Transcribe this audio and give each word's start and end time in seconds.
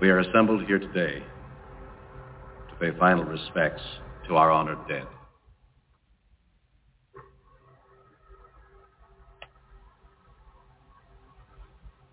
We 0.00 0.08
are 0.08 0.20
assembled 0.20 0.64
here 0.64 0.78
today 0.78 1.22
to 2.70 2.74
pay 2.76 2.98
final 2.98 3.24
respects 3.24 3.82
to 4.28 4.36
our 4.36 4.50
honored 4.50 4.78
dead. 4.88 5.06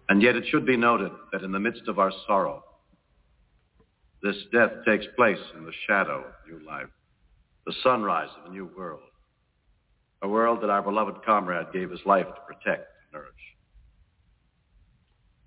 And 0.09 0.21
yet 0.21 0.35
it 0.35 0.43
should 0.49 0.65
be 0.65 0.75
noted 0.75 1.13
that 1.31 1.43
in 1.43 1.53
the 1.53 1.61
midst 1.61 1.83
of 1.87 1.97
our 1.97 2.11
sorrow, 2.27 2.61
this 4.21 4.35
death 4.51 4.71
takes 4.85 5.05
place 5.15 5.39
in 5.57 5.63
the 5.63 5.71
shadow 5.87 6.25
of 6.25 6.51
new 6.51 6.65
life, 6.67 6.87
the 7.65 7.73
sunrise 7.83 8.29
of 8.37 8.51
a 8.51 8.53
new 8.53 8.69
world, 8.77 8.99
a 10.23 10.27
world 10.27 10.59
that 10.61 10.69
our 10.69 10.81
beloved 10.81 11.23
comrade 11.25 11.67
gave 11.71 11.89
his 11.89 12.01
life 12.05 12.27
to 12.27 12.53
protect 12.53 12.89
and 13.01 13.13
nourish. 13.13 13.31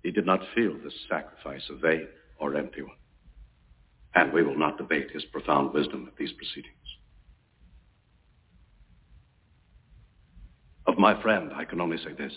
He 0.01 0.09
did 0.09 0.25
not 0.25 0.39
feel 0.55 0.73
this 0.83 0.95
sacrifice 1.07 1.61
a 1.69 1.75
vain 1.75 2.07
or 2.41 2.57
empty 2.57 2.81
one, 2.81 2.97
and 4.15 4.33
we 4.33 4.43
will 4.43 4.57
not 4.57 4.77
debate 4.77 5.11
his 5.11 5.23
profound 5.31 5.73
wisdom 5.73 6.05
at 6.11 6.17
these 6.17 6.33
proceedings. 6.33 6.75
Of 10.87 10.97
my 10.97 11.21
friend, 11.21 11.51
I 11.55 11.63
can 11.63 11.79
only 11.79 11.97
say 11.97 12.11
this. 12.17 12.33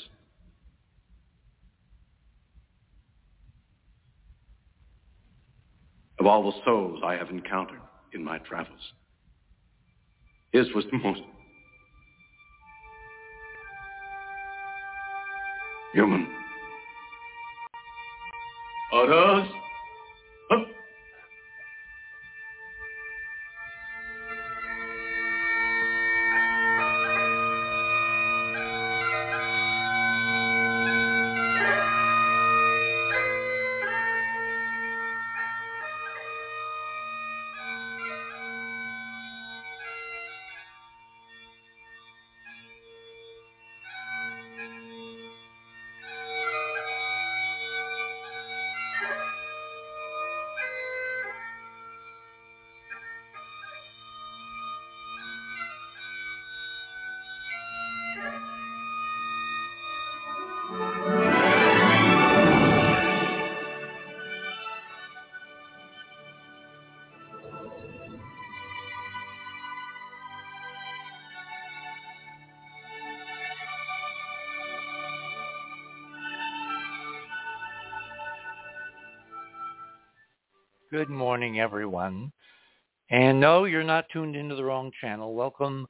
of 6.24 6.28
all 6.28 6.42
the 6.42 6.56
souls 6.64 7.00
I 7.04 7.16
have 7.16 7.28
encountered 7.28 7.82
in 8.14 8.24
my 8.24 8.38
travels. 8.38 8.80
His 10.52 10.66
was 10.74 10.86
the 10.90 10.96
most 10.96 11.20
human. 15.92 16.26
Others? 18.90 19.48
Good 80.94 81.10
morning, 81.10 81.58
everyone. 81.58 82.30
And 83.10 83.40
no, 83.40 83.64
you're 83.64 83.82
not 83.82 84.04
tuned 84.12 84.36
into 84.36 84.54
the 84.54 84.62
wrong 84.62 84.92
channel. 85.00 85.34
Welcome 85.34 85.88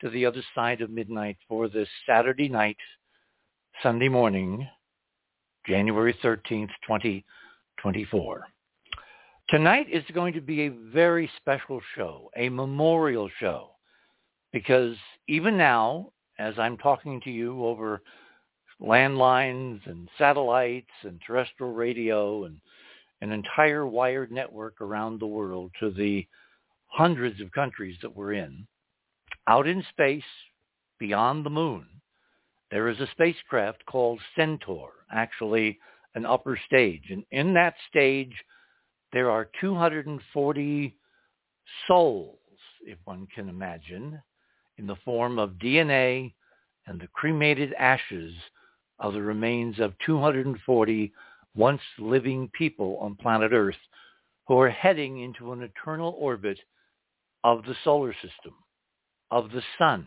to 0.00 0.08
the 0.08 0.24
other 0.24 0.42
side 0.54 0.80
of 0.80 0.88
midnight 0.88 1.36
for 1.46 1.68
this 1.68 1.90
Saturday 2.08 2.48
night, 2.48 2.78
Sunday 3.82 4.08
morning, 4.08 4.66
January 5.66 6.16
13th, 6.24 6.70
2024. 6.86 8.46
Tonight 9.50 9.88
is 9.92 10.04
going 10.14 10.32
to 10.32 10.40
be 10.40 10.62
a 10.62 10.70
very 10.90 11.30
special 11.36 11.82
show, 11.94 12.30
a 12.34 12.48
memorial 12.48 13.28
show, 13.38 13.72
because 14.54 14.96
even 15.28 15.58
now, 15.58 16.12
as 16.38 16.54
I'm 16.58 16.78
talking 16.78 17.20
to 17.24 17.30
you 17.30 17.62
over 17.62 18.00
landlines 18.80 19.80
and 19.84 20.08
satellites 20.16 20.86
and 21.02 21.20
terrestrial 21.26 21.74
radio 21.74 22.44
and 22.44 22.58
an 23.20 23.32
entire 23.32 23.86
wired 23.86 24.30
network 24.30 24.80
around 24.80 25.20
the 25.20 25.26
world 25.26 25.72
to 25.80 25.90
the 25.90 26.26
hundreds 26.86 27.40
of 27.40 27.52
countries 27.52 27.96
that 28.02 28.14
we're 28.14 28.34
in. 28.34 28.66
Out 29.46 29.66
in 29.66 29.84
space, 29.90 30.22
beyond 30.98 31.44
the 31.44 31.50
moon, 31.50 31.86
there 32.70 32.88
is 32.88 32.98
a 33.00 33.08
spacecraft 33.12 33.84
called 33.86 34.20
Centaur, 34.34 34.90
actually 35.12 35.78
an 36.14 36.26
upper 36.26 36.58
stage. 36.66 37.04
And 37.10 37.24
in 37.30 37.54
that 37.54 37.74
stage, 37.88 38.32
there 39.12 39.30
are 39.30 39.50
240 39.60 40.96
souls, 41.86 42.38
if 42.84 42.98
one 43.04 43.26
can 43.34 43.48
imagine, 43.48 44.20
in 44.78 44.86
the 44.86 44.96
form 45.04 45.38
of 45.38 45.50
DNA 45.52 46.34
and 46.86 47.00
the 47.00 47.08
cremated 47.08 47.72
ashes 47.74 48.34
of 48.98 49.12
the 49.12 49.22
remains 49.22 49.78
of 49.78 49.94
240 50.04 51.12
once 51.56 51.80
living 51.98 52.50
people 52.52 52.98
on 53.00 53.16
planet 53.16 53.52
Earth 53.52 53.76
who 54.46 54.58
are 54.60 54.70
heading 54.70 55.20
into 55.20 55.52
an 55.52 55.62
eternal 55.62 56.14
orbit 56.18 56.58
of 57.42 57.64
the 57.64 57.74
solar 57.82 58.12
system, 58.14 58.54
of 59.30 59.50
the 59.50 59.62
sun. 59.78 60.06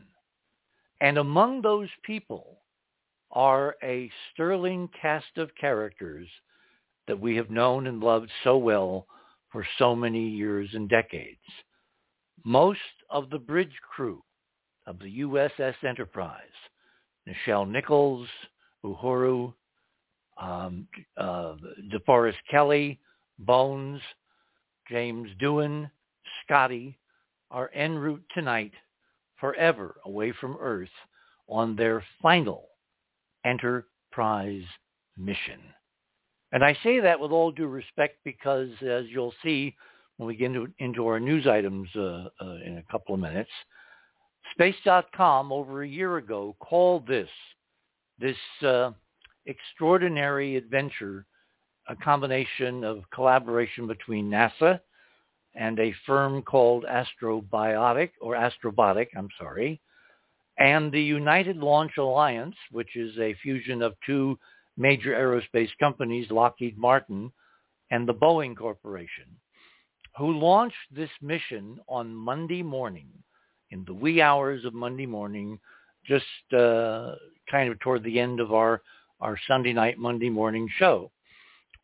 And 1.02 1.18
among 1.18 1.62
those 1.62 1.90
people 2.04 2.60
are 3.32 3.76
a 3.84 4.12
sterling 4.32 4.90
cast 5.02 5.38
of 5.38 5.50
characters 5.60 6.28
that 7.08 7.20
we 7.20 7.36
have 7.36 7.50
known 7.50 7.88
and 7.88 8.02
loved 8.02 8.30
so 8.44 8.58
well 8.58 9.08
for 9.52 9.66
so 9.78 9.96
many 9.96 10.28
years 10.28 10.70
and 10.74 10.88
decades. 10.88 11.40
Most 12.44 12.80
of 13.10 13.30
the 13.30 13.40
bridge 13.40 13.76
crew 13.94 14.24
of 14.86 15.00
the 15.00 15.22
USS 15.22 15.76
Enterprise, 15.88 16.42
Nichelle 17.28 17.70
Nichols, 17.70 18.28
Uhura, 18.86 19.54
um, 20.40 20.88
uh, 21.18 21.56
DeForest 21.92 22.38
Kelley, 22.50 23.00
Bones, 23.40 24.02
James 24.90 25.30
Doohan, 25.42 25.90
Scotty 26.44 26.98
are 27.52 27.72
en 27.74 27.98
route 27.98 28.24
tonight 28.34 28.74
forever 29.40 29.96
away 30.06 30.34
from 30.40 30.58
Earth 30.60 30.90
on 31.48 31.76
their 31.76 32.04
final 32.22 32.66
Enterprise 33.46 34.64
mission. 35.18 35.60
And 36.52 36.64
I 36.64 36.78
say 36.84 37.00
that 37.00 37.20
with 37.20 37.32
all 37.32 37.52
due 37.52 37.68
respect 37.68 38.18
because, 38.24 38.70
as 38.82 39.06
you'll 39.10 39.34
see 39.44 39.76
when 40.18 40.28
we 40.28 40.36
get 40.36 40.48
into, 40.48 40.68
into 40.80 41.08
our 41.08 41.20
news 41.20 41.48
items 41.48 41.88
uh, 41.96 42.28
uh, 42.42 42.58
in 42.66 42.78
a 42.78 42.92
couple 42.92 43.16
of 43.16 43.22
minutes, 43.22 43.52
Space.com 44.54 45.52
over 45.52 45.84
a 45.84 45.88
year 45.88 46.18
ago 46.18 46.56
called 46.60 47.08
this 47.08 47.30
this 48.20 48.36
uh, 48.64 48.92
extraordinary 49.46 50.56
adventure, 50.56 51.26
a 51.88 51.96
combination 51.96 52.84
of 52.84 53.04
collaboration 53.14 53.88
between 53.88 54.30
NASA 54.30 54.80
and 55.56 55.80
a 55.80 55.94
firm 56.06 56.42
called 56.42 56.86
Astrobiotic 56.86 58.12
or 58.22 58.36
Astrobotic, 58.36 59.08
I'm 59.18 59.30
sorry, 59.40 59.82
and 60.58 60.92
the 60.92 61.02
United 61.02 61.58
Launch 61.58 61.94
Alliance, 61.98 62.56
which 62.72 62.96
is 62.96 63.18
a 63.18 63.34
fusion 63.42 63.82
of 63.82 63.96
two 64.06 64.38
major 64.78 65.12
aerospace 65.12 65.70
companies, 65.80 66.30
Lockheed 66.30 66.78
Martin 66.78 67.32
and 67.92 68.08
the 68.08 68.14
Boeing 68.14 68.56
Corporation, 68.56 69.26
who 70.18 70.38
launched 70.38 70.76
this 70.92 71.10
mission 71.22 71.80
on 71.88 72.16
Monday 72.16 72.62
morning, 72.62 73.08
in 73.72 73.84
the 73.86 73.94
wee 73.94 74.22
hours 74.22 74.66
of 74.66 74.74
Monday 74.74 75.06
morning, 75.06 75.60
just 76.06 76.26
uh, 76.58 77.16
kind 77.50 77.72
of 77.72 77.80
toward 77.80 78.04
the 78.04 78.20
end 78.20 78.40
of 78.40 78.54
our 78.54 78.82
our 79.20 79.38
Sunday 79.48 79.74
night, 79.74 79.98
Monday 79.98 80.30
morning 80.30 80.70
show, 80.78 81.12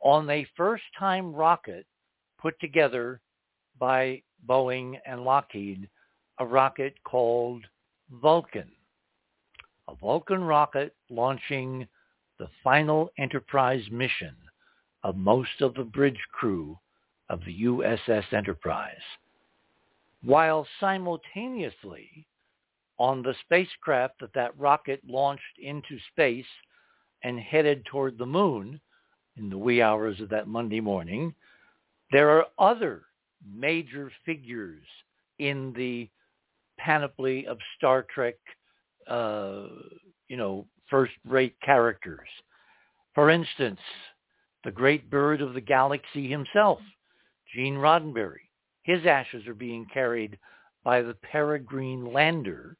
on 0.01 0.29
a 0.29 0.47
first-time 0.55 1.33
rocket 1.33 1.85
put 2.39 2.59
together 2.59 3.19
by 3.79 4.21
Boeing 4.47 4.99
and 5.05 5.23
Lockheed, 5.23 5.89
a 6.39 6.45
rocket 6.45 6.95
called 7.03 7.65
Vulcan. 8.21 8.71
A 9.87 9.95
Vulcan 9.95 10.43
rocket 10.43 10.95
launching 11.09 11.87
the 12.39 12.47
final 12.63 13.09
Enterprise 13.17 13.83
mission 13.91 14.35
of 15.03 15.15
most 15.15 15.61
of 15.61 15.73
the 15.73 15.83
bridge 15.83 16.21
crew 16.31 16.77
of 17.29 17.39
the 17.45 17.63
USS 17.63 18.33
Enterprise. 18.33 18.95
While 20.23 20.67
simultaneously 20.79 22.27
on 22.97 23.21
the 23.21 23.35
spacecraft 23.43 24.19
that 24.21 24.33
that 24.33 24.57
rocket 24.57 25.01
launched 25.05 25.43
into 25.59 25.97
space 26.11 26.45
and 27.25 27.39
headed 27.39 27.83
toward 27.85 28.19
the 28.19 28.25
moon 28.25 28.79
in 29.35 29.49
the 29.49 29.57
wee 29.57 29.81
hours 29.81 30.21
of 30.21 30.29
that 30.29 30.47
Monday 30.47 30.79
morning, 30.79 31.33
There 32.11 32.29
are 32.29 32.45
other 32.59 33.01
major 33.51 34.11
figures 34.25 34.83
in 35.39 35.73
the 35.73 36.07
panoply 36.77 37.47
of 37.47 37.57
Star 37.77 38.05
Trek, 38.13 38.35
uh, 39.07 39.65
you 40.27 40.37
know, 40.37 40.67
first-rate 40.87 41.55
characters. 41.65 42.29
For 43.15 43.31
instance, 43.31 43.79
the 44.63 44.71
great 44.71 45.09
bird 45.09 45.41
of 45.41 45.55
the 45.55 45.61
galaxy 45.61 46.29
himself, 46.29 46.79
Gene 47.55 47.75
Roddenberry. 47.75 48.51
His 48.83 49.03
ashes 49.07 49.47
are 49.47 49.55
being 49.55 49.87
carried 49.91 50.37
by 50.83 51.01
the 51.01 51.15
Peregrine 51.15 52.13
lander, 52.13 52.77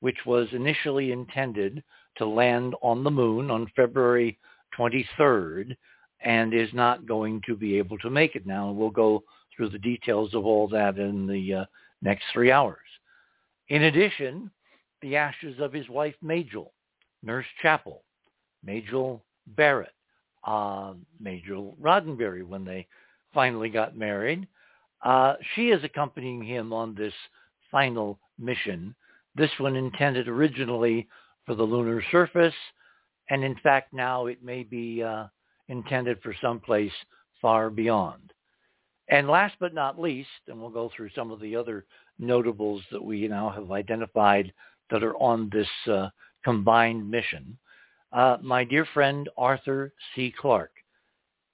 which 0.00 0.18
was 0.26 0.48
initially 0.50 1.12
intended 1.12 1.84
to 2.18 2.26
land 2.26 2.74
on 2.82 3.04
the 3.04 3.10
moon 3.10 3.50
on 3.50 3.70
February 3.76 4.38
23rd 4.78 5.76
and 6.20 6.54
is 6.54 6.72
not 6.72 7.06
going 7.06 7.40
to 7.46 7.56
be 7.56 7.78
able 7.78 7.98
to 7.98 8.10
make 8.10 8.36
it 8.36 8.46
now. 8.46 8.70
We'll 8.70 8.90
go 8.90 9.22
through 9.56 9.70
the 9.70 9.78
details 9.78 10.34
of 10.34 10.44
all 10.44 10.68
that 10.68 10.98
in 10.98 11.26
the 11.26 11.54
uh, 11.54 11.64
next 12.02 12.24
three 12.32 12.50
hours. 12.50 12.78
In 13.68 13.84
addition, 13.84 14.50
the 15.02 15.16
ashes 15.16 15.56
of 15.60 15.72
his 15.72 15.88
wife 15.88 16.14
Majel, 16.22 16.72
Nurse 17.22 17.46
Chapel, 17.62 18.02
Majel 18.64 19.22
Barrett, 19.48 19.92
uh, 20.44 20.94
Majel 21.20 21.76
Roddenberry 21.80 22.46
when 22.46 22.64
they 22.64 22.86
finally 23.34 23.68
got 23.68 23.96
married. 23.96 24.46
Uh, 25.04 25.34
she 25.54 25.68
is 25.68 25.82
accompanying 25.84 26.42
him 26.42 26.72
on 26.72 26.94
this 26.94 27.12
final 27.70 28.18
mission. 28.38 28.94
This 29.34 29.50
one 29.58 29.76
intended 29.76 30.28
originally 30.28 31.06
for 31.46 31.54
the 31.54 31.62
lunar 31.62 32.02
surface, 32.10 32.54
and 33.30 33.42
in 33.42 33.56
fact 33.62 33.92
now 33.92 34.26
it 34.26 34.42
may 34.42 34.62
be 34.62 35.02
uh, 35.02 35.26
intended 35.68 36.20
for 36.22 36.34
someplace 36.40 36.92
far 37.40 37.70
beyond. 37.70 38.32
And 39.08 39.28
last 39.28 39.54
but 39.60 39.72
not 39.72 40.00
least, 40.00 40.28
and 40.48 40.60
we'll 40.60 40.70
go 40.70 40.90
through 40.94 41.10
some 41.14 41.30
of 41.30 41.40
the 41.40 41.54
other 41.54 41.84
notables 42.18 42.82
that 42.90 43.02
we 43.02 43.28
now 43.28 43.50
have 43.50 43.70
identified 43.70 44.52
that 44.90 45.04
are 45.04 45.16
on 45.16 45.48
this 45.52 45.68
uh, 45.90 46.08
combined 46.44 47.08
mission, 47.08 47.56
uh, 48.12 48.38
my 48.42 48.64
dear 48.64 48.86
friend 48.94 49.28
Arthur 49.36 49.92
C. 50.14 50.32
Clarke. 50.38 50.72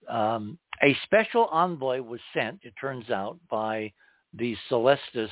Um, 0.09 0.59
a 0.83 0.97
special 1.05 1.47
envoy 1.47 2.01
was 2.01 2.21
sent, 2.35 2.61
it 2.63 2.75
turns 2.81 3.11
out, 3.11 3.39
by 3.51 3.93
the 4.35 4.57
Celestis 4.71 5.29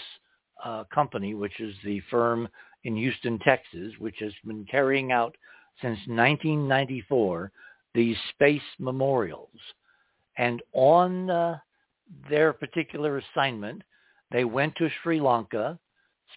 uh, 0.65 0.85
company, 0.93 1.35
which 1.35 1.59
is 1.61 1.75
the 1.85 2.01
firm 2.11 2.49
in 2.85 2.97
Houston, 2.97 3.39
Texas, 3.41 3.93
which 3.99 4.17
has 4.21 4.33
been 4.45 4.65
carrying 4.71 5.13
out 5.13 5.37
since 5.81 5.99
1994 6.07 7.53
these 7.95 8.17
space 8.31 8.63
memorials. 8.79 9.49
And 10.39 10.63
on 10.73 11.31
uh, 11.31 11.59
their 12.29 12.53
particular 12.53 13.19
assignment, 13.19 13.83
they 14.31 14.45
went 14.45 14.75
to 14.77 14.89
Sri 15.03 15.21
Lanka 15.21 15.79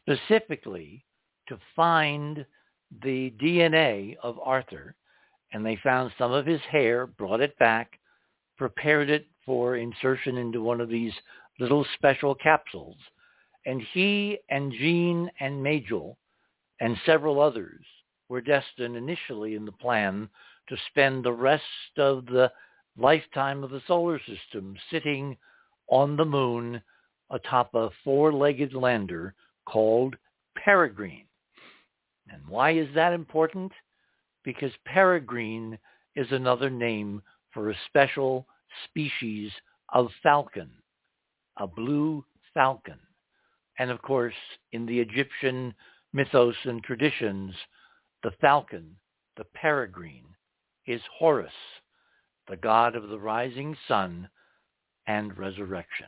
specifically 0.01 1.05
to 1.47 1.57
find 1.75 2.45
the 3.03 3.33
DNA 3.41 4.15
of 4.23 4.39
Arthur, 4.39 4.95
and 5.51 5.65
they 5.65 5.77
found 5.83 6.11
some 6.17 6.31
of 6.31 6.45
his 6.45 6.61
hair, 6.61 7.07
brought 7.07 7.41
it 7.41 7.57
back, 7.59 7.99
prepared 8.57 9.09
it 9.09 9.27
for 9.45 9.77
insertion 9.77 10.37
into 10.37 10.61
one 10.61 10.81
of 10.81 10.89
these 10.89 11.13
little 11.59 11.85
special 11.95 12.35
capsules. 12.35 12.97
And 13.65 13.81
he 13.93 14.39
and 14.49 14.71
Gene 14.71 15.29
and 15.39 15.61
Majel 15.61 16.17
and 16.83 16.97
several 17.05 17.41
others 17.41 17.85
were 18.27 18.41
destined 18.41 18.97
initially 18.97 19.55
in 19.55 19.63
the 19.63 19.71
plan 19.71 20.27
to 20.67 20.75
spend 20.89 21.23
the 21.23 21.31
rest 21.31 21.63
of 21.97 22.25
the 22.25 22.51
lifetime 22.97 23.63
of 23.63 23.69
the 23.69 23.81
solar 23.87 24.19
system 24.19 24.75
sitting 24.91 25.37
on 25.87 26.17
the 26.17 26.25
moon 26.25 26.81
atop 27.31 27.73
a 27.73 27.89
four-legged 28.03 28.73
lander 28.73 29.33
called 29.65 30.17
Peregrine. 30.57 31.23
And 32.29 32.41
why 32.49 32.71
is 32.71 32.89
that 32.95 33.13
important? 33.13 33.71
Because 34.43 34.73
peregrine 34.83 35.77
is 36.17 36.27
another 36.31 36.69
name 36.69 37.21
for 37.53 37.69
a 37.69 37.77
special 37.87 38.45
species 38.89 39.51
of 39.93 40.09
falcon, 40.21 40.69
a 41.57 41.65
blue 41.65 42.25
falcon. 42.53 42.99
And 43.79 43.89
of 43.89 44.01
course, 44.01 44.33
in 44.73 44.85
the 44.85 44.99
Egyptian 44.99 45.73
mythos 46.13 46.55
and 46.63 46.83
traditions, 46.83 47.53
the 48.21 48.31
falcon, 48.39 48.95
the 49.35 49.45
peregrine, 49.55 50.25
is 50.85 51.01
Horus, 51.17 51.51
the 52.47 52.55
god 52.55 52.95
of 52.95 53.09
the 53.09 53.19
rising 53.19 53.75
sun 53.87 54.29
and 55.07 55.37
resurrection. 55.37 56.07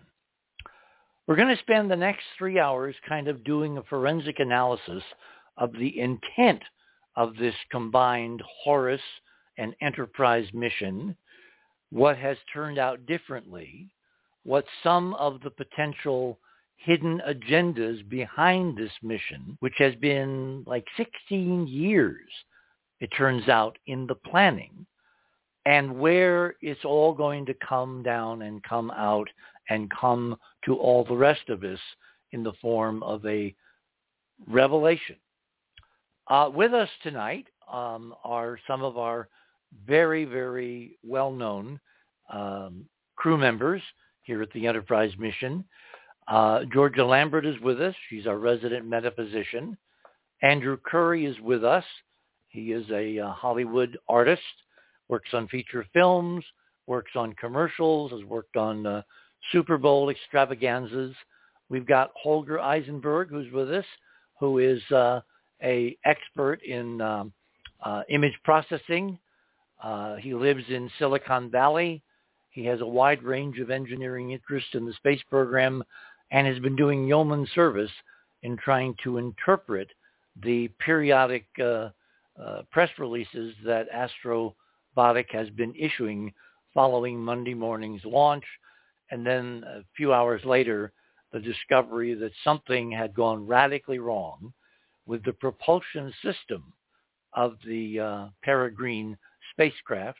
We're 1.28 1.36
going 1.36 1.56
to 1.56 1.62
spend 1.64 1.90
the 1.90 1.96
next 1.96 2.24
three 2.38 2.60
hours 2.60 2.96
kind 3.08 3.28
of 3.28 3.44
doing 3.44 3.78
a 3.78 3.84
forensic 3.84 4.40
analysis 4.40 5.04
of 5.58 5.74
the 5.74 6.00
intent 6.00 6.62
of 7.16 7.36
this 7.36 7.56
combined 7.72 8.44
Horus 8.64 9.02
and 9.58 9.74
Enterprise 9.82 10.48
mission, 10.54 11.16
what 11.90 12.18
has 12.18 12.38
turned 12.54 12.78
out 12.78 13.06
differently, 13.06 13.90
what 14.44 14.66
some 14.84 15.14
of 15.16 15.42
the 15.42 15.50
potential 15.50 16.38
hidden 16.78 17.22
agendas 17.28 18.08
behind 18.10 18.78
this 18.78 18.92
mission, 19.02 19.58
which 19.60 19.76
has 19.78 19.96
been 19.96 20.64
like 20.68 20.86
16 20.98 21.68
years, 21.68 22.30
it 23.00 23.08
turns 23.18 23.50
out, 23.50 23.78
in 23.88 24.08
the 24.08 24.16
planning, 24.16 24.86
and 25.66 26.00
where 26.00 26.56
it's 26.62 26.86
all 26.86 27.14
going 27.14 27.46
to 27.46 27.56
come 27.56 28.04
down 28.04 28.44
and 28.44 28.64
come 28.64 28.92
out 28.92 29.28
and 29.70 29.92
come 29.92 30.38
to 30.64 30.76
all 30.76 31.04
the 31.04 31.16
rest 31.16 31.50
of 31.50 31.64
us 31.64 31.80
in 32.32 32.44
the 32.44 32.54
form 32.62 33.02
of 33.04 33.26
a 33.26 33.54
revelation. 34.48 35.16
Uh, 36.28 36.50
with 36.54 36.74
us 36.74 36.90
tonight 37.04 37.48
um, 37.72 38.14
are 38.24 38.60
some 38.68 38.84
of 38.84 38.98
our 38.98 39.28
very, 39.88 40.26
very 40.26 40.98
well-known 41.04 41.80
um, 42.32 42.86
crew 43.16 43.38
members 43.38 43.82
here 44.24 44.42
at 44.42 44.52
the 44.54 44.68
Enterprise 44.68 45.12
mission. 45.18 45.64
Uh, 46.28 46.62
Georgia 46.74 47.06
Lambert 47.06 47.46
is 47.46 47.60
with 47.62 47.82
us. 47.82 47.96
She's 48.10 48.28
our 48.28 48.38
resident 48.38 48.86
metaphysician. 48.88 49.78
Andrew 50.42 50.78
Curry 50.84 51.26
is 51.26 51.40
with 51.40 51.64
us. 51.64 51.84
He 52.50 52.72
is 52.72 52.86
a 52.92 53.20
uh, 53.20 53.32
Hollywood 53.32 53.98
artist, 54.08 54.42
works 55.08 55.30
on 55.34 55.48
feature 55.48 55.86
films, 55.94 56.44
works 56.88 57.12
on 57.16 57.34
commercials, 57.34 58.12
has 58.12 58.24
worked 58.24 58.56
on 58.58 58.86
uh, 58.86 59.02
Super 59.52 59.78
Bowl 59.78 60.10
extravaganzas. 60.10 61.14
We've 61.70 61.86
got 61.86 62.12
Holger 62.16 62.60
Eisenberg, 62.60 63.30
who's 63.30 63.52
with 63.52 63.72
us, 63.72 63.86
who 64.40 64.60
is 64.60 64.82
uh, 64.92 65.22
a 65.64 65.98
expert 66.06 66.62
in 66.64 67.02
um, 67.02 67.34
uh, 67.84 68.04
image 68.10 68.38
processing. 68.44 69.18
Uh, 69.84 70.16
he 70.16 70.34
lives 70.34 70.64
in 70.70 70.90
Silicon 70.98 71.50
Valley. 71.52 72.02
He 72.50 72.66
has 72.66 72.82
a 72.82 72.88
wide 72.88 73.22
range 73.22 73.60
of 73.60 73.70
engineering 73.70 74.32
interests 74.32 74.70
in 74.74 74.86
the 74.86 74.94
space 74.94 75.22
program 75.30 75.84
and 76.32 76.48
has 76.48 76.60
been 76.60 76.76
doing 76.76 77.08
yeoman 77.08 77.48
service 77.54 77.92
in 78.44 78.58
trying 78.58 78.96
to 79.04 79.18
interpret 79.18 79.90
the 80.44 80.68
periodic 80.80 81.46
uh, 81.60 81.90
uh, 82.42 82.62
press 82.72 82.90
releases 83.00 83.54
that 83.66 83.88
Astrobotic 83.92 85.30
has 85.32 85.50
been 85.52 85.74
issuing 85.76 86.34
following 86.74 87.18
Monday 87.20 87.54
morning's 87.54 88.04
launch. 88.06 88.44
And 89.12 89.26
then 89.26 89.64
a 89.68 89.82
few 89.96 90.14
hours 90.14 90.44
later, 90.44 90.92
the 91.32 91.40
discovery 91.40 92.14
that 92.16 92.32
something 92.44 92.92
had 92.92 93.14
gone 93.14 93.46
radically 93.48 94.00
wrong 94.00 94.54
with 95.06 95.24
the 95.24 95.34
propulsion 95.34 96.14
system 96.24 96.74
of 97.34 97.58
the 97.66 98.00
uh, 98.00 98.26
Peregrine 98.44 99.18
spacecraft 99.52 100.20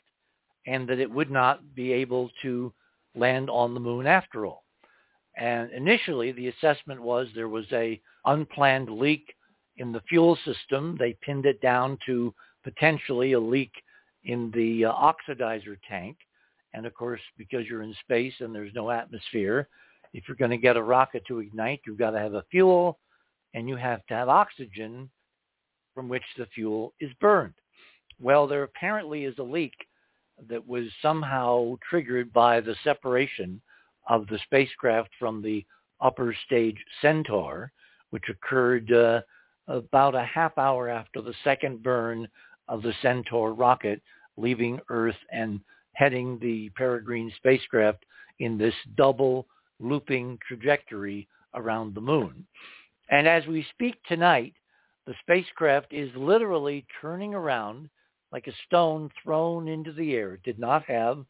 and 0.66 0.88
that 0.88 0.98
it 0.98 1.10
would 1.10 1.30
not 1.30 1.74
be 1.74 1.92
able 1.92 2.30
to 2.42 2.72
land 3.14 3.48
on 3.50 3.74
the 3.74 3.80
moon 3.80 4.06
after 4.06 4.46
all. 4.46 4.65
And 5.36 5.70
initially, 5.72 6.32
the 6.32 6.48
assessment 6.48 7.00
was 7.00 7.28
there 7.34 7.48
was 7.48 7.66
a 7.72 8.00
unplanned 8.24 8.88
leak 8.88 9.34
in 9.76 9.92
the 9.92 10.00
fuel 10.08 10.38
system. 10.44 10.96
They 10.98 11.16
pinned 11.20 11.46
it 11.46 11.60
down 11.60 11.98
to 12.06 12.34
potentially 12.64 13.32
a 13.32 13.40
leak 13.40 13.72
in 14.24 14.50
the 14.54 14.86
uh, 14.86 14.92
oxidizer 14.92 15.76
tank. 15.88 16.16
And 16.72 16.86
of 16.86 16.94
course, 16.94 17.20
because 17.38 17.66
you're 17.66 17.82
in 17.82 17.94
space 18.00 18.34
and 18.40 18.54
there's 18.54 18.74
no 18.74 18.90
atmosphere, 18.90 19.68
if 20.12 20.24
you're 20.26 20.36
going 20.36 20.50
to 20.50 20.56
get 20.56 20.76
a 20.76 20.82
rocket 20.82 21.22
to 21.28 21.40
ignite, 21.40 21.80
you've 21.86 21.98
got 21.98 22.10
to 22.10 22.18
have 22.18 22.34
a 22.34 22.44
fuel 22.50 22.98
and 23.54 23.68
you 23.68 23.76
have 23.76 24.04
to 24.06 24.14
have 24.14 24.28
oxygen 24.28 25.10
from 25.94 26.08
which 26.08 26.22
the 26.36 26.46
fuel 26.46 26.92
is 27.00 27.10
burned. 27.20 27.54
Well, 28.20 28.46
there 28.46 28.62
apparently 28.62 29.24
is 29.24 29.38
a 29.38 29.42
leak 29.42 29.74
that 30.48 30.66
was 30.66 30.84
somehow 31.00 31.76
triggered 31.88 32.32
by 32.32 32.60
the 32.60 32.76
separation 32.84 33.60
of 34.06 34.26
the 34.28 34.38
spacecraft 34.44 35.10
from 35.18 35.42
the 35.42 35.64
upper 36.00 36.34
stage 36.46 36.76
Centaur, 37.02 37.72
which 38.10 38.24
occurred 38.28 38.92
uh, 38.92 39.20
about 39.68 40.14
a 40.14 40.24
half 40.24 40.56
hour 40.58 40.88
after 40.88 41.20
the 41.20 41.34
second 41.42 41.82
burn 41.82 42.28
of 42.68 42.82
the 42.82 42.94
Centaur 43.02 43.54
rocket 43.54 44.00
leaving 44.36 44.80
Earth 44.90 45.16
and 45.32 45.60
heading 45.94 46.38
the 46.40 46.70
Peregrine 46.70 47.32
spacecraft 47.36 48.04
in 48.38 48.58
this 48.58 48.74
double 48.96 49.46
looping 49.80 50.38
trajectory 50.46 51.26
around 51.54 51.94
the 51.94 52.00
moon. 52.00 52.46
And 53.08 53.26
as 53.26 53.46
we 53.46 53.66
speak 53.72 53.96
tonight, 54.06 54.54
the 55.06 55.14
spacecraft 55.20 55.92
is 55.92 56.10
literally 56.16 56.84
turning 57.00 57.34
around 57.34 57.88
like 58.32 58.46
a 58.46 58.52
stone 58.66 59.08
thrown 59.22 59.68
into 59.68 59.92
the 59.92 60.14
air. 60.14 60.34
It 60.34 60.42
did 60.42 60.58
not 60.58 60.84
have 60.84 61.24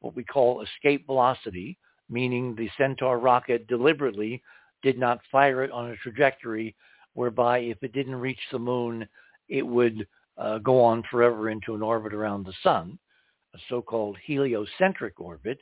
what 0.00 0.14
we 0.14 0.24
call 0.24 0.62
escape 0.62 1.06
velocity, 1.06 1.78
meaning 2.12 2.54
the 2.54 2.70
Centaur 2.76 3.18
rocket 3.18 3.66
deliberately 3.66 4.42
did 4.82 4.98
not 4.98 5.20
fire 5.30 5.64
it 5.64 5.70
on 5.70 5.90
a 5.90 5.96
trajectory 5.96 6.74
whereby 7.14 7.58
if 7.58 7.82
it 7.82 7.92
didn't 7.92 8.14
reach 8.16 8.40
the 8.50 8.58
moon, 8.58 9.08
it 9.48 9.66
would 9.66 10.06
uh, 10.38 10.58
go 10.58 10.82
on 10.82 11.02
forever 11.10 11.50
into 11.50 11.74
an 11.74 11.82
orbit 11.82 12.14
around 12.14 12.44
the 12.44 12.54
sun, 12.62 12.98
a 13.54 13.58
so-called 13.68 14.16
heliocentric 14.24 15.20
orbit. 15.20 15.60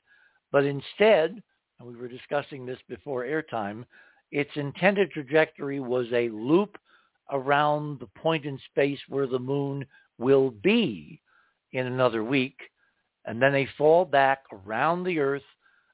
But 0.52 0.64
instead, 0.64 1.42
and 1.78 1.88
we 1.88 1.96
were 1.96 2.08
discussing 2.08 2.66
this 2.66 2.78
before 2.88 3.24
airtime, 3.24 3.84
its 4.30 4.50
intended 4.54 5.10
trajectory 5.10 5.80
was 5.80 6.06
a 6.12 6.28
loop 6.28 6.76
around 7.32 7.98
the 8.00 8.20
point 8.20 8.44
in 8.44 8.58
space 8.70 9.00
where 9.08 9.26
the 9.26 9.38
moon 9.38 9.84
will 10.18 10.50
be 10.50 11.20
in 11.72 11.86
another 11.86 12.22
week. 12.22 12.58
And 13.24 13.40
then 13.40 13.52
they 13.52 13.68
fall 13.78 14.04
back 14.04 14.42
around 14.52 15.04
the 15.04 15.18
Earth, 15.18 15.42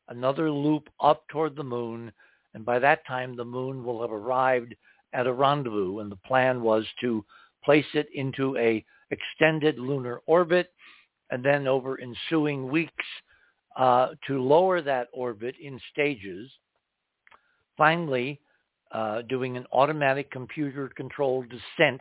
another 0.08 0.50
loop 0.50 0.88
up 1.00 1.26
toward 1.28 1.56
the 1.56 1.64
moon. 1.64 2.12
And 2.54 2.64
by 2.64 2.78
that 2.78 3.06
time, 3.06 3.36
the 3.36 3.44
moon 3.44 3.84
will 3.84 4.00
have 4.02 4.12
arrived 4.12 4.74
at 5.12 5.26
a 5.26 5.32
rendezvous. 5.32 6.00
And 6.00 6.10
the 6.10 6.16
plan 6.16 6.62
was 6.62 6.84
to 7.00 7.24
place 7.64 7.86
it 7.94 8.08
into 8.14 8.56
a 8.56 8.84
extended 9.10 9.78
lunar 9.78 10.20
orbit 10.26 10.72
and 11.30 11.44
then 11.44 11.66
over 11.66 12.00
ensuing 12.00 12.70
weeks 12.70 13.04
uh, 13.76 14.10
to 14.26 14.42
lower 14.42 14.80
that 14.80 15.08
orbit 15.12 15.54
in 15.60 15.80
stages. 15.92 16.50
Finally, 17.76 18.40
uh, 18.92 19.22
doing 19.22 19.56
an 19.56 19.66
automatic 19.72 20.30
computer-controlled 20.30 21.46
descent 21.48 22.00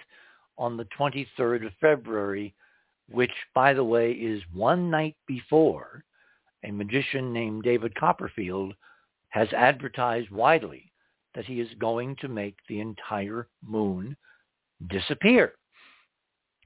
on 0.58 0.78
the 0.78 0.88
23rd 0.98 1.66
of 1.66 1.74
February, 1.82 2.54
which, 3.10 3.32
by 3.54 3.74
the 3.74 3.84
way, 3.84 4.12
is 4.12 4.42
one 4.54 4.90
night 4.90 5.16
before 5.28 6.04
a 6.66 6.72
magician 6.72 7.32
named 7.32 7.64
David 7.64 7.96
Copperfield 7.96 8.74
has 9.30 9.52
advertised 9.54 10.32
widely 10.32 10.92
that 11.36 11.46
he 11.46 11.60
is 11.60 11.70
going 11.80 12.16
to 12.22 12.28
make 12.28 12.56
the 12.68 12.80
entire 12.80 13.48
moon 13.62 14.16
disappear. 14.90 15.54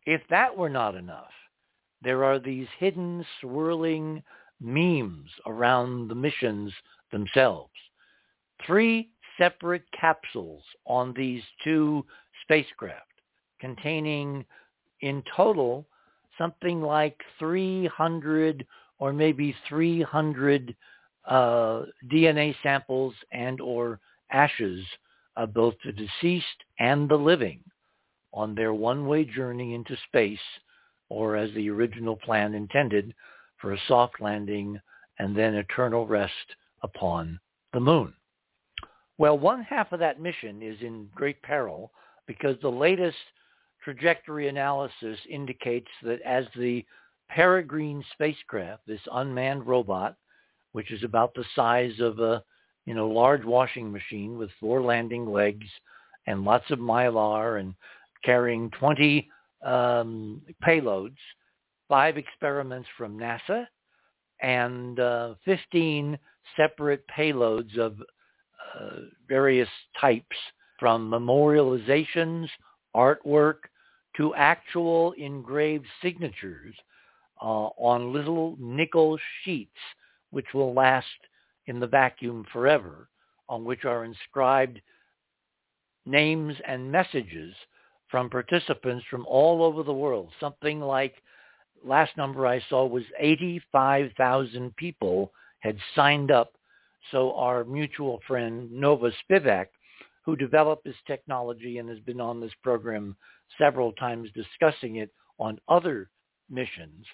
If 0.05 0.21
that 0.29 0.55
were 0.55 0.69
not 0.69 0.95
enough, 0.95 1.31
there 2.01 2.23
are 2.23 2.39
these 2.39 2.67
hidden, 2.77 3.25
swirling 3.41 4.23
memes 4.61 5.29
around 5.45 6.07
the 6.07 6.15
missions 6.15 6.71
themselves. 7.11 7.73
Three 8.65 9.09
separate 9.37 9.85
capsules 9.99 10.63
on 10.85 11.13
these 11.13 11.43
two 11.63 12.05
spacecraft 12.43 13.05
containing 13.59 14.45
in 15.01 15.23
total 15.35 15.85
something 16.37 16.81
like 16.81 17.17
300 17.37 18.65
or 18.99 19.13
maybe 19.13 19.55
300 19.67 20.75
uh, 21.27 21.83
DNA 22.11 22.55
samples 22.61 23.13
and 23.31 23.59
or 23.61 23.99
ashes 24.31 24.85
of 25.35 25.53
both 25.53 25.75
the 25.83 25.91
deceased 25.91 26.45
and 26.79 27.09
the 27.09 27.15
living 27.15 27.61
on 28.33 28.53
their 28.53 28.73
one-way 28.73 29.25
journey 29.25 29.73
into 29.73 29.95
space 30.07 30.39
or 31.09 31.35
as 31.35 31.51
the 31.53 31.69
original 31.69 32.15
plan 32.15 32.53
intended 32.53 33.13
for 33.57 33.73
a 33.73 33.79
soft 33.87 34.21
landing 34.21 34.79
and 35.17 35.35
then 35.35 35.55
eternal 35.55 36.05
rest 36.05 36.33
upon 36.83 37.39
the 37.73 37.79
moon. 37.79 38.13
Well, 39.17 39.37
one 39.37 39.63
half 39.63 39.91
of 39.91 39.99
that 39.99 40.21
mission 40.21 40.61
is 40.61 40.77
in 40.81 41.09
great 41.13 41.41
peril 41.41 41.91
because 42.25 42.55
the 42.61 42.69
latest 42.69 43.17
trajectory 43.83 44.47
analysis 44.47 45.19
indicates 45.29 45.89
that 46.03 46.21
as 46.21 46.45
the 46.55 46.85
Peregrine 47.29 48.03
spacecraft, 48.13 48.85
this 48.87 49.01
unmanned 49.13 49.65
robot, 49.65 50.15
which 50.71 50.91
is 50.91 51.03
about 51.03 51.33
the 51.33 51.45
size 51.55 51.99
of 51.99 52.19
a 52.19 52.43
you 52.85 52.93
know 52.93 53.07
large 53.07 53.43
washing 53.45 53.91
machine 53.91 54.37
with 54.37 54.49
four 54.59 54.81
landing 54.81 55.25
legs 55.25 55.67
and 56.27 56.43
lots 56.43 56.69
of 56.71 56.79
mylar 56.79 57.59
and 57.59 57.73
carrying 58.23 58.69
20 58.71 59.29
um, 59.63 60.41
payloads, 60.63 61.17
five 61.87 62.17
experiments 62.17 62.87
from 62.97 63.17
NASA, 63.17 63.65
and 64.41 64.99
uh, 64.99 65.33
15 65.45 66.17
separate 66.55 67.03
payloads 67.07 67.77
of 67.77 67.97
uh, 67.99 69.01
various 69.27 69.69
types 69.99 70.35
from 70.79 71.09
memorializations, 71.09 72.47
artwork, 72.95 73.57
to 74.17 74.33
actual 74.35 75.13
engraved 75.13 75.85
signatures 76.01 76.75
Uh, 77.41 77.69
on 77.77 78.11
little 78.11 78.57
nickel 78.59 79.17
sheets 79.43 79.77
which 80.31 80.47
will 80.53 80.73
last 80.73 81.07
in 81.67 81.79
the 81.79 81.87
vacuum 81.87 82.45
forever, 82.51 83.07
on 83.47 83.63
which 83.63 83.85
are 83.85 84.03
inscribed 84.03 84.81
names 86.05 86.55
and 86.67 86.91
messages 86.91 87.53
from 88.09 88.29
participants 88.29 89.05
from 89.09 89.25
all 89.27 89.63
over 89.63 89.83
the 89.83 89.93
world. 89.93 90.31
Something 90.39 90.81
like 90.81 91.15
last 91.83 92.17
number 92.17 92.45
I 92.47 92.61
saw 92.69 92.85
was 92.85 93.03
85,000 93.17 94.75
people 94.75 95.31
had 95.59 95.77
signed 95.95 96.31
up. 96.31 96.53
So 97.11 97.33
our 97.35 97.63
mutual 97.63 98.19
friend 98.27 98.71
Nova 98.71 99.11
Spivack, 99.23 99.67
who 100.25 100.35
developed 100.35 100.83
this 100.83 100.95
technology 101.07 101.77
and 101.77 101.87
has 101.89 101.99
been 101.99 102.19
on 102.19 102.39
this 102.39 102.53
program 102.63 103.15
several 103.57 103.93
times 103.93 104.29
discussing 104.33 104.97
it 104.97 105.11
on 105.39 105.59
other 105.67 106.09
missions, 106.49 107.05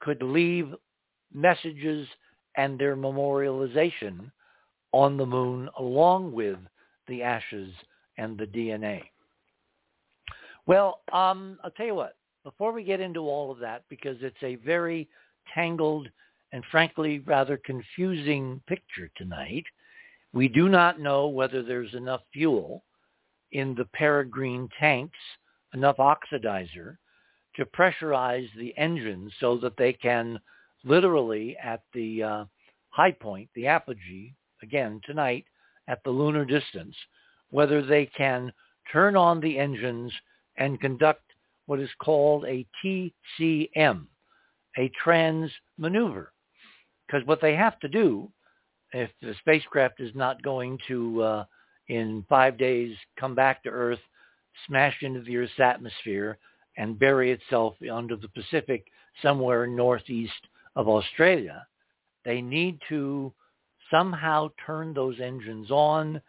could 0.00 0.22
leave 0.22 0.74
messages 1.32 2.06
and 2.56 2.78
their 2.78 2.96
memorialization 2.96 4.30
on 4.92 5.16
the 5.16 5.26
moon 5.26 5.68
along 5.78 6.32
with 6.32 6.58
the 7.06 7.22
ashes 7.22 7.72
and 8.16 8.36
the 8.38 8.46
DNA. 8.46 9.02
Well, 10.66 11.00
um, 11.12 11.58
I'll 11.62 11.70
tell 11.70 11.86
you 11.86 11.94
what, 11.94 12.16
before 12.44 12.72
we 12.72 12.82
get 12.82 13.00
into 13.00 13.20
all 13.20 13.50
of 13.50 13.58
that, 13.58 13.84
because 13.88 14.16
it's 14.20 14.42
a 14.42 14.56
very 14.56 15.08
tangled 15.54 16.08
and 16.52 16.64
frankly 16.70 17.20
rather 17.20 17.58
confusing 17.58 18.60
picture 18.66 19.10
tonight, 19.16 19.64
we 20.32 20.48
do 20.48 20.68
not 20.68 21.00
know 21.00 21.28
whether 21.28 21.62
there's 21.62 21.94
enough 21.94 22.20
fuel 22.32 22.82
in 23.52 23.74
the 23.74 23.84
peregrine 23.86 24.68
tanks 24.78 25.18
enough 25.74 25.96
oxidizer 25.96 26.96
to 27.58 27.66
pressurize 27.66 28.48
the 28.56 28.72
engines 28.78 29.32
so 29.40 29.58
that 29.58 29.76
they 29.76 29.92
can 29.92 30.38
literally 30.84 31.56
at 31.62 31.82
the 31.92 32.22
uh, 32.22 32.44
high 32.90 33.10
point, 33.10 33.48
the 33.54 33.66
apogee, 33.66 34.32
again 34.62 35.00
tonight 35.04 35.44
at 35.88 36.02
the 36.04 36.10
lunar 36.10 36.44
distance, 36.44 36.94
whether 37.50 37.84
they 37.84 38.06
can 38.06 38.52
turn 38.92 39.16
on 39.16 39.40
the 39.40 39.58
engines 39.58 40.12
and 40.56 40.80
conduct 40.80 41.22
what 41.66 41.80
is 41.80 41.90
called 42.00 42.44
a 42.46 42.64
TCM, 42.82 44.06
a 44.78 44.90
trans 45.02 45.50
maneuver. 45.78 46.32
Because 47.06 47.26
what 47.26 47.40
they 47.40 47.54
have 47.56 47.78
to 47.80 47.88
do, 47.88 48.30
if 48.92 49.10
the 49.20 49.34
spacecraft 49.40 50.00
is 50.00 50.14
not 50.14 50.42
going 50.42 50.78
to, 50.88 51.22
uh, 51.22 51.44
in 51.88 52.24
five 52.28 52.56
days, 52.56 52.96
come 53.18 53.34
back 53.34 53.62
to 53.62 53.70
Earth 53.70 53.98
smash 54.66 54.96
into 55.02 55.20
the 55.22 55.36
Earth's 55.36 55.60
atmosphere 55.60 56.38
and 56.78 56.98
bury 56.98 57.32
itself 57.32 57.74
under 57.92 58.16
the 58.16 58.28
Pacific 58.28 58.86
somewhere 59.20 59.66
northeast 59.66 60.46
of 60.76 60.88
Australia. 60.88 61.66
They 62.24 62.40
need 62.40 62.78
to 62.88 63.32
somehow 63.90 64.50
turn 64.64 64.94
those 64.94 65.20
engines 65.20 65.70
on, 65.70 66.22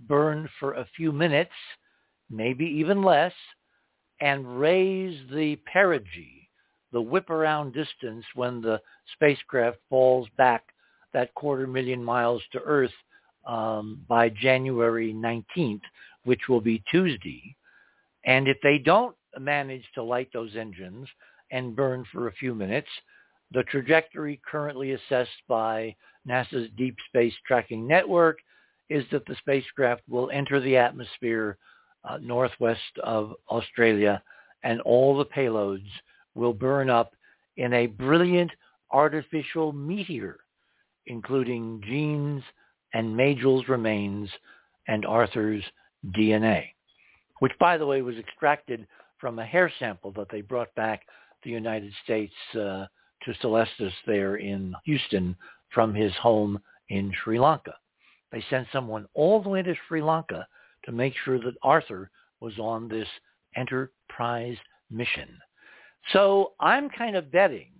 burn 0.00 0.48
for 0.60 0.74
a 0.74 0.86
few 0.94 1.10
minutes, 1.10 1.54
maybe 2.30 2.66
even 2.66 3.02
less, 3.02 3.32
and 4.20 4.60
raise 4.60 5.18
the 5.32 5.56
perigee, 5.72 6.48
the 6.92 7.00
whip 7.00 7.30
around 7.30 7.72
distance 7.72 8.24
when 8.34 8.60
the 8.60 8.80
spacecraft 9.14 9.78
falls 9.88 10.28
back 10.36 10.64
that 11.14 11.32
quarter 11.34 11.66
million 11.66 12.04
miles 12.04 12.42
to 12.52 12.60
Earth 12.60 12.92
um, 13.46 14.00
by 14.06 14.28
January 14.28 15.14
19th, 15.14 15.82
which 16.24 16.48
will 16.48 16.60
be 16.60 16.82
Tuesday. 16.90 17.56
And 18.24 18.48
if 18.48 18.56
they 18.62 18.78
don't 18.78 19.14
manage 19.40 19.84
to 19.94 20.02
light 20.02 20.28
those 20.32 20.56
engines 20.56 21.08
and 21.50 21.76
burn 21.76 22.04
for 22.12 22.28
a 22.28 22.32
few 22.32 22.54
minutes, 22.54 22.88
the 23.52 23.62
trajectory 23.64 24.40
currently 24.50 24.92
assessed 24.92 25.30
by 25.48 25.94
NASA's 26.28 26.70
Deep 26.76 26.96
Space 27.08 27.34
Tracking 27.46 27.86
Network 27.86 28.38
is 28.90 29.04
that 29.12 29.26
the 29.26 29.36
spacecraft 29.36 30.02
will 30.08 30.30
enter 30.30 30.60
the 30.60 30.76
atmosphere 30.76 31.56
uh, 32.04 32.18
northwest 32.18 32.80
of 33.02 33.32
Australia 33.50 34.22
and 34.62 34.80
all 34.82 35.16
the 35.16 35.24
payloads 35.24 35.88
will 36.34 36.52
burn 36.52 36.90
up 36.90 37.14
in 37.56 37.72
a 37.72 37.86
brilliant 37.86 38.50
artificial 38.90 39.72
meteor, 39.72 40.38
including 41.06 41.80
Gene's 41.86 42.42
and 42.92 43.14
Majel's 43.14 43.68
remains 43.68 44.28
and 44.88 45.04
Arthur's 45.04 45.64
DNA, 46.16 46.66
which, 47.40 47.52
by 47.58 47.76
the 47.76 47.86
way, 47.86 48.02
was 48.02 48.16
extracted 48.16 48.86
from 49.24 49.38
a 49.38 49.46
hair 49.46 49.72
sample 49.78 50.12
that 50.12 50.26
they 50.30 50.42
brought 50.42 50.74
back 50.74 51.00
the 51.44 51.50
United 51.50 51.90
States 52.04 52.34
uh, 52.56 52.84
to 53.22 53.32
Celestis 53.42 53.94
there 54.06 54.36
in 54.36 54.74
Houston 54.84 55.34
from 55.70 55.94
his 55.94 56.12
home 56.16 56.58
in 56.90 57.10
Sri 57.22 57.40
Lanka. 57.40 57.72
They 58.32 58.44
sent 58.50 58.68
someone 58.70 59.06
all 59.14 59.42
the 59.42 59.48
way 59.48 59.62
to 59.62 59.74
Sri 59.88 60.02
Lanka 60.02 60.46
to 60.84 60.92
make 60.92 61.14
sure 61.24 61.38
that 61.38 61.54
Arthur 61.62 62.10
was 62.40 62.58
on 62.58 62.86
this 62.86 63.08
Enterprise 63.56 64.58
mission. 64.90 65.38
So 66.12 66.52
I'm 66.60 66.90
kind 66.90 67.16
of 67.16 67.32
betting 67.32 67.72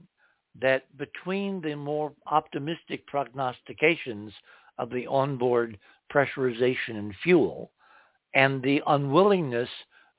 that 0.62 0.84
between 0.96 1.60
the 1.60 1.74
more 1.74 2.14
optimistic 2.26 3.06
prognostications 3.06 4.32
of 4.78 4.88
the 4.88 5.06
onboard 5.08 5.78
pressurization 6.10 6.96
and 6.96 7.14
fuel 7.22 7.70
and 8.32 8.62
the 8.62 8.80
unwillingness 8.86 9.68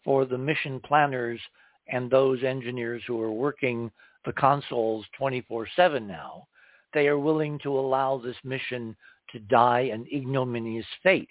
for 0.05 0.23
the 0.23 0.37
mission 0.37 0.79
planners 0.79 1.41
and 1.89 2.09
those 2.09 2.43
engineers 2.43 3.03
who 3.05 3.21
are 3.21 3.31
working 3.31 3.91
the 4.23 4.31
consoles 4.33 5.05
24-7 5.19 6.07
now, 6.07 6.47
they 6.93 7.07
are 7.07 7.19
willing 7.19 7.59
to 7.59 7.77
allow 7.77 8.17
this 8.17 8.37
mission 8.43 8.95
to 9.31 9.39
die 9.39 9.89
an 9.91 10.05
ignominious 10.13 10.85
fate. 11.03 11.29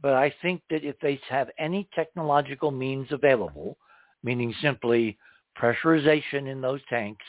But 0.00 0.14
I 0.14 0.32
think 0.40 0.62
that 0.70 0.84
if 0.84 0.98
they 1.00 1.20
have 1.28 1.50
any 1.58 1.88
technological 1.94 2.70
means 2.70 3.08
available, 3.10 3.76
meaning 4.22 4.54
simply 4.62 5.18
pressurization 5.60 6.46
in 6.46 6.60
those 6.60 6.80
tanks 6.88 7.24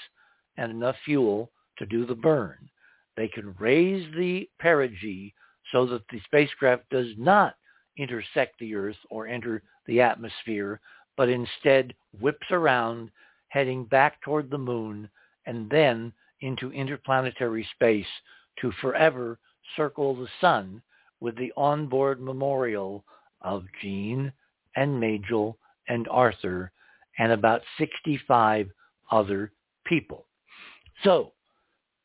and 0.58 0.72
enough 0.72 0.96
fuel 1.04 1.50
to 1.78 1.86
do 1.86 2.06
the 2.06 2.16
burn, 2.16 2.70
they 3.18 3.28
can 3.28 3.56
raise 3.60 4.06
the 4.16 4.48
perigee 4.62 5.34
so 5.72 5.86
that 5.88 6.04
the 6.12 6.22
spacecraft 6.26 6.84
does 6.90 7.08
not 7.18 7.56
intersect 7.98 8.58
the 8.60 8.76
Earth 8.76 8.96
or 9.10 9.28
enter 9.28 9.64
the 9.90 10.00
atmosphere, 10.02 10.80
but 11.18 11.28
instead 11.28 11.94
whips 12.22 12.48
around, 12.52 13.12
heading 13.50 13.84
back 13.84 14.22
toward 14.22 14.50
the 14.50 14.58
moon 14.58 15.10
and 15.46 15.70
then 15.70 16.14
into 16.42 16.72
interplanetary 16.72 17.68
space 17.74 18.06
to 18.62 18.72
forever 18.80 19.40
circle 19.76 20.16
the 20.16 20.28
sun 20.40 20.82
with 21.20 21.36
the 21.38 21.52
onboard 21.58 22.22
memorial 22.22 23.04
of 23.42 23.64
Gene 23.82 24.32
and 24.76 25.00
Majel 25.00 25.58
and 25.88 26.08
Arthur 26.10 26.72
and 27.18 27.32
about 27.32 27.62
65 27.78 28.70
other 29.12 29.52
people. 29.86 30.26
So 31.04 31.34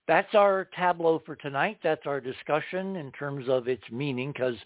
that's 0.09 0.35
our 0.35 0.69
tableau 0.77 1.23
for 1.25 1.37
tonight. 1.37 1.79
That's 1.83 2.07
our 2.07 2.21
discussion 2.21 2.97
in 2.97 3.13
terms 3.13 3.49
of 3.49 3.69
its 3.69 3.85
meaning 3.91 4.33
because 4.33 4.57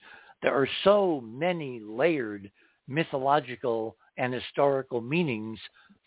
there 0.42 0.54
are 0.54 0.68
so 0.84 1.20
many 1.24 1.80
layered 1.80 2.50
mythological 2.88 3.96
and 4.16 4.32
historical 4.34 5.00
meanings 5.00 5.58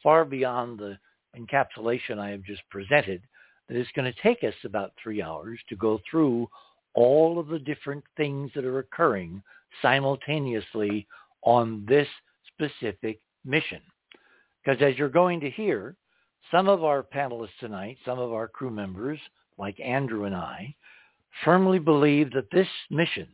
far 0.03 0.25
beyond 0.25 0.79
the 0.79 0.97
encapsulation 1.37 2.19
I 2.19 2.29
have 2.31 2.43
just 2.43 2.61
presented 2.69 3.21
that 3.67 3.77
it's 3.77 3.91
going 3.95 4.11
to 4.11 4.21
take 4.21 4.43
us 4.43 4.55
about 4.65 4.91
three 5.01 5.21
hours 5.21 5.59
to 5.69 5.75
go 5.75 6.01
through 6.09 6.49
all 6.93 7.39
of 7.39 7.47
the 7.47 7.59
different 7.59 8.03
things 8.17 8.51
that 8.53 8.65
are 8.65 8.79
occurring 8.79 9.41
simultaneously 9.81 11.07
on 11.43 11.85
this 11.87 12.07
specific 12.47 13.19
mission. 13.45 13.79
Because 14.63 14.81
as 14.81 14.97
you're 14.97 15.09
going 15.09 15.39
to 15.39 15.49
hear, 15.49 15.95
some 16.51 16.67
of 16.67 16.83
our 16.83 17.01
panelists 17.01 17.57
tonight, 17.59 17.97
some 18.05 18.19
of 18.19 18.33
our 18.33 18.47
crew 18.47 18.69
members, 18.69 19.19
like 19.57 19.79
Andrew 19.79 20.25
and 20.25 20.35
I, 20.35 20.75
firmly 21.45 21.79
believe 21.79 22.31
that 22.33 22.51
this 22.51 22.67
mission, 22.89 23.27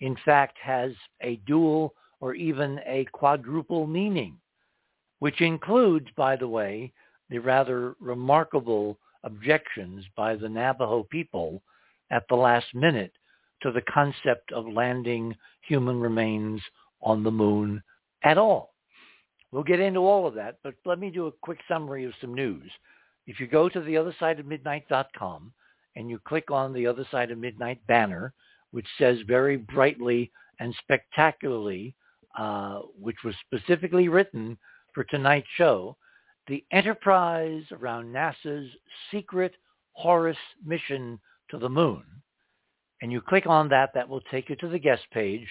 in 0.00 0.16
fact, 0.24 0.56
has 0.60 0.92
a 1.22 1.36
dual 1.46 1.94
or 2.20 2.34
even 2.34 2.80
a 2.86 3.06
quadruple 3.12 3.86
meaning, 3.86 4.38
which 5.18 5.40
includes, 5.40 6.06
by 6.16 6.36
the 6.36 6.48
way, 6.48 6.92
the 7.30 7.38
rather 7.38 7.94
remarkable 8.00 8.98
objections 9.24 10.04
by 10.16 10.36
the 10.36 10.48
Navajo 10.48 11.02
people 11.10 11.62
at 12.10 12.24
the 12.28 12.36
last 12.36 12.66
minute 12.74 13.12
to 13.62 13.72
the 13.72 13.82
concept 13.82 14.52
of 14.52 14.66
landing 14.66 15.34
human 15.62 16.00
remains 16.00 16.60
on 17.02 17.22
the 17.22 17.30
moon 17.30 17.82
at 18.22 18.38
all. 18.38 18.74
We'll 19.52 19.64
get 19.64 19.80
into 19.80 20.00
all 20.00 20.26
of 20.26 20.34
that, 20.34 20.58
but 20.62 20.74
let 20.84 20.98
me 20.98 21.10
do 21.10 21.26
a 21.26 21.32
quick 21.32 21.58
summary 21.68 22.04
of 22.04 22.12
some 22.20 22.34
news. 22.34 22.70
If 23.26 23.40
you 23.40 23.46
go 23.46 23.68
to 23.68 23.80
theothersideofmidnight.com 23.80 25.52
and 25.96 26.10
you 26.10 26.18
click 26.24 26.50
on 26.50 26.72
the 26.72 26.86
Other 26.86 27.06
Side 27.10 27.30
of 27.30 27.38
Midnight 27.38 27.84
banner, 27.86 28.34
which 28.70 28.86
says 28.98 29.18
very 29.26 29.56
brightly 29.56 30.30
and 30.60 30.74
spectacularly, 30.82 31.94
uh, 32.36 32.80
which 33.00 33.16
was 33.24 33.34
specifically 33.46 34.08
written 34.08 34.58
for 34.94 35.04
tonight's 35.04 35.46
show, 35.56 35.96
the 36.48 36.64
enterprise 36.70 37.62
around 37.72 38.12
NASA's 38.12 38.70
secret 39.10 39.54
Horus 39.92 40.36
mission 40.64 41.18
to 41.50 41.58
the 41.58 41.68
moon. 41.68 42.02
And 43.02 43.10
you 43.10 43.20
click 43.20 43.46
on 43.46 43.68
that, 43.70 43.90
that 43.94 44.08
will 44.08 44.20
take 44.30 44.48
you 44.48 44.56
to 44.56 44.68
the 44.68 44.78
guest 44.78 45.02
page. 45.12 45.46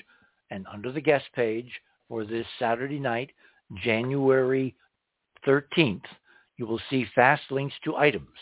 And 0.52 0.65
under 0.71 0.91
the 0.91 1.02
guest 1.02 1.26
page 1.36 1.71
for 2.08 2.26
this 2.26 2.45
Saturday 2.60 3.00
night, 3.00 3.32
January 3.84 4.76
13th, 5.48 6.06
you 6.58 6.65
will 6.65 6.82
see 6.89 7.08
fast 7.15 7.43
links 7.52 7.76
to 7.84 7.95
items. 7.95 8.38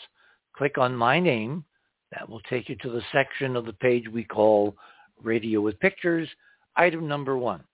Click 0.56 0.78
on 0.78 0.94
my 0.94 1.18
name. 1.18 1.64
That 2.12 2.28
will 2.28 2.40
take 2.40 2.68
you 2.68 2.76
to 2.76 2.90
the 2.90 3.02
section 3.12 3.56
of 3.56 3.66
the 3.66 3.72
page 3.72 4.08
we 4.08 4.24
call 4.24 4.76
Radio 5.22 5.60
with 5.60 5.80
Pictures, 5.80 6.28
item 6.76 7.08
number 7.08 7.36
one. 7.36 7.64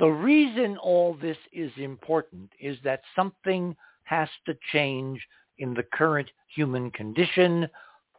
The 0.00 0.08
reason 0.08 0.78
all 0.78 1.12
this 1.20 1.36
is 1.52 1.70
important 1.76 2.50
is 2.58 2.78
that 2.84 3.02
something 3.14 3.76
has 4.04 4.30
to 4.46 4.56
change 4.72 5.20
in 5.58 5.74
the 5.74 5.82
current 5.82 6.30
human 6.48 6.90
condition. 6.92 7.68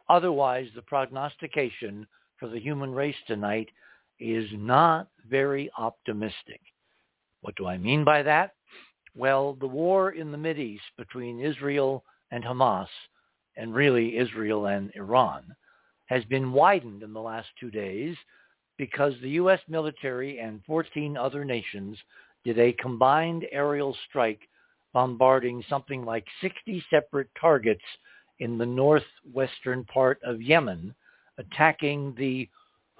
Otherwise, 0.08 0.68
the 0.76 0.82
prognostication 0.82 2.06
for 2.38 2.46
the 2.46 2.60
human 2.60 2.92
race 2.92 3.16
tonight 3.26 3.68
is 4.20 4.48
not 4.52 5.08
very 5.28 5.72
optimistic. 5.76 6.60
What 7.40 7.56
do 7.56 7.66
I 7.66 7.78
mean 7.78 8.04
by 8.04 8.22
that? 8.22 8.54
Well, 9.16 9.54
the 9.54 9.66
war 9.66 10.12
in 10.12 10.30
the 10.30 10.54
East 10.56 10.84
between 10.96 11.40
Israel 11.40 12.04
and 12.30 12.44
Hamas, 12.44 12.86
and 13.56 13.74
really 13.74 14.16
Israel 14.18 14.66
and 14.66 14.92
Iran, 14.94 15.42
has 16.06 16.24
been 16.26 16.52
widened 16.52 17.02
in 17.02 17.12
the 17.12 17.20
last 17.20 17.48
two 17.58 17.72
days 17.72 18.16
because 18.78 19.14
the 19.20 19.30
U.S. 19.30 19.60
military 19.68 20.38
and 20.38 20.60
14 20.66 21.16
other 21.16 21.44
nations 21.44 21.96
did 22.44 22.58
a 22.58 22.72
combined 22.74 23.46
aerial 23.52 23.96
strike 24.08 24.40
bombarding 24.92 25.64
something 25.68 26.04
like 26.04 26.26
60 26.40 26.84
separate 26.90 27.28
targets 27.40 27.82
in 28.40 28.58
the 28.58 28.66
northwestern 28.66 29.84
part 29.84 30.18
of 30.24 30.42
Yemen, 30.42 30.94
attacking 31.38 32.14
the 32.18 32.48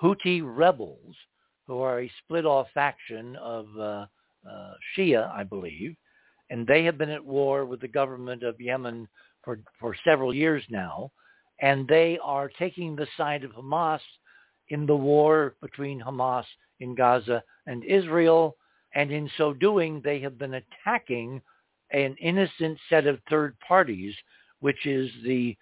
Houthi 0.01 0.41
rebels, 0.45 1.15
who 1.67 1.81
are 1.81 2.01
a 2.01 2.13
split-off 2.25 2.69
faction 2.75 3.37
of 3.37 3.67
uh, 3.79 4.07
uh, 4.49 4.73
Shia, 4.97 5.31
I 5.31 5.45
believe, 5.45 5.97
and 6.51 6.67
they 6.67 6.85
have 6.85 6.99
been 6.99 7.11
at 7.11 7.25
war 7.25 7.65
with 7.65 7.81
the 7.81 7.89
government 7.89 8.43
of 8.43 8.61
Yemen 8.61 9.09
for, 9.43 9.61
for 9.79 9.97
several 10.05 10.35
years 10.35 10.63
now, 10.71 11.11
and 11.61 11.87
they 11.87 12.19
are 12.23 12.51
taking 12.59 12.95
the 12.95 13.07
side 13.17 13.45
of 13.45 13.53
Hamas 13.53 14.01
in 14.69 14.87
the 14.87 14.97
war 14.97 15.55
between 15.61 16.01
Hamas 16.01 16.45
in 16.81 16.95
Gaza 16.95 17.43
and 17.67 17.85
Israel, 17.85 18.57
and 18.95 19.11
in 19.11 19.31
so 19.37 19.53
doing, 19.53 20.01
they 20.05 20.21
have 20.21 20.39
been 20.39 20.55
attacking 20.55 21.41
an 21.91 22.17
innocent 22.21 22.79
set 22.89 23.07
of 23.07 23.21
third 23.29 23.57
parties, 23.61 24.15
which 24.61 24.87
is 24.87 25.11
the 25.25 25.57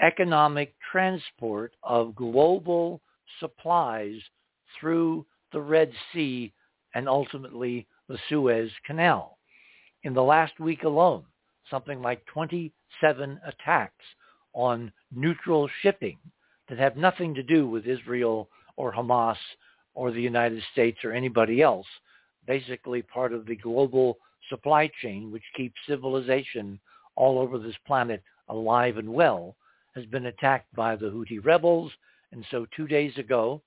economic 0.00 0.74
transport 0.90 1.72
of 1.82 2.14
global 2.14 3.00
supplies 3.40 4.16
through 4.78 5.26
the 5.52 5.60
Red 5.60 5.92
Sea 6.12 6.52
and 6.94 7.08
ultimately 7.08 7.86
the 8.08 8.18
Suez 8.28 8.70
Canal. 8.86 9.38
In 10.04 10.14
the 10.14 10.22
last 10.22 10.58
week 10.58 10.82
alone, 10.84 11.24
something 11.70 12.02
like 12.02 12.24
27 12.26 13.40
attacks 13.46 14.04
on 14.54 14.92
neutral 15.14 15.68
shipping 15.80 16.18
that 16.72 16.78
have 16.78 16.96
nothing 16.96 17.34
to 17.34 17.42
do 17.42 17.68
with 17.68 17.86
Israel 17.86 18.48
or 18.76 18.94
Hamas 18.94 19.36
or 19.92 20.10
the 20.10 20.22
United 20.22 20.62
States 20.72 21.04
or 21.04 21.12
anybody 21.12 21.60
else, 21.60 21.86
basically 22.46 23.02
part 23.02 23.34
of 23.34 23.44
the 23.44 23.56
global 23.56 24.16
supply 24.48 24.90
chain 25.02 25.30
which 25.30 25.42
keeps 25.54 25.74
civilization 25.86 26.80
all 27.14 27.38
over 27.38 27.58
this 27.58 27.76
planet 27.86 28.22
alive 28.48 28.96
and 28.96 29.12
well, 29.12 29.54
has 29.94 30.06
been 30.06 30.24
attacked 30.24 30.74
by 30.74 30.96
the 30.96 31.10
Houthi 31.10 31.44
rebels. 31.44 31.92
And 32.32 32.42
so 32.50 32.64
two 32.74 32.86
days 32.86 33.18
ago, 33.18 33.60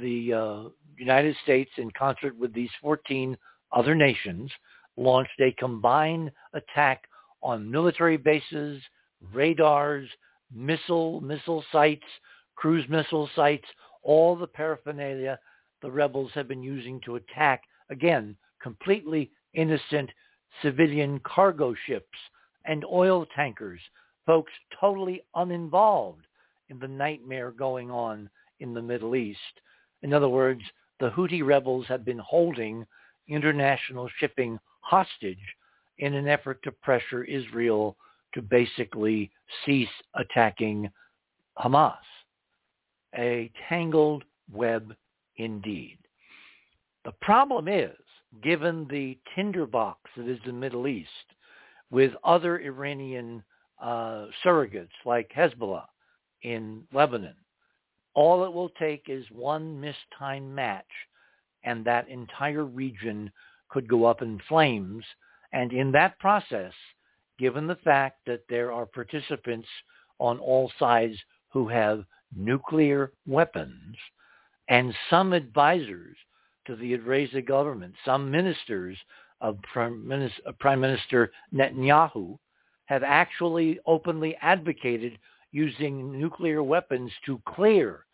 the 0.00 0.32
uh, 0.32 0.68
United 0.98 1.34
States, 1.42 1.72
in 1.78 1.90
concert 1.98 2.38
with 2.38 2.54
these 2.54 2.70
14 2.80 3.36
other 3.72 3.96
nations, 3.96 4.52
launched 4.96 5.40
a 5.40 5.50
combined 5.58 6.30
attack 6.54 7.08
on 7.42 7.68
military 7.68 8.16
bases, 8.16 8.80
radars, 9.32 10.08
missile, 10.52 11.20
missile 11.20 11.64
sites, 11.72 12.04
cruise 12.56 12.88
missile 12.88 13.28
sites, 13.34 13.66
all 14.02 14.36
the 14.36 14.46
paraphernalia 14.46 15.38
the 15.82 15.90
rebels 15.90 16.30
have 16.34 16.48
been 16.48 16.62
using 16.62 17.00
to 17.00 17.16
attack, 17.16 17.62
again, 17.90 18.36
completely 18.62 19.30
innocent 19.54 20.10
civilian 20.62 21.20
cargo 21.20 21.74
ships 21.86 22.18
and 22.66 22.84
oil 22.84 23.26
tankers, 23.34 23.80
folks 24.26 24.52
totally 24.78 25.22
uninvolved 25.34 26.26
in 26.68 26.78
the 26.78 26.88
nightmare 26.88 27.50
going 27.50 27.90
on 27.90 28.28
in 28.60 28.74
the 28.74 28.82
Middle 28.82 29.16
East. 29.16 29.38
In 30.02 30.12
other 30.12 30.28
words, 30.28 30.62
the 30.98 31.10
Houthi 31.10 31.44
rebels 31.44 31.86
have 31.88 32.04
been 32.04 32.18
holding 32.18 32.86
international 33.28 34.08
shipping 34.18 34.58
hostage 34.80 35.38
in 35.98 36.14
an 36.14 36.28
effort 36.28 36.62
to 36.62 36.72
pressure 36.72 37.24
Israel 37.24 37.96
to 38.34 38.42
basically 38.42 39.30
cease 39.64 39.88
attacking 40.14 40.90
Hamas. 41.58 41.94
A 43.16 43.50
tangled 43.68 44.24
web 44.52 44.94
indeed. 45.36 45.98
The 47.04 47.12
problem 47.20 47.66
is, 47.66 47.96
given 48.42 48.86
the 48.88 49.18
tinderbox 49.34 49.98
that 50.16 50.28
is 50.28 50.38
the 50.46 50.52
Middle 50.52 50.86
East, 50.86 51.08
with 51.90 52.12
other 52.22 52.60
Iranian 52.60 53.42
uh, 53.82 54.26
surrogates 54.44 54.88
like 55.04 55.32
Hezbollah 55.36 55.86
in 56.42 56.84
Lebanon, 56.92 57.34
all 58.14 58.44
it 58.44 58.52
will 58.52 58.68
take 58.70 59.04
is 59.08 59.24
one 59.30 59.80
mistimed 59.80 60.54
match 60.54 60.84
and 61.64 61.84
that 61.84 62.08
entire 62.08 62.64
region 62.64 63.30
could 63.68 63.88
go 63.88 64.04
up 64.04 64.22
in 64.22 64.40
flames. 64.48 65.04
And 65.52 65.72
in 65.72 65.92
that 65.92 66.18
process, 66.18 66.72
given 67.40 67.66
the 67.66 67.76
fact 67.76 68.18
that 68.26 68.42
there 68.50 68.70
are 68.70 68.84
participants 68.84 69.66
on 70.18 70.38
all 70.38 70.70
sides 70.78 71.16
who 71.48 71.66
have 71.66 72.04
nuclear 72.36 73.12
weapons 73.26 73.96
and 74.68 74.94
some 75.08 75.32
advisors 75.32 76.16
to 76.66 76.76
the 76.76 76.92
Israeli 76.92 77.40
government, 77.40 77.94
some 78.04 78.30
ministers 78.30 78.96
of 79.40 79.58
Prime 79.62 80.06
Minister 80.06 81.32
Netanyahu 81.52 82.38
have 82.84 83.02
actually 83.02 83.80
openly 83.86 84.36
advocated 84.42 85.18
using 85.50 86.20
nuclear 86.20 86.62
weapons 86.62 87.10
to 87.24 87.40
clear 87.48 88.04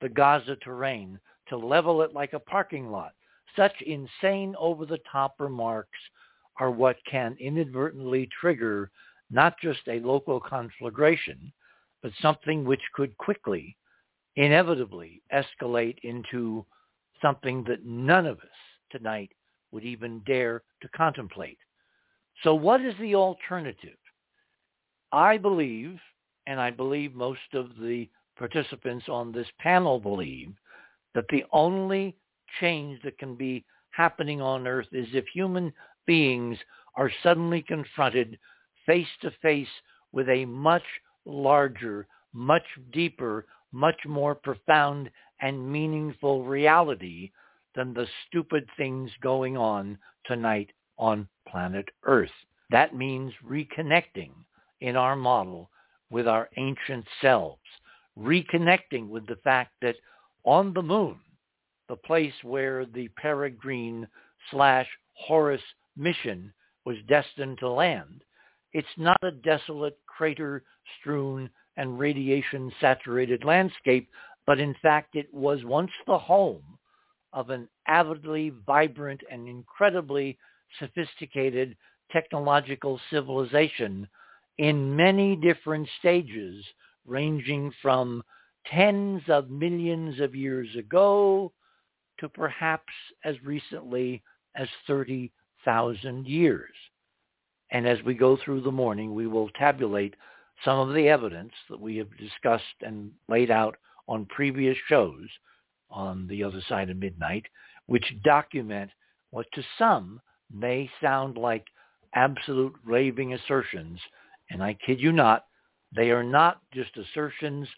the 0.00 0.08
Gaza 0.08 0.56
terrain, 0.56 1.20
to 1.48 1.56
level 1.56 2.02
it 2.02 2.12
like 2.12 2.32
a 2.32 2.40
parking 2.40 2.90
lot. 2.90 3.12
Such 3.54 3.72
insane 3.82 4.56
over-the-top 4.58 5.36
remarks 5.38 5.98
are 6.58 6.70
what 6.70 6.96
can 7.10 7.36
inadvertently 7.40 8.28
trigger 8.40 8.90
not 9.30 9.58
just 9.60 9.80
a 9.88 10.00
local 10.00 10.38
conflagration, 10.38 11.52
but 12.02 12.12
something 12.20 12.64
which 12.64 12.82
could 12.94 13.16
quickly, 13.16 13.76
inevitably 14.36 15.22
escalate 15.32 15.96
into 16.02 16.64
something 17.20 17.64
that 17.64 17.84
none 17.84 18.26
of 18.26 18.38
us 18.38 18.44
tonight 18.90 19.30
would 19.70 19.84
even 19.84 20.20
dare 20.26 20.62
to 20.82 20.88
contemplate. 20.88 21.58
So 22.42 22.54
what 22.54 22.82
is 22.82 22.94
the 23.00 23.14
alternative? 23.14 23.96
I 25.12 25.38
believe, 25.38 25.98
and 26.46 26.60
I 26.60 26.70
believe 26.70 27.14
most 27.14 27.40
of 27.54 27.70
the 27.80 28.08
participants 28.36 29.06
on 29.08 29.32
this 29.32 29.46
panel 29.60 29.98
believe, 29.98 30.52
that 31.14 31.24
the 31.30 31.44
only 31.52 32.16
change 32.60 33.00
that 33.02 33.18
can 33.18 33.34
be 33.34 33.64
happening 33.90 34.40
on 34.40 34.66
earth 34.66 34.88
is 34.92 35.06
if 35.12 35.26
human 35.28 35.72
beings 36.06 36.58
are 36.96 37.10
suddenly 37.22 37.62
confronted 37.62 38.38
face 38.86 39.08
to 39.20 39.30
face 39.42 39.68
with 40.12 40.28
a 40.28 40.44
much 40.44 40.82
larger, 41.24 42.06
much 42.32 42.64
deeper, 42.92 43.46
much 43.72 43.98
more 44.06 44.34
profound 44.34 45.10
and 45.40 45.72
meaningful 45.72 46.44
reality 46.44 47.30
than 47.74 47.94
the 47.94 48.06
stupid 48.26 48.68
things 48.76 49.10
going 49.22 49.56
on 49.56 49.98
tonight 50.26 50.70
on 50.98 51.28
planet 51.48 51.88
Earth. 52.04 52.30
That 52.70 52.94
means 52.94 53.32
reconnecting 53.46 54.30
in 54.80 54.96
our 54.96 55.16
model 55.16 55.70
with 56.10 56.28
our 56.28 56.48
ancient 56.56 57.06
selves, 57.20 57.60
reconnecting 58.18 59.08
with 59.08 59.26
the 59.26 59.36
fact 59.36 59.72
that 59.80 59.96
on 60.44 60.74
the 60.74 60.82
moon, 60.82 61.16
the 61.88 61.96
place 61.96 62.34
where 62.42 62.84
the 62.86 63.08
Peregrine 63.16 64.06
slash 64.50 64.88
Horus 65.14 65.62
mission 65.96 66.52
was 66.84 66.96
destined 67.08 67.58
to 67.58 67.68
land, 67.68 68.22
it's 68.72 68.86
not 68.96 69.18
a 69.22 69.30
desolate, 69.30 69.98
crater-strewn, 70.06 71.50
and 71.76 71.98
radiation-saturated 71.98 73.44
landscape, 73.44 74.08
but 74.46 74.58
in 74.58 74.74
fact 74.82 75.14
it 75.14 75.32
was 75.32 75.64
once 75.64 75.90
the 76.06 76.18
home 76.18 76.78
of 77.32 77.50
an 77.50 77.68
avidly 77.86 78.52
vibrant 78.66 79.20
and 79.30 79.48
incredibly 79.48 80.38
sophisticated 80.78 81.76
technological 82.10 83.00
civilization 83.10 84.06
in 84.58 84.94
many 84.94 85.34
different 85.36 85.88
stages, 85.98 86.64
ranging 87.06 87.72
from 87.80 88.22
tens 88.66 89.22
of 89.28 89.50
millions 89.50 90.20
of 90.20 90.34
years 90.34 90.68
ago 90.76 91.52
to 92.18 92.28
perhaps 92.28 92.92
as 93.24 93.34
recently 93.42 94.22
as 94.54 94.68
30,000 95.64 96.26
years. 96.26 96.74
And 97.70 97.86
as 97.86 97.98
we 98.04 98.14
go 98.14 98.36
through 98.36 98.62
the 98.62 98.70
morning, 98.70 99.14
we 99.14 99.26
will 99.26 99.48
tabulate 99.50 100.14
some 100.64 100.78
of 100.78 100.94
the 100.94 101.08
evidence 101.08 101.52
that 101.70 101.80
we 101.80 101.96
have 101.96 102.16
discussed 102.18 102.64
and 102.82 103.10
laid 103.28 103.50
out 103.50 103.76
on 104.08 104.26
previous 104.26 104.76
shows 104.88 105.26
on 105.90 106.26
the 106.28 106.42
other 106.44 106.60
side 106.68 106.90
of 106.90 106.96
midnight, 106.96 107.44
which 107.86 108.14
document 108.24 108.90
what 109.30 109.46
to 109.54 109.62
some 109.78 110.20
may 110.52 110.88
sound 111.00 111.36
like 111.38 111.66
absolute 112.14 112.74
raving 112.84 113.32
assertions. 113.32 113.98
And 114.50 114.62
I 114.62 114.76
kid 114.86 115.00
you 115.00 115.12
not, 115.12 115.46
they 115.94 116.10
are 116.10 116.24
not 116.24 116.60
just 116.72 116.96
assertions. 116.96 117.68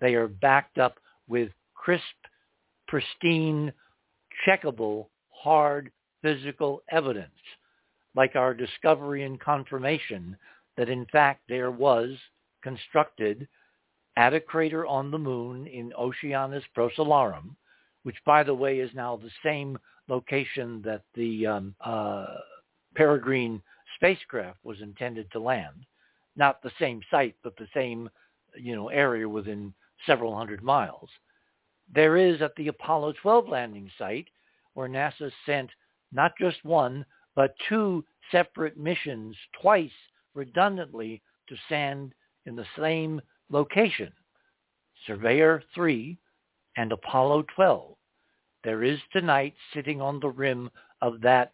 They 0.00 0.14
are 0.14 0.28
backed 0.28 0.78
up 0.78 0.98
with 1.28 1.50
crisp, 1.74 2.02
pristine, 2.88 3.72
checkable, 4.46 5.06
hard 5.30 5.90
physical 6.24 6.82
evidence, 6.90 7.28
like 8.16 8.34
our 8.34 8.54
discovery 8.54 9.24
and 9.24 9.38
confirmation 9.38 10.34
that 10.74 10.88
in 10.88 11.04
fact 11.12 11.42
there 11.50 11.70
was 11.70 12.16
constructed 12.62 13.46
at 14.16 14.32
a 14.32 14.40
crater 14.40 14.86
on 14.86 15.10
the 15.10 15.18
moon 15.18 15.66
in 15.66 15.92
Oceanus 15.98 16.64
Procellarum, 16.74 17.54
which 18.04 18.16
by 18.24 18.42
the 18.42 18.54
way 18.54 18.78
is 18.78 18.90
now 18.94 19.16
the 19.16 19.30
same 19.44 19.78
location 20.08 20.80
that 20.82 21.02
the 21.14 21.46
um, 21.46 21.74
uh, 21.84 22.24
Peregrine 22.94 23.60
spacecraft 23.96 24.58
was 24.64 24.80
intended 24.80 25.30
to 25.30 25.38
land. 25.38 25.84
Not 26.36 26.62
the 26.62 26.72
same 26.78 27.02
site, 27.10 27.36
but 27.42 27.54
the 27.58 27.68
same, 27.74 28.08
you 28.56 28.74
know, 28.74 28.88
area 28.88 29.28
within 29.28 29.74
several 30.06 30.34
hundred 30.34 30.62
miles. 30.62 31.10
There 31.94 32.16
is 32.16 32.40
at 32.40 32.56
the 32.56 32.68
Apollo 32.68 33.14
12 33.20 33.46
landing 33.46 33.90
site 33.98 34.28
where 34.72 34.88
NASA 34.88 35.30
sent 35.44 35.68
not 36.14 36.32
just 36.38 36.64
one, 36.64 37.04
but 37.34 37.54
two 37.68 38.04
separate 38.30 38.78
missions 38.78 39.36
twice 39.60 39.90
redundantly 40.34 41.20
to 41.48 41.56
stand 41.66 42.14
in 42.46 42.56
the 42.56 42.66
same 42.78 43.20
location, 43.50 44.12
Surveyor 45.06 45.62
3 45.74 46.16
and 46.76 46.92
Apollo 46.92 47.44
12. 47.54 47.94
There 48.62 48.82
is 48.82 48.98
tonight 49.12 49.54
sitting 49.74 50.00
on 50.00 50.20
the 50.20 50.30
rim 50.30 50.70
of 51.02 51.20
that 51.20 51.52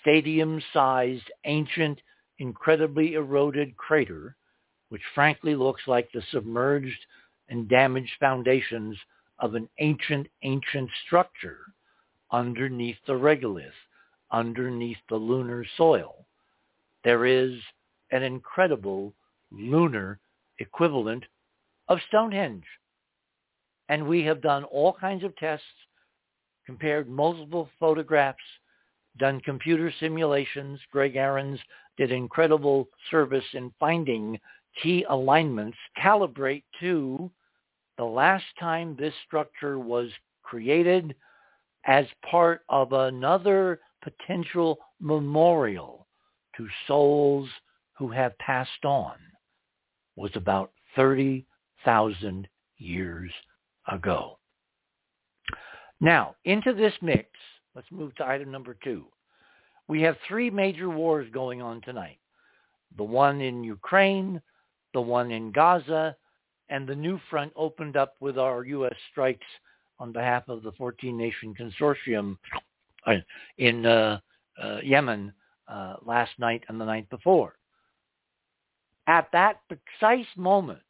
stadium-sized, 0.00 1.30
ancient, 1.44 2.00
incredibly 2.38 3.14
eroded 3.14 3.76
crater, 3.76 4.36
which 4.90 5.02
frankly 5.14 5.54
looks 5.54 5.82
like 5.86 6.10
the 6.12 6.22
submerged 6.30 7.06
and 7.48 7.68
damaged 7.68 8.12
foundations 8.20 8.96
of 9.38 9.54
an 9.54 9.68
ancient, 9.78 10.26
ancient 10.42 10.90
structure 11.06 11.60
underneath 12.30 12.96
the 13.06 13.12
regolith, 13.12 13.70
underneath 14.32 14.98
the 15.08 15.16
lunar 15.16 15.64
soil. 15.76 16.26
There 17.04 17.26
is 17.26 17.54
an 18.10 18.22
incredible 18.22 19.14
lunar 19.50 20.18
equivalent 20.58 21.24
of 21.88 21.98
Stonehenge. 22.08 22.64
And 23.88 24.06
we 24.06 24.24
have 24.24 24.40
done 24.40 24.64
all 24.64 24.92
kinds 24.92 25.24
of 25.24 25.36
tests, 25.36 25.66
compared 26.64 27.08
multiple 27.08 27.68
photographs, 27.78 28.38
done 29.18 29.40
computer 29.40 29.92
simulations. 30.00 30.80
Greg 30.90 31.16
Ahrens 31.16 31.60
did 31.98 32.10
incredible 32.10 32.88
service 33.10 33.44
in 33.52 33.72
finding 33.78 34.40
key 34.82 35.04
alignments, 35.10 35.76
calibrate 36.02 36.64
to 36.80 37.30
the 37.98 38.04
last 38.04 38.44
time 38.58 38.96
this 38.96 39.12
structure 39.26 39.78
was 39.78 40.08
created 40.42 41.14
as 41.84 42.06
part 42.30 42.62
of 42.68 42.92
another 42.92 43.80
potential 44.02 44.78
memorial 45.00 46.06
to 46.56 46.66
souls 46.86 47.48
who 47.96 48.08
have 48.10 48.36
passed 48.38 48.84
on 48.84 49.14
was 50.16 50.30
about 50.34 50.72
30 50.96 51.46
thousand 51.84 52.48
years 52.78 53.30
ago. 53.90 54.38
Now, 56.00 56.34
into 56.44 56.72
this 56.72 56.94
mix, 57.00 57.28
let's 57.74 57.90
move 57.90 58.14
to 58.16 58.26
item 58.26 58.50
number 58.50 58.76
two. 58.82 59.06
We 59.88 60.02
have 60.02 60.16
three 60.26 60.50
major 60.50 60.88
wars 60.88 61.28
going 61.32 61.62
on 61.62 61.80
tonight. 61.82 62.18
The 62.96 63.04
one 63.04 63.40
in 63.40 63.64
Ukraine, 63.64 64.40
the 64.94 65.00
one 65.00 65.30
in 65.30 65.52
Gaza, 65.52 66.16
and 66.68 66.88
the 66.88 66.94
new 66.94 67.20
front 67.30 67.52
opened 67.56 67.96
up 67.96 68.14
with 68.20 68.38
our 68.38 68.64
U.S. 68.64 68.94
strikes 69.10 69.46
on 69.98 70.12
behalf 70.12 70.48
of 70.48 70.62
the 70.62 70.72
14-nation 70.72 71.54
consortium 71.54 72.36
in 73.58 73.86
uh, 73.86 74.18
uh, 74.62 74.78
Yemen 74.82 75.32
uh, 75.68 75.94
last 76.04 76.32
night 76.38 76.62
and 76.68 76.80
the 76.80 76.84
night 76.84 77.08
before. 77.10 77.54
At 79.06 79.28
that 79.32 79.60
precise 79.68 80.26
moment, 80.36 80.80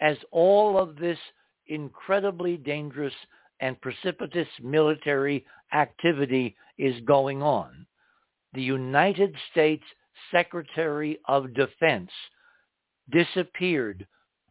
as 0.00 0.16
all 0.30 0.78
of 0.78 0.96
this 0.96 1.18
incredibly 1.66 2.56
dangerous 2.56 3.14
and 3.60 3.80
precipitous 3.80 4.48
military 4.62 5.44
activity 5.72 6.56
is 6.78 6.94
going 7.04 7.42
on, 7.42 7.86
the 8.52 8.62
United 8.62 9.34
States 9.50 9.84
Secretary 10.30 11.18
of 11.26 11.54
Defense 11.54 12.10
disappeared 13.10 14.06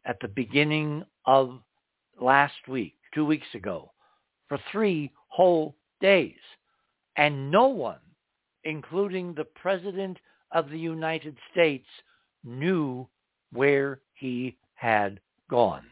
at 0.05 0.17
the 0.21 0.27
beginning 0.27 1.03
of 1.25 1.59
last 2.19 2.67
week, 2.67 2.95
two 3.13 3.25
weeks 3.25 3.47
ago, 3.53 3.91
for 4.47 4.59
three 4.71 5.11
whole 5.27 5.75
days. 6.01 6.35
And 7.17 7.49
no 7.51 7.67
one, 7.67 7.99
including 8.63 9.33
the 9.33 9.45
President 9.45 10.17
of 10.51 10.69
the 10.69 10.79
United 10.79 11.37
States, 11.51 11.87
knew 12.43 13.07
where 13.51 14.01
he 14.13 14.57
had 14.75 15.19
gone. 15.49 15.85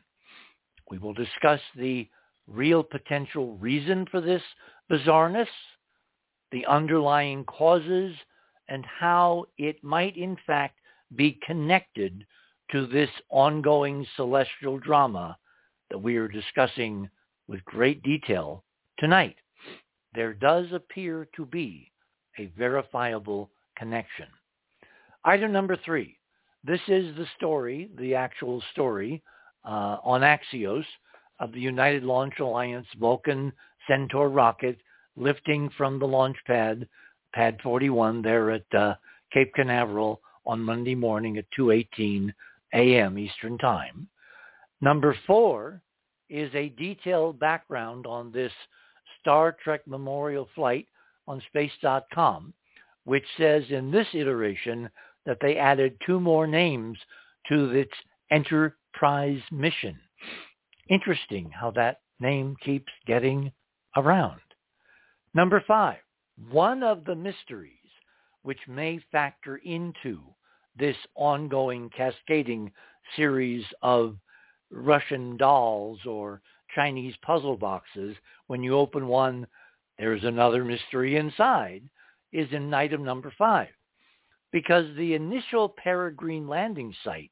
We 0.90 0.98
will 0.98 1.14
discuss 1.14 1.62
the 1.76 2.08
real 2.48 2.84
potential 2.84 3.56
reason 3.58 4.06
for 4.12 4.22
this 4.22 4.42
bizarreness, 4.92 5.48
the 6.52 6.66
underlying 6.66 7.46
causes, 7.46 8.16
and 8.68 8.86
how 8.86 9.46
it 9.58 9.84
might 9.84 10.18
in 10.18 10.38
fact 10.46 10.80
be 11.16 11.40
connected 11.46 12.26
to 12.72 12.88
this 12.88 13.10
ongoing 13.30 14.06
celestial 14.16 14.80
drama 14.80 15.38
that 15.90 15.98
we 15.98 16.18
are 16.18 16.28
discussing 16.28 17.10
with 17.48 17.64
great 17.66 18.02
detail 18.04 18.64
tonight. 18.98 19.36
There 20.14 20.34
does 20.34 20.68
appear 20.72 21.28
to 21.36 21.46
be 21.46 21.92
a 22.38 22.46
verifiable 22.58 23.50
connection. 23.78 24.28
Item 25.26 25.52
number 25.52 25.78
three. 25.86 26.18
This 26.64 26.82
is 26.88 27.16
the 27.16 27.28
story, 27.38 27.90
the 27.98 28.16
actual 28.16 28.62
story 28.72 29.22
uh, 29.66 29.98
on 30.04 30.22
Axios 30.22 30.86
of 31.40 31.52
the 31.52 31.60
United 31.60 32.04
Launch 32.04 32.40
Alliance 32.40 32.88
Vulcan 33.00 33.52
Centaur 33.88 34.30
rocket 34.30 34.78
lifting 35.16 35.70
from 35.78 36.00
the 36.00 36.08
launch 36.08 36.38
pad, 36.48 36.88
pad 37.34 37.58
41 37.62 38.22
there 38.22 38.52
at 38.52 38.76
uh, 38.78 38.96
Cape 39.34 39.54
Canaveral 39.54 40.22
on 40.46 40.62
Monday 40.62 40.96
morning 40.96 41.38
at 41.38 41.46
2.18 41.58 42.34
a.m. 42.74 43.18
Eastern 43.18 43.58
Time. 43.58 44.08
Number 44.82 45.16
four 45.28 45.82
is 46.30 46.54
a 46.56 46.70
detailed 46.70 47.40
background 47.40 48.06
on 48.06 48.32
this 48.32 48.52
Star 49.24 49.56
Trek 49.64 49.88
Memorial 49.88 50.50
flight 50.54 50.86
on 51.30 51.42
space.com, 51.48 52.54
which 53.06 53.24
says 53.38 53.64
in 53.70 53.90
this 53.90 54.08
iteration 54.14 54.90
that 55.26 55.38
they 55.42 55.56
added 55.56 55.98
two 56.06 56.20
more 56.20 56.46
names 56.46 56.98
to 57.48 57.72
its 57.72 57.94
Enterprise 58.32 59.42
mission. 59.50 59.98
Interesting 60.90 61.50
how 61.52 61.72
that 61.72 62.02
name 62.20 62.58
keeps 62.66 62.92
getting 63.06 63.52
around. 63.96 64.42
Number 65.34 65.64
five, 65.66 66.00
one 66.52 66.84
of 66.84 67.06
the 67.06 67.16
mysteries 67.16 67.72
which 68.42 68.60
may 68.68 69.00
factor 69.12 69.58
into 69.58 70.20
this 70.78 70.98
ongoing 71.16 71.90
cascading 71.96 72.72
series 73.16 73.64
of 73.82 74.18
Russian 74.72 75.38
dolls 75.38 76.00
or 76.06 76.42
Chinese 76.76 77.16
puzzle 77.22 77.58
boxes. 77.58 78.16
When 78.48 78.64
you 78.64 78.78
open 78.78 79.08
one, 79.08 79.48
there's 79.98 80.24
another 80.24 80.64
mystery 80.64 81.18
inside, 81.18 81.84
is 82.32 82.48
in 82.52 82.74
item 82.74 83.04
number 83.04 83.34
five. 83.38 83.70
Because 84.52 84.86
the 84.96 85.14
initial 85.14 85.70
Peregrine 85.70 86.48
landing 86.48 86.94
site 87.04 87.32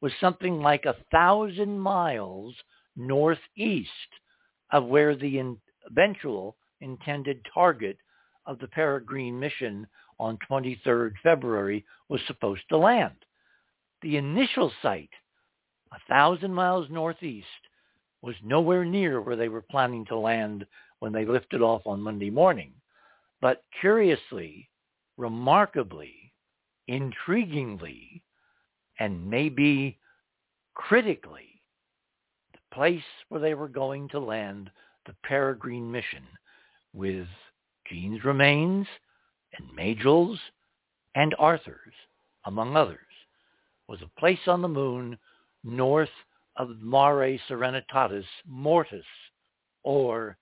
was 0.00 0.12
something 0.20 0.60
like 0.60 0.84
a 0.84 0.96
thousand 1.10 1.78
miles 1.78 2.54
northeast 2.96 3.90
of 4.72 4.84
where 4.84 5.14
the 5.14 5.56
eventual 5.90 6.56
intended 6.80 7.40
target 7.52 7.96
of 8.46 8.58
the 8.58 8.68
Peregrine 8.68 9.38
mission 9.38 9.86
on 10.18 10.38
23rd 10.50 11.12
February 11.22 11.84
was 12.08 12.20
supposed 12.26 12.62
to 12.68 12.76
land. 12.76 13.14
The 14.02 14.16
initial 14.16 14.70
site, 14.82 15.10
a 15.92 15.98
thousand 16.08 16.52
miles 16.52 16.88
northeast, 16.90 17.46
was 18.24 18.34
nowhere 18.42 18.86
near 18.86 19.20
where 19.20 19.36
they 19.36 19.48
were 19.48 19.60
planning 19.60 20.04
to 20.06 20.16
land 20.16 20.66
when 21.00 21.12
they 21.12 21.26
lifted 21.26 21.60
off 21.60 21.82
on 21.86 22.00
Monday 22.00 22.30
morning. 22.30 22.72
But 23.42 23.62
curiously, 23.82 24.70
remarkably, 25.18 26.32
intriguingly, 26.88 28.22
and 28.98 29.28
maybe 29.28 29.98
critically, 30.72 31.60
the 32.52 32.74
place 32.74 33.02
where 33.28 33.42
they 33.42 33.52
were 33.52 33.68
going 33.68 34.08
to 34.08 34.18
land 34.18 34.70
the 35.04 35.14
Peregrine 35.22 35.92
mission 35.92 36.24
with 36.94 37.26
Gene's 37.86 38.24
remains 38.24 38.86
and 39.58 39.68
Majel's 39.76 40.38
and 41.14 41.34
Arthur's, 41.38 41.92
among 42.46 42.74
others, 42.74 42.98
was 43.86 44.00
a 44.00 44.18
place 44.20 44.46
on 44.46 44.62
the 44.62 44.68
moon 44.68 45.18
north 45.62 46.08
of 46.56 46.80
Mare 46.80 47.38
Serenitatis 47.48 48.24
Mortis, 48.46 49.04
or 49.82 50.36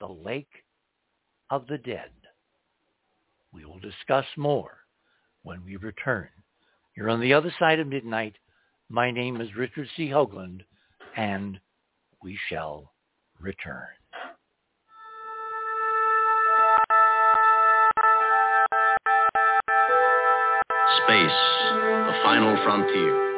the 0.00 0.06
Lake 0.06 0.64
of 1.50 1.66
the 1.66 1.78
Dead. 1.78 2.10
We 3.52 3.64
will 3.64 3.80
discuss 3.80 4.26
more 4.36 4.78
when 5.42 5.64
we 5.64 5.76
return. 5.76 6.28
You're 6.94 7.10
on 7.10 7.20
the 7.20 7.34
other 7.34 7.52
side 7.58 7.80
of 7.80 7.86
midnight. 7.86 8.36
My 8.88 9.10
name 9.10 9.40
is 9.40 9.56
Richard 9.56 9.88
C. 9.96 10.08
Hoagland, 10.08 10.60
and 11.16 11.58
we 12.22 12.38
shall 12.48 12.92
return. 13.40 13.86
Space, 21.04 21.30
the 21.70 22.20
final 22.22 22.56
frontier. 22.64 23.37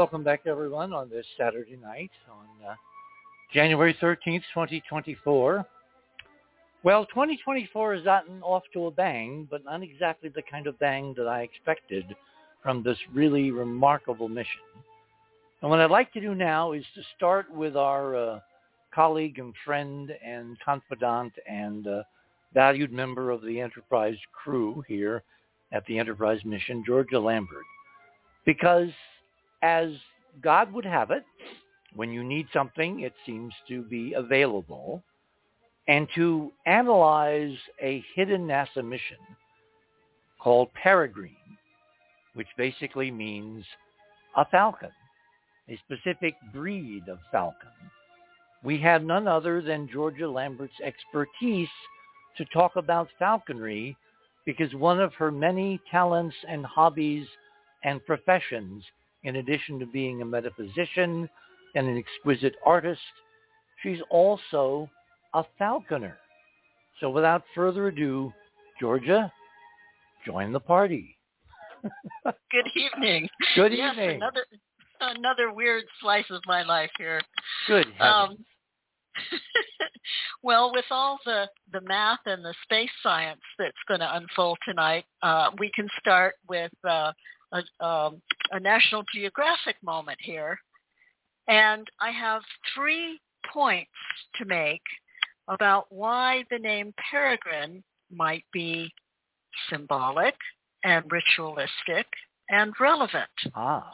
welcome 0.00 0.24
back, 0.24 0.40
everyone, 0.46 0.94
on 0.94 1.10
this 1.10 1.26
Saturday 1.36 1.76
night 1.76 2.10
on 2.32 2.46
uh, 2.66 2.74
January 3.52 3.94
13th, 4.00 4.40
2024. 4.54 5.66
Well, 6.82 7.04
2024 7.04 7.96
has 7.96 8.04
gotten 8.04 8.42
off 8.42 8.62
to 8.72 8.86
a 8.86 8.90
bang, 8.90 9.46
but 9.50 9.62
not 9.62 9.82
exactly 9.82 10.30
the 10.30 10.40
kind 10.50 10.66
of 10.66 10.78
bang 10.78 11.12
that 11.18 11.28
I 11.28 11.42
expected 11.42 12.16
from 12.62 12.82
this 12.82 12.96
really 13.12 13.50
remarkable 13.50 14.30
mission. 14.30 14.62
And 15.60 15.70
what 15.70 15.80
I'd 15.80 15.90
like 15.90 16.10
to 16.14 16.20
do 16.22 16.34
now 16.34 16.72
is 16.72 16.84
to 16.94 17.02
start 17.14 17.54
with 17.54 17.76
our 17.76 18.16
uh, 18.16 18.40
colleague 18.94 19.38
and 19.38 19.52
friend 19.66 20.10
and 20.24 20.56
confidant 20.64 21.34
and 21.46 21.86
uh, 21.86 22.02
valued 22.54 22.90
member 22.90 23.28
of 23.28 23.42
the 23.42 23.60
Enterprise 23.60 24.16
crew 24.32 24.82
here 24.88 25.22
at 25.72 25.84
the 25.84 25.98
Enterprise 25.98 26.40
mission, 26.46 26.82
Georgia 26.86 27.20
Lambert. 27.20 27.66
Because 28.46 28.88
as 29.62 29.90
God 30.42 30.72
would 30.72 30.84
have 30.84 31.10
it, 31.10 31.24
when 31.94 32.10
you 32.10 32.22
need 32.22 32.46
something, 32.52 33.00
it 33.00 33.14
seems 33.26 33.52
to 33.68 33.82
be 33.82 34.14
available. 34.14 35.02
And 35.88 36.06
to 36.14 36.52
analyze 36.66 37.56
a 37.82 38.04
hidden 38.14 38.46
NASA 38.46 38.84
mission 38.84 39.16
called 40.40 40.68
Peregrine, 40.74 41.34
which 42.34 42.46
basically 42.56 43.10
means 43.10 43.64
a 44.36 44.44
falcon, 44.46 44.90
a 45.68 45.78
specific 45.84 46.34
breed 46.52 47.02
of 47.08 47.18
falcon, 47.32 47.68
we 48.62 48.78
have 48.78 49.02
none 49.02 49.26
other 49.26 49.62
than 49.62 49.88
Georgia 49.90 50.28
Lambert's 50.28 50.72
expertise 50.84 51.68
to 52.36 52.44
talk 52.46 52.76
about 52.76 53.08
falconry 53.18 53.96
because 54.44 54.72
one 54.74 55.00
of 55.00 55.14
her 55.14 55.30
many 55.30 55.80
talents 55.90 56.36
and 56.48 56.64
hobbies 56.64 57.26
and 57.84 58.04
professions 58.04 58.84
in 59.24 59.36
addition 59.36 59.78
to 59.78 59.86
being 59.86 60.22
a 60.22 60.24
metaphysician 60.24 61.28
and 61.74 61.86
an 61.86 61.96
exquisite 61.96 62.54
artist, 62.64 63.00
she's 63.82 63.98
also 64.10 64.88
a 65.34 65.44
falconer. 65.58 66.18
So 67.00 67.10
without 67.10 67.42
further 67.54 67.88
ado, 67.88 68.32
Georgia, 68.80 69.32
join 70.26 70.52
the 70.52 70.60
party. 70.60 71.16
Good 72.24 72.70
evening. 72.74 73.28
Good 73.56 73.72
yes, 73.72 73.94
evening. 73.94 74.16
Another 74.16 74.44
another 75.00 75.52
weird 75.52 75.84
slice 76.00 76.26
of 76.30 76.42
my 76.46 76.62
life 76.62 76.90
here. 76.98 77.22
Good 77.66 77.86
heavens. 77.98 78.38
Um, 78.38 78.44
well, 80.42 80.72
with 80.74 80.84
all 80.90 81.18
the, 81.24 81.46
the 81.72 81.80
math 81.82 82.20
and 82.26 82.44
the 82.44 82.54
space 82.62 82.90
science 83.02 83.40
that's 83.58 83.72
going 83.88 84.00
to 84.00 84.16
unfold 84.16 84.58
tonight, 84.66 85.04
uh, 85.22 85.50
we 85.58 85.70
can 85.74 85.88
start 85.98 86.34
with 86.48 86.72
uh, 86.88 87.12
a, 87.52 87.84
um, 87.84 88.22
a 88.52 88.60
National 88.60 89.04
Geographic 89.14 89.76
moment 89.82 90.18
here. 90.20 90.58
And 91.48 91.86
I 92.00 92.10
have 92.10 92.42
three 92.74 93.18
points 93.52 93.90
to 94.36 94.44
make 94.44 94.82
about 95.48 95.86
why 95.90 96.44
the 96.50 96.58
name 96.58 96.94
Peregrine 97.10 97.82
might 98.10 98.44
be 98.52 98.92
symbolic 99.68 100.34
and 100.84 101.04
ritualistic 101.10 102.06
and 102.48 102.72
relevant. 102.80 103.30
Ah. 103.54 103.92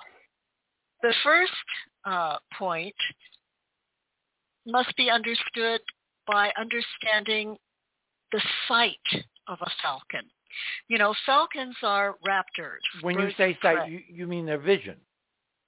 The 1.03 1.14
first 1.23 1.53
uh, 2.05 2.37
point 2.59 2.95
must 4.66 4.95
be 4.97 5.11
understood 5.11 5.81
by 6.27 6.51
understanding 6.59 7.57
the 8.33 8.42
sight 8.66 9.25
of 9.47 9.59
a 9.62 9.71
falcon. 9.83 10.29
You 10.88 10.99
know, 10.99 11.14
falcons 11.25 11.77
are 11.83 12.16
raptors. 12.27 13.03
When 13.03 13.19
you 13.19 13.31
say 13.37 13.57
sight, 13.62 13.90
you, 13.90 14.01
you 14.09 14.27
mean 14.27 14.47
their 14.47 14.59
vision. 14.59 14.97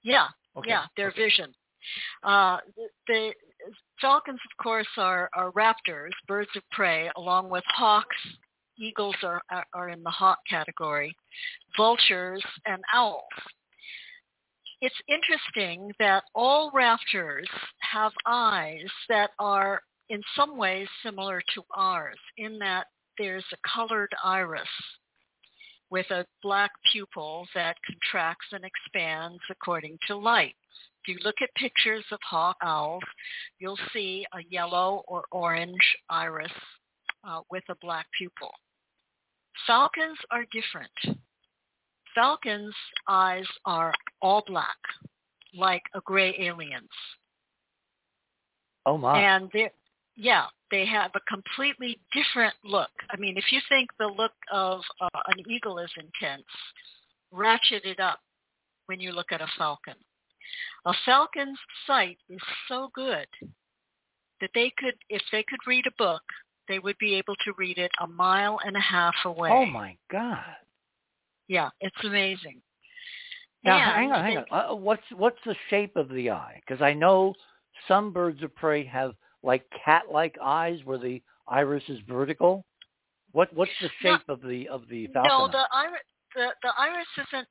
yeah, 0.03 0.27
Okay. 0.57 0.69
yeah, 0.69 0.85
their 0.97 1.09
okay. 1.09 1.23
vision. 1.23 1.53
Uh, 2.23 2.57
the 3.07 3.33
falcons, 4.01 4.39
of 4.51 4.63
course, 4.63 4.87
are, 4.97 5.29
are 5.35 5.51
raptors, 5.51 6.11
birds 6.27 6.49
of 6.55 6.63
prey, 6.71 7.09
along 7.17 7.49
with 7.49 7.63
hawks. 7.67 8.15
Eagles 8.77 9.15
are, 9.23 9.41
are, 9.51 9.65
are 9.73 9.89
in 9.89 10.01
the 10.03 10.09
hawk 10.09 10.39
category, 10.49 11.13
vultures, 11.75 12.43
and 12.65 12.81
owls. 12.93 13.23
It's 14.81 14.95
interesting 15.09 15.91
that 15.99 16.23
all 16.33 16.71
raptors 16.71 17.47
have 17.79 18.13
eyes 18.25 18.85
that 19.09 19.31
are 19.37 19.81
in 20.09 20.21
some 20.35 20.57
ways 20.57 20.87
similar 21.03 21.41
to 21.53 21.63
ours, 21.75 22.17
in 22.37 22.57
that 22.59 22.87
there's 23.19 23.45
a 23.53 23.69
colored 23.75 24.09
iris 24.23 24.67
with 25.91 26.09
a 26.09 26.25
black 26.41 26.71
pupil 26.91 27.45
that 27.53 27.75
contracts 27.85 28.47
and 28.51 28.63
expands 28.63 29.39
according 29.51 29.97
to 30.07 30.15
light. 30.15 30.55
If 31.03 31.13
you 31.13 31.19
look 31.23 31.35
at 31.41 31.53
pictures 31.55 32.05
of 32.11 32.19
hawk 32.23 32.57
owls, 32.63 33.03
you'll 33.59 33.79
see 33.93 34.25
a 34.33 34.39
yellow 34.49 35.03
or 35.07 35.23
orange 35.31 35.95
iris 36.09 36.51
uh, 37.27 37.41
with 37.51 37.63
a 37.69 37.75
black 37.81 38.07
pupil. 38.17 38.51
Falcons 39.67 40.17
are 40.31 40.45
different. 40.51 41.19
Falcons' 42.15 42.73
eyes 43.07 43.47
are 43.65 43.93
all 44.21 44.43
black, 44.47 44.77
like 45.53 45.83
a 45.93 46.01
gray 46.01 46.35
alien's. 46.39 46.87
Oh 48.85 48.97
my. 48.97 49.19
And 49.19 49.49
they're, 49.53 49.71
yeah, 50.15 50.45
they 50.71 50.85
have 50.85 51.11
a 51.15 51.19
completely 51.31 51.99
different 52.13 52.53
look. 52.63 52.91
I 53.09 53.17
mean, 53.17 53.37
if 53.37 53.45
you 53.51 53.59
think 53.69 53.89
the 53.97 54.07
look 54.07 54.33
of 54.51 54.81
uh, 55.01 55.19
an 55.27 55.43
eagle 55.49 55.79
is 55.79 55.91
intense, 55.97 56.45
ratchet 57.31 57.85
it 57.85 57.99
up 57.99 58.19
when 58.85 58.99
you 58.99 59.11
look 59.11 59.31
at 59.31 59.41
a 59.41 59.47
falcon. 59.57 59.95
A 60.85 60.93
falcon's 61.05 61.59
sight 61.85 62.17
is 62.29 62.39
so 62.67 62.89
good 62.93 63.27
that 64.41 64.49
they 64.53 64.71
could, 64.77 64.95
if 65.09 65.21
they 65.31 65.43
could 65.47 65.59
read 65.67 65.85
a 65.87 65.91
book, 65.97 66.21
they 66.67 66.79
would 66.79 66.97
be 66.99 67.15
able 67.15 67.35
to 67.43 67.53
read 67.57 67.77
it 67.77 67.91
a 68.01 68.07
mile 68.07 68.59
and 68.65 68.75
a 68.75 68.81
half 68.81 69.15
away. 69.25 69.49
oh 69.51 69.65
my 69.65 69.97
God. 70.11 70.55
Yeah, 71.47 71.69
it's 71.81 71.95
amazing. 72.03 72.61
Now 73.63 73.77
And 73.77 73.91
hang 73.91 74.11
on, 74.11 74.23
hang 74.23 74.37
on. 74.37 74.45
Uh, 74.51 74.75
what's 74.75 75.03
what's 75.15 75.39
the 75.45 75.55
shape 75.69 75.95
of 75.95 76.09
the 76.09 76.29
eye? 76.29 76.61
Because 76.65 76.81
I 76.81 76.93
know 76.93 77.33
some 77.87 78.13
birds 78.13 78.41
of 78.43 78.55
prey 78.55 78.85
have 78.85 79.13
like 79.43 79.63
cat-like 79.85 80.37
eyes 80.41 80.79
where 80.85 80.97
the 80.97 81.21
iris 81.47 81.83
is 81.87 81.99
vertical. 82.07 82.65
What 83.31 83.53
what's 83.53 83.71
the 83.81 83.89
No. 84.03 84.17
shape 84.17 84.29
of 84.29 84.41
the 84.41 84.67
of 84.69 84.87
the 84.89 85.07
falcon? 85.07 85.29
No, 85.29 85.47
the 85.47 85.67
iris, 85.71 86.01
the, 86.35 86.47
the 86.61 86.71
iris 86.77 87.07
isn't, 87.17 87.47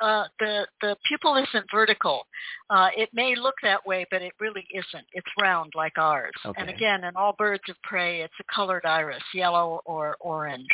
uh, 0.00 0.04
uh, 0.04 0.24
the, 0.38 0.66
the 0.80 0.96
pupil 1.06 1.36
isn't 1.36 1.66
vertical. 1.70 2.26
Uh, 2.70 2.88
it 2.96 3.10
may 3.12 3.34
look 3.34 3.54
that 3.62 3.84
way, 3.86 4.06
but 4.10 4.22
it 4.22 4.32
really 4.40 4.66
isn't. 4.72 5.06
It's 5.12 5.26
round 5.40 5.72
like 5.74 5.98
ours. 5.98 6.32
Okay. 6.44 6.60
And 6.60 6.70
again, 6.70 7.04
in 7.04 7.14
all 7.16 7.34
birds 7.36 7.62
of 7.68 7.76
prey, 7.82 8.22
it's 8.22 8.34
a 8.40 8.54
colored 8.54 8.86
iris, 8.86 9.22
yellow 9.34 9.80
or 9.84 10.16
orange. 10.20 10.66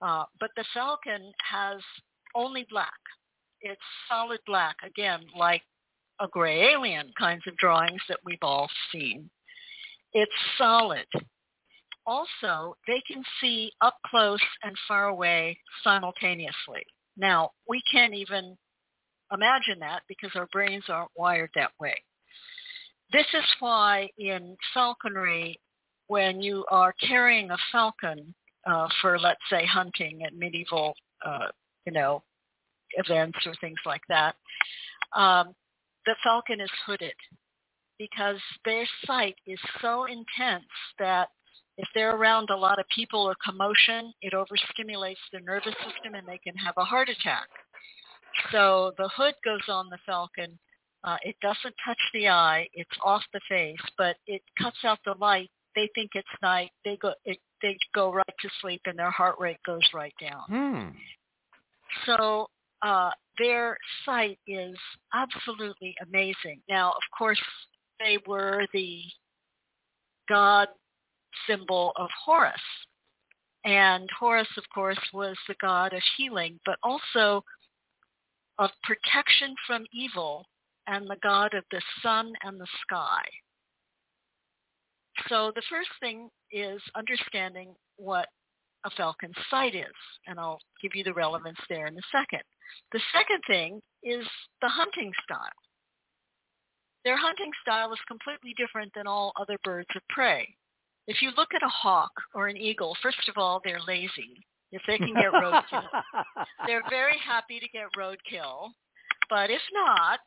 Uh, 0.00 0.24
but 0.38 0.50
the 0.56 0.64
falcon 0.74 1.32
has 1.50 1.80
only 2.34 2.66
black. 2.70 2.92
It's 3.60 3.80
solid 4.08 4.40
black, 4.46 4.76
again, 4.84 5.20
like 5.36 5.62
a 6.20 6.28
gray 6.28 6.70
alien 6.72 7.12
kinds 7.18 7.42
of 7.46 7.56
drawings 7.56 8.00
that 8.08 8.18
we've 8.24 8.38
all 8.42 8.68
seen. 8.92 9.28
It's 10.12 10.32
solid. 10.58 11.06
Also, 12.06 12.76
they 12.86 13.02
can 13.10 13.22
see 13.40 13.72
up 13.80 13.96
close 14.06 14.40
and 14.62 14.76
far 14.86 15.08
away 15.08 15.58
simultaneously. 15.82 16.84
Now, 17.16 17.50
we 17.68 17.82
can't 17.90 18.14
even 18.14 18.56
imagine 19.32 19.80
that 19.80 20.02
because 20.08 20.30
our 20.36 20.46
brains 20.52 20.84
aren't 20.88 21.10
wired 21.16 21.50
that 21.54 21.72
way. 21.80 21.94
This 23.12 23.26
is 23.34 23.44
why 23.60 24.08
in 24.18 24.56
falconry, 24.72 25.58
when 26.06 26.40
you 26.40 26.64
are 26.70 26.94
carrying 27.06 27.50
a 27.50 27.58
falcon 27.72 28.34
uh, 28.66 28.88
for, 29.00 29.18
let's 29.18 29.40
say, 29.50 29.64
hunting 29.66 30.22
at 30.24 30.34
medieval, 30.34 30.94
uh, 31.24 31.48
you 31.84 31.92
know, 31.92 32.22
events 32.92 33.38
or 33.46 33.54
things 33.60 33.78
like 33.84 34.02
that, 34.08 34.36
um, 35.14 35.54
the 36.04 36.14
falcon 36.22 36.60
is 36.60 36.70
hooded 36.86 37.14
because 37.98 38.40
their 38.64 38.86
sight 39.06 39.36
is 39.46 39.58
so 39.80 40.04
intense 40.04 40.64
that 40.98 41.28
if 41.78 41.88
they're 41.94 42.16
around 42.16 42.50
a 42.50 42.56
lot 42.56 42.78
of 42.78 42.86
people 42.94 43.20
or 43.20 43.34
commotion, 43.44 44.12
it 44.22 44.32
overstimulates 44.32 45.16
their 45.30 45.42
nervous 45.42 45.74
system 45.84 46.14
and 46.14 46.26
they 46.26 46.38
can 46.38 46.54
have 46.56 46.74
a 46.78 46.84
heart 46.84 47.08
attack. 47.08 47.48
So 48.50 48.92
the 48.98 49.08
hood 49.14 49.34
goes 49.44 49.68
on 49.68 49.88
the 49.90 49.98
falcon. 50.06 50.58
Uh, 51.04 51.16
it 51.22 51.36
doesn't 51.40 51.74
touch 51.84 52.00
the 52.12 52.28
eye. 52.28 52.66
It's 52.72 52.90
off 53.04 53.22
the 53.32 53.40
face, 53.48 53.76
but 53.96 54.16
it 54.26 54.42
cuts 54.60 54.78
out 54.84 54.98
the 55.04 55.14
light. 55.18 55.50
They 55.74 55.88
think 55.94 56.12
it's 56.14 56.26
night. 56.42 56.70
They 56.84 56.96
go. 56.96 57.12
It, 57.24 57.38
they 57.62 57.76
go 57.94 58.12
right 58.12 58.34
to 58.40 58.48
sleep, 58.60 58.80
and 58.86 58.98
their 58.98 59.10
heart 59.10 59.36
rate 59.38 59.62
goes 59.64 59.82
right 59.94 60.14
down. 60.20 60.42
Hmm. 60.48 60.88
So 62.06 62.48
uh, 62.82 63.10
their 63.38 63.76
sight 64.04 64.38
is 64.46 64.76
absolutely 65.14 65.94
amazing. 66.02 66.60
Now, 66.68 66.90
of 66.90 67.02
course, 67.16 67.40
they 67.98 68.18
were 68.26 68.66
the 68.72 69.02
god 70.28 70.68
symbol 71.46 71.92
of 71.96 72.08
Horus. 72.24 72.60
And 73.64 74.08
Horus, 74.18 74.48
of 74.56 74.64
course, 74.72 74.98
was 75.12 75.36
the 75.48 75.56
god 75.60 75.92
of 75.92 76.02
healing, 76.16 76.60
but 76.64 76.78
also 76.82 77.42
of 78.58 78.70
protection 78.84 79.54
from 79.66 79.84
evil 79.92 80.46
and 80.86 81.08
the 81.08 81.16
God 81.22 81.52
of 81.54 81.64
the 81.70 81.82
sun 82.02 82.32
and 82.42 82.60
the 82.60 82.66
sky. 82.82 83.22
So 85.28 85.52
the 85.54 85.62
first 85.68 85.90
thing 86.00 86.28
is 86.52 86.80
understanding 86.94 87.74
what 87.96 88.28
a 88.84 88.90
falcon's 88.90 89.36
sight 89.50 89.74
is, 89.74 89.94
and 90.26 90.38
I'll 90.38 90.60
give 90.80 90.94
you 90.94 91.02
the 91.02 91.14
relevance 91.14 91.58
there 91.68 91.86
in 91.86 91.96
a 91.96 92.08
second. 92.12 92.42
The 92.92 93.00
second 93.12 93.40
thing 93.46 93.80
is 94.02 94.24
the 94.62 94.68
hunting 94.68 95.12
style. 95.24 95.65
Their 97.06 97.16
hunting 97.16 97.52
style 97.62 97.92
is 97.92 98.00
completely 98.08 98.52
different 98.58 98.90
than 98.92 99.06
all 99.06 99.32
other 99.40 99.58
birds 99.62 99.86
of 99.94 100.02
prey. 100.08 100.44
If 101.06 101.22
you 101.22 101.30
look 101.36 101.54
at 101.54 101.62
a 101.62 101.68
hawk 101.68 102.10
or 102.34 102.48
an 102.48 102.56
eagle, 102.56 102.96
first 103.00 103.28
of 103.28 103.36
all, 103.38 103.60
they're 103.64 103.78
lazy 103.86 104.44
if 104.72 104.82
they 104.88 104.98
can 104.98 105.14
get 105.14 105.30
roadkill. 105.32 105.86
They're 106.66 106.82
very 106.90 107.16
happy 107.24 107.60
to 107.60 107.68
get 107.68 107.84
roadkill, 107.96 108.70
but 109.30 109.50
if 109.50 109.62
not, 109.72 110.18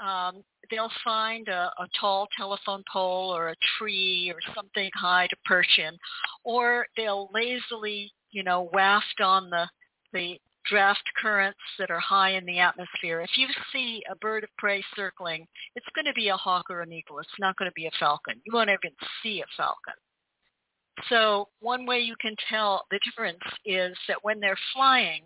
um, 0.00 0.42
they'll 0.70 0.90
find 1.04 1.48
a, 1.48 1.70
a 1.78 1.86
tall 2.00 2.26
telephone 2.34 2.82
pole 2.90 3.28
or 3.36 3.50
a 3.50 3.56
tree 3.76 4.32
or 4.34 4.40
something 4.54 4.88
high 4.94 5.26
to 5.26 5.36
perch 5.44 5.78
in, 5.78 5.98
or 6.44 6.86
they'll 6.96 7.28
lazily, 7.34 8.10
you 8.30 8.42
know, 8.42 8.70
waft 8.72 9.20
on 9.20 9.50
the 9.50 9.68
the 10.14 10.40
draft 10.68 11.02
currents 11.20 11.58
that 11.78 11.90
are 11.90 12.00
high 12.00 12.30
in 12.30 12.46
the 12.46 12.58
atmosphere. 12.58 13.20
If 13.20 13.30
you 13.36 13.48
see 13.72 14.02
a 14.10 14.16
bird 14.16 14.44
of 14.44 14.50
prey 14.58 14.84
circling, 14.94 15.46
it's 15.74 15.86
going 15.94 16.06
to 16.06 16.12
be 16.12 16.28
a 16.28 16.36
hawk 16.36 16.66
or 16.70 16.82
an 16.82 16.92
eagle. 16.92 17.18
It's 17.18 17.28
not 17.38 17.56
going 17.56 17.70
to 17.70 17.74
be 17.74 17.86
a 17.86 17.98
falcon. 17.98 18.40
You 18.44 18.52
won't 18.52 18.70
even 18.70 18.92
see 19.22 19.40
a 19.40 19.56
falcon. 19.56 19.94
So 21.08 21.48
one 21.60 21.86
way 21.86 22.00
you 22.00 22.14
can 22.20 22.36
tell 22.48 22.84
the 22.90 23.00
difference 23.04 23.40
is 23.64 23.96
that 24.08 24.22
when 24.22 24.40
they're 24.40 24.58
flying, 24.74 25.22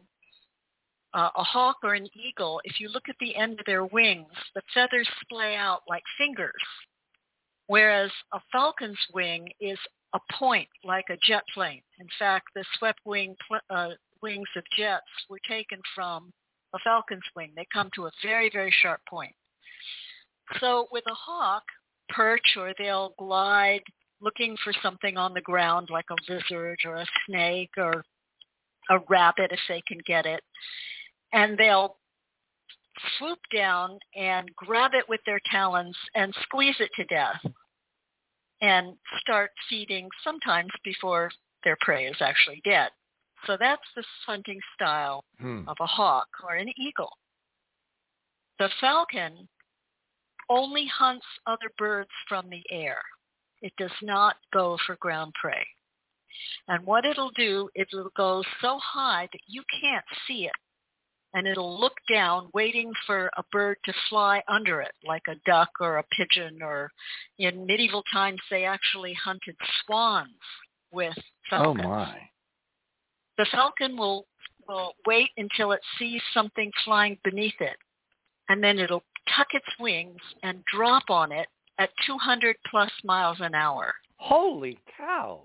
uh, 1.15 1.31
a 1.37 1.43
hawk 1.43 1.79
or 1.83 1.95
an 1.95 2.09
eagle, 2.15 2.61
if 2.65 2.81
you 2.81 2.89
look 2.89 3.09
at 3.09 3.17
the 3.21 3.35
end 3.35 3.59
of 3.59 3.67
their 3.67 3.85
wings, 3.85 4.29
the 4.55 4.63
feathers 4.75 5.09
splay 5.23 5.57
out 5.57 5.81
like 5.89 6.03
fingers, 6.19 6.53
whereas 7.67 8.11
a 8.33 8.41
falcon's 8.53 8.99
wing 9.13 9.49
is 9.61 9.79
a 10.15 10.21
point 10.35 10.69
like 10.85 11.07
a 11.11 11.17
jet 11.23 11.43
plane. 11.55 11.83
In 11.99 12.07
fact, 12.19 12.49
the 12.55 12.65
swept 12.79 13.01
wing 13.05 13.35
pl- 13.49 13.61
uh, 13.71 13.91
wings 14.23 14.49
of 14.57 14.65
jets 14.77 15.05
were 15.29 15.41
taken 15.49 15.81
from 15.95 16.33
a 16.75 16.79
falcon's 16.81 17.23
wing. 17.35 17.53
They 17.57 17.67
come 17.73 17.91
to 17.95 18.07
a 18.07 18.11
very, 18.23 18.51
very 18.53 18.73
sharp 18.83 19.01
point. 19.09 19.35
So 20.61 20.89
with 20.93 21.05
a 21.09 21.15
hawk, 21.15 21.65
perch 22.09 22.57
or 22.57 22.73
they'll 22.79 23.15
glide 23.19 23.83
looking 24.21 24.57
for 24.63 24.73
something 24.83 25.17
on 25.17 25.35
the 25.35 25.41
ground 25.41 25.89
like 25.91 26.07
a 26.11 26.33
lizard 26.33 26.79
or 26.85 26.97
a 26.97 27.07
snake 27.27 27.71
or 27.77 28.05
a 28.91 28.99
rabbit 29.09 29.53
if 29.53 29.61
they 29.69 29.83
can 29.87 29.99
get 30.07 30.27
it. 30.27 30.43
And 31.33 31.59
they'll 31.59 31.97
swoop 33.19 33.39
down 33.55 33.99
and 34.15 34.49
grab 34.57 34.93
it 34.95 35.09
with 35.09 35.21
their 35.27 35.41
talons 35.51 35.97
and 36.15 36.35
squeeze 36.43 36.77
it 36.81 36.91
to 36.97 37.05
death 37.05 37.41
and 38.63 38.95
start 39.21 39.51
feeding 39.69 40.09
sometimes 40.25 40.71
before 40.83 41.31
their 41.65 41.77
prey 41.81 42.07
is 42.07 42.17
actually 42.21 42.63
dead. 42.65 42.89
So 43.47 43.57
that's 43.57 43.83
the 43.95 44.05
hunting 44.27 44.61
style 44.75 45.25
Hmm. 45.39 45.69
of 45.69 45.77
a 45.81 45.87
hawk 45.87 46.29
or 46.43 46.55
an 46.55 46.73
eagle. 46.77 47.17
The 48.59 48.71
falcon 48.81 49.49
only 50.49 50.87
hunts 50.87 51.27
other 51.47 51.71
birds 51.77 52.11
from 52.29 52.49
the 52.49 52.65
air. 52.71 53.03
It 53.63 53.75
does 53.77 53.93
not 54.03 54.37
go 54.53 54.79
for 54.87 54.97
ground 54.97 55.35
prey. 55.35 55.67
And 56.69 56.85
what 56.85 57.05
it'll 57.05 57.31
do, 57.31 57.69
it'll 57.75 58.11
go 58.11 58.43
so 58.61 58.79
high 58.79 59.29
that 59.33 59.41
you 59.47 59.63
can't 59.81 60.05
see 60.27 60.47
it. 60.47 60.57
And 61.35 61.47
it'll 61.47 61.79
look 61.79 61.97
down 62.09 62.51
waiting 62.55 62.93
for 63.07 63.31
a 63.37 63.43
bird 63.53 63.77
to 63.85 63.93
fly 64.09 64.43
under 64.49 64.81
it, 64.81 64.95
like 65.05 65.27
a 65.29 65.35
duck 65.45 65.71
or 65.81 65.99
a 65.99 66.05
pigeon, 66.05 66.63
or 66.63 66.91
in 67.39 67.67
medieval 67.67 68.03
times 68.13 68.41
they 68.51 68.65
actually 68.65 69.13
hunted 69.15 69.57
swans 69.85 70.41
with 70.91 71.17
falcons. 71.51 71.85
Oh 71.85 71.89
my. 71.89 72.31
The 73.39 73.47
falcon 73.51 73.97
will, 73.97 74.27
will 74.69 74.93
wait 75.07 75.31
until 75.37 75.73
it 75.73 75.81
sees 75.99 76.21
something 76.33 76.71
flying 76.85 77.19
beneath 77.25 77.61
it, 77.61 77.77
and 78.49 78.63
then 78.63 78.79
it'll 78.79 79.05
tuck 79.37 79.49
its 79.53 79.67
wings 79.79 80.21
and 80.43 80.65
drop 80.73 81.05
on 81.09 81.33
it 81.33 81.49
at 81.79 81.91
200 82.07 82.57
plus 82.71 82.91
miles 83.05 83.39
an 83.41 83.55
hour. 83.55 83.93
Holy 84.17 84.79
cow. 84.97 85.43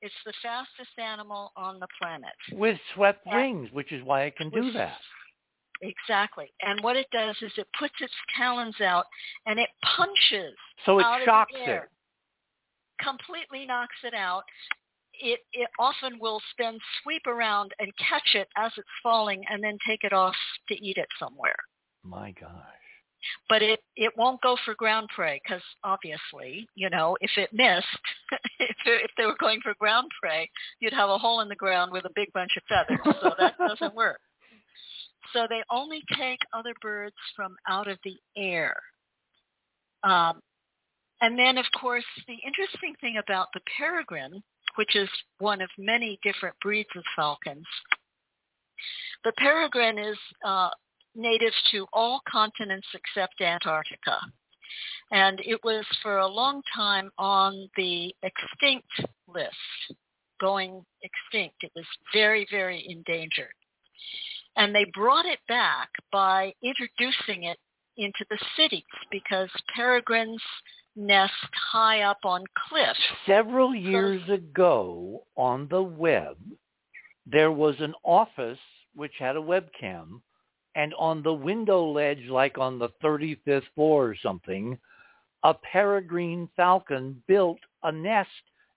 It's 0.00 0.14
the 0.26 0.32
fastest 0.42 0.98
animal 0.98 1.52
on 1.56 1.78
the 1.78 1.86
planet. 2.00 2.32
With 2.52 2.78
swept 2.94 3.24
wings, 3.24 3.68
which 3.72 3.92
is 3.92 4.02
why 4.02 4.22
it 4.24 4.36
can 4.36 4.50
do 4.50 4.72
that. 4.72 4.98
Exactly. 5.80 6.52
And 6.60 6.80
what 6.82 6.96
it 6.96 7.06
does 7.12 7.36
is 7.40 7.52
it 7.56 7.68
puts 7.78 7.94
its 8.00 8.12
talons 8.36 8.80
out 8.80 9.06
and 9.46 9.58
it 9.58 9.68
punches 9.96 10.54
So 10.86 10.98
it 10.98 11.06
shocks 11.24 11.52
it. 11.54 11.82
Completely 13.00 13.66
knocks 13.66 13.96
it 14.04 14.14
out. 14.14 14.44
It 15.20 15.40
it 15.52 15.68
often 15.78 16.18
will 16.20 16.40
then 16.58 16.78
sweep 17.02 17.26
around 17.26 17.72
and 17.78 17.92
catch 17.96 18.34
it 18.34 18.48
as 18.56 18.72
it's 18.76 18.88
falling 19.02 19.42
and 19.48 19.62
then 19.62 19.78
take 19.86 20.04
it 20.04 20.12
off 20.12 20.36
to 20.68 20.74
eat 20.74 20.96
it 20.96 21.08
somewhere. 21.18 21.56
My 22.02 22.32
gosh. 22.32 22.50
But 23.48 23.62
it 23.62 23.80
it 23.96 24.12
won't 24.16 24.40
go 24.42 24.56
for 24.64 24.74
ground 24.74 25.08
prey 25.14 25.40
because 25.44 25.62
obviously, 25.84 26.66
you 26.74 26.90
know, 26.90 27.16
if 27.20 27.30
it 27.36 27.50
missed, 27.52 27.86
if 28.58 28.76
it, 28.86 29.02
if 29.04 29.10
they 29.16 29.26
were 29.26 29.36
going 29.38 29.60
for 29.62 29.74
ground 29.78 30.10
prey, 30.20 30.50
you'd 30.80 30.92
have 30.92 31.10
a 31.10 31.18
hole 31.18 31.40
in 31.40 31.48
the 31.48 31.54
ground 31.54 31.92
with 31.92 32.04
a 32.04 32.10
big 32.14 32.32
bunch 32.32 32.56
of 32.56 32.62
feathers. 32.68 33.16
So 33.22 33.30
that 33.38 33.54
doesn't 33.68 33.94
work. 33.94 34.20
So 35.32 35.46
they 35.48 35.62
only 35.70 36.02
take 36.18 36.38
other 36.52 36.74
birds 36.80 37.14
from 37.36 37.56
out 37.68 37.88
of 37.88 37.98
the 38.04 38.16
air. 38.36 38.74
Um, 40.02 40.40
and 41.20 41.38
then, 41.38 41.56
of 41.56 41.66
course, 41.80 42.04
the 42.26 42.36
interesting 42.44 42.94
thing 43.00 43.18
about 43.18 43.48
the 43.54 43.60
peregrine, 43.78 44.42
which 44.76 44.96
is 44.96 45.08
one 45.38 45.60
of 45.60 45.70
many 45.78 46.18
different 46.22 46.56
breeds 46.62 46.90
of 46.96 47.04
falcons, 47.14 47.66
the 49.24 49.32
peregrine 49.36 49.98
is 49.98 50.18
uh, 50.44 50.70
native 51.14 51.52
to 51.70 51.86
all 51.92 52.20
continents 52.28 52.86
except 52.94 53.40
Antarctica. 53.40 54.18
And 55.10 55.40
it 55.44 55.60
was 55.62 55.84
for 56.02 56.18
a 56.18 56.26
long 56.26 56.62
time 56.74 57.10
on 57.18 57.68
the 57.76 58.14
extinct 58.22 58.88
list, 59.28 59.96
going 60.40 60.84
extinct. 61.02 61.56
It 61.62 61.72
was 61.76 61.84
very, 62.12 62.46
very 62.50 62.84
endangered. 62.88 63.52
And 64.56 64.74
they 64.74 64.86
brought 64.92 65.26
it 65.26 65.38
back 65.48 65.90
by 66.10 66.54
introducing 66.62 67.44
it 67.44 67.58
into 67.96 68.24
the 68.30 68.38
cities 68.56 68.82
because 69.10 69.50
peregrines 69.74 70.42
nest 70.96 71.32
high 71.72 72.02
up 72.02 72.18
on 72.24 72.44
cliffs. 72.68 72.98
Several 73.26 73.74
years 73.74 74.22
ago 74.28 75.22
on 75.36 75.68
the 75.70 75.82
web, 75.82 76.36
there 77.26 77.52
was 77.52 77.76
an 77.80 77.94
office 78.04 78.58
which 78.94 79.12
had 79.18 79.36
a 79.36 79.40
webcam 79.40 80.20
and 80.74 80.94
on 80.98 81.22
the 81.22 81.32
window 81.32 81.84
ledge, 81.90 82.26
like 82.28 82.58
on 82.58 82.78
the 82.78 82.88
35th 83.02 83.62
floor 83.74 84.06
or 84.08 84.16
something, 84.22 84.78
a 85.44 85.54
peregrine 85.54 86.48
falcon 86.56 87.22
built 87.28 87.58
a 87.82 87.92
nest 87.92 88.30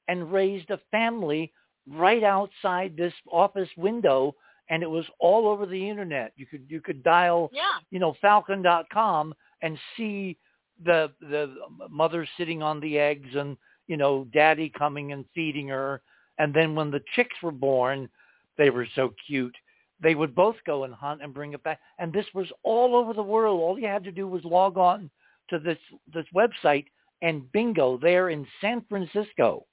and 0.07 0.31
raised 0.31 0.69
a 0.71 0.79
family 0.91 1.51
right 1.87 2.23
outside 2.23 2.95
this 2.97 3.13
office 3.31 3.69
window 3.77 4.35
and 4.69 4.81
it 4.81 4.89
was 4.89 5.05
all 5.19 5.47
over 5.47 5.67
the 5.67 5.89
internet. 5.89 6.33
You 6.35 6.47
could 6.47 6.65
you 6.67 6.81
could 6.81 7.03
dial 7.03 7.51
Yeah. 7.53 7.61
you 7.91 7.99
know 7.99 8.15
falcon.com 8.21 9.33
and 9.61 9.77
see 9.95 10.37
the 10.83 11.11
the 11.21 11.55
mother 11.89 12.27
sitting 12.37 12.61
on 12.61 12.79
the 12.79 12.97
eggs 12.97 13.29
and 13.35 13.57
you 13.87 13.97
know 13.97 14.27
daddy 14.33 14.71
coming 14.77 15.11
and 15.11 15.25
feeding 15.33 15.67
her. 15.67 16.01
And 16.37 16.53
then 16.53 16.75
when 16.75 16.91
the 16.91 17.03
chicks 17.15 17.35
were 17.41 17.51
born 17.51 18.09
they 18.57 18.69
were 18.69 18.87
so 18.95 19.13
cute 19.27 19.55
they 20.01 20.15
would 20.15 20.35
both 20.35 20.57
go 20.65 20.83
and 20.83 20.93
hunt 20.93 21.21
and 21.23 21.33
bring 21.33 21.53
it 21.53 21.63
back. 21.63 21.79
And 21.99 22.11
this 22.11 22.25
was 22.33 22.51
all 22.63 22.95
over 22.95 23.13
the 23.13 23.23
world. 23.23 23.61
All 23.61 23.79
you 23.79 23.87
had 23.87 24.03
to 24.03 24.11
do 24.11 24.27
was 24.27 24.43
log 24.43 24.77
on 24.77 25.09
to 25.49 25.59
this 25.59 25.77
this 26.13 26.25
website 26.35 26.85
and 27.21 27.49
bingo 27.51 27.97
there 27.97 28.29
in 28.29 28.45
San 28.59 28.83
Francisco 28.89 29.65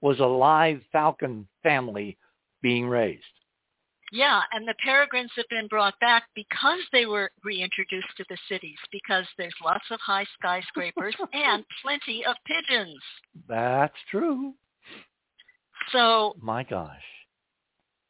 was 0.00 0.20
a 0.20 0.24
live 0.24 0.80
falcon 0.92 1.46
family 1.62 2.16
being 2.62 2.86
raised 2.86 3.24
Yeah, 4.10 4.40
and 4.52 4.66
the 4.66 4.74
peregrines 4.82 5.30
have 5.36 5.48
been 5.50 5.66
brought 5.68 5.98
back 6.00 6.24
because 6.34 6.80
they 6.92 7.06
were 7.06 7.30
reintroduced 7.44 8.16
to 8.16 8.24
the 8.28 8.38
cities 8.48 8.78
because 8.90 9.26
there's 9.36 9.54
lots 9.62 9.84
of 9.90 10.00
high 10.00 10.24
skyscrapers 10.38 11.14
and 11.32 11.64
plenty 11.82 12.24
of 12.24 12.36
pigeons. 12.46 13.00
that's 13.48 13.96
true 14.10 14.54
So 15.92 16.36
my 16.40 16.62
gosh 16.62 17.02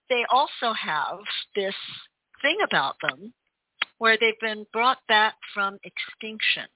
they 0.08 0.24
also 0.30 0.72
have 0.72 1.18
this 1.54 1.74
thing 2.42 2.56
about 2.64 2.96
them 3.02 3.32
where 3.98 4.16
they've 4.18 4.40
been 4.40 4.64
brought 4.72 4.98
back 5.08 5.34
from 5.52 5.78
extinction. 5.84 6.66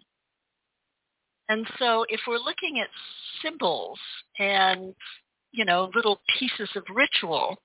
And 1.48 1.66
so 1.78 2.04
if 2.08 2.20
we're 2.26 2.38
looking 2.38 2.80
at 2.80 2.88
symbols 3.42 3.98
and, 4.38 4.94
you 5.52 5.64
know, 5.64 5.90
little 5.94 6.20
pieces 6.38 6.70
of 6.76 6.84
ritual, 6.94 7.56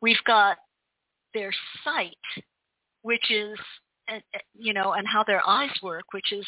we've 0.00 0.22
got 0.26 0.58
their 1.34 1.52
sight, 1.84 2.16
which 3.02 3.30
is, 3.30 3.58
you 4.54 4.72
know, 4.72 4.92
and 4.92 5.06
how 5.06 5.24
their 5.24 5.46
eyes 5.46 5.70
work, 5.82 6.04
which 6.12 6.32
is 6.32 6.46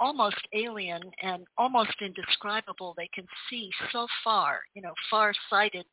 almost 0.00 0.38
alien 0.52 1.02
and 1.22 1.44
almost 1.56 1.94
indescribable. 2.00 2.94
They 2.96 3.08
can 3.14 3.26
see 3.50 3.70
so 3.92 4.06
far, 4.22 4.60
you 4.74 4.82
know, 4.82 4.92
far-sighted 5.10 5.86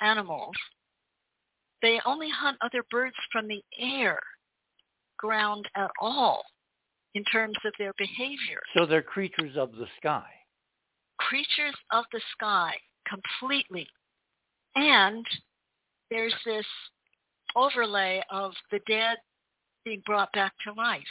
animals. 0.00 0.54
They 1.80 2.00
only 2.06 2.28
hunt 2.30 2.58
other 2.60 2.84
birds 2.90 3.16
from 3.32 3.48
the 3.48 3.62
air, 3.78 4.20
ground 5.18 5.68
at 5.76 5.90
all, 6.00 6.44
in 7.14 7.24
terms 7.24 7.56
of 7.64 7.72
their 7.78 7.92
behavior. 7.98 8.60
so 8.76 8.86
they're 8.86 9.02
creatures 9.02 9.56
of 9.56 9.72
the 9.72 9.86
sky 9.98 10.26
Creatures 11.18 11.76
of 11.92 12.04
the 12.12 12.20
sky, 12.32 12.74
completely. 13.08 13.86
And 14.74 15.24
there's 16.10 16.34
this 16.44 16.66
overlay 17.56 18.22
of 18.30 18.52
the 18.70 18.80
dead 18.86 19.16
being 19.84 20.02
brought 20.06 20.32
back 20.32 20.52
to 20.64 20.72
life. 20.72 21.02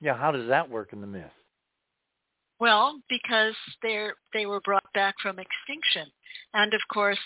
yeah 0.00 0.16
how 0.16 0.30
does 0.30 0.48
that 0.48 0.68
work 0.68 0.92
in 0.92 1.00
the 1.00 1.06
myth 1.06 1.30
Well, 2.60 3.00
because 3.08 3.54
they're 3.82 4.14
they 4.34 4.44
were 4.46 4.60
brought 4.60 4.92
back 4.92 5.14
from 5.22 5.38
extinction, 5.38 6.06
and 6.52 6.74
of 6.74 6.80
course 6.92 7.18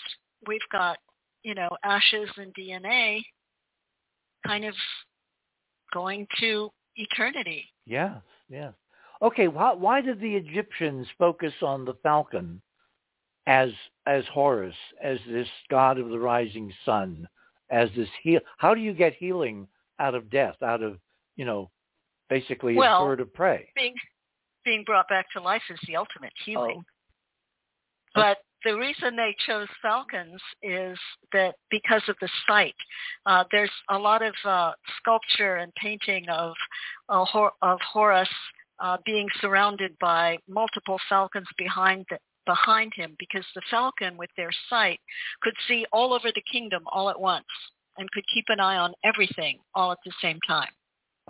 we've 0.47 0.69
got 0.71 0.97
you 1.43 1.55
know 1.55 1.69
ashes 1.83 2.29
and 2.37 2.53
DNA, 2.55 3.21
kind 4.47 4.65
of 4.65 4.73
going 5.93 6.27
to 6.39 6.69
eternity. 6.95 7.65
Yes, 7.85 8.17
yes. 8.49 8.73
Okay, 9.21 9.47
why, 9.47 9.73
why 9.73 10.01
did 10.01 10.19
the 10.19 10.35
Egyptians 10.35 11.07
focus 11.17 11.53
on 11.61 11.85
the 11.85 11.95
falcon 12.03 12.61
as 13.47 13.69
as 14.05 14.23
Horus, 14.31 14.75
as 15.01 15.17
this 15.27 15.47
god 15.69 15.97
of 15.97 16.09
the 16.09 16.19
rising 16.19 16.71
sun, 16.85 17.27
as 17.71 17.89
this 17.95 18.09
heal? 18.21 18.41
How 18.57 18.73
do 18.73 18.81
you 18.81 18.93
get 18.93 19.13
healing 19.13 19.67
out 19.99 20.15
of 20.15 20.29
death, 20.29 20.55
out 20.61 20.81
of 20.81 20.97
you 21.35 21.45
know, 21.45 21.71
basically 22.29 22.75
Well, 22.75 23.03
a 23.03 23.05
bird 23.05 23.19
of 23.19 23.33
prey? 23.33 23.69
Being 23.75 23.95
being 24.63 24.83
brought 24.83 25.07
back 25.07 25.27
to 25.33 25.41
life 25.41 25.61
is 25.69 25.79
the 25.87 25.95
ultimate 25.95 26.33
healing. 26.43 26.83
Oh. 26.83 26.91
But 28.15 28.37
the 28.63 28.75
reason 28.75 29.15
they 29.15 29.35
chose 29.45 29.67
falcons 29.81 30.41
is 30.63 30.97
that 31.33 31.55
because 31.69 32.01
of 32.07 32.15
the 32.19 32.29
site. 32.47 32.75
Uh, 33.25 33.43
there's 33.51 33.71
a 33.89 33.97
lot 33.97 34.21
of 34.23 34.33
uh, 34.43 34.71
sculpture 34.97 35.57
and 35.57 35.71
painting 35.75 36.27
of 36.29 36.53
uh, 37.09 37.23
Hor- 37.25 37.53
of 37.61 37.79
Horus 37.81 38.29
uh, 38.79 38.97
being 39.05 39.27
surrounded 39.39 39.95
by 39.99 40.37
multiple 40.49 40.99
falcons 41.07 41.47
behind 41.57 42.05
the, 42.09 42.17
behind 42.45 42.93
him 42.95 43.15
because 43.19 43.45
the 43.55 43.61
falcon 43.69 44.17
with 44.17 44.29
their 44.37 44.51
sight 44.69 44.99
could 45.41 45.53
see 45.67 45.85
all 45.91 46.13
over 46.13 46.29
the 46.33 46.43
kingdom 46.51 46.83
all 46.91 47.09
at 47.09 47.19
once 47.19 47.45
and 47.97 48.09
could 48.11 48.23
keep 48.33 48.45
an 48.49 48.59
eye 48.59 48.77
on 48.77 48.93
everything 49.03 49.59
all 49.73 49.91
at 49.91 49.97
the 50.05 50.11
same 50.21 50.39
time. 50.47 50.71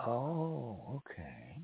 Oh, 0.04 0.96
okay. 0.96 1.62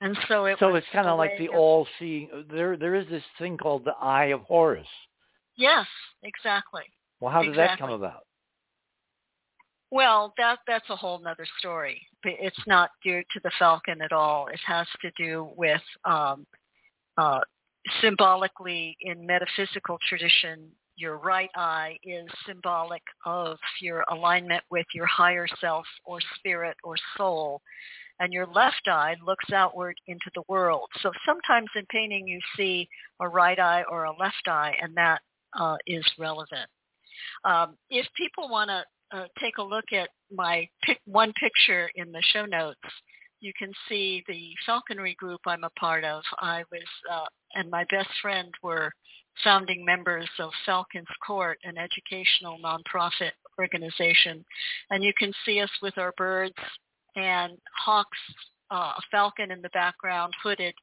And 0.00 0.16
so 0.28 0.46
it 0.46 0.58
So 0.58 0.74
it's 0.74 0.86
kind 0.92 1.06
of 1.06 1.16
like 1.18 1.38
the 1.38 1.48
of- 1.48 1.54
all-seeing. 1.54 2.46
There, 2.50 2.76
there 2.76 2.94
is 2.94 3.08
this 3.08 3.22
thing 3.38 3.56
called 3.56 3.84
the 3.84 3.94
Eye 4.00 4.26
of 4.26 4.40
Horus. 4.42 4.86
Yes, 5.56 5.86
exactly. 6.22 6.82
Well, 7.20 7.30
how 7.32 7.42
did 7.42 7.56
that 7.56 7.78
come 7.78 7.90
about? 7.90 8.24
Well, 9.92 10.32
that 10.38 10.58
that's 10.66 10.88
a 10.88 10.96
whole 10.96 11.18
nother 11.18 11.46
story. 11.58 12.00
It's 12.24 12.66
not 12.66 12.90
due 13.04 13.20
to 13.20 13.40
the 13.44 13.50
falcon 13.58 14.00
at 14.00 14.10
all. 14.10 14.46
It 14.46 14.60
has 14.66 14.86
to 15.02 15.10
do 15.18 15.50
with 15.54 15.82
um, 16.06 16.46
uh, 17.18 17.40
symbolically 18.00 18.96
in 19.00 19.26
metaphysical 19.26 19.98
tradition. 20.08 20.70
Your 20.96 21.16
right 21.18 21.50
eye 21.56 21.98
is 22.04 22.26
symbolic 22.46 23.02
of 23.24 23.58
your 23.80 24.04
alignment 24.10 24.62
with 24.70 24.86
your 24.94 25.06
higher 25.06 25.46
self 25.60 25.86
or 26.04 26.18
spirit 26.36 26.76
or 26.84 26.96
soul. 27.16 27.60
And 28.20 28.32
your 28.32 28.46
left 28.46 28.86
eye 28.86 29.16
looks 29.26 29.50
outward 29.52 29.96
into 30.06 30.30
the 30.34 30.42
world. 30.48 30.88
So 31.00 31.10
sometimes 31.26 31.68
in 31.74 31.84
painting 31.90 32.28
you 32.28 32.38
see 32.56 32.88
a 33.20 33.28
right 33.28 33.58
eye 33.58 33.84
or 33.90 34.04
a 34.04 34.16
left 34.16 34.46
eye, 34.46 34.76
and 34.80 34.94
that 34.96 35.22
uh, 35.58 35.76
is 35.86 36.04
relevant. 36.18 36.68
Um, 37.44 37.76
if 37.90 38.06
people 38.16 38.48
want 38.48 38.70
to 38.70 38.84
uh, 39.16 39.26
take 39.40 39.58
a 39.58 39.62
look 39.62 39.86
at 39.92 40.08
my 40.30 40.68
pic- 40.84 41.00
one 41.06 41.32
picture 41.40 41.90
in 41.96 42.12
the 42.12 42.22
show 42.32 42.46
notes, 42.46 42.78
you 43.42 43.52
can 43.58 43.72
see 43.88 44.22
the 44.28 44.50
falconry 44.64 45.14
group 45.18 45.40
I'm 45.46 45.64
a 45.64 45.70
part 45.70 46.04
of. 46.04 46.22
I 46.38 46.62
was, 46.70 46.82
uh, 47.12 47.26
and 47.54 47.68
my 47.68 47.84
best 47.90 48.08
friend 48.22 48.50
were 48.62 48.90
founding 49.42 49.84
members 49.84 50.28
of 50.38 50.50
Falcons 50.64 51.08
Court, 51.26 51.58
an 51.64 51.74
educational 51.76 52.58
nonprofit 52.64 53.32
organization. 53.58 54.44
And 54.90 55.02
you 55.02 55.12
can 55.18 55.32
see 55.44 55.60
us 55.60 55.70
with 55.82 55.98
our 55.98 56.12
birds 56.16 56.54
and 57.16 57.58
hawks, 57.84 58.18
uh, 58.70 58.92
a 58.96 59.00
falcon 59.10 59.50
in 59.50 59.60
the 59.60 59.70
background, 59.70 60.32
hooded, 60.42 60.74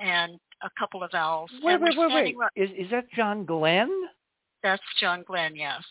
and 0.00 0.38
a 0.62 0.70
couple 0.78 1.02
of 1.02 1.10
owls. 1.14 1.50
Wait, 1.62 1.80
wait, 1.80 1.96
wait, 1.96 2.36
wait. 2.36 2.48
Is 2.56 2.70
is 2.78 2.90
that 2.90 3.10
John 3.12 3.44
Glenn? 3.44 3.90
That's 4.62 4.82
John 5.00 5.24
Glenn, 5.26 5.56
yes. 5.56 5.82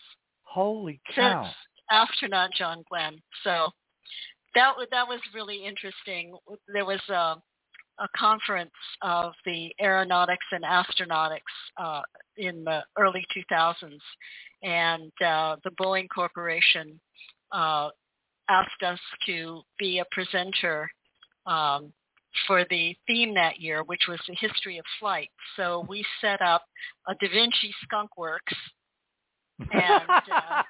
Holy 0.44 1.00
cow! 1.14 1.44
That's 1.44 1.56
astronaut 1.92 2.52
John 2.58 2.84
Glenn. 2.90 3.22
So 3.44 3.70
that 4.56 4.74
that 4.92 5.08
was 5.08 5.20
really 5.34 5.66
interesting. 5.66 6.36
There 6.72 6.86
was 6.86 7.02
a, 7.10 7.36
a 8.00 8.08
conference 8.16 8.72
of 9.02 9.34
the 9.46 9.74
aeronautics 9.82 10.46
and 10.52 10.64
astronautics 10.64 11.40
uh, 11.78 12.02
in 12.38 12.64
the 12.64 12.84
early 12.98 13.26
2000s, 13.36 14.00
and 14.64 15.12
uh, 15.26 15.58
the 15.64 15.72
Boeing 15.80 16.08
Corporation 16.14 17.00
uh, 17.52 17.90
asked 18.50 18.84
us 18.86 19.00
to 19.26 19.62
be 19.80 20.00
a 20.00 20.06
presenter 20.12 20.90
um, 21.46 21.94
for 22.48 22.66
the 22.70 22.96
theme 23.08 23.34
that 23.36 23.60
year, 23.60 23.84
which 23.84 24.08
was 24.08 24.20
the 24.28 24.36
history 24.36 24.78
of 24.78 24.86
flight. 25.00 25.30
So 25.56 25.86
we 25.88 26.04
set 26.22 26.42
up 26.42 26.64
a 27.08 27.14
Da 27.16 27.30
Vinci 27.32 27.74
Skunk 27.84 28.18
Works 28.18 28.56
and, 29.72 30.10
uh, 30.10 30.64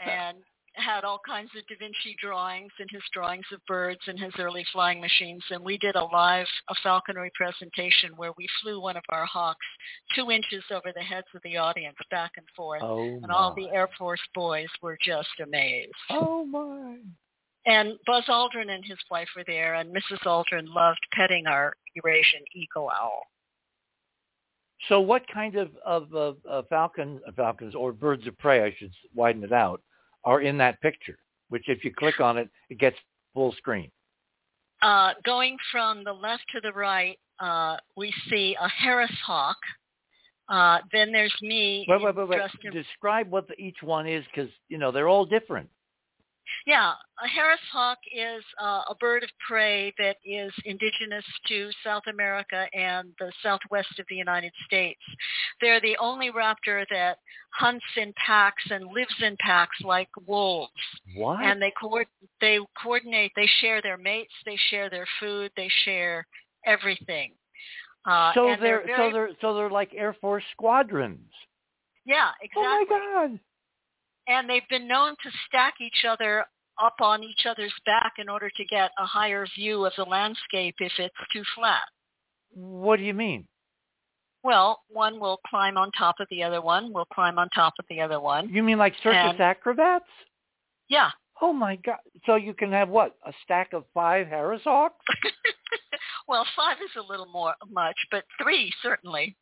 and 0.06 0.38
had 0.76 1.04
all 1.04 1.20
kinds 1.26 1.50
of 1.56 1.66
Da 1.66 1.76
Vinci 1.78 2.16
drawings 2.20 2.72
and 2.78 2.88
his 2.90 3.02
drawings 3.12 3.46
of 3.52 3.60
birds 3.66 4.00
and 4.06 4.18
his 4.18 4.32
early 4.38 4.64
flying 4.72 5.00
machines. 5.00 5.42
And 5.50 5.64
we 5.64 5.78
did 5.78 5.94
a 5.94 6.04
live 6.04 6.46
a 6.68 6.74
falconry 6.82 7.30
presentation 7.34 8.12
where 8.16 8.32
we 8.36 8.46
flew 8.62 8.80
one 8.80 8.96
of 8.96 9.04
our 9.08 9.24
hawks 9.24 9.66
two 10.14 10.30
inches 10.30 10.64
over 10.70 10.92
the 10.94 11.02
heads 11.02 11.26
of 11.34 11.42
the 11.44 11.56
audience 11.56 11.96
back 12.10 12.32
and 12.36 12.46
forth. 12.56 12.82
oh 12.82 12.98
and 13.22 13.30
all 13.30 13.54
the 13.54 13.68
Air 13.70 13.88
Force 13.98 14.20
boys 14.34 14.68
were 14.82 14.98
just 15.02 15.40
amazed. 15.42 15.92
Oh 16.10 16.44
my. 16.44 16.96
And 17.66 17.94
Buzz 18.06 18.24
Aldrin 18.28 18.70
and 18.70 18.84
his 18.84 18.98
wife 19.10 19.28
were 19.34 19.44
there, 19.46 19.74
and 19.74 19.94
Mrs. 19.94 20.22
Aldrin 20.26 20.66
loved 20.74 21.00
petting 21.14 21.46
our 21.46 21.72
Eurasian 21.94 22.42
eagle 22.54 22.90
owl. 22.90 23.22
So 24.88 25.00
what 25.00 25.22
kind 25.32 25.56
of 25.56 25.70
of 25.84 26.14
uh, 26.14 26.32
uh, 26.48 26.62
falcon 26.68 27.20
falcons 27.36 27.74
or 27.74 27.92
birds 27.92 28.26
of 28.26 28.36
prey, 28.38 28.62
I 28.62 28.74
should 28.78 28.92
widen 29.14 29.42
it 29.42 29.52
out, 29.52 29.80
are 30.24 30.40
in 30.40 30.58
that 30.58 30.80
picture? 30.80 31.18
Which, 31.48 31.68
if 31.68 31.84
you 31.84 31.92
click 31.94 32.20
on 32.20 32.36
it, 32.38 32.48
it 32.70 32.78
gets 32.78 32.96
full 33.34 33.52
screen. 33.52 33.90
Uh, 34.82 35.12
going 35.24 35.56
from 35.70 36.04
the 36.04 36.12
left 36.12 36.44
to 36.54 36.60
the 36.60 36.72
right, 36.72 37.18
uh, 37.38 37.76
we 37.96 38.12
see 38.28 38.56
a 38.60 38.68
Harris 38.68 39.10
hawk. 39.24 39.56
Uh, 40.48 40.78
then 40.92 41.10
there's 41.10 41.34
me. 41.40 41.86
Wait, 41.88 42.02
wait, 42.02 42.14
wait, 42.14 42.28
wait. 42.28 42.40
in- 42.64 42.72
Describe 42.72 43.30
what 43.30 43.48
the, 43.48 43.54
each 43.58 43.78
one 43.82 44.06
is, 44.06 44.24
because 44.26 44.50
you 44.68 44.76
know 44.78 44.92
they're 44.92 45.08
all 45.08 45.24
different. 45.24 45.68
Yeah, 46.66 46.92
a 47.22 47.28
Harris 47.28 47.60
hawk 47.72 47.98
is 48.14 48.42
uh, 48.60 48.82
a 48.88 48.94
bird 48.98 49.22
of 49.22 49.30
prey 49.46 49.92
that 49.98 50.16
is 50.24 50.52
indigenous 50.64 51.24
to 51.48 51.70
South 51.84 52.04
America 52.08 52.66
and 52.72 53.12
the 53.18 53.32
southwest 53.42 53.98
of 53.98 54.06
the 54.08 54.16
United 54.16 54.52
States. 54.66 55.00
They're 55.60 55.80
the 55.80 55.96
only 56.00 56.30
raptor 56.30 56.84
that 56.90 57.18
hunts 57.50 57.84
in 57.96 58.12
packs 58.24 58.64
and 58.70 58.86
lives 58.92 59.14
in 59.22 59.36
packs 59.40 59.76
like 59.82 60.08
wolves. 60.26 60.72
What? 61.16 61.42
And 61.42 61.60
they 61.60 61.72
co- 61.80 62.02
they 62.40 62.58
coordinate. 62.82 63.32
They 63.36 63.48
share 63.60 63.82
their 63.82 63.98
mates. 63.98 64.34
They 64.44 64.58
share 64.70 64.90
their 64.90 65.06
food. 65.20 65.50
They 65.56 65.70
share 65.84 66.26
everything. 66.66 67.32
Uh, 68.06 68.32
so 68.34 68.48
and 68.48 68.62
they're, 68.62 68.84
very, 68.84 69.10
so 69.10 69.12
they're 69.12 69.30
so 69.40 69.54
they're 69.54 69.70
like 69.70 69.92
Air 69.96 70.14
Force 70.20 70.44
squadrons. 70.52 71.30
yeah 72.04 72.30
exactly. 72.42 72.62
Oh 72.62 72.86
my 72.90 73.28
God! 73.28 73.40
And 74.28 74.48
they've 74.48 74.68
been 74.68 74.88
known 74.88 75.10
to 75.22 75.30
stack 75.46 75.74
each 75.80 76.04
other 76.08 76.44
up 76.82 76.96
on 77.00 77.22
each 77.22 77.46
other's 77.46 77.72
back 77.86 78.14
in 78.18 78.28
order 78.28 78.50
to 78.56 78.64
get 78.64 78.90
a 78.98 79.04
higher 79.06 79.46
view 79.56 79.84
of 79.84 79.92
the 79.96 80.04
landscape 80.04 80.74
if 80.80 80.92
it's 80.98 81.14
too 81.32 81.42
flat. 81.54 81.82
What 82.52 82.96
do 82.96 83.04
you 83.04 83.14
mean? 83.14 83.46
Well, 84.42 84.82
one 84.88 85.18
will 85.20 85.40
climb 85.48 85.78
on 85.78 85.90
top 85.92 86.16
of 86.20 86.26
the 86.30 86.42
other 86.42 86.60
one, 86.60 86.92
will 86.92 87.06
climb 87.06 87.38
on 87.38 87.48
top 87.50 87.74
of 87.78 87.86
the 87.88 88.00
other 88.00 88.20
one. 88.20 88.48
You 88.50 88.62
mean 88.62 88.78
like 88.78 88.94
circus 89.02 89.30
And- 89.30 89.40
acrobats? 89.40 90.04
Yeah. 90.88 91.10
Oh 91.40 91.52
my 91.52 91.76
God! 91.76 91.96
So 92.26 92.36
you 92.36 92.54
can 92.54 92.70
have 92.70 92.88
what? 92.88 93.16
A 93.26 93.32
stack 93.42 93.72
of 93.72 93.84
five 93.92 94.28
Harris 94.28 94.62
Hawks? 94.62 95.04
well, 96.28 96.46
five 96.54 96.76
is 96.76 96.90
a 96.96 97.02
little 97.02 97.26
more 97.26 97.54
much, 97.68 97.96
but 98.12 98.22
three 98.40 98.72
certainly. 98.82 99.36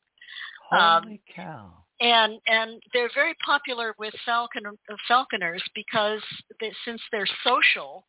Um, 0.70 1.03
Holy 1.03 1.20
cow! 1.37 1.82
And 2.03 2.39
and 2.47 2.83
they're 2.93 3.11
very 3.15 3.35
popular 3.45 3.95
with 3.99 4.13
falcon 4.27 4.65
falconers 5.09 5.63
because 5.75 6.21
they, 6.61 6.73
since 6.85 7.01
they're 7.11 7.29
social, 7.45 8.05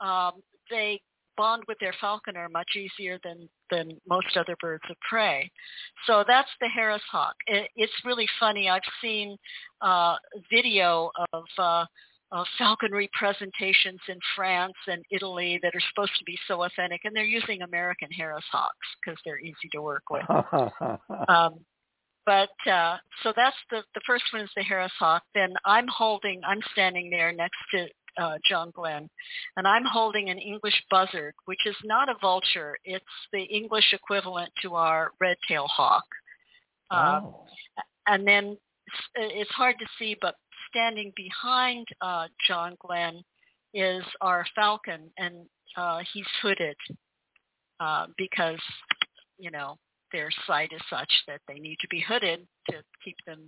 um, 0.00 0.32
they 0.70 1.00
bond 1.36 1.62
with 1.68 1.76
their 1.78 1.94
falconer 2.00 2.48
much 2.48 2.70
easier 2.76 3.18
than 3.22 3.48
than 3.70 3.90
most 4.08 4.36
other 4.36 4.56
birds 4.60 4.84
of 4.88 4.96
prey. 5.08 5.50
So 6.06 6.24
that's 6.26 6.48
the 6.60 6.68
Harris 6.68 7.02
hawk. 7.10 7.34
It, 7.46 7.68
it's 7.76 7.92
really 8.04 8.26
funny. 8.40 8.70
I've 8.70 8.80
seen 9.00 9.36
uh, 9.80 10.16
video 10.50 11.10
of. 11.32 11.44
Uh, 11.58 11.84
uh, 12.32 12.42
falconry 12.58 13.08
presentations 13.16 14.00
in 14.08 14.18
France 14.34 14.74
and 14.88 15.00
Italy 15.12 15.60
that 15.62 15.72
are 15.76 15.80
supposed 15.90 16.10
to 16.18 16.24
be 16.24 16.36
so 16.48 16.64
authentic, 16.64 17.02
and 17.04 17.14
they're 17.14 17.24
using 17.24 17.62
American 17.62 18.10
Harris 18.10 18.44
hawks 18.50 18.74
because 19.00 19.16
they're 19.24 19.38
easy 19.38 19.68
to 19.72 19.80
work 19.80 20.02
with. 20.10 20.24
Um, 21.28 21.60
but 22.26 22.50
uh, 22.70 22.96
so 23.22 23.32
that's 23.34 23.56
the 23.70 23.82
the 23.94 24.00
first 24.06 24.24
one 24.32 24.42
is 24.42 24.50
the 24.56 24.62
Harris 24.62 24.92
Hawk. 24.98 25.22
Then 25.34 25.54
I'm 25.64 25.86
holding, 25.88 26.40
I'm 26.44 26.60
standing 26.72 27.08
there 27.08 27.32
next 27.32 27.58
to 27.70 27.86
uh, 28.18 28.38
John 28.44 28.72
Glenn, 28.74 29.08
and 29.56 29.66
I'm 29.66 29.84
holding 29.84 30.28
an 30.28 30.38
English 30.38 30.82
buzzard, 30.90 31.34
which 31.44 31.64
is 31.66 31.76
not 31.84 32.08
a 32.08 32.16
vulture. 32.20 32.76
It's 32.84 33.04
the 33.32 33.42
English 33.42 33.92
equivalent 33.92 34.50
to 34.62 34.74
our 34.74 35.12
red-tailed 35.20 35.70
hawk. 35.70 36.04
Uh, 36.90 37.20
oh. 37.22 37.44
And 38.06 38.26
then 38.26 38.56
it's 39.14 39.50
hard 39.50 39.76
to 39.78 39.86
see, 39.98 40.16
but 40.20 40.34
standing 40.70 41.12
behind 41.16 41.86
uh, 42.00 42.26
John 42.46 42.76
Glenn 42.80 43.22
is 43.74 44.02
our 44.20 44.46
falcon, 44.54 45.10
and 45.18 45.46
uh, 45.76 46.00
he's 46.12 46.26
hooded 46.42 46.76
uh, 47.80 48.06
because 48.16 48.60
you 49.38 49.50
know 49.50 49.76
their 50.12 50.30
sight 50.46 50.70
is 50.72 50.80
such 50.88 51.12
that 51.26 51.40
they 51.48 51.58
need 51.58 51.78
to 51.80 51.88
be 51.88 52.00
hooded 52.00 52.46
to 52.70 52.76
keep 53.04 53.16
them 53.26 53.40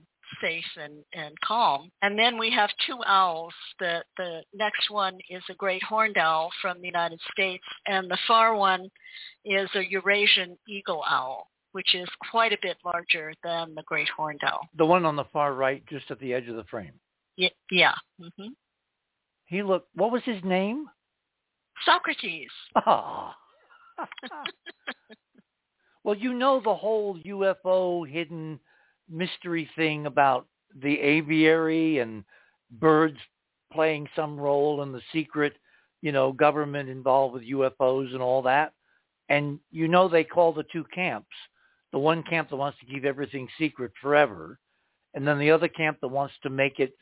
safe 0.43 0.65
and, 0.77 1.05
and 1.15 1.35
calm. 1.41 1.91
And 2.03 2.19
then 2.19 2.39
we 2.39 2.51
have 2.51 2.71
two 2.87 2.99
owls. 3.07 3.55
The, 3.79 4.03
the 4.17 4.43
next 4.55 4.91
one 4.91 5.19
is 5.31 5.43
a 5.51 5.55
great 5.55 5.83
horned 5.83 6.19
owl 6.19 6.51
from 6.61 6.81
the 6.81 6.87
United 6.87 7.21
States, 7.33 7.65
and 7.87 8.11
the 8.11 8.19
far 8.27 8.55
one 8.55 8.89
is 9.45 9.69
a 9.75 9.89
Eurasian 9.91 10.57
eagle 10.69 11.03
owl, 11.09 11.49
which 11.73 11.95
is 11.95 12.09
quite 12.31 12.53
a 12.53 12.59
bit 12.63 12.77
larger 12.85 13.33
than 13.43 13.75
the 13.75 13.83
great 13.85 14.09
horned 14.15 14.41
owl. 14.45 14.61
The 14.77 14.87
one 14.87 15.05
on 15.05 15.17
the 15.17 15.25
far 15.33 15.55
right, 15.55 15.83
just 15.87 16.11
at 16.11 16.21
the 16.21 16.35
edge 16.35 16.49
of 16.49 16.57
the 16.57 16.65
frame. 16.65 16.93
Y- 17.39 17.51
yeah. 17.71 17.95
hmm 18.21 18.49
He 19.47 19.63
looked. 19.63 19.89
What 19.95 20.13
was 20.13 20.23
his 20.25 20.43
name? 20.45 20.87
Socrates. 21.85 22.51
Ah. 22.87 23.35
well, 26.09 26.17
you 26.17 26.33
know 26.33 26.59
the 26.65 26.75
whole 26.75 27.19
UFO 27.19 28.09
hidden 28.09 28.59
mystery 29.11 29.69
thing 29.77 30.07
about 30.07 30.47
the 30.81 30.99
aviary 30.99 31.99
and 31.99 32.25
birds 32.81 33.19
playing 33.71 34.09
some 34.17 34.41
role 34.41 34.83
in 34.83 34.91
the 34.91 35.03
secret, 35.13 35.53
you 36.01 36.11
know, 36.11 36.33
government 36.33 36.89
involved 36.89 37.35
with 37.35 37.43
UFOs 37.43 38.15
and 38.15 38.23
all 38.23 38.41
that. 38.41 38.73
And 39.29 39.61
you 39.71 39.87
know 39.87 40.09
they 40.09 40.25
call 40.25 40.55
the 40.55 40.65
two 40.73 40.87
camps. 40.95 41.29
The 41.93 41.99
one 41.99 42.23
camp 42.23 42.49
that 42.49 42.57
wants 42.57 42.79
to 42.79 42.87
keep 42.87 43.05
everything 43.05 43.47
secret 43.59 43.93
forever, 44.01 44.59
and 45.13 45.29
then 45.29 45.39
the 45.39 45.51
other 45.51 45.69
camp 45.69 45.99
that 46.01 46.09
wants 46.09 46.33
to 46.43 46.49
make 46.49 46.81
it 46.81 46.95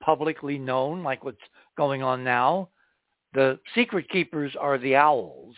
publicly 0.00 0.56
known, 0.58 1.02
like 1.02 1.22
what's 1.22 1.36
going 1.76 2.02
on 2.02 2.24
now. 2.24 2.70
The 3.34 3.58
secret 3.74 4.08
keepers 4.08 4.56
are 4.58 4.78
the 4.78 4.96
owls, 4.96 5.54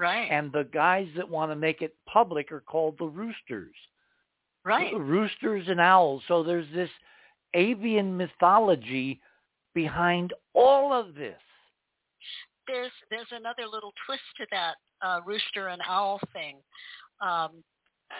Right. 0.00 0.30
and 0.30 0.50
the 0.50 0.64
guys 0.72 1.08
that 1.16 1.28
want 1.28 1.50
to 1.52 1.56
make 1.56 1.82
it 1.82 1.94
public 2.06 2.50
are 2.52 2.62
called 2.62 2.96
the 2.98 3.04
roosters. 3.06 3.76
right. 4.64 4.94
Roosters 4.96 5.68
and 5.68 5.78
owls. 5.78 6.22
So 6.26 6.42
there's 6.42 6.66
this 6.74 6.88
avian 7.52 8.16
mythology 8.16 9.20
behind 9.74 10.32
all 10.54 10.92
of 10.92 11.14
this. 11.14 11.40
there's 12.66 12.92
there's 13.10 13.28
another 13.30 13.66
little 13.70 13.92
twist 14.06 14.22
to 14.38 14.46
that 14.52 14.76
uh, 15.02 15.20
rooster 15.26 15.68
and 15.68 15.82
owl 15.86 16.18
thing. 16.32 16.56
Um, 17.20 17.62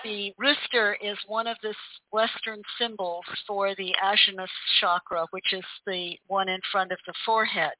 the 0.04 0.32
rooster 0.38 0.96
is 1.02 1.16
one 1.26 1.46
of 1.46 1.56
the 1.62 1.74
Western 2.12 2.62
symbols 2.78 3.24
for 3.46 3.74
the 3.76 3.94
Ajna 4.02 4.46
chakra, 4.80 5.26
which 5.30 5.52
is 5.52 5.64
the 5.86 6.16
one 6.26 6.48
in 6.48 6.60
front 6.72 6.92
of 6.92 6.98
the 7.06 7.14
forehead. 7.24 7.72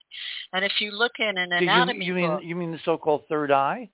And 0.53 0.65
if 0.65 0.73
you 0.81 0.93
look 0.93 1.13
in 1.19 1.39
an 1.39 1.51
Do 1.51 1.57
you, 1.57 1.71
anatomy 1.71 2.05
you 2.05 2.15
mean 2.15 2.31
book, 2.31 2.41
you 2.45 2.57
mean 2.57 2.73
the 2.73 2.81
so-called 2.85 3.23
third 3.29 3.51
eye? 3.51 3.91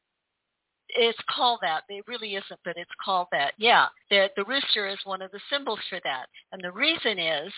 it's 0.88 1.18
called 1.28 1.60
that. 1.62 1.82
It 1.88 2.04
really 2.06 2.34
isn't, 2.34 2.60
but 2.64 2.76
it's 2.76 2.90
called 3.04 3.28
that. 3.32 3.52
Yeah, 3.58 3.86
the, 4.10 4.28
the 4.36 4.44
rooster 4.44 4.86
is 4.86 4.98
one 5.04 5.22
of 5.22 5.30
the 5.30 5.40
symbols 5.50 5.80
for 5.88 6.00
that. 6.04 6.26
And 6.52 6.62
the 6.62 6.72
reason 6.72 7.18
is, 7.18 7.52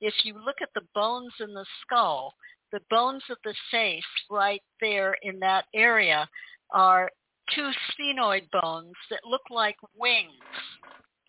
if 0.00 0.14
you 0.24 0.34
look 0.34 0.56
at 0.62 0.70
the 0.74 0.86
bones 0.94 1.32
in 1.40 1.52
the 1.52 1.66
skull, 1.82 2.34
the 2.72 2.80
bones 2.88 3.22
of 3.30 3.36
the 3.44 3.54
face 3.70 4.02
right 4.30 4.62
there 4.80 5.16
in 5.22 5.38
that 5.40 5.66
area 5.74 6.28
are 6.72 7.10
two 7.54 7.70
sphenoid 7.90 8.42
bones 8.50 8.94
that 9.10 9.20
look 9.24 9.42
like 9.50 9.76
wings. 9.98 10.30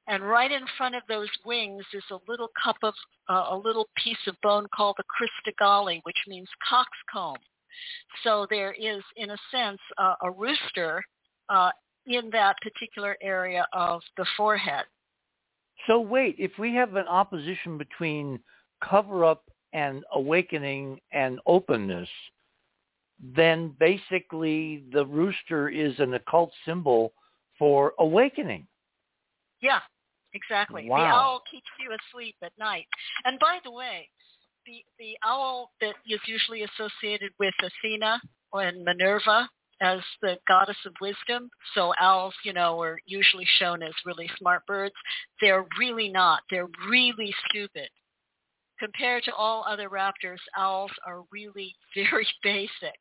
And 0.07 0.27
right 0.27 0.51
in 0.51 0.63
front 0.77 0.95
of 0.95 1.03
those 1.07 1.29
wings 1.45 1.83
is 1.93 2.03
a 2.11 2.17
little 2.27 2.49
cup 2.61 2.77
of, 2.83 2.93
uh, 3.29 3.47
a 3.49 3.57
little 3.57 3.87
piece 4.03 4.17
of 4.27 4.35
bone 4.41 4.67
called 4.75 4.95
the 4.97 5.03
crista 5.03 5.53
galli, 5.57 6.01
which 6.03 6.17
means 6.27 6.49
coxcomb. 6.67 7.37
So 8.23 8.45
there 8.49 8.73
is, 8.73 9.01
in 9.15 9.29
a 9.29 9.37
sense, 9.51 9.79
uh, 9.97 10.15
a 10.23 10.31
rooster 10.31 11.03
uh, 11.49 11.71
in 12.05 12.29
that 12.31 12.55
particular 12.61 13.15
area 13.21 13.65
of 13.73 14.01
the 14.17 14.25
forehead. 14.35 14.85
So 15.87 15.99
wait, 15.99 16.35
if 16.37 16.51
we 16.59 16.75
have 16.75 16.95
an 16.95 17.07
opposition 17.07 17.77
between 17.77 18.39
cover-up 18.83 19.43
and 19.73 20.03
awakening 20.13 20.99
and 21.11 21.39
openness, 21.45 22.09
then 23.21 23.75
basically 23.79 24.83
the 24.91 25.05
rooster 25.05 25.69
is 25.69 25.93
an 25.99 26.13
occult 26.13 26.51
symbol 26.65 27.13
for 27.59 27.93
awakening. 27.99 28.67
Yeah, 29.61 29.79
exactly. 30.33 30.87
The 30.87 30.93
owl 30.93 31.43
keeps 31.49 31.67
you 31.79 31.95
asleep 31.95 32.35
at 32.43 32.51
night. 32.57 32.87
And 33.25 33.37
by 33.39 33.59
the 33.63 33.71
way, 33.71 34.09
the 34.65 34.83
the 34.99 35.17
owl 35.23 35.71
that 35.81 35.95
is 36.09 36.19
usually 36.25 36.63
associated 36.63 37.31
with 37.39 37.53
Athena 37.61 38.19
and 38.53 38.83
Minerva 38.83 39.49
as 39.81 39.99
the 40.21 40.37
goddess 40.47 40.77
of 40.85 40.93
wisdom. 41.01 41.49
So 41.73 41.93
owls, 41.99 42.33
you 42.43 42.53
know, 42.53 42.79
are 42.81 42.99
usually 43.05 43.47
shown 43.59 43.81
as 43.81 43.93
really 44.05 44.29
smart 44.37 44.65
birds. 44.67 44.93
They're 45.41 45.65
really 45.79 46.09
not. 46.09 46.41
They're 46.49 46.69
really 46.89 47.33
stupid. 47.49 47.89
Compared 48.81 49.23
to 49.23 49.33
all 49.35 49.63
other 49.69 49.89
raptors, 49.89 50.39
owls 50.57 50.91
are 51.05 51.21
really 51.31 51.75
very 51.95 52.27
basic, 52.43 52.99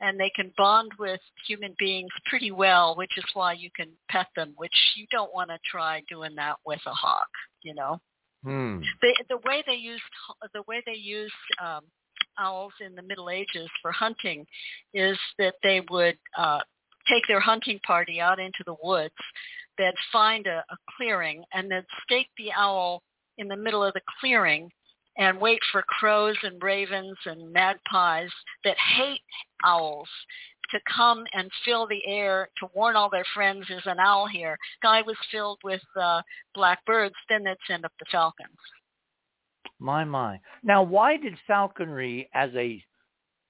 and 0.00 0.18
they 0.18 0.30
can 0.34 0.52
bond 0.56 0.90
with 0.98 1.20
human 1.46 1.74
beings 1.78 2.10
pretty 2.26 2.50
well, 2.50 2.96
which 2.96 3.16
is 3.16 3.24
why 3.34 3.52
you 3.52 3.70
can 3.76 3.88
pet 4.10 4.26
them. 4.34 4.54
Which 4.56 4.74
you 4.96 5.06
don't 5.10 5.32
want 5.34 5.50
to 5.50 5.58
try 5.70 6.02
doing 6.08 6.34
that 6.36 6.56
with 6.66 6.80
a 6.86 6.92
hawk, 6.92 7.28
you 7.62 7.74
know. 7.74 8.00
Hmm. 8.42 8.80
The 9.02 9.24
the 9.28 9.38
way 9.44 9.62
they 9.66 9.74
used 9.74 10.02
the 10.54 10.62
way 10.66 10.82
they 10.86 10.94
used 10.94 11.32
um, 11.62 11.82
owls 12.38 12.72
in 12.84 12.94
the 12.94 13.02
Middle 13.02 13.30
Ages 13.30 13.68
for 13.82 13.92
hunting 13.92 14.46
is 14.94 15.18
that 15.38 15.54
they 15.62 15.82
would 15.90 16.16
uh, 16.36 16.60
take 17.08 17.24
their 17.26 17.40
hunting 17.40 17.80
party 17.86 18.20
out 18.20 18.38
into 18.38 18.62
the 18.64 18.76
woods. 18.82 19.14
They'd 19.76 19.92
find 20.12 20.46
a, 20.46 20.64
a 20.70 20.76
clearing 20.96 21.42
and 21.52 21.70
they'd 21.70 21.84
stake 22.04 22.28
the 22.36 22.50
owl 22.56 23.02
in 23.38 23.48
the 23.48 23.56
middle 23.56 23.84
of 23.84 23.94
the 23.94 24.00
clearing 24.20 24.70
and 25.18 25.40
wait 25.40 25.60
for 25.72 25.82
crows 25.82 26.36
and 26.42 26.62
ravens 26.62 27.16
and 27.26 27.52
magpies 27.52 28.30
that 28.64 28.76
hate 28.96 29.20
owls 29.64 30.08
to 30.70 30.78
come 30.94 31.24
and 31.32 31.50
fill 31.64 31.86
the 31.86 32.06
air 32.06 32.48
to 32.58 32.68
warn 32.74 32.94
all 32.94 33.10
their 33.10 33.24
friends 33.34 33.64
there's 33.68 33.82
an 33.86 33.98
owl 33.98 34.26
here. 34.26 34.56
Sky 34.80 35.02
was 35.02 35.16
filled 35.30 35.58
with 35.64 35.82
uh, 36.00 36.22
black 36.54 36.84
birds, 36.84 37.14
then 37.28 37.42
they'd 37.42 37.56
send 37.66 37.84
up 37.84 37.92
the 37.98 38.06
falcons. 38.10 38.48
My, 39.80 40.04
my. 40.04 40.40
Now, 40.62 40.82
why 40.82 41.16
did 41.16 41.34
falconry 41.46 42.28
as 42.34 42.50
a, 42.54 42.82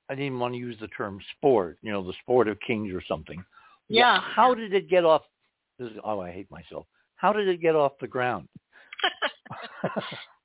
I 0.09 0.15
didn't 0.15 0.39
want 0.39 0.55
to 0.55 0.59
use 0.59 0.77
the 0.81 0.89
term 0.89 1.19
sport, 1.37 1.79
you 1.83 1.93
know, 1.93 2.05
the 2.05 2.15
sport 2.23 2.49
of 2.49 2.59
kings 2.67 2.93
or 2.95 3.03
something. 3.07 3.43
Yeah. 3.89 4.21
How 4.21 4.55
did 4.55 4.73
it 4.73 4.89
get 4.89 5.05
off, 5.05 5.23
this 5.79 5.91
is, 5.91 5.99
oh, 6.05 6.21
I 6.21 6.31
hate 6.31 6.51
myself. 6.51 6.87
How 7.17 7.33
did 7.33 7.49
it 7.49 7.61
get 7.61 7.75
off 7.75 7.93
the 8.01 8.07
ground? 8.07 8.49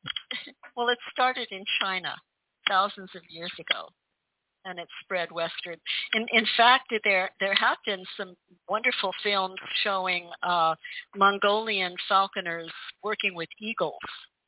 well, 0.75 0.89
it 0.89 0.97
started 1.11 1.47
in 1.51 1.63
China 1.81 2.15
thousands 2.67 3.09
of 3.15 3.21
years 3.29 3.51
ago 3.59 3.87
and 4.65 4.79
it 4.79 4.87
spread 5.03 5.31
westward. 5.31 5.79
In, 6.13 6.25
in 6.31 6.45
fact, 6.57 6.93
there 7.03 7.29
there 7.39 7.53
have 7.55 7.77
been 7.85 8.03
some 8.17 8.35
wonderful 8.69 9.11
films 9.23 9.55
showing 9.83 10.29
uh, 10.41 10.75
Mongolian 11.15 11.95
falconers 12.07 12.71
working 13.03 13.35
with 13.35 13.49
eagles 13.59 13.99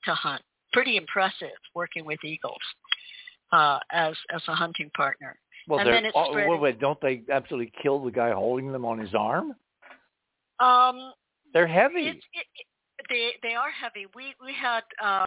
to 0.06 0.14
hunt. 0.14 0.42
Pretty 0.74 0.98
impressive 0.98 1.58
working 1.74 2.06
with 2.06 2.24
eagles 2.24 2.62
uh, 3.52 3.80
as 3.92 4.16
as 4.34 4.42
a 4.48 4.56
hunting 4.56 4.90
partner. 4.96 5.38
Well, 5.68 5.80
and 5.80 5.90
then 5.90 6.06
it 6.06 6.14
oh, 6.16 6.34
wait, 6.34 6.62
wait, 6.62 6.80
don't 6.80 7.00
they 7.02 7.24
absolutely 7.32 7.72
kill 7.82 8.04
the 8.04 8.12
guy 8.12 8.32
holding 8.32 8.72
them 8.72 8.86
on 8.86 9.00
his 9.00 9.14
arm? 9.16 9.56
Um, 10.60 11.12
They're 11.54 11.68
heavy. 11.68 12.08
it, 12.08 12.18
it, 12.18 12.66
they 13.10 13.32
they 13.44 13.56
are 13.56 13.72
heavy. 13.72 14.06
We 14.16 14.34
we 14.44 14.54
had 14.54 14.84
uh, 15.04 15.26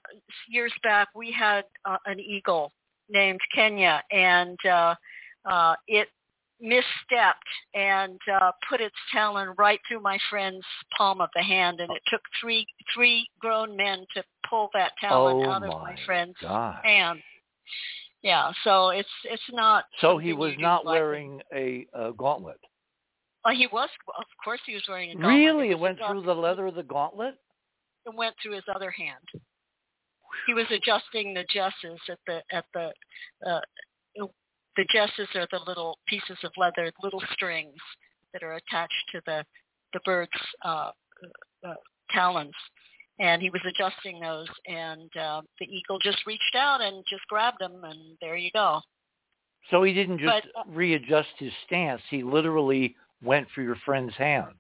years 0.49 0.72
back. 0.83 1.09
We 1.14 1.33
had 1.33 1.64
uh, 1.85 1.99
an 2.07 2.20
eagle 2.20 2.72
named 3.09 3.41
Kenya, 3.55 4.03
and 4.11 4.59
uh, 4.66 4.95
uh, 5.45 5.74
it 5.87 6.09
misstepped 6.62 7.33
and 7.74 8.18
uh, 8.41 8.51
put 8.68 8.81
its 8.81 8.95
talon 9.12 9.55
right 9.59 9.81
through 9.87 10.01
my 10.01 10.18
friend's 10.29 10.64
palm 10.97 11.20
of 11.20 11.31
the 11.35 11.43
hand, 11.43 11.81
and 11.81 11.91
it 11.91 12.03
took 12.09 12.20
three 12.41 12.66
three 12.95 13.29
grown 13.41 13.76
men 13.76 14.05
to 14.14 14.22
pull 14.49 14.68
that 14.74 14.93
talon 15.01 15.47
oh 15.47 15.51
out 15.51 15.62
of 15.62 15.70
my 15.70 15.93
my 15.93 15.97
friend's 16.05 16.37
gosh. 16.43 16.79
hand. 16.85 17.20
Yeah, 18.22 18.51
so 18.64 18.91
it's 18.91 19.09
it's 19.24 19.43
not. 19.53 19.85
So 20.01 20.18
he 20.18 20.33
was 20.33 20.55
not 20.59 20.85
wearing 20.85 21.41
a, 21.55 21.87
a 21.95 22.12
gauntlet. 22.12 22.59
Oh, 23.45 23.53
he 23.55 23.68
was. 23.68 23.89
Of 24.18 24.24
course, 24.43 24.61
he 24.66 24.74
was 24.74 24.83
wearing 24.89 25.11
a 25.11 25.14
gauntlet. 25.14 25.35
Really? 25.35 25.70
It 25.70 25.79
was 25.79 25.83
went 25.83 25.99
through 25.99 26.22
the 26.22 26.35
leather 26.35 26.66
of 26.66 26.74
the 26.74 26.83
gauntlet? 26.83 27.37
It 28.07 28.14
went 28.14 28.34
through 28.42 28.55
his 28.55 28.64
other 28.74 28.90
hand. 28.90 29.24
He 30.46 30.55
was 30.55 30.66
adjusting 30.70 31.34
the 31.34 31.44
jesses 31.53 32.01
at 32.09 32.18
the 32.26 32.42
at 32.53 32.64
the 32.74 32.92
uh, 33.46 33.61
the 34.76 34.86
jesses 34.90 35.28
are 35.34 35.49
the 35.51 35.61
little 35.66 35.99
pieces 36.07 36.38
of 36.44 36.53
leather, 36.57 36.90
little 37.03 37.22
strings 37.32 37.74
that 38.32 38.42
are 38.42 38.55
attached 38.55 39.05
to 39.12 39.20
the 39.26 39.44
the 39.92 40.01
bird's 40.05 40.30
uh, 40.64 40.90
uh, 41.66 41.74
talons, 42.11 42.55
and 43.18 43.42
he 43.42 43.51
was 43.51 43.62
adjusting 43.66 44.20
those, 44.20 44.49
and 44.66 45.11
uh, 45.16 45.42
the 45.59 45.66
eagle 45.66 45.99
just 45.99 46.24
reached 46.26 46.55
out 46.55 46.80
and 46.80 47.05
just 47.09 47.26
grabbed 47.28 47.61
him, 47.61 47.82
and 47.82 48.16
there 48.20 48.36
you 48.36 48.51
go. 48.53 48.80
So 49.70 49.82
he 49.82 49.92
didn't 49.92 50.18
just 50.18 50.46
But, 50.55 50.61
uh, 50.61 50.64
readjust 50.68 51.28
his 51.38 51.53
stance. 51.66 52.03
He 52.09 52.22
literally 52.22 52.94
went 53.22 53.49
for 53.55 53.62
your 53.62 53.76
friend's 53.84 54.14
hand. 54.14 54.55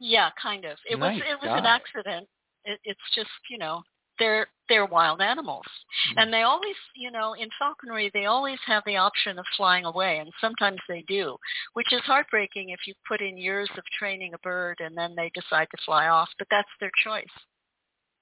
Yeah, 0.00 0.30
kind 0.40 0.64
of. 0.64 0.78
It 0.88 0.98
Nice 0.98 1.14
was 1.16 1.22
it 1.28 1.34
was 1.42 1.48
guy. 1.48 1.58
an 1.58 1.66
accident. 1.66 2.28
It, 2.64 2.78
it's 2.84 3.00
just 3.14 3.30
you 3.50 3.58
know 3.58 3.82
they're 4.18 4.46
they're 4.68 4.86
wild 4.86 5.20
animals, 5.20 5.64
Hmm. 6.12 6.18
and 6.18 6.32
they 6.32 6.42
always 6.42 6.76
you 6.94 7.10
know 7.10 7.34
in 7.34 7.48
falconry 7.58 8.10
they 8.14 8.26
always 8.26 8.58
have 8.66 8.82
the 8.86 8.96
option 8.96 9.38
of 9.38 9.46
flying 9.56 9.84
away, 9.84 10.18
and 10.18 10.30
sometimes 10.40 10.78
they 10.88 11.02
do, 11.08 11.36
which 11.74 11.92
is 11.92 12.00
heartbreaking 12.02 12.70
if 12.70 12.80
you 12.86 12.94
put 13.06 13.20
in 13.20 13.36
years 13.36 13.68
of 13.76 13.84
training 13.98 14.34
a 14.34 14.38
bird 14.38 14.76
and 14.80 14.96
then 14.96 15.14
they 15.16 15.30
decide 15.34 15.68
to 15.70 15.82
fly 15.84 16.08
off. 16.08 16.28
But 16.38 16.48
that's 16.50 16.68
their 16.80 16.92
choice. 17.04 17.26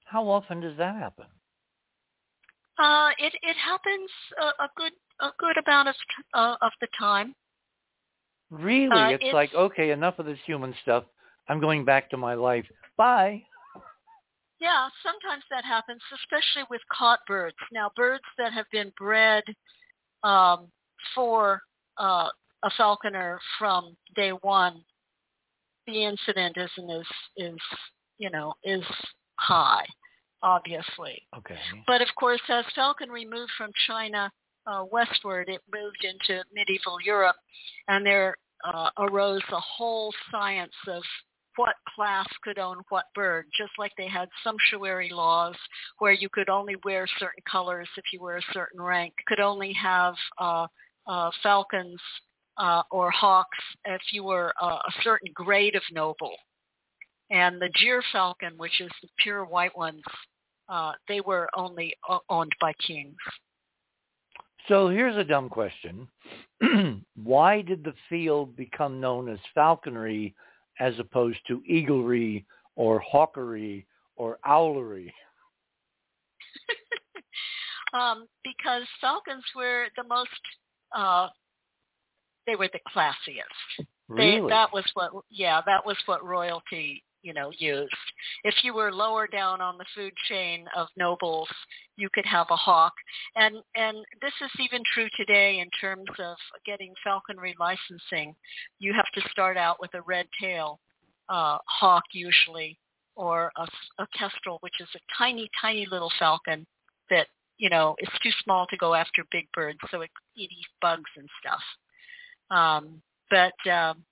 How 0.05 0.27
often 0.29 0.61
does 0.61 0.77
that 0.77 0.95
happen? 0.95 1.25
Uh, 2.79 3.09
it 3.17 3.33
it 3.41 3.57
happens 3.57 4.09
a, 4.39 4.63
a 4.63 4.69
good 4.75 4.93
a 5.19 5.29
good 5.39 5.57
amount 5.65 5.89
of 5.89 5.95
uh, 6.33 6.55
of 6.61 6.71
the 6.81 6.87
time. 6.97 7.35
Really? 8.49 8.89
Uh, 8.91 9.09
it's, 9.09 9.23
it's- 9.23 9.33
like, 9.33 9.53
okay, 9.53 9.89
enough 9.91 10.19
of 10.19 10.25
this 10.25 10.39
human 10.45 10.73
stuff. 10.83 11.03
I'm 11.49 11.59
going 11.59 11.85
back 11.85 12.09
to 12.11 12.17
my 12.17 12.33
life. 12.33 12.65
Bye. 12.97 13.43
Yeah, 14.59 14.89
sometimes 15.03 15.43
that 15.51 15.63
happens, 15.63 16.01
especially 16.15 16.65
with 16.69 16.81
caught 16.91 17.19
birds. 17.27 17.57
Now, 17.71 17.91
birds 17.95 18.23
that 18.37 18.53
have 18.53 18.65
been 18.71 18.91
bred 18.97 19.43
um, 20.23 20.67
for 21.13 21.61
uh, 21.97 22.29
a 22.63 22.69
falconer 22.75 23.39
from 23.59 23.95
day 24.15 24.31
one, 24.41 24.83
the 25.85 26.03
incident 26.03 26.57
isn't 26.57 26.89
as 26.89 27.05
is 27.37 27.59
you 28.17 28.29
know 28.29 28.53
is 28.63 28.83
high, 29.35 29.85
obviously. 30.41 31.21
Okay. 31.37 31.57
But 31.85 32.01
of 32.01 32.09
course, 32.17 32.41
as 32.49 32.65
falconry 32.75 33.25
moved 33.25 33.51
from 33.57 33.71
China 33.87 34.31
uh, 34.65 34.85
westward, 34.91 35.49
it 35.49 35.61
moved 35.71 36.03
into 36.03 36.43
medieval 36.53 36.97
Europe, 37.05 37.37
and 37.87 38.05
there 38.05 38.35
uh, 38.65 38.89
arose 38.97 39.43
a 39.51 39.59
whole 39.59 40.11
science 40.31 40.73
of 40.87 41.03
what 41.57 41.75
class 41.95 42.27
could 42.43 42.57
own 42.57 42.77
what 42.89 43.05
bird, 43.13 43.45
just 43.57 43.71
like 43.77 43.91
they 43.97 44.07
had 44.07 44.29
sumptuary 44.43 45.09
laws 45.09 45.55
where 45.99 46.13
you 46.13 46.29
could 46.31 46.49
only 46.49 46.75
wear 46.85 47.05
certain 47.19 47.43
colors 47.49 47.87
if 47.97 48.05
you 48.13 48.21
were 48.21 48.37
a 48.37 48.53
certain 48.53 48.81
rank, 48.81 49.13
could 49.27 49.39
only 49.39 49.73
have 49.73 50.15
uh, 50.39 50.67
uh, 51.07 51.29
falcons 51.43 51.99
uh, 52.57 52.83
or 52.91 53.11
hawks 53.11 53.57
if 53.85 54.01
you 54.11 54.23
were 54.23 54.53
uh, 54.61 54.77
a 54.77 54.91
certain 55.03 55.31
grade 55.33 55.75
of 55.75 55.83
noble. 55.91 56.35
And 57.29 57.61
the 57.61 57.69
gyr 57.75 58.01
falcon, 58.11 58.53
which 58.57 58.79
is 58.79 58.89
the 59.01 59.09
pure 59.19 59.43
white 59.43 59.77
ones, 59.77 60.03
uh, 60.69 60.93
they 61.07 61.21
were 61.21 61.49
only 61.55 61.93
o- 62.09 62.21
owned 62.29 62.53
by 62.61 62.73
kings. 62.85 63.15
So 64.67 64.89
here's 64.89 65.17
a 65.17 65.23
dumb 65.23 65.49
question. 65.49 66.07
Why 67.15 67.61
did 67.61 67.83
the 67.83 67.93
field 68.09 68.55
become 68.55 68.99
known 68.99 69.29
as 69.29 69.39
falconry 69.55 70.35
as 70.79 70.97
opposed 70.99 71.39
to 71.47 71.61
eaglery 71.69 72.45
or 72.75 72.99
hawkery 72.99 73.85
or 74.15 74.39
owlery? 74.45 75.11
um, 77.93 78.27
because 78.43 78.83
falcons 79.01 79.43
were 79.55 79.87
the 79.95 80.03
most, 80.03 80.29
uh, 80.95 81.27
they 82.45 82.55
were 82.55 82.69
the 82.71 82.79
classiest. 82.95 83.85
They, 84.15 84.35
Really? 84.37 84.49
that 84.49 84.71
was 84.71 84.85
what, 84.93 85.11
yeah, 85.29 85.61
that 85.65 85.85
was 85.85 85.97
what 86.05 86.23
royalty, 86.25 87.03
you 87.21 87.33
know, 87.33 87.51
used. 87.57 87.93
If 88.43 88.63
you 88.63 88.73
were 88.73 88.91
lower 88.91 89.27
down 89.27 89.61
on 89.61 89.77
the 89.77 89.85
food 89.95 90.13
chain 90.29 90.65
of 90.75 90.87
nobles, 90.95 91.49
you 91.95 92.09
could 92.13 92.25
have 92.25 92.47
a 92.49 92.55
hawk. 92.55 92.93
And, 93.35 93.55
and 93.75 93.97
this 94.21 94.33
is 94.41 94.51
even 94.59 94.81
true 94.93 95.07
today 95.15 95.59
in 95.59 95.69
terms 95.81 96.09
of 96.19 96.37
getting 96.65 96.93
falconry 97.03 97.55
licensing. 97.59 98.35
You 98.79 98.93
have 98.93 99.11
to 99.15 99.29
start 99.29 99.57
out 99.57 99.77
with 99.79 99.93
a 99.93 100.01
red 100.01 100.27
tail 100.39 100.79
uh, 101.29 101.57
hawk 101.65 102.03
usually, 102.13 102.77
or 103.15 103.51
a, 103.57 103.67
a 104.01 104.07
kestrel, 104.17 104.57
which 104.61 104.79
is 104.79 104.87
a 104.95 104.99
tiny, 105.17 105.49
tiny 105.59 105.87
little 105.89 106.11
falcon 106.19 106.65
that, 107.09 107.27
you 107.57 107.69
know, 107.69 107.95
is 107.99 108.09
too 108.21 108.29
small 108.43 108.67
to 108.67 108.77
go 108.77 108.93
after 108.93 109.23
big 109.31 109.47
birds, 109.53 109.79
so 109.89 110.01
it 110.01 110.11
eats 110.35 110.53
bugs 110.81 111.09
and 111.17 111.27
stuff. 111.41 111.61
Um, 112.49 113.01
but 113.29 113.69
um, 113.69 114.03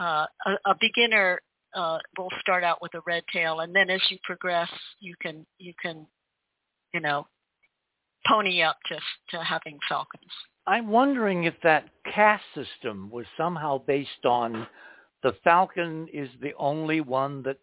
uh, 0.00 0.26
a, 0.46 0.70
a 0.70 0.76
beginner 0.80 1.40
uh, 1.76 1.98
will 2.18 2.30
start 2.40 2.64
out 2.64 2.80
with 2.80 2.94
a 2.94 3.00
red 3.06 3.22
tail, 3.32 3.60
and 3.60 3.74
then 3.74 3.90
as 3.90 4.00
you 4.10 4.18
progress, 4.24 4.70
you 4.98 5.14
can 5.20 5.46
you 5.58 5.74
can, 5.80 6.06
you 6.92 7.00
know, 7.00 7.26
pony 8.26 8.62
up 8.62 8.78
to 8.86 8.98
to 9.30 9.44
having 9.44 9.78
falcons. 9.88 10.32
I'm 10.66 10.88
wondering 10.88 11.44
if 11.44 11.54
that 11.62 11.88
caste 12.12 12.42
system 12.54 13.10
was 13.10 13.26
somehow 13.36 13.78
based 13.78 14.24
on 14.24 14.66
the 15.22 15.34
falcon 15.44 16.08
is 16.12 16.28
the 16.40 16.54
only 16.58 17.00
one 17.00 17.42
that 17.44 17.58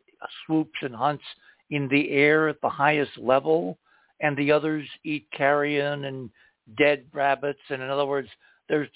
swoops 0.46 0.78
and 0.82 0.96
hunts 0.96 1.24
in 1.70 1.88
the 1.90 2.12
air 2.12 2.48
at 2.48 2.62
the 2.62 2.70
highest 2.70 3.18
level, 3.18 3.78
and 4.22 4.38
the 4.38 4.52
others 4.52 4.88
eat 5.04 5.28
carrion 5.36 6.06
and 6.06 6.30
dead 6.78 7.06
rabbits. 7.14 7.60
And 7.70 7.82
in 7.82 7.90
other 7.90 8.06
words, 8.06 8.30
there's 8.70 8.90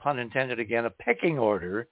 pun 0.00 0.18
intended 0.18 0.58
again, 0.58 0.86
a 0.86 0.90
pecking 0.90 1.38
order 1.38 1.86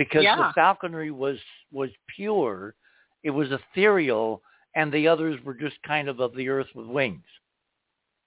because 0.00 0.22
Yeah. 0.22 0.36
the 0.36 0.52
falconry 0.54 1.10
was 1.10 1.36
was 1.70 1.90
pure, 2.16 2.74
it 3.22 3.28
was 3.28 3.52
ethereal, 3.52 4.42
and 4.74 4.90
the 4.90 5.06
others 5.06 5.38
were 5.44 5.52
just 5.52 5.76
kind 5.82 6.08
of 6.08 6.20
of 6.20 6.34
the 6.34 6.48
earth 6.48 6.68
with 6.74 6.86
wings. 6.86 7.26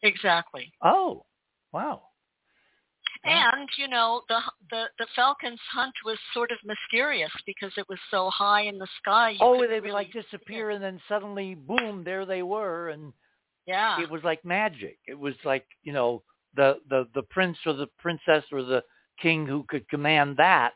Exactly. 0.04 0.72
Oh, 0.84 1.26
wow. 1.72 2.04
And 3.24 3.68
you 3.80 3.88
know 3.88 4.22
the 4.30 4.40
the 4.70 4.84
the 5.00 5.08
falcon's 5.16 5.60
hunt 5.72 5.96
was 6.06 6.20
sort 6.32 6.52
of 6.52 6.60
mysterious 6.64 7.32
because 7.48 7.72
it 7.76 7.90
was 7.90 7.98
so 8.12 8.30
high 8.30 8.62
in 8.62 8.78
the 8.78 8.88
sky. 9.02 9.36
Oh, 9.42 9.54
they 9.54 9.60
would 9.62 9.84
really 9.86 9.92
like 9.92 10.14
disappear, 10.14 10.70
and 10.70 10.84
then 10.84 11.02
suddenly, 11.08 11.56
boom, 11.56 12.04
there 12.04 12.28
they 12.28 12.44
were, 12.44 12.90
and 12.90 13.14
Yeah. 13.66 14.00
it 14.00 14.12
was 14.12 14.24
like 14.24 14.46
magic. 14.46 15.00
It 15.08 15.18
was 15.18 15.34
like 15.44 15.66
you 15.82 15.94
know 15.94 16.22
the 16.56 16.78
the 16.88 17.08
the 17.16 17.24
prince 17.24 17.58
or 17.66 17.74
the 17.74 17.88
princess 17.98 18.44
or 18.52 18.62
the 18.62 18.84
king 19.20 19.48
who 19.48 19.64
could 19.64 19.90
command 19.90 20.38
that 20.38 20.74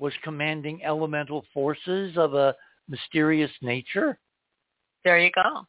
was 0.00 0.12
commanding 0.24 0.82
elemental 0.82 1.44
forces 1.54 2.16
of 2.16 2.34
a 2.34 2.56
mysterious 2.88 3.50
nature. 3.62 4.18
There 5.04 5.18
you 5.18 5.30
go. 5.30 5.66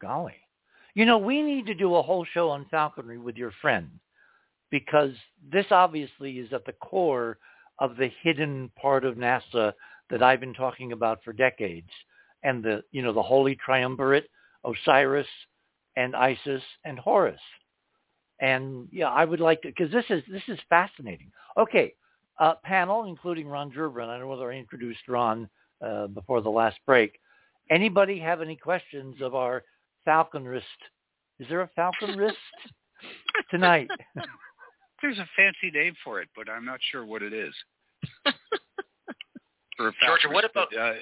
Golly, 0.00 0.36
you 0.94 1.06
know 1.06 1.18
we 1.18 1.42
need 1.42 1.66
to 1.66 1.74
do 1.74 1.96
a 1.96 2.02
whole 2.02 2.26
show 2.32 2.50
on 2.50 2.66
falconry 2.70 3.18
with 3.18 3.36
your 3.36 3.52
friend 3.62 3.88
because 4.70 5.12
this 5.50 5.66
obviously 5.70 6.38
is 6.38 6.52
at 6.52 6.66
the 6.66 6.72
core 6.72 7.38
of 7.78 7.96
the 7.96 8.10
hidden 8.22 8.70
part 8.80 9.04
of 9.04 9.16
NASA 9.16 9.72
that 10.10 10.22
I've 10.22 10.40
been 10.40 10.54
talking 10.54 10.92
about 10.92 11.24
for 11.24 11.32
decades, 11.32 11.90
and 12.42 12.62
the 12.62 12.82
you 12.92 13.02
know 13.02 13.12
the 13.12 13.22
holy 13.22 13.56
triumvirate 13.56 14.28
Osiris 14.64 15.26
and 15.96 16.14
Isis 16.14 16.62
and 16.84 16.98
Horus. 16.98 17.40
And 18.40 18.88
yeah, 18.92 19.08
I 19.08 19.24
would 19.24 19.40
like 19.40 19.62
to 19.62 19.68
because 19.68 19.90
this 19.90 20.04
is 20.10 20.22
this 20.30 20.42
is 20.48 20.58
fascinating. 20.68 21.32
Okay, 21.56 21.94
uh, 22.38 22.54
panel 22.64 23.04
including 23.04 23.48
Ron 23.48 23.70
Gerbran. 23.70 24.08
I 24.08 24.12
don't 24.12 24.20
know 24.20 24.26
whether 24.28 24.50
I 24.52 24.56
introduced 24.56 25.00
Ron 25.08 25.48
uh, 25.84 26.06
before 26.08 26.40
the 26.40 26.50
last 26.50 26.78
break. 26.86 27.18
Anybody 27.70 28.18
have 28.20 28.40
any 28.40 28.56
questions 28.56 29.16
of 29.20 29.34
our 29.34 29.62
falconrist? 30.04 30.66
Is 31.40 31.46
there 31.48 31.62
a 31.62 31.70
falconrist 31.74 32.36
tonight? 33.50 33.88
There's 35.02 35.18
a 35.18 35.28
fancy 35.36 35.70
name 35.72 35.94
for 36.04 36.20
it, 36.20 36.28
but 36.36 36.48
I'm 36.48 36.64
not 36.64 36.78
sure 36.90 37.04
what 37.04 37.22
it 37.22 37.32
is. 37.32 37.54
For 39.76 39.88
a 39.88 39.92
Georgia, 40.06 40.28
what 40.30 40.50
falconist, 40.54 40.54
but, 40.72 40.78
uh, 40.80 40.92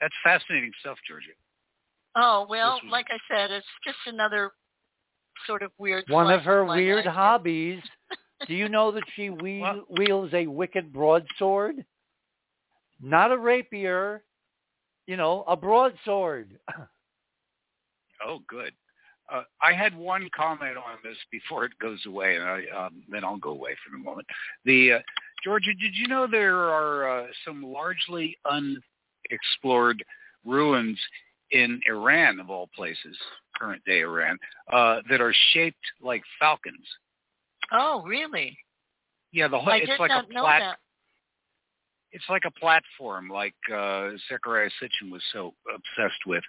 that's 0.00 0.14
fascinating 0.24 0.72
stuff, 0.80 0.98
Georgia. 1.06 1.28
Oh 2.16 2.44
well, 2.48 2.80
was- 2.82 2.90
like 2.90 3.06
I 3.10 3.18
said, 3.32 3.52
it's 3.52 3.66
just 3.84 3.98
another 4.06 4.50
sort 5.46 5.62
of 5.62 5.70
weird. 5.78 6.04
One 6.08 6.32
of 6.32 6.42
her 6.42 6.64
weird 6.64 7.04
life. 7.06 7.14
hobbies. 7.14 7.80
Do 8.46 8.54
you 8.54 8.68
know 8.68 8.90
that 8.92 9.04
she 9.14 9.30
we- 9.30 9.60
Well- 9.60 9.84
wields 9.88 10.34
a 10.34 10.46
wicked 10.46 10.92
broadsword? 10.92 11.84
Not 13.02 13.32
a 13.32 13.38
rapier, 13.38 14.22
you 15.06 15.16
know, 15.16 15.44
a 15.46 15.56
broadsword. 15.56 16.58
Oh, 18.22 18.40
good. 18.48 18.72
Uh, 19.32 19.44
I 19.62 19.72
had 19.72 19.96
one 19.96 20.28
comment 20.36 20.76
on 20.76 20.98
this 21.02 21.16
before 21.30 21.64
it 21.64 21.72
goes 21.80 22.04
away, 22.06 22.36
and 22.36 22.44
I, 22.44 22.64
um, 22.76 23.02
then 23.08 23.24
I'll 23.24 23.38
go 23.38 23.50
away 23.50 23.74
for 23.82 23.90
the 23.96 24.02
moment. 24.02 24.26
The 24.64 24.92
uh, 24.92 24.98
Georgia, 25.42 25.72
did 25.72 25.94
you 25.96 26.06
know 26.08 26.26
there 26.26 26.56
are 26.58 27.22
uh, 27.22 27.26
some 27.46 27.62
largely 27.62 28.36
unexplored 28.44 30.04
ruins 30.44 30.98
in 31.52 31.80
Iran, 31.88 32.40
of 32.40 32.50
all 32.50 32.68
places, 32.76 33.16
current 33.58 33.82
day 33.86 34.00
Iran, 34.00 34.36
uh, 34.72 35.00
that 35.08 35.20
are 35.20 35.34
shaped 35.54 35.78
like 36.02 36.22
falcons? 36.38 36.86
Oh 37.72 38.02
really? 38.06 38.56
Yeah, 39.32 39.48
the 39.48 39.58
whole 39.58 39.72
I 39.72 39.78
it's 39.78 39.98
like 40.00 40.10
a 40.10 40.24
plat- 40.26 40.78
it's 42.12 42.24
like 42.28 42.42
a 42.46 42.50
platform 42.50 43.28
like 43.28 43.54
uh 43.70 44.10
Zecharia 44.30 44.68
Sitchin 44.82 45.10
was 45.10 45.22
so 45.32 45.54
obsessed 45.72 46.26
with, 46.26 46.42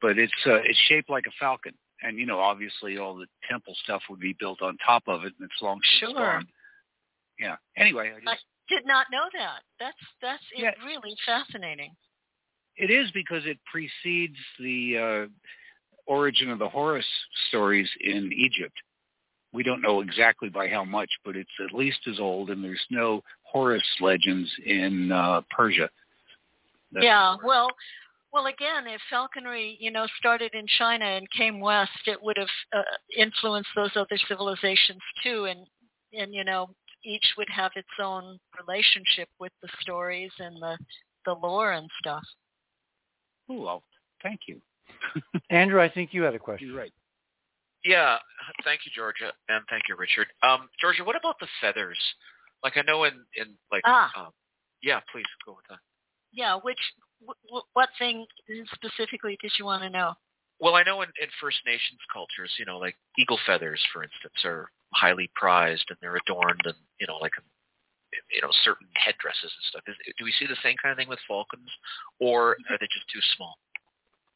but 0.00 0.18
it's 0.18 0.32
uh, 0.46 0.60
it's 0.64 0.78
shaped 0.88 1.10
like 1.10 1.26
a 1.26 1.32
falcon. 1.40 1.74
And 2.02 2.16
you 2.16 2.26
know, 2.26 2.38
obviously 2.38 2.98
all 2.98 3.16
the 3.16 3.26
temple 3.50 3.74
stuff 3.82 4.02
would 4.08 4.20
be 4.20 4.36
built 4.38 4.62
on 4.62 4.76
top 4.86 5.02
of 5.08 5.24
it 5.24 5.32
and 5.38 5.50
it's 5.50 5.60
long 5.62 5.80
since 6.00 6.12
Sure. 6.12 6.34
gone. 6.34 6.46
Yeah. 7.40 7.56
Anyway, 7.76 8.12
I 8.16 8.20
just, 8.34 8.44
Did 8.68 8.86
not 8.86 9.06
know 9.10 9.24
that. 9.32 9.62
That's 9.80 9.96
that's 10.22 10.42
Yeah. 10.56 10.70
really 10.84 11.16
fascinating. 11.26 11.90
it 12.76 12.90
is 12.92 13.10
because 13.10 13.44
it 13.46 13.58
precedes 13.66 14.38
the 14.60 14.98
uh 14.98 15.26
origin 16.06 16.50
of 16.50 16.58
the 16.60 16.68
Horus 16.68 17.06
stories 17.48 17.90
in 18.00 18.32
Egypt. 18.32 18.76
We 19.52 19.62
don't 19.62 19.80
know 19.82 20.00
exactly 20.00 20.48
by 20.48 20.68
how 20.68 20.84
much, 20.84 21.10
but 21.24 21.36
it's 21.36 21.50
at 21.64 21.74
least 21.74 22.00
as 22.06 22.20
old 22.20 22.50
and 22.50 22.62
there's 22.62 22.84
no 22.90 23.22
Horus 23.42 23.82
legends 24.00 24.50
in 24.64 25.10
uh 25.12 25.40
Persia. 25.50 25.88
That's- 26.92 27.04
yeah. 27.04 27.36
Well, 27.42 27.68
well, 28.32 28.46
again, 28.46 28.86
if 28.86 29.00
falconry, 29.10 29.76
you 29.80 29.90
know, 29.90 30.06
started 30.18 30.52
in 30.54 30.66
China 30.78 31.04
and 31.04 31.30
came 31.30 31.60
west, 31.60 31.90
it 32.06 32.22
would 32.22 32.36
have 32.36 32.48
uh, 32.76 32.82
influenced 33.16 33.70
those 33.74 33.90
other 33.96 34.18
civilizations 34.28 35.00
too, 35.22 35.46
and 35.46 35.66
and 36.12 36.34
you 36.34 36.44
know, 36.44 36.68
each 37.04 37.24
would 37.38 37.48
have 37.48 37.72
its 37.74 37.88
own 38.02 38.38
relationship 38.60 39.28
with 39.40 39.52
the 39.62 39.68
stories 39.80 40.30
and 40.38 40.56
the 40.56 40.76
the 41.24 41.32
lore 41.32 41.72
and 41.72 41.88
stuff. 42.00 42.22
Ooh, 43.50 43.62
well, 43.62 43.82
thank 44.22 44.40
you. 44.46 44.60
Andrew, 45.50 45.80
I 45.80 45.88
think 45.88 46.12
you 46.12 46.22
had 46.22 46.34
a 46.34 46.38
question. 46.38 46.68
You're 46.68 46.76
right. 46.76 46.92
Yeah, 47.88 48.18
thank 48.64 48.84
you, 48.84 48.92
Georgia, 48.94 49.32
and 49.48 49.64
thank 49.70 49.84
you, 49.88 49.96
Richard. 49.96 50.26
Um, 50.42 50.68
Georgia, 50.78 51.04
what 51.04 51.16
about 51.16 51.36
the 51.40 51.48
feathers? 51.60 51.96
Like 52.62 52.76
I 52.76 52.82
know 52.82 53.04
in 53.04 53.14
in 53.34 53.56
like, 53.72 53.80
Ah. 53.86 54.12
um, 54.26 54.32
yeah, 54.82 55.00
please 55.10 55.24
go 55.46 55.52
with 55.56 55.64
that. 55.70 55.78
Yeah. 56.30 56.56
Which 56.60 56.78
w- 57.24 57.64
what 57.72 57.88
thing 57.98 58.26
specifically 58.74 59.38
did 59.40 59.52
you 59.58 59.64
want 59.64 59.82
to 59.84 59.90
know? 59.90 60.12
Well, 60.60 60.74
I 60.74 60.82
know 60.82 61.00
in, 61.00 61.08
in 61.22 61.28
First 61.40 61.58
Nations 61.64 62.00
cultures, 62.12 62.52
you 62.58 62.66
know, 62.66 62.78
like 62.78 62.96
eagle 63.16 63.38
feathers, 63.46 63.80
for 63.92 64.02
instance, 64.02 64.44
are 64.44 64.68
highly 64.92 65.30
prized 65.34 65.86
and 65.88 65.96
they're 66.02 66.16
adorned 66.16 66.60
and 66.64 66.76
you 67.00 67.06
know, 67.06 67.16
like 67.16 67.32
you 68.32 68.40
know, 68.42 68.50
certain 68.64 68.88
headdresses 68.96 69.48
and 69.54 69.64
stuff. 69.70 69.82
Is, 69.86 69.96
do 70.18 70.24
we 70.24 70.32
see 70.32 70.46
the 70.46 70.60
same 70.62 70.76
kind 70.82 70.92
of 70.92 70.98
thing 70.98 71.08
with 71.08 71.20
falcons, 71.28 71.70
or 72.20 72.56
are 72.68 72.78
they 72.80 72.88
just 72.92 73.08
too 73.12 73.20
small? 73.36 73.56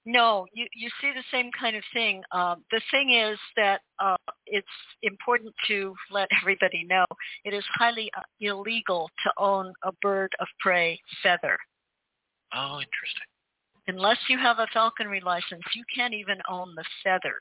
No, 0.04 0.46
you, 0.52 0.66
you 0.74 0.90
see 1.00 1.12
the 1.14 1.22
same 1.30 1.50
kind 1.58 1.76
of 1.76 1.84
thing. 1.92 2.22
Um, 2.32 2.64
the 2.72 2.80
thing 2.90 3.14
is 3.14 3.38
that 3.56 3.82
uh, 4.00 4.16
it's 4.46 4.66
important 5.02 5.54
to 5.68 5.94
let 6.10 6.28
everybody 6.42 6.84
know 6.84 7.04
it 7.44 7.54
is 7.54 7.64
highly 7.74 8.10
uh, 8.16 8.22
illegal 8.40 9.08
to 9.24 9.32
own 9.38 9.72
a 9.84 9.92
bird 10.02 10.32
of 10.40 10.48
prey 10.60 10.98
feather. 11.22 11.56
Oh, 12.54 12.80
interesting. 12.80 13.26
Unless 13.88 14.18
you 14.28 14.38
have 14.38 14.58
a 14.58 14.66
falconry 14.72 15.20
license, 15.20 15.62
you 15.74 15.84
can't 15.94 16.14
even 16.14 16.38
own 16.48 16.74
the 16.76 16.84
feathers. 17.02 17.40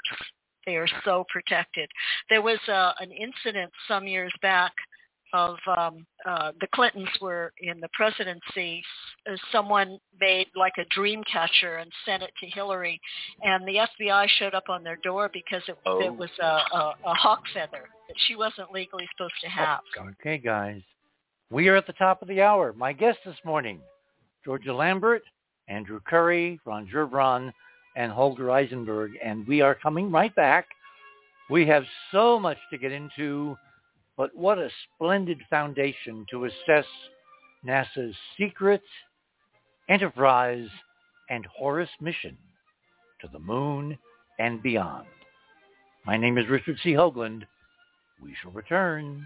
They 0.65 0.75
are 0.75 0.87
so 1.03 1.25
protected. 1.31 1.89
There 2.29 2.41
was 2.41 2.59
uh, 2.67 2.93
an 2.99 3.11
incident 3.11 3.71
some 3.87 4.07
years 4.07 4.33
back 4.41 4.71
of 5.33 5.57
um, 5.77 6.05
uh, 6.25 6.51
the 6.59 6.67
Clintons 6.73 7.09
were 7.21 7.53
in 7.61 7.79
the 7.79 7.89
presidency. 7.93 8.83
Uh, 9.29 9.35
someone 9.51 9.97
made 10.19 10.47
like 10.55 10.73
a 10.79 10.85
dream 10.93 11.23
catcher 11.31 11.77
and 11.77 11.91
sent 12.05 12.23
it 12.23 12.31
to 12.39 12.47
Hillary, 12.47 12.99
and 13.43 13.67
the 13.67 13.87
FBI 13.99 14.27
showed 14.39 14.53
up 14.53 14.65
on 14.69 14.83
their 14.83 14.97
door 14.97 15.29
because 15.33 15.61
it, 15.67 15.77
Oh. 15.85 16.01
it 16.01 16.13
was 16.15 16.29
a, 16.41 16.45
a, 16.45 16.93
a 17.05 17.13
hawk 17.13 17.43
feather 17.53 17.89
that 18.07 18.15
she 18.27 18.35
wasn't 18.35 18.71
legally 18.71 19.07
supposed 19.15 19.33
to 19.41 19.49
have. 19.49 19.79
Okay, 20.19 20.37
guys. 20.37 20.81
We 21.49 21.67
are 21.67 21.75
at 21.75 21.87
the 21.87 21.93
top 21.93 22.21
of 22.21 22.27
the 22.27 22.41
hour. 22.41 22.73
My 22.73 22.93
guests 22.93 23.21
this 23.25 23.35
morning, 23.43 23.79
Georgia 24.45 24.73
Lambert, 24.73 25.21
Andrew 25.67 25.99
Curry, 26.07 26.59
Ron 26.65 26.87
Gerbron, 26.93 27.51
and 27.95 28.11
Holger 28.11 28.45
Isenberg. 28.45 29.09
And 29.23 29.45
we 29.47 29.61
are 29.61 29.75
coming 29.75 30.11
right 30.11 30.33
back. 30.35 30.67
We 31.49 31.67
have 31.67 31.83
so 32.11 32.39
much 32.39 32.57
to 32.71 32.77
get 32.77 32.93
into, 32.93 33.57
but 34.21 34.35
what 34.35 34.59
a 34.59 34.69
splendid 34.93 35.39
foundation 35.49 36.27
to 36.29 36.45
assess 36.45 36.85
NASA's 37.65 38.15
secret, 38.37 38.83
enterprise, 39.89 40.67
and 41.31 41.43
Horus 41.47 41.89
mission 41.99 42.37
to 43.21 43.27
the 43.33 43.39
moon 43.39 43.97
and 44.37 44.61
beyond. 44.61 45.07
My 46.05 46.17
name 46.17 46.37
is 46.37 46.47
Richard 46.51 46.77
C. 46.83 46.91
Hoagland. 46.91 47.47
We 48.21 48.35
shall 48.39 48.51
return. 48.51 49.25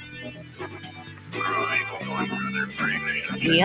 The 2.81 3.61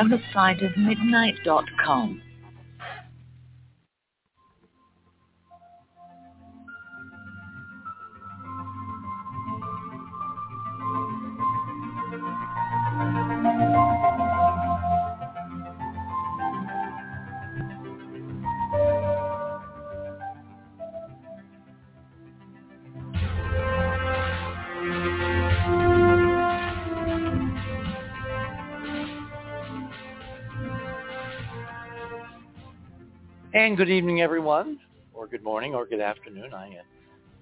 And 33.56 33.74
good 33.74 33.88
evening, 33.88 34.20
everyone, 34.20 34.78
or 35.14 35.26
good 35.26 35.42
morning, 35.42 35.74
or 35.74 35.86
good 35.86 35.98
afternoon. 35.98 36.52
I 36.52 36.66
uh, 36.66 36.82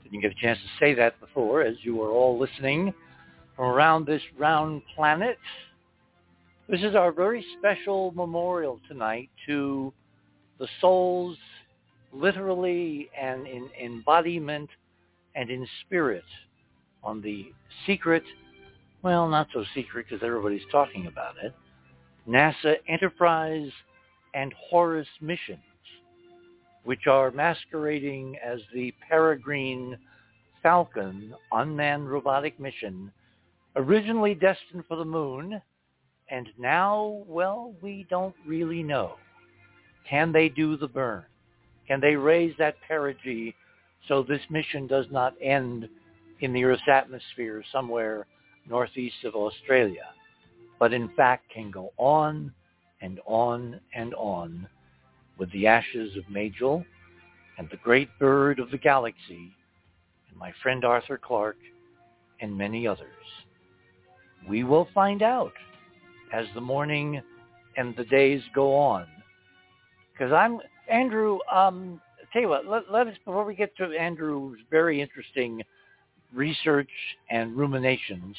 didn't 0.05 0.21
get 0.21 0.31
a 0.31 0.41
chance 0.41 0.61
to 0.61 0.69
say 0.79 0.95
that 0.95 1.19
before 1.19 1.63
as 1.63 1.75
you 1.83 2.01
are 2.03 2.13
all 2.13 2.39
listening 2.39 2.95
from 3.57 3.65
around 3.65 4.07
this 4.07 4.23
round 4.39 4.83
planet. 4.95 5.37
This 6.69 6.83
is 6.83 6.95
our 6.95 7.11
very 7.11 7.45
special 7.59 8.13
memorial 8.13 8.79
tonight 8.87 9.29
to 9.49 9.93
the 10.61 10.69
souls, 10.81 11.37
literally 12.13 13.11
and 13.21 13.49
in 13.49 13.69
embodiment 13.83 14.71
and 15.35 15.51
in 15.51 15.67
spirit, 15.85 16.23
on 17.03 17.23
the 17.23 17.47
secret, 17.89 18.23
well, 19.03 19.29
not 19.29 19.49
so 19.53 19.65
secret 19.75 20.07
because 20.09 20.25
everybody's 20.25 20.63
talking 20.71 21.09
about 21.09 21.35
it, 21.43 21.53
NASA 22.29 22.77
Enterprise 22.87 23.73
and 24.33 24.55
Horus 24.71 25.09
missions 25.21 25.59
which 26.85 27.07
are 27.07 27.31
masquerading 27.31 28.37
as 28.45 28.61
the 28.73 28.93
Peregrine 29.09 29.97
Falcon 30.63 31.35
unmanned 31.53 32.11
robotic 32.11 32.59
mission, 32.61 33.13
originally 33.77 34.35
destined 34.35 34.85
for 34.87 34.97
the 34.97 35.05
moon, 35.05 35.61
and 36.31 36.49
now, 36.59 37.23
well, 37.27 37.75
we 37.83 38.07
don't 38.09 38.35
really 38.47 38.83
know. 38.83 39.15
Can 40.09 40.33
they 40.33 40.49
do 40.49 40.77
the 40.77 40.89
burn? 40.89 41.25
Can 41.87 42.01
they 42.01 42.17
raise 42.17 42.55
that 42.59 42.77
perigee 42.89 43.55
so 44.09 44.23
this 44.23 44.41
mission 44.51 44.87
does 44.87 45.07
not 45.11 45.35
end 45.41 45.89
in 46.41 46.53
the 46.53 46.65
Earth's 46.65 46.83
atmosphere 46.89 47.63
somewhere 47.73 48.27
northeast 48.69 49.25
of 49.25 49.35
Australia, 49.35 50.07
but 50.79 50.93
in 50.93 51.09
fact 51.11 51.51
can 51.51 51.71
go 51.71 51.93
on 51.97 52.53
and 53.01 53.21
on 53.27 53.81
and 53.95 54.15
on 54.15 54.67
with 55.39 55.51
the 55.53 55.67
ashes 55.67 56.17
of 56.17 56.29
Majel 56.29 56.85
and 57.59 57.69
the 57.71 57.77
great 57.79 58.09
bird 58.19 58.59
of 58.59 58.71
the 58.71 58.79
galaxy 58.79 59.53
and 60.29 60.39
my 60.39 60.53
friend 60.63 60.85
Arthur 60.85 61.19
Clarke 61.19 61.57
and 62.41 62.57
many 62.57 62.87
others. 62.87 63.09
We 64.49 64.65
will 64.65 64.89
find 64.95 65.23
out 65.23 65.53
as 66.33 66.47
the 66.55 66.61
morning 66.61 67.23
and 67.77 67.95
the 67.97 68.05
days 68.05 68.43
go 68.55 68.75
on. 68.75 69.07
Because 70.13 70.33
I'm, 70.33 70.61
Andrew, 70.89 71.39
um, 71.53 72.01
tell 72.33 72.43
you 72.43 72.49
what, 72.49 72.67
let, 72.67 72.91
let 72.91 73.07
us, 73.07 73.17
before 73.25 73.45
we 73.45 73.55
get 73.55 73.77
to 73.77 73.85
Andrew's 73.85 74.59
very 74.71 75.01
interesting 75.01 75.63
research 76.33 76.91
and 77.31 77.57
ruminations, 77.57 78.37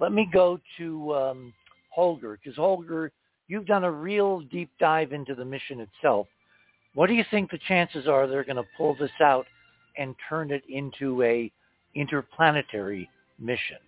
let 0.00 0.12
me 0.12 0.28
go 0.32 0.58
to 0.78 1.14
um, 1.14 1.52
Holger, 1.90 2.38
because 2.42 2.56
Holger, 2.56 3.12
you've 3.48 3.66
done 3.66 3.84
a 3.84 3.90
real 3.90 4.40
deep 4.40 4.70
dive 4.78 5.12
into 5.12 5.34
the 5.34 5.44
mission 5.44 5.80
itself. 5.80 6.26
What 6.94 7.08
do 7.08 7.14
you 7.14 7.24
think 7.30 7.50
the 7.50 7.58
chances 7.68 8.08
are 8.08 8.26
they're 8.26 8.44
going 8.44 8.56
to 8.56 8.68
pull 8.76 8.96
this 8.98 9.10
out 9.20 9.46
and 9.98 10.14
turn 10.28 10.50
it 10.50 10.62
into 10.68 11.22
a 11.22 11.50
interplanetary 11.94 13.08
mission? 13.38 13.78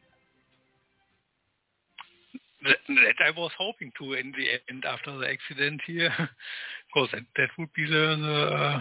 That, 2.65 3.15
I 3.25 3.31
was 3.39 3.53
hoping 3.57 3.93
to 3.99 4.15
in 4.15 4.33
the 4.37 4.61
end 4.69 4.85
after 4.85 5.17
the 5.17 5.29
accident 5.29 5.81
here, 5.87 6.13
because 6.93 7.09
that, 7.13 7.23
that 7.37 7.49
would 7.59 7.73
be 7.73 7.87
the, 7.87 8.17
the 8.21 8.55
uh, 8.55 8.81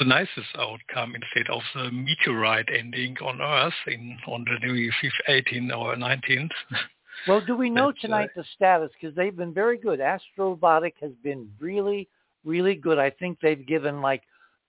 the 0.00 0.04
nicest 0.04 0.48
outcome 0.58 1.14
instead 1.14 1.48
of 1.52 1.62
the 1.74 1.90
meteorite 1.92 2.68
ending 2.76 3.16
on 3.22 3.40
Earth 3.40 3.72
in 3.86 4.18
on 4.26 4.44
the 4.44 4.90
18th 5.28 5.78
or 5.78 5.94
19th. 5.94 6.50
Well, 7.26 7.40
do 7.40 7.56
we 7.56 7.70
know 7.70 7.92
tonight 7.92 8.30
uh, 8.36 8.42
the 8.42 8.44
status? 8.54 8.90
Because 9.00 9.16
they've 9.16 9.36
been 9.36 9.54
very 9.54 9.78
good. 9.78 10.00
Astrobotic 10.00 10.94
has 11.00 11.12
been 11.22 11.50
really, 11.58 12.08
really 12.44 12.74
good. 12.74 12.98
I 12.98 13.10
think 13.10 13.38
they've 13.40 13.66
given 13.66 14.00
like 14.00 14.22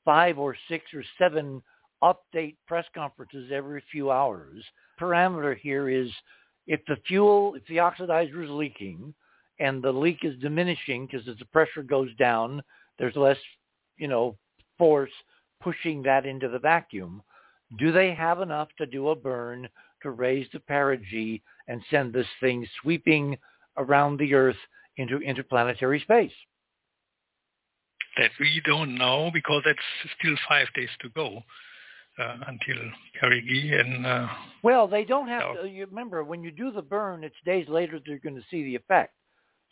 five 0.03 0.37
or 0.37 0.55
six 0.67 0.85
or 0.93 1.03
seven 1.17 1.61
update 2.03 2.55
press 2.67 2.85
conferences 2.93 3.51
every 3.51 3.83
few 3.91 4.11
hours. 4.11 4.63
Parameter 4.99 5.57
here 5.57 5.89
is 5.89 6.09
if 6.67 6.79
the 6.87 6.97
fuel, 7.07 7.55
if 7.55 7.65
the 7.67 7.77
oxidizer 7.77 8.43
is 8.43 8.49
leaking 8.49 9.13
and 9.59 9.81
the 9.81 9.91
leak 9.91 10.19
is 10.23 10.37
diminishing 10.39 11.05
because 11.05 11.27
as 11.27 11.37
the 11.37 11.45
pressure 11.45 11.83
goes 11.83 12.13
down, 12.15 12.61
there's 12.99 13.15
less, 13.15 13.37
you 13.97 14.07
know, 14.07 14.35
force 14.77 15.11
pushing 15.61 16.03
that 16.03 16.25
into 16.25 16.47
the 16.47 16.59
vacuum. 16.59 17.21
Do 17.77 17.91
they 17.91 18.13
have 18.13 18.41
enough 18.41 18.69
to 18.77 18.85
do 18.85 19.09
a 19.09 19.15
burn 19.15 19.67
to 20.05 20.11
raise 20.11 20.47
the 20.53 20.59
perigee 20.59 21.41
and 21.67 21.81
send 21.89 22.13
this 22.13 22.27
thing 22.39 22.67
sweeping 22.81 23.37
around 23.77 24.17
the 24.17 24.33
Earth 24.33 24.55
into 24.97 25.17
interplanetary 25.19 25.99
space? 25.99 26.31
That 28.17 28.31
we 28.39 28.61
don't 28.65 28.95
know 28.95 29.29
because 29.33 29.63
that's 29.65 29.79
still 30.19 30.35
five 30.47 30.67
days 30.75 30.89
to 31.01 31.09
go 31.09 31.43
uh, 32.17 32.37
until 32.47 32.77
perigee 33.19 33.73
and. 33.73 34.05
Uh, 34.05 34.27
well, 34.63 34.87
they 34.87 35.03
don't 35.03 35.27
have 35.27 35.61
to. 35.61 35.67
You 35.67 35.85
remember 35.85 36.23
when 36.23 36.43
you 36.43 36.51
do 36.51 36.71
the 36.71 36.81
burn, 36.81 37.23
it's 37.23 37.35
days 37.45 37.67
later 37.67 37.99
they're 38.05 38.19
going 38.19 38.35
to 38.35 38.45
see 38.49 38.63
the 38.63 38.75
effect. 38.75 39.13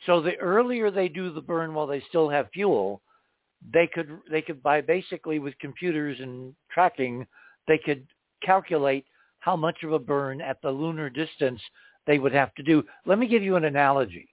So 0.06 0.22
the 0.22 0.36
earlier 0.38 0.92
they 0.92 1.08
do 1.08 1.32
the 1.32 1.42
burn 1.42 1.74
while 1.74 1.88
they 1.88 2.04
still 2.10 2.30
have 2.30 2.50
fuel, 2.54 3.02
they 3.72 3.88
could 3.88 4.10
they 4.30 4.42
could 4.42 4.62
by 4.62 4.82
basically 4.82 5.40
with 5.40 5.58
computers 5.60 6.18
and 6.20 6.54
tracking, 6.72 7.26
they 7.68 7.78
could 7.78 8.06
calculate 8.44 9.06
how 9.44 9.58
much 9.58 9.84
of 9.84 9.92
a 9.92 10.00
burn 10.00 10.40
at 10.40 10.62
the 10.62 10.72
lunar 10.72 11.10
distance 11.10 11.60
they 12.08 12.18
would 12.18 12.32
have 12.32 12.56
to 12.56 12.64
do. 12.64 12.82
Let 13.06 13.20
me 13.20 13.28
give 13.28 13.44
you 13.44 13.58
an 13.58 13.66
analogy. 13.66 14.30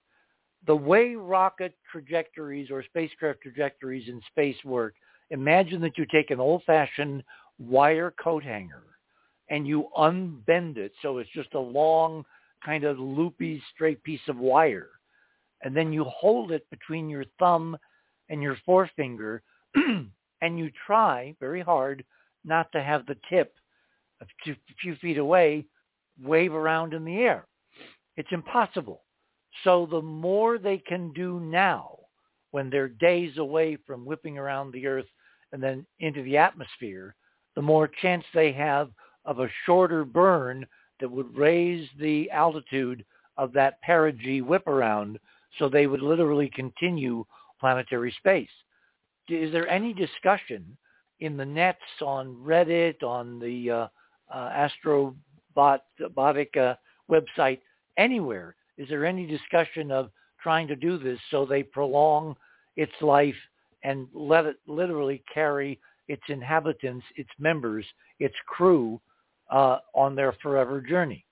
The 0.67 0.75
way 0.75 1.15
rocket 1.15 1.73
trajectories 1.91 2.71
or 2.71 2.81
spacecraft 2.83 3.41
trajectories 3.41 4.07
in 4.07 4.21
space 4.29 4.55
work, 4.63 4.93
imagine 5.29 5.81
that 5.81 5.97
you 5.97 6.05
take 6.05 6.31
an 6.31 6.39
old-fashioned 6.39 7.23
wire 7.59 8.13
coat 8.23 8.41
hanger 8.43 8.83
and 9.49 9.67
you 9.67 9.89
unbend 9.97 10.77
it 10.77 10.93
so 11.01 11.17
it's 11.17 11.29
just 11.31 11.55
a 11.55 11.59
long 11.59 12.23
kind 12.63 12.85
of 12.85 12.97
loopy 12.97 13.61
straight 13.73 14.01
piece 14.03 14.21
of 14.29 14.37
wire. 14.37 14.91
And 15.61 15.75
then 15.75 15.91
you 15.91 16.05
hold 16.05 16.53
it 16.53 16.65
between 16.69 17.09
your 17.09 17.25
thumb 17.37 17.75
and 18.29 18.41
your 18.41 18.57
forefinger 18.65 19.43
and 19.75 20.57
you 20.57 20.71
try 20.87 21.35
very 21.41 21.61
hard 21.61 22.05
not 22.45 22.71
to 22.71 22.81
have 22.81 23.05
the 23.05 23.17
tip 23.29 23.53
a 24.21 24.55
few 24.81 24.95
feet 24.95 25.17
away 25.17 25.65
wave 26.23 26.53
around 26.53 26.93
in 26.93 27.03
the 27.03 27.17
air. 27.17 27.47
It's 28.17 28.31
impossible. 28.31 29.03
So 29.63 29.87
the 29.89 30.01
more 30.01 30.57
they 30.57 30.77
can 30.77 31.11
do 31.13 31.39
now, 31.39 31.97
when 32.51 32.69
they're 32.69 32.89
days 32.89 33.37
away 33.37 33.77
from 33.87 34.05
whipping 34.05 34.37
around 34.37 34.71
the 34.71 34.85
earth 34.87 35.05
and 35.51 35.61
then 35.61 35.85
into 35.99 36.21
the 36.23 36.37
atmosphere, 36.37 37.15
the 37.55 37.61
more 37.61 37.89
chance 38.01 38.23
they 38.33 38.51
have 38.51 38.91
of 39.25 39.39
a 39.39 39.49
shorter 39.65 40.03
burn 40.03 40.65
that 40.99 41.09
would 41.09 41.35
raise 41.35 41.87
the 41.99 42.29
altitude 42.31 43.03
of 43.37 43.53
that 43.53 43.81
perigee 43.81 44.41
whip 44.41 44.67
around 44.67 45.19
so 45.57 45.67
they 45.67 45.87
would 45.87 46.01
literally 46.01 46.49
continue 46.53 47.25
planetary 47.59 48.13
space. 48.17 48.49
Is 49.27 49.51
there 49.51 49.67
any 49.67 49.93
discussion 49.93 50.77
in 51.19 51.37
the 51.37 51.45
nets 51.45 51.79
on 52.01 52.35
Reddit, 52.35 53.03
on 53.03 53.39
the 53.39 53.69
uh, 53.69 53.87
uh, 54.33 54.67
Astrobotic 54.85 56.57
uh, 56.57 56.75
website, 57.09 57.59
anywhere? 57.97 58.55
Is 58.77 58.87
there 58.89 59.05
any 59.05 59.25
discussion 59.25 59.91
of 59.91 60.09
trying 60.41 60.67
to 60.67 60.75
do 60.75 60.97
this 60.97 61.19
so 61.29 61.45
they 61.45 61.63
prolong 61.63 62.35
its 62.75 62.93
life 63.01 63.35
and 63.83 64.07
let 64.13 64.45
it 64.45 64.57
literally 64.67 65.23
carry 65.33 65.79
its 66.07 66.23
inhabitants, 66.29 67.05
its 67.15 67.29
members, 67.39 67.85
its 68.19 68.35
crew 68.47 68.99
uh, 69.51 69.77
on 69.93 70.15
their 70.15 70.33
forever 70.41 70.81
journey? 70.81 71.25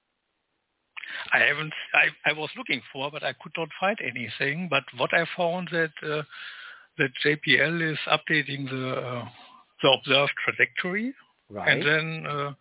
I 1.33 1.39
haven't. 1.39 1.73
I, 1.93 2.29
I 2.29 2.33
was 2.33 2.49
looking 2.55 2.81
for, 2.93 3.09
but 3.11 3.23
I 3.23 3.33
could 3.33 3.51
not 3.57 3.69
find 3.79 3.97
anything. 4.01 4.67
But 4.69 4.83
what 4.97 5.11
I 5.13 5.25
found 5.35 5.69
that 5.71 5.91
uh, 6.03 6.21
that 6.97 7.09
JPL 7.25 7.91
is 7.91 7.97
updating 8.07 8.69
the 8.69 8.91
uh, 8.91 9.27
the 9.81 9.89
observed 9.89 10.33
trajectory, 10.45 11.13
right. 11.49 11.71
and 11.71 11.81
then 11.81 12.27
uh, 12.27 12.53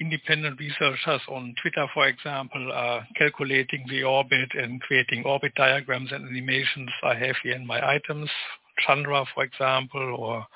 independent 0.00 0.58
researchers 0.58 1.20
on 1.28 1.54
Twitter, 1.62 1.86
for 1.94 2.06
example, 2.06 2.72
are 2.72 3.06
calculating 3.16 3.86
the 3.88 4.02
orbit 4.02 4.50
and 4.54 4.80
creating 4.80 5.24
orbit 5.24 5.54
diagrams 5.54 6.10
and 6.12 6.26
animations 6.28 6.90
I 7.02 7.14
have 7.14 7.36
here 7.42 7.54
in 7.54 7.66
my 7.66 7.80
items. 7.86 8.28
Chandra, 8.86 9.24
for 9.34 9.44
example, 9.44 10.16
or 10.18 10.46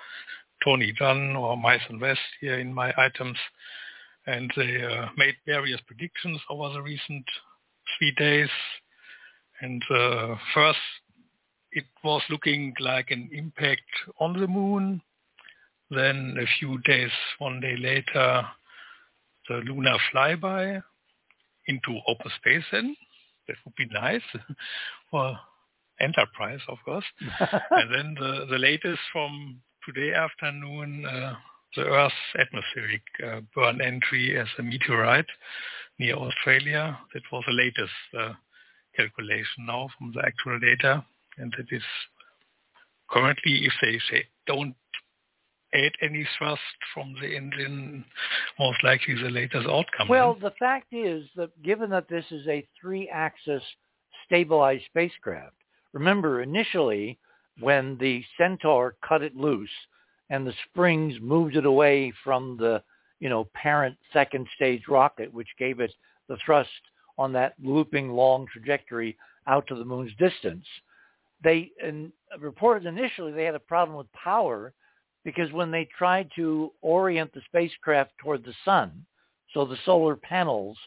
Tony 0.65 0.93
Dunn 0.99 1.37
or 1.37 1.57
Myson 1.57 2.01
West 2.01 2.21
here 2.41 2.59
in 2.59 2.75
my 2.75 2.93
items 2.97 3.37
and 4.29 4.53
they 4.57 4.83
uh, 4.83 5.07
made 5.17 5.35
various 5.47 5.81
predictions 5.87 6.39
over 6.51 6.71
the 6.75 6.83
recent 6.83 7.25
three 7.99 8.13
days. 8.19 8.51
And 9.63 9.83
uh, 9.91 10.35
first, 10.55 10.79
it 11.73 11.85
was 12.05 12.21
looking 12.29 12.75
like 12.79 13.11
an 13.11 13.31
impact 13.33 13.89
on 14.21 14.39
the 14.39 14.47
moon. 14.47 15.01
Then 15.91 16.37
a 16.39 16.47
few 16.59 16.79
days, 16.85 17.11
one 17.39 17.61
day 17.61 17.77
later, 17.79 18.47
the 19.49 19.57
lunar 19.57 19.97
flyby 20.13 20.83
into 21.67 21.99
open 22.07 22.31
space 22.41 22.65
then. 22.73 22.97
That 23.47 23.57
would 23.65 23.75
be 23.77 23.87
nice 23.93 24.23
for 25.11 25.39
Enterprise, 26.01 26.61
of 26.69 26.79
course. 26.85 27.05
and 27.71 27.93
then 27.93 28.17
the, 28.19 28.47
the 28.49 28.59
latest 28.59 29.01
from 29.13 29.61
today 29.85 30.15
afternoon, 30.15 31.05
uh, 31.05 31.35
the 31.75 31.83
Earth's 31.83 32.15
atmospheric 32.39 33.03
uh, 33.27 33.41
burn 33.55 33.81
entry 33.81 34.39
as 34.39 34.47
a 34.59 34.63
meteorite 34.63 35.27
near 35.99 36.15
Australia. 36.15 36.99
That 37.15 37.23
was 37.33 37.43
the 37.47 37.53
latest 37.53 37.93
uh, 38.17 38.35
calculation 38.97 39.67
now 39.67 39.89
from 39.99 40.13
the 40.15 40.23
actual 40.25 40.61
data, 40.61 41.05
and 41.37 41.53
that 41.59 41.75
is 41.75 41.83
currently, 43.11 43.67
if 43.67 43.73
they 43.83 43.99
say 44.11 44.25
don't 44.47 44.77
add 45.75 45.93
any 46.01 46.27
thrust 46.39 46.61
from 46.95 47.15
the 47.21 47.37
engine, 47.37 48.05
most 48.59 48.83
likely 48.83 49.15
the 49.15 49.31
latest 49.31 49.67
outcome. 49.69 50.09
Well, 50.09 50.35
the 50.35 50.53
fact 50.59 50.93
is 50.93 51.27
that 51.37 51.51
given 51.63 51.91
that 51.91 52.09
this 52.09 52.25
is 52.31 52.47
a 52.47 52.67
three-axis 52.81 53.63
stabilized 54.25 54.85
spacecraft, 54.87 55.55
remember 55.93 56.43
initially 56.43 57.19
when 57.61 57.99
the 57.99 58.25
Centaur 58.37 58.95
cut 59.07 59.23
it 59.23 59.37
loose, 59.37 59.71
and 60.31 60.47
the 60.47 60.55
springs 60.69 61.15
moved 61.21 61.57
it 61.57 61.67
away 61.67 62.13
from 62.23 62.57
the, 62.59 62.83
you 63.21 63.29
know, 63.29 63.49
parent 63.55 63.97
second 64.13 64.47
stage 64.55 64.83
rocket, 64.89 65.33
which 65.33 65.49
gave 65.59 65.81
it 65.81 65.93
the 66.29 66.37
thrust 66.45 66.69
on 67.17 67.33
that 67.33 67.55
looping 67.63 68.11
long 68.11 68.47
trajectory 68.53 69.17
out 69.47 69.67
to 69.67 69.75
the 69.75 69.85
moon's 69.85 70.15
distance. 70.19 70.67
They 71.43 71.71
and 71.83 72.13
reported 72.41 72.87
initially 72.87 73.33
they 73.33 73.45
had 73.45 73.55
a 73.55 73.61
problem 73.61 73.97
with 73.97 74.13
power 74.13 74.73
because 75.29 75.53
when 75.53 75.71
they 75.71 75.87
tried 75.99 76.27
to 76.35 76.73
orient 76.81 77.31
the 77.35 77.43
spacecraft 77.45 78.11
toward 78.17 78.43
the 78.43 78.55
sun, 78.65 79.05
so 79.53 79.67
the 79.67 79.77
solar 79.85 80.17
panels 80.17 80.79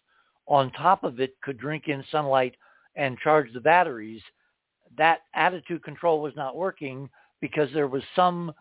on 0.47 0.71
top 0.71 1.03
of 1.03 1.19
it 1.19 1.35
could 1.43 1.59
drink 1.59 1.83
in 1.87 2.03
sunlight 2.11 2.55
and 2.95 3.19
charge 3.19 3.53
the 3.53 3.59
batteries, 3.59 4.23
that 4.97 5.19
attitude 5.35 5.83
control 5.83 6.23
was 6.23 6.33
not 6.35 6.55
working 6.55 7.07
because 7.39 7.69
there 7.71 7.87
was 7.87 8.01
some 8.15 8.51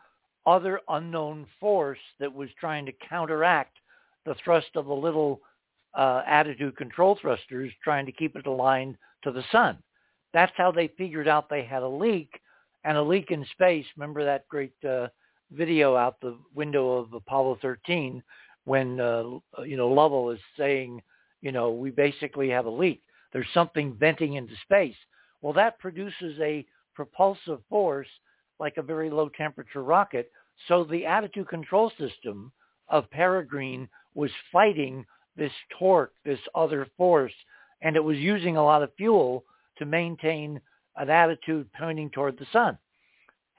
other 0.45 0.81
unknown 0.91 1.47
force 1.59 1.99
that 2.19 2.31
was 2.31 2.51
trying 2.61 2.85
to 2.85 2.93
counteract 3.09 3.79
the 4.27 4.35
thrust 4.45 4.69
of 4.75 4.85
the 4.85 4.93
little 4.93 5.41
uh, 5.95 6.21
attitude 6.27 6.77
control 6.77 7.17
thrusters 7.23 7.73
trying 7.83 8.05
to 8.05 8.13
keep 8.13 8.37
it 8.37 8.47
aligned 8.47 8.99
to 9.25 9.33
the 9.33 9.45
sun. 9.51 9.79
That's 10.35 10.53
how 10.59 10.73
they 10.73 10.89
figured 10.99 11.27
out 11.27 11.49
they 11.49 11.65
had 11.65 11.83
a 11.83 11.89
leak 11.89 12.39
and 12.85 12.99
a 12.99 13.03
leak 13.03 13.31
in 13.31 13.47
space. 13.53 13.87
Remember 13.97 14.27
that 14.27 14.47
great 14.47 14.75
uh, 14.87 15.07
video 15.51 15.97
out 15.97 16.21
the 16.21 16.37
window 16.55 16.93
of 16.93 17.13
Apollo 17.13 17.59
13 17.63 18.23
when, 18.65 19.01
uh, 19.01 19.25
you 19.65 19.77
know, 19.77 19.89
Lovell 19.89 20.31
is 20.31 20.41
saying, 20.57 21.03
you 21.41 21.53
know, 21.53 21.71
we 21.71 21.91
basically 21.91 22.51
have 22.51 22.67
a 22.67 22.71
leak. 22.71 23.03
There's 23.33 23.47
something 23.55 23.97
venting 23.99 24.35
into 24.35 24.55
space. 24.63 24.97
Well, 25.41 25.53
that 25.55 25.79
produces 25.79 26.39
a 26.41 26.67
propulsive 26.95 27.61
force 27.69 28.09
like 28.59 28.77
a 28.77 28.83
very 28.83 29.11
low 29.11 29.29
temperature 29.31 29.83
rocket. 29.83 30.31
So 30.69 30.85
the 30.85 31.07
attitude 31.07 31.49
control 31.49 31.91
system 31.99 32.53
of 32.89 33.11
Peregrine 33.11 33.89
was 34.15 34.31
fighting 34.53 35.07
this 35.37 35.53
torque, 35.79 36.13
this 36.25 36.41
other 36.55 36.87
force, 36.97 37.33
and 37.81 37.97
it 37.97 38.05
was 38.05 38.19
using 38.19 38.57
a 38.57 38.65
lot 38.65 38.83
of 38.83 38.95
fuel 38.97 39.45
to 39.79 39.87
maintain 39.87 40.61
an 40.97 41.09
attitude 41.09 41.69
pointing 41.79 42.11
toward 42.11 42.39
the 42.39 42.47
sun. 42.53 42.77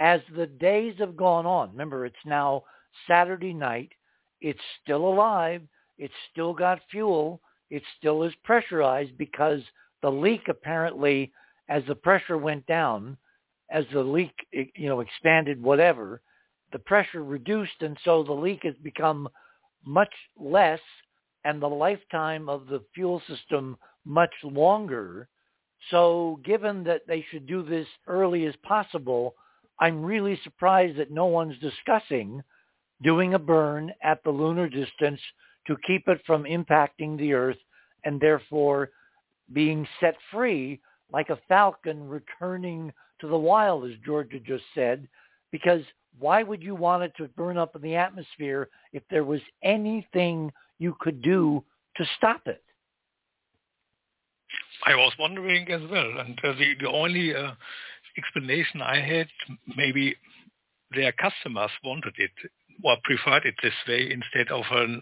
As 0.01 0.19
the 0.35 0.47
days 0.47 0.95
have 0.97 1.15
gone 1.15 1.45
on, 1.45 1.69
remember 1.69 2.07
it's 2.07 2.25
now 2.25 2.63
Saturday 3.07 3.53
night, 3.53 3.91
it's 4.41 4.59
still 4.81 5.05
alive, 5.07 5.61
it's 5.99 6.13
still 6.31 6.55
got 6.55 6.81
fuel, 6.89 7.39
it 7.69 7.83
still 7.99 8.23
is 8.23 8.33
pressurized 8.43 9.15
because 9.15 9.61
the 10.01 10.09
leak 10.11 10.47
apparently, 10.49 11.31
as 11.69 11.83
the 11.87 11.93
pressure 11.93 12.39
went 12.39 12.65
down, 12.65 13.15
as 13.69 13.85
the 13.93 14.01
leak, 14.01 14.33
you 14.51 14.89
know, 14.89 15.01
expanded, 15.01 15.61
whatever, 15.61 16.23
the 16.71 16.79
pressure 16.79 17.23
reduced, 17.23 17.81
and 17.81 17.95
so 18.03 18.23
the 18.23 18.33
leak 18.33 18.61
has 18.63 18.73
become 18.81 19.29
much 19.85 20.13
less, 20.35 20.81
and 21.45 21.61
the 21.61 21.69
lifetime 21.69 22.49
of 22.49 22.65
the 22.65 22.83
fuel 22.95 23.21
system 23.27 23.77
much 24.03 24.33
longer. 24.43 25.29
So 25.91 26.39
given 26.43 26.83
that 26.85 27.03
they 27.07 27.23
should 27.29 27.45
do 27.45 27.61
this 27.61 27.87
early 28.07 28.47
as 28.47 28.55
possible, 28.63 29.35
I'm 29.81 30.03
really 30.03 30.39
surprised 30.43 30.97
that 30.99 31.11
no 31.11 31.25
one's 31.25 31.57
discussing 31.59 32.41
doing 33.01 33.33
a 33.33 33.39
burn 33.39 33.91
at 34.03 34.23
the 34.23 34.29
lunar 34.29 34.69
distance 34.69 35.19
to 35.67 35.75
keep 35.85 36.07
it 36.07 36.21
from 36.25 36.43
impacting 36.43 37.17
the 37.17 37.33
Earth 37.33 37.57
and 38.05 38.21
therefore 38.21 38.91
being 39.53 39.87
set 39.99 40.15
free 40.31 40.79
like 41.11 41.29
a 41.29 41.39
falcon 41.47 42.07
returning 42.07 42.93
to 43.19 43.27
the 43.27 43.37
wild, 43.37 43.85
as 43.85 43.97
Georgia 44.05 44.39
just 44.39 44.63
said, 44.73 45.07
because 45.51 45.81
why 46.19 46.43
would 46.43 46.61
you 46.61 46.75
want 46.75 47.03
it 47.03 47.13
to 47.17 47.27
burn 47.29 47.57
up 47.57 47.75
in 47.75 47.81
the 47.81 47.95
atmosphere 47.95 48.69
if 48.93 49.03
there 49.09 49.23
was 49.23 49.41
anything 49.63 50.51
you 50.79 50.95
could 50.99 51.21
do 51.21 51.63
to 51.97 52.05
stop 52.17 52.41
it? 52.45 52.63
I 54.85 54.95
was 54.95 55.13
wondering 55.19 55.69
as 55.71 55.81
well, 55.89 56.19
and 56.19 56.39
uh, 56.43 56.53
the, 56.53 56.73
the 56.81 56.89
only 56.89 57.35
uh, 57.35 57.51
explanation 58.17 58.81
I 58.81 58.99
had, 58.99 59.27
maybe 59.75 60.15
their 60.95 61.11
customers 61.13 61.71
wanted 61.83 62.13
it 62.17 62.31
or 62.83 62.97
preferred 63.03 63.45
it 63.45 63.55
this 63.61 63.73
way 63.87 64.11
instead 64.11 64.51
of 64.51 64.63
a 64.71 65.01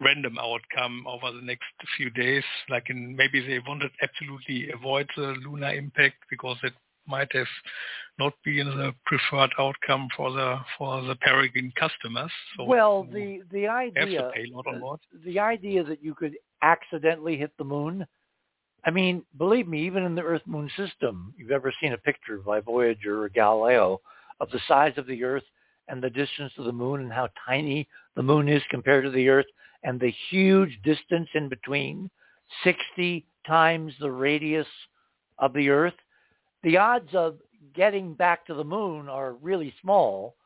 random 0.00 0.38
outcome 0.38 1.06
over 1.06 1.32
the 1.32 1.44
next 1.44 1.64
few 1.96 2.10
days. 2.10 2.44
Like 2.68 2.90
in, 2.90 3.16
maybe 3.16 3.40
they 3.46 3.60
wanted 3.66 3.90
absolutely 4.02 4.70
avoid 4.70 5.08
the 5.16 5.34
lunar 5.44 5.72
impact 5.72 6.16
because 6.30 6.58
it 6.62 6.74
might 7.06 7.32
have 7.32 7.46
not 8.18 8.32
been 8.44 8.66
the 8.66 8.94
preferred 9.04 9.52
outcome 9.58 10.08
for 10.16 10.32
the 10.32 10.58
for 10.76 11.02
the 11.02 11.16
Peregrine 11.16 11.72
customers. 11.78 12.30
So 12.56 12.64
well, 12.64 13.04
the 13.04 13.42
the 13.52 13.68
idea 13.68 14.30
the, 14.34 14.98
the 15.24 15.38
idea 15.38 15.84
that 15.84 16.02
you 16.02 16.14
could 16.14 16.34
accidentally 16.62 17.36
hit 17.36 17.52
the 17.58 17.64
moon. 17.64 18.06
I 18.86 18.92
mean, 18.92 19.24
believe 19.36 19.66
me, 19.66 19.84
even 19.84 20.04
in 20.04 20.14
the 20.14 20.22
Earth 20.22 20.46
Moon 20.46 20.70
system, 20.76 21.34
you've 21.36 21.50
ever 21.50 21.72
seen 21.80 21.92
a 21.92 21.98
picture 21.98 22.38
by 22.38 22.60
Voyager 22.60 23.24
or 23.24 23.28
Galileo 23.28 24.00
of 24.38 24.48
the 24.50 24.60
size 24.68 24.92
of 24.96 25.08
the 25.08 25.24
Earth 25.24 25.42
and 25.88 26.00
the 26.00 26.08
distance 26.08 26.52
to 26.54 26.62
the 26.62 26.72
moon 26.72 27.00
and 27.00 27.12
how 27.12 27.28
tiny 27.44 27.88
the 28.14 28.22
moon 28.22 28.48
is 28.48 28.62
compared 28.70 29.02
to 29.04 29.10
the 29.10 29.28
Earth 29.28 29.46
and 29.82 29.98
the 29.98 30.14
huge 30.30 30.80
distance 30.84 31.28
in 31.34 31.48
between, 31.48 32.08
60 32.62 33.26
times 33.44 33.92
the 33.98 34.10
radius 34.10 34.68
of 35.40 35.52
the 35.52 35.68
Earth, 35.68 35.94
the 36.62 36.76
odds 36.76 37.12
of 37.12 37.38
getting 37.74 38.14
back 38.14 38.46
to 38.46 38.54
the 38.54 38.64
moon 38.64 39.08
are 39.08 39.32
really 39.34 39.74
small, 39.82 40.36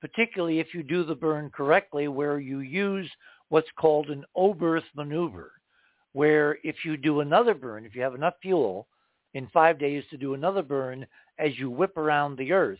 particularly 0.00 0.60
if 0.60 0.72
you 0.72 0.82
do 0.82 1.04
the 1.04 1.14
burn 1.14 1.50
correctly 1.50 2.08
where 2.08 2.40
you 2.40 2.60
use 2.60 3.10
what's 3.50 3.70
called 3.78 4.08
an 4.08 4.24
Oberth 4.34 4.84
maneuver, 4.96 5.52
where 6.12 6.58
if 6.62 6.84
you 6.84 6.96
do 6.96 7.20
another 7.20 7.54
burn, 7.54 7.84
if 7.84 7.94
you 7.94 8.02
have 8.02 8.14
enough 8.14 8.34
fuel 8.42 8.86
in 9.34 9.48
five 9.48 9.78
days 9.78 10.04
to 10.10 10.16
do 10.16 10.34
another 10.34 10.62
burn 10.62 11.06
as 11.38 11.58
you 11.58 11.70
whip 11.70 11.96
around 11.96 12.36
the 12.36 12.52
Earth, 12.52 12.78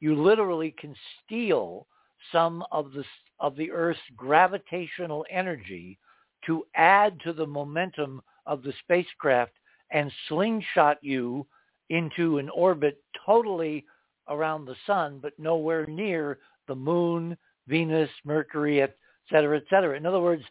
you 0.00 0.14
literally 0.14 0.74
can 0.78 0.94
steal 1.24 1.86
some 2.32 2.64
of 2.72 2.92
the 2.92 3.04
of 3.38 3.56
the 3.56 3.70
Earth's 3.70 4.00
gravitational 4.16 5.24
energy 5.30 5.98
to 6.46 6.64
add 6.74 7.18
to 7.20 7.32
the 7.32 7.46
momentum 7.46 8.22
of 8.46 8.62
the 8.62 8.72
spacecraft 8.82 9.52
and 9.90 10.10
slingshot 10.28 10.98
you 11.02 11.46
into 11.90 12.38
an 12.38 12.48
orbit 12.50 13.02
totally 13.26 13.84
around 14.28 14.64
the 14.64 14.76
sun, 14.86 15.18
but 15.20 15.32
nowhere 15.38 15.86
near 15.86 16.38
the 16.68 16.74
moon, 16.74 17.36
Venus, 17.66 18.10
Mercury, 18.24 18.80
et 18.82 18.96
cetera, 19.30 19.56
et 19.56 19.64
cetera. 19.68 19.96
In 19.96 20.06
other 20.06 20.20
words, 20.20 20.44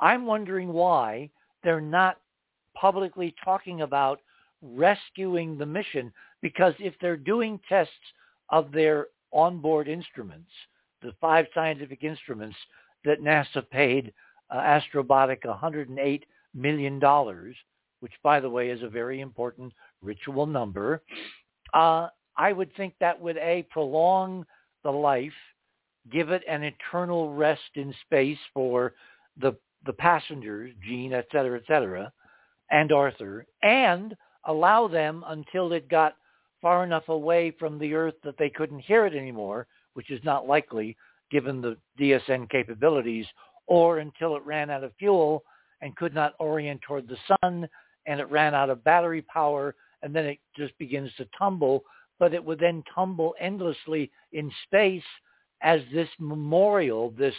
I'm 0.00 0.26
wondering 0.26 0.72
why 0.72 1.30
they're 1.66 1.80
not 1.80 2.18
publicly 2.76 3.34
talking 3.44 3.80
about 3.80 4.20
rescuing 4.62 5.58
the 5.58 5.66
mission 5.66 6.12
because 6.40 6.74
if 6.78 6.94
they're 7.00 7.16
doing 7.16 7.58
tests 7.68 7.92
of 8.50 8.70
their 8.70 9.08
onboard 9.32 9.88
instruments, 9.88 10.50
the 11.02 11.12
five 11.20 11.46
scientific 11.52 12.04
instruments 12.04 12.56
that 13.04 13.20
NASA 13.20 13.68
paid 13.68 14.14
uh, 14.50 14.58
Astrobotic 14.58 15.40
$108 15.44 16.22
million, 16.54 17.00
which, 17.98 18.12
by 18.22 18.38
the 18.38 18.48
way, 18.48 18.70
is 18.70 18.84
a 18.84 18.88
very 18.88 19.20
important 19.20 19.72
ritual 20.02 20.46
number, 20.46 21.02
uh, 21.74 22.06
I 22.36 22.52
would 22.52 22.72
think 22.76 22.94
that 23.00 23.20
would, 23.20 23.38
A, 23.38 23.66
prolong 23.70 24.46
the 24.84 24.92
life, 24.92 25.32
give 26.12 26.30
it 26.30 26.42
an 26.48 26.62
eternal 26.62 27.34
rest 27.34 27.60
in 27.74 27.92
space 28.04 28.38
for 28.54 28.92
the, 29.40 29.56
the 29.86 29.92
passengers, 29.92 30.72
Gene, 30.86 31.12
et 31.12 31.26
cetera, 31.32 31.58
et 31.58 31.64
cetera, 31.66 32.12
and 32.70 32.92
Arthur, 32.92 33.46
and 33.62 34.16
allow 34.44 34.88
them 34.88 35.24
until 35.28 35.72
it 35.72 35.88
got 35.88 36.16
far 36.60 36.84
enough 36.84 37.08
away 37.08 37.52
from 37.58 37.78
the 37.78 37.94
Earth 37.94 38.14
that 38.24 38.36
they 38.38 38.50
couldn't 38.50 38.80
hear 38.80 39.06
it 39.06 39.14
anymore, 39.14 39.66
which 39.94 40.10
is 40.10 40.20
not 40.24 40.46
likely 40.46 40.96
given 41.30 41.60
the 41.60 41.76
DSN 41.98 42.48
capabilities, 42.50 43.26
or 43.66 43.98
until 43.98 44.36
it 44.36 44.44
ran 44.44 44.70
out 44.70 44.84
of 44.84 44.92
fuel 44.98 45.42
and 45.80 45.96
could 45.96 46.14
not 46.14 46.34
orient 46.38 46.80
toward 46.82 47.08
the 47.08 47.16
sun 47.42 47.68
and 48.06 48.20
it 48.20 48.30
ran 48.30 48.54
out 48.54 48.70
of 48.70 48.84
battery 48.84 49.22
power 49.22 49.74
and 50.02 50.14
then 50.14 50.24
it 50.24 50.38
just 50.56 50.76
begins 50.78 51.10
to 51.16 51.26
tumble, 51.38 51.82
but 52.18 52.32
it 52.32 52.44
would 52.44 52.60
then 52.60 52.82
tumble 52.94 53.34
endlessly 53.40 54.10
in 54.32 54.50
space 54.64 55.02
as 55.62 55.80
this 55.92 56.08
memorial, 56.18 57.10
this 57.18 57.34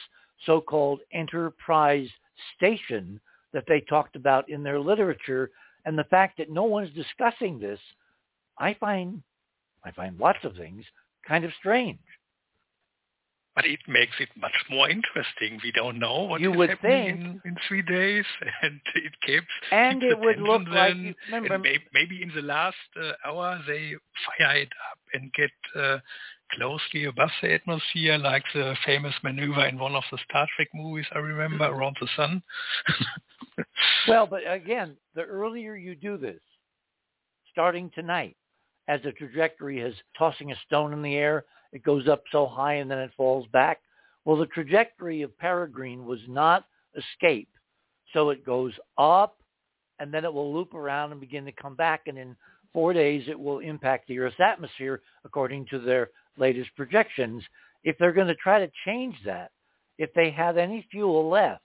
so-called 0.46 1.00
enterprise 1.12 2.08
station 2.56 3.20
that 3.54 3.66
they 3.68 3.82
talked 3.82 4.16
about 4.16 4.50
in 4.50 4.64
their 4.64 4.80
literature. 4.80 5.50
And 5.86 5.98
the 5.98 6.04
fact 6.06 6.38
that 6.38 6.50
no 6.50 6.64
one's 6.64 6.94
discussing 6.94 7.60
this, 7.60 7.80
I 8.58 8.74
find, 8.76 9.22
I 9.84 9.92
find 9.92 10.20
lots 10.20 10.40
of 10.44 10.56
things 10.56 10.84
kind 11.28 11.44
of 11.44 11.52
strange 11.60 12.00
but 13.58 13.66
it 13.66 13.80
makes 13.88 14.14
it 14.20 14.30
much 14.40 14.54
more 14.70 14.88
interesting. 14.88 15.60
We 15.64 15.72
don't 15.72 15.98
know 15.98 16.22
what 16.26 16.42
you 16.42 16.52
is 16.52 16.58
would 16.58 16.70
happening 16.70 17.18
think. 17.18 17.20
in, 17.22 17.42
in 17.44 17.58
three 17.68 17.82
days, 17.82 18.24
and 18.62 18.80
it 18.94 19.14
keeps 19.26 19.48
and 19.72 20.04
it 20.04 20.18
would 20.18 20.40
look 20.40 20.62
then, 20.66 20.76
like 20.76 20.96
you, 20.96 21.16
remember, 21.26 21.56
and 21.56 21.64
may, 21.64 21.80
maybe 21.92 22.22
in 22.22 22.32
the 22.36 22.44
last 22.44 22.76
uh, 23.02 23.14
hour 23.26 23.60
they 23.66 23.94
fire 24.38 24.58
it 24.58 24.70
up 24.92 25.00
and 25.16 25.34
get 25.34 25.50
uh, 25.76 25.98
closely 26.54 27.06
above 27.06 27.30
the 27.42 27.54
atmosphere, 27.54 28.18
like 28.18 28.44
the 28.54 28.76
famous 28.86 29.14
maneuver 29.24 29.66
in 29.68 29.78
one 29.78 29.96
of 29.96 30.04
the 30.12 30.18
Star 30.30 30.48
Trek 30.56 30.70
movies 30.74 31.06
I 31.14 31.20
remember 31.20 31.66
mm-hmm. 31.66 31.80
around 31.80 31.98
the 32.00 32.08
sun. 32.16 32.44
well, 34.08 34.28
but 34.28 34.42
again, 34.48 34.96
the 35.16 35.24
earlier 35.24 35.76
you 35.76 35.96
do 35.96 36.18
this, 36.18 36.40
starting 37.52 37.92
tonight, 37.96 38.36
as 38.88 39.02
the 39.04 39.12
trajectory 39.12 39.80
is 39.80 39.96
tossing 40.18 40.52
a 40.52 40.56
stone 40.66 40.94
in 40.94 41.02
the 41.02 41.16
air, 41.16 41.46
it 41.74 41.84
goes 41.84 42.08
up 42.08 42.24
so 42.32 42.46
high 42.46 42.76
and 42.76 42.90
then 42.90 43.00
it 43.00 43.12
falls 43.18 43.46
back. 43.52 43.82
Well, 44.26 44.38
the 44.38 44.46
trajectory 44.48 45.22
of 45.22 45.38
Peregrine 45.38 46.06
was 46.06 46.20
not 46.28 46.66
escape. 46.96 47.50
So 48.14 48.30
it 48.30 48.46
goes 48.46 48.74
up 48.98 49.38
and 50.00 50.14
then 50.14 50.24
it 50.24 50.34
will 50.34 50.54
loop 50.54 50.74
around 50.74 51.12
and 51.12 51.20
begin 51.20 51.46
to 51.46 51.52
come 51.52 51.76
back. 51.76 52.04
And 52.08 52.18
in 52.18 52.36
four 52.74 52.94
days, 52.94 53.24
it 53.28 53.40
will 53.40 53.60
impact 53.60 54.08
the 54.08 54.20
Earth's 54.20 54.40
atmosphere 54.40 55.02
according 55.26 55.66
to 55.72 55.80
their 55.80 56.10
latest 56.38 56.70
projections. 56.76 57.44
If 57.84 57.98
they're 57.98 58.14
going 58.14 58.28
to 58.28 58.36
try 58.36 58.60
to 58.60 58.72
change 58.86 59.16
that, 59.26 59.52
if 59.98 60.14
they 60.14 60.32
have 60.32 60.58
any 60.58 60.86
fuel 60.92 61.30
left, 61.30 61.64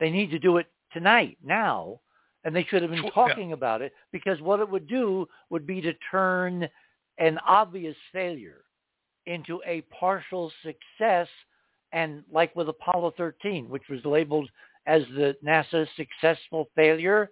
they 0.00 0.10
need 0.10 0.30
to 0.30 0.38
do 0.38 0.56
it 0.56 0.66
tonight, 0.92 1.38
now, 1.44 2.00
and 2.44 2.54
they 2.54 2.64
should 2.64 2.82
have 2.82 2.90
been 2.90 3.10
talking 3.12 3.50
yeah. 3.50 3.54
about 3.54 3.82
it 3.82 3.92
because 4.10 4.40
what 4.40 4.60
it 4.60 4.68
would 4.68 4.88
do 4.88 5.26
would 5.50 5.66
be 5.66 5.80
to 5.80 5.92
turn 6.10 6.68
an 7.18 7.38
obvious 7.46 7.96
failure 8.12 8.62
into 9.26 9.60
a 9.66 9.82
partial 9.82 10.50
success 10.62 11.28
and 11.92 12.24
like 12.32 12.54
with 12.56 12.68
Apollo 12.68 13.14
13, 13.16 13.68
which 13.68 13.82
was 13.88 14.04
labeled 14.04 14.48
as 14.86 15.02
the 15.14 15.36
NASA 15.44 15.86
successful 15.96 16.68
failure, 16.74 17.30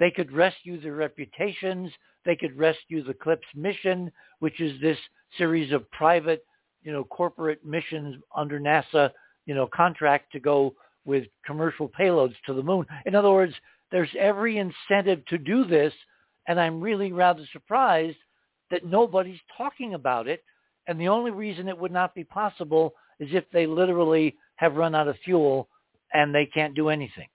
they 0.00 0.10
could 0.10 0.32
rescue 0.32 0.80
their 0.80 0.94
reputations. 0.94 1.92
They 2.24 2.34
could 2.34 2.58
rescue 2.58 3.04
the 3.04 3.14
CLPS 3.14 3.38
mission, 3.54 4.10
which 4.40 4.60
is 4.60 4.80
this 4.80 4.98
series 5.38 5.72
of 5.72 5.88
private, 5.92 6.44
you 6.82 6.92
know, 6.92 7.04
corporate 7.04 7.64
missions 7.64 8.16
under 8.34 8.58
NASA, 8.58 9.10
you 9.46 9.54
know, 9.54 9.68
contract 9.72 10.32
to 10.32 10.40
go 10.40 10.74
with 11.04 11.24
commercial 11.46 11.88
payloads 11.88 12.34
to 12.46 12.54
the 12.54 12.62
moon. 12.62 12.84
In 13.06 13.14
other 13.14 13.30
words, 13.30 13.54
there's 13.92 14.10
every 14.18 14.58
incentive 14.58 15.24
to 15.26 15.38
do 15.38 15.64
this, 15.64 15.92
and 16.48 16.58
I'm 16.58 16.80
really 16.80 17.12
rather 17.12 17.44
surprised 17.52 18.18
that 18.72 18.84
nobody's 18.84 19.40
talking 19.56 19.94
about 19.94 20.26
it 20.26 20.42
and 20.90 21.00
the 21.00 21.08
only 21.08 21.30
reason 21.30 21.68
it 21.68 21.78
would 21.78 21.92
not 21.92 22.14
be 22.16 22.24
possible 22.24 22.94
is 23.20 23.28
if 23.32 23.44
they 23.52 23.66
literally 23.66 24.36
have 24.56 24.74
run 24.74 24.94
out 24.94 25.08
of 25.08 25.16
fuel 25.24 25.68
and 26.12 26.34
they 26.34 26.46
can't 26.46 26.74
do 26.74 26.88
anything. 26.88 27.28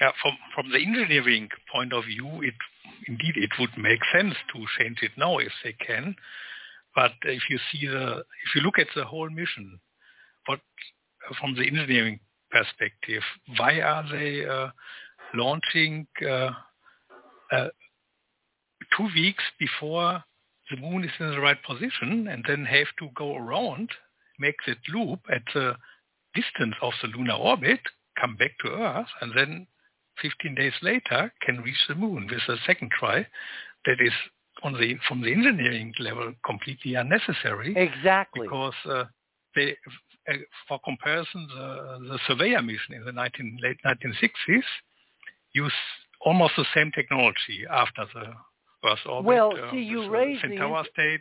Yeah, 0.00 0.12
from 0.22 0.32
from 0.54 0.70
the 0.70 0.78
engineering 0.78 1.48
point 1.70 1.92
of 1.92 2.04
view, 2.04 2.42
it 2.42 2.54
indeed 3.06 3.36
it 3.36 3.50
would 3.58 3.76
make 3.76 4.00
sense 4.12 4.34
to 4.52 4.64
change 4.78 4.98
it 5.02 5.12
now 5.16 5.38
if 5.38 5.52
they 5.62 5.74
can. 5.74 6.14
But 6.94 7.12
if 7.22 7.42
you 7.50 7.58
see 7.70 7.86
the 7.86 8.24
if 8.46 8.54
you 8.54 8.62
look 8.62 8.78
at 8.78 8.88
the 8.96 9.04
whole 9.04 9.28
mission, 9.28 9.78
what 10.46 10.60
from 11.38 11.54
the 11.54 11.66
engineering 11.66 12.20
perspective, 12.50 13.22
why 13.58 13.80
are 13.80 14.04
they 14.10 14.46
uh, 14.46 14.68
launching 15.34 16.06
uh, 16.26 16.50
uh, 17.52 17.68
two 18.96 19.08
weeks 19.14 19.44
before 19.58 20.24
the 20.70 20.76
moon 20.76 21.04
is 21.04 21.10
in 21.18 21.30
the 21.30 21.40
right 21.40 21.62
position 21.62 22.28
and 22.28 22.44
then 22.48 22.64
have 22.64 22.86
to 22.98 23.08
go 23.14 23.36
around, 23.36 23.90
make 24.38 24.56
that 24.66 24.78
loop 24.92 25.20
at 25.30 25.42
the 25.54 25.74
distance 26.34 26.74
of 26.80 26.92
the 27.02 27.08
lunar 27.08 27.34
orbit, 27.34 27.80
come 28.20 28.36
back 28.36 28.52
to 28.60 28.68
Earth, 28.70 29.08
and 29.20 29.32
then 29.36 29.66
15 30.22 30.54
days 30.54 30.72
later 30.82 31.32
can 31.42 31.60
reach 31.60 31.84
the 31.88 31.94
moon 31.94 32.28
with 32.30 32.42
a 32.48 32.60
second 32.66 32.90
try 32.90 33.26
that 33.86 34.00
is 34.00 34.12
on 34.62 34.74
the 34.74 34.96
from 35.08 35.22
the 35.22 35.32
engineering 35.32 35.92
level 35.98 36.32
completely 36.44 36.94
unnecessary. 36.94 37.74
Exactly. 37.76 38.46
Because 38.46 38.74
uh, 38.88 39.04
they, 39.54 39.76
uh, 40.28 40.34
for 40.68 40.78
comparison, 40.84 41.48
the, 41.48 41.98
the 42.08 42.18
Surveyor 42.26 42.62
mission 42.62 42.94
in 42.94 43.04
the 43.04 43.12
19, 43.12 43.58
late 43.62 43.78
1960s 43.84 44.62
used 45.52 45.74
almost 46.20 46.52
the 46.56 46.66
same 46.74 46.92
technology 46.94 47.64
after 47.70 48.04
the 48.14 48.32
Earth 48.88 48.98
orbit. 49.06 49.26
Well, 49.26 49.52
uh, 49.52 49.70
see, 49.70 49.82
you 49.82 50.08
raise 50.10 50.40
the 50.42 50.84
stage. 50.92 51.20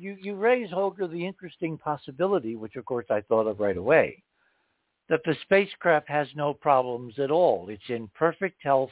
You 0.00 0.16
you 0.20 0.34
raise 0.34 0.70
Holger 0.70 1.06
the 1.06 1.24
interesting 1.24 1.78
possibility, 1.78 2.56
which 2.56 2.74
of 2.74 2.84
course 2.84 3.06
I 3.10 3.20
thought 3.20 3.46
of 3.46 3.60
right 3.60 3.76
away, 3.76 4.22
that 5.08 5.20
the 5.24 5.36
spacecraft 5.42 6.08
has 6.08 6.28
no 6.34 6.54
problems 6.54 7.18
at 7.18 7.30
all. 7.30 7.68
It's 7.68 7.82
in 7.88 8.08
perfect 8.14 8.62
health. 8.62 8.90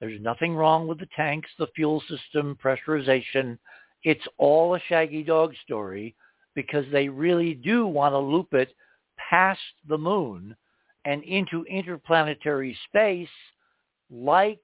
There's 0.00 0.20
nothing 0.20 0.54
wrong 0.54 0.86
with 0.86 1.00
the 1.00 1.08
tanks, 1.16 1.50
the 1.58 1.66
fuel 1.74 2.02
system, 2.08 2.56
pressurization. 2.62 3.58
It's 4.04 4.26
all 4.38 4.74
a 4.74 4.80
shaggy 4.88 5.24
dog 5.24 5.54
story 5.64 6.14
because 6.54 6.84
they 6.92 7.08
really 7.08 7.54
do 7.54 7.86
want 7.86 8.12
to 8.12 8.18
loop 8.18 8.54
it 8.54 8.74
past 9.30 9.60
the 9.88 9.98
moon 9.98 10.54
and 11.04 11.22
into 11.24 11.64
interplanetary 11.64 12.76
space 12.88 13.28
like 14.10 14.62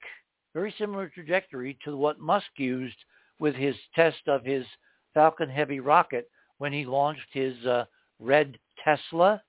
very 0.55 0.75
similar 0.79 1.09
trajectory 1.09 1.77
to 1.85 1.97
what 1.97 2.21
Musk 2.21 2.47
used 2.57 2.97
with 3.39 3.55
his 3.55 3.75
test 3.95 4.29
of 4.29 4.45
his 4.45 4.65
Falcon 5.13 5.49
Heavy 5.49 5.81
rocket 5.81 6.31
when 6.59 6.73
he 6.73 6.85
launched 6.85 7.27
his 7.33 7.55
uh, 7.67 7.85
red 8.21 8.57
Tesla 8.83 9.43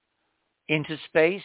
into 0.70 0.98
space, 1.06 1.44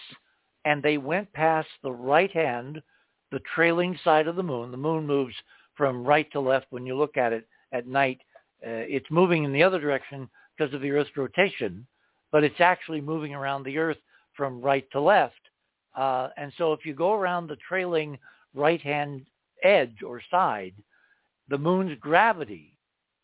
and 0.64 0.82
they 0.82 0.98
went 0.98 1.32
past 1.32 1.68
the 1.82 1.92
right 1.92 2.30
hand, 2.30 2.82
the 3.30 3.40
trailing 3.54 3.98
side 4.04 4.26
of 4.26 4.36
the 4.36 4.42
moon. 4.42 4.70
The 4.70 4.76
moon 4.76 5.06
moves 5.06 5.34
from 5.74 6.04
right 6.04 6.30
to 6.32 6.40
left 6.40 6.66
when 6.70 6.86
you 6.86 6.96
look 6.96 7.16
at 7.16 7.32
it 7.32 7.46
at 7.72 7.86
night. 7.86 8.18
Uh, 8.64 8.84
it's 8.88 9.10
moving 9.10 9.44
in 9.44 9.52
the 9.52 9.62
other 9.62 9.80
direction 9.80 10.28
because 10.56 10.74
of 10.74 10.82
the 10.82 10.90
Earth's 10.90 11.16
rotation, 11.16 11.86
but 12.32 12.44
it's 12.44 12.60
actually 12.60 13.00
moving 13.00 13.34
around 13.34 13.64
the 13.64 13.78
Earth 13.78 13.96
from 14.34 14.60
right 14.60 14.86
to 14.92 15.00
left. 15.00 15.40
Uh, 15.96 16.28
and 16.36 16.52
so 16.58 16.72
if 16.72 16.84
you 16.84 16.94
go 16.94 17.14
around 17.14 17.46
the 17.46 17.56
trailing 17.68 18.18
right-hand 18.54 19.24
edge 19.62 20.02
or 20.06 20.20
side, 20.30 20.74
the 21.48 21.58
moon's 21.58 21.98
gravity 22.00 22.76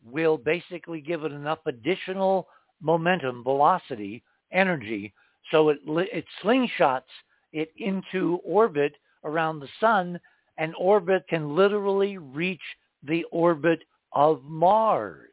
will 0.05 0.37
basically 0.37 1.01
give 1.01 1.23
it 1.23 1.31
enough 1.31 1.59
additional 1.65 2.47
momentum, 2.81 3.43
velocity, 3.43 4.23
energy, 4.51 5.13
so 5.51 5.69
it, 5.69 5.79
it 5.85 6.25
slingshots 6.43 7.01
it 7.53 7.71
into 7.77 8.39
orbit 8.43 8.93
around 9.23 9.59
the 9.59 9.69
sun, 9.79 10.19
and 10.57 10.73
orbit 10.77 11.25
can 11.29 11.55
literally 11.55 12.17
reach 12.17 12.61
the 13.03 13.23
orbit 13.31 13.83
of 14.11 14.43
Mars. 14.43 15.23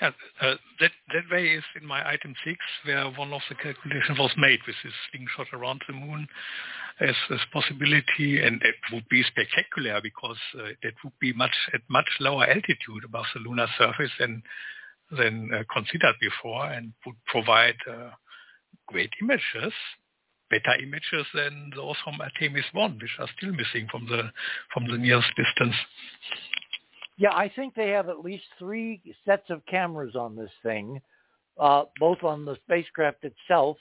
Yeah, 0.00 0.10
uh, 0.42 0.54
that 0.80 0.90
that 1.14 1.22
way 1.30 1.46
is 1.46 1.64
in 1.80 1.86
my 1.86 2.06
item 2.06 2.34
six, 2.44 2.58
where 2.84 3.06
one 3.12 3.32
of 3.32 3.40
the 3.48 3.54
calculations 3.54 4.18
was 4.18 4.32
made 4.36 4.60
with 4.66 4.76
this 4.84 4.92
slingshot 5.10 5.46
around 5.54 5.82
the 5.86 5.94
moon 5.94 6.28
as 7.00 7.14
a 7.30 7.36
possibility, 7.50 8.42
and 8.42 8.60
it 8.62 8.74
would 8.92 9.08
be 9.08 9.22
spectacular 9.22 10.00
because 10.02 10.36
uh, 10.58 10.68
it 10.82 10.94
would 11.02 11.18
be 11.18 11.32
much 11.32 11.54
at 11.72 11.80
much 11.88 12.08
lower 12.20 12.44
altitude 12.44 13.04
above 13.04 13.24
the 13.34 13.40
lunar 13.40 13.68
surface 13.78 14.10
than 14.18 14.42
than 15.10 15.50
uh, 15.52 15.62
considered 15.72 16.14
before, 16.20 16.66
and 16.66 16.92
would 17.04 17.16
provide 17.26 17.76
uh, 17.90 18.10
great 18.86 19.10
images, 19.20 19.72
better 20.50 20.74
images 20.82 21.26
than 21.34 21.70
those 21.74 21.96
from 22.04 22.20
Artemis 22.20 22.64
One, 22.72 22.98
which 23.00 23.10
are 23.18 23.28
still 23.36 23.52
missing 23.52 23.88
from 23.90 24.06
the 24.06 24.30
from 24.72 24.86
the 24.88 24.98
nearest 24.98 25.30
distance. 25.36 25.76
Yeah, 27.18 27.32
I 27.32 27.50
think 27.54 27.74
they 27.74 27.90
have 27.90 28.08
at 28.08 28.20
least 28.20 28.44
three 28.58 29.00
sets 29.24 29.48
of 29.48 29.64
cameras 29.66 30.14
on 30.16 30.36
this 30.36 30.50
thing, 30.62 31.00
uh, 31.58 31.84
both 31.98 32.22
on 32.22 32.44
the 32.44 32.56
spacecraft 32.64 33.24
itself 33.24 33.78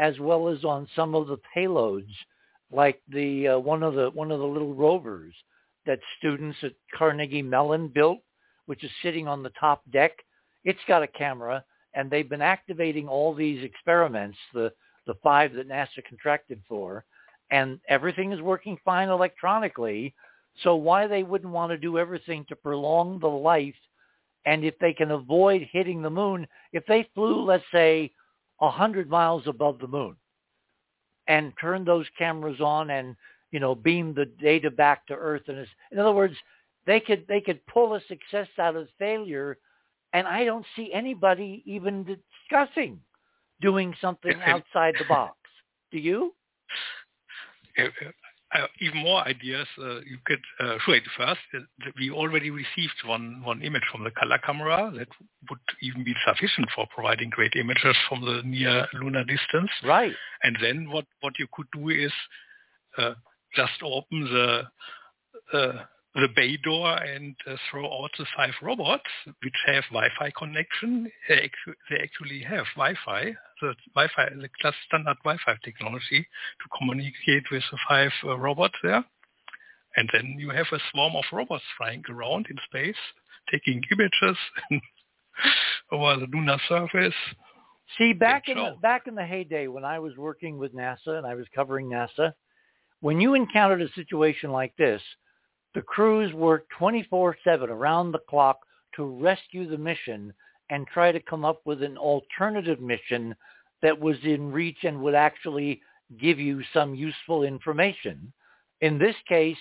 as 0.00 0.18
well 0.18 0.48
as 0.48 0.64
on 0.64 0.88
some 0.96 1.14
of 1.14 1.26
the 1.28 1.38
payloads, 1.54 2.10
like 2.72 3.02
the 3.08 3.48
uh, 3.48 3.58
one 3.58 3.82
of 3.82 3.94
the 3.94 4.10
one 4.14 4.30
of 4.30 4.40
the 4.40 4.46
little 4.46 4.74
rovers 4.74 5.34
that 5.86 6.00
students 6.18 6.56
at 6.62 6.72
Carnegie 6.96 7.42
Mellon 7.42 7.88
built, 7.88 8.20
which 8.66 8.82
is 8.82 8.90
sitting 9.02 9.28
on 9.28 9.42
the 9.42 9.52
top 9.60 9.82
deck. 9.92 10.12
It's 10.64 10.80
got 10.86 11.02
a 11.02 11.08
camera, 11.08 11.64
and 11.94 12.10
they've 12.10 12.28
been 12.28 12.42
activating 12.42 13.08
all 13.08 13.34
these 13.34 13.62
experiments, 13.64 14.38
the 14.54 14.72
the 15.06 15.14
five 15.22 15.54
that 15.54 15.68
NASA 15.68 16.04
contracted 16.06 16.62
for, 16.68 17.04
and 17.50 17.80
everything 17.88 18.32
is 18.32 18.40
working 18.40 18.78
fine 18.84 19.08
electronically 19.08 20.14
so 20.62 20.76
why 20.76 21.06
they 21.06 21.22
wouldn't 21.22 21.52
want 21.52 21.70
to 21.70 21.78
do 21.78 21.98
everything 21.98 22.44
to 22.48 22.56
prolong 22.56 23.18
the 23.18 23.28
life 23.28 23.74
and 24.46 24.64
if 24.64 24.78
they 24.78 24.92
can 24.92 25.10
avoid 25.10 25.68
hitting 25.70 26.00
the 26.02 26.10
moon, 26.10 26.46
if 26.72 26.84
they 26.86 27.08
flew, 27.14 27.42
let's 27.44 27.64
say, 27.72 28.10
a 28.60 28.70
hundred 28.70 29.08
miles 29.08 29.46
above 29.46 29.78
the 29.78 29.86
moon 29.86 30.16
and 31.28 31.52
turned 31.60 31.86
those 31.86 32.06
cameras 32.18 32.60
on 32.60 32.90
and, 32.90 33.16
you 33.50 33.60
know, 33.60 33.74
beam 33.74 34.14
the 34.14 34.24
data 34.24 34.70
back 34.70 35.06
to 35.06 35.14
Earth. 35.14 35.42
And 35.48 35.66
in 35.92 35.98
other 35.98 36.12
words, 36.12 36.34
they 36.86 37.00
could 37.00 37.26
they 37.28 37.40
could 37.40 37.64
pull 37.66 37.94
a 37.94 38.00
success 38.08 38.48
out 38.58 38.76
of 38.76 38.88
failure. 38.98 39.58
And 40.12 40.26
I 40.26 40.44
don't 40.44 40.66
see 40.74 40.92
anybody 40.92 41.62
even 41.66 42.04
discussing 42.04 43.00
doing 43.60 43.94
something 44.00 44.40
outside 44.44 44.94
the 44.98 45.04
box. 45.08 45.36
Do 45.92 45.98
you? 45.98 46.32
uh, 48.54 48.66
even 48.80 48.98
more 48.98 49.26
ideas. 49.26 49.66
Uh, 49.78 50.00
you 50.00 50.18
could 50.24 50.40
uh, 50.60 50.76
wait 50.88 51.02
first. 51.16 51.40
Uh, 51.54 51.60
we 51.98 52.10
already 52.10 52.50
received 52.50 52.94
one 53.06 53.42
one 53.44 53.62
image 53.62 53.82
from 53.90 54.04
the 54.04 54.10
color 54.10 54.38
camera 54.38 54.90
that 54.96 55.08
would 55.48 55.58
even 55.82 56.04
be 56.04 56.14
sufficient 56.26 56.68
for 56.74 56.86
providing 56.94 57.30
great 57.30 57.52
images 57.56 57.96
from 58.08 58.24
the 58.24 58.42
near 58.44 58.86
lunar 58.94 59.24
distance. 59.24 59.70
Right. 59.84 60.12
And 60.42 60.56
then 60.60 60.90
what 60.90 61.06
what 61.20 61.38
you 61.38 61.46
could 61.52 61.66
do 61.72 61.88
is 61.90 62.12
uh, 62.98 63.14
just 63.54 63.82
open 63.82 64.24
the 64.24 64.62
uh, 65.52 65.84
the 66.14 66.28
bay 66.34 66.56
door 66.56 66.96
and 66.96 67.36
uh, 67.46 67.54
throw 67.70 67.84
out 67.84 68.10
the 68.18 68.26
five 68.36 68.54
robots 68.62 69.08
which 69.26 69.54
have 69.66 69.84
Wi-Fi 69.90 70.32
connection. 70.36 71.10
They, 71.28 71.34
actu- 71.34 71.78
they 71.88 71.96
actually 72.02 72.42
have 72.42 72.64
Wi-Fi, 72.76 73.32
the 73.60 73.74
Wi-Fi, 73.94 74.34
the 74.40 74.48
class 74.60 74.74
standard 74.86 75.16
Wi-Fi 75.24 75.54
technology 75.64 76.26
to 76.26 76.78
communicate 76.78 77.44
with 77.52 77.62
the 77.70 77.78
five 77.88 78.10
uh, 78.24 78.36
robots 78.38 78.74
there. 78.82 79.04
And 79.96 80.08
then 80.12 80.36
you 80.38 80.50
have 80.50 80.66
a 80.72 80.78
swarm 80.90 81.14
of 81.14 81.24
robots 81.32 81.64
flying 81.78 82.02
around 82.08 82.46
in 82.50 82.56
space, 82.66 83.00
taking 83.50 83.82
images 83.92 84.36
over 85.92 86.16
the 86.20 86.26
lunar 86.32 86.58
surface. 86.68 87.14
See, 87.98 88.12
back 88.12 88.48
in 88.48 88.56
the, 88.56 88.76
back 88.80 89.06
in 89.06 89.14
the 89.14 89.26
heyday 89.26 89.66
when 89.66 89.84
I 89.84 89.98
was 89.98 90.16
working 90.16 90.58
with 90.58 90.74
NASA 90.74 91.18
and 91.18 91.26
I 91.26 91.34
was 91.34 91.46
covering 91.54 91.90
NASA, 91.90 92.32
when 93.00 93.20
you 93.20 93.34
encountered 93.34 93.82
a 93.82 93.92
situation 93.92 94.50
like 94.50 94.76
this, 94.76 95.02
the 95.74 95.82
crews 95.82 96.32
worked 96.34 96.72
24-7 96.78 97.34
around 97.46 98.12
the 98.12 98.20
clock 98.28 98.60
to 98.96 99.04
rescue 99.04 99.68
the 99.68 99.78
mission 99.78 100.32
and 100.70 100.86
try 100.86 101.12
to 101.12 101.20
come 101.20 101.44
up 101.44 101.60
with 101.64 101.82
an 101.82 101.96
alternative 101.96 102.80
mission 102.80 103.34
that 103.82 103.98
was 103.98 104.16
in 104.24 104.52
reach 104.52 104.78
and 104.82 105.00
would 105.00 105.14
actually 105.14 105.80
give 106.20 106.38
you 106.38 106.62
some 106.72 106.94
useful 106.94 107.44
information. 107.44 108.32
In 108.80 108.98
this 108.98 109.16
case, 109.28 109.56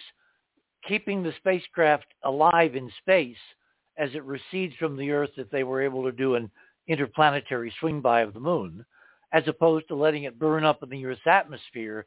keeping 0.88 1.22
the 1.22 1.34
spacecraft 1.38 2.06
alive 2.24 2.76
in 2.76 2.92
space 3.00 3.38
as 3.98 4.10
it 4.14 4.24
recedes 4.24 4.76
from 4.78 4.98
the 4.98 5.12
Earth 5.12 5.32
if 5.38 5.50
they 5.50 5.64
were 5.64 5.82
able 5.82 6.04
to 6.04 6.12
do 6.12 6.36
an 6.36 6.50
interplanetary 6.88 7.74
swing 7.80 8.02
by 8.02 8.22
of 8.22 8.34
the 8.34 8.40
moon, 8.40 8.86
as 9.34 9.44
opposed 9.48 9.88
to 9.90 9.96
letting 9.96 10.24
it 10.24 10.40
burn 10.40 10.64
up 10.64 10.82
in 10.82 10.90
the 10.90 11.06
Earth's 11.06 11.22
atmosphere. 11.26 12.06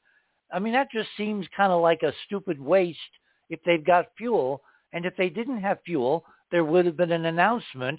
I 0.53 0.59
mean, 0.59 0.73
that 0.73 0.91
just 0.91 1.09
seems 1.17 1.47
kind 1.57 1.73
of 1.73 1.81
like 1.81 2.03
a 2.03 2.13
stupid 2.27 2.61
waste 2.61 2.99
if 3.49 3.61
they've 3.65 3.85
got 3.85 4.07
fuel. 4.17 4.63
And 4.93 5.07
if 5.07 5.17
they 5.17 5.29
didn't 5.29 5.61
have 5.61 5.79
fuel, 5.85 6.25
there 6.51 6.65
would 6.65 6.87
have 6.87 6.97
been 6.97 7.13
an 7.13 7.27
announcement 7.27 7.99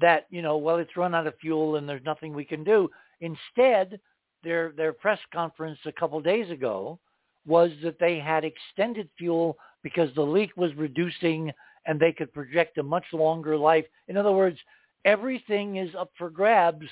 that, 0.00 0.26
you 0.30 0.42
know, 0.42 0.56
well, 0.56 0.76
it's 0.76 0.96
run 0.96 1.14
out 1.14 1.26
of 1.26 1.34
fuel 1.40 1.76
and 1.76 1.88
there's 1.88 2.04
nothing 2.04 2.32
we 2.32 2.44
can 2.44 2.64
do. 2.64 2.88
Instead, 3.20 4.00
their 4.42 4.72
their 4.76 4.92
press 4.92 5.18
conference 5.32 5.78
a 5.84 5.92
couple 5.92 6.20
days 6.20 6.50
ago 6.50 6.98
was 7.46 7.70
that 7.82 7.98
they 7.98 8.18
had 8.18 8.44
extended 8.44 9.08
fuel 9.18 9.56
because 9.82 10.14
the 10.14 10.22
leak 10.22 10.56
was 10.56 10.74
reducing 10.76 11.52
and 11.86 11.98
they 11.98 12.12
could 12.12 12.32
project 12.32 12.78
a 12.78 12.82
much 12.82 13.04
longer 13.12 13.56
life. 13.56 13.84
In 14.08 14.16
other 14.16 14.32
words, 14.32 14.58
everything 15.04 15.76
is 15.76 15.94
up 15.94 16.10
for 16.16 16.30
grabs 16.30 16.86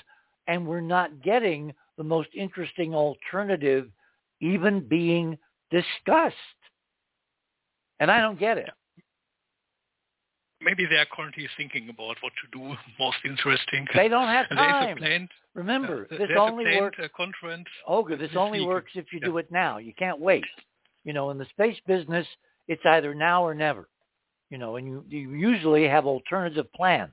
and 0.47 0.65
we're 0.65 0.81
not 0.81 1.21
getting 1.21 1.73
the 1.97 2.03
most 2.03 2.29
interesting 2.35 2.95
alternative 2.95 3.89
even 4.41 4.79
being 4.87 5.37
discussed. 5.69 6.35
And 7.99 8.09
I 8.09 8.21
don't 8.21 8.39
get 8.39 8.57
it. 8.57 8.69
Maybe 10.61 10.85
they 10.85 10.95
are 10.97 11.05
currently 11.13 11.47
thinking 11.55 11.89
about 11.89 12.17
what 12.21 12.33
to 12.41 12.57
do 12.57 12.75
most 12.99 13.17
interesting. 13.25 13.87
They 13.95 14.07
don't 14.07 14.27
have 14.27 14.49
time. 14.55 14.97
Planned, 14.97 15.29
Remember, 15.53 16.07
uh, 16.11 16.17
this 16.17 16.29
only 16.37 16.65
works. 16.79 16.99
conference. 17.15 17.67
Holger, 17.85 18.17
this, 18.17 18.29
this 18.29 18.37
only 18.37 18.59
week. 18.59 18.67
works 18.67 18.91
if 18.95 19.05
you 19.11 19.19
yeah. 19.21 19.27
do 19.27 19.37
it 19.37 19.51
now. 19.51 19.77
You 19.77 19.93
can't 19.97 20.19
wait. 20.19 20.45
You 21.05 21.13
know, 21.13 21.29
in 21.29 21.37
the 21.37 21.45
space 21.45 21.77
business, 21.87 22.27
it's 22.67 22.85
either 22.85 23.15
now 23.15 23.43
or 23.43 23.53
never. 23.53 23.87
You 24.49 24.57
know, 24.57 24.75
and 24.75 24.87
you, 24.87 25.05
you 25.07 25.31
usually 25.31 25.87
have 25.87 26.05
alternative 26.05 26.71
plans. 26.73 27.11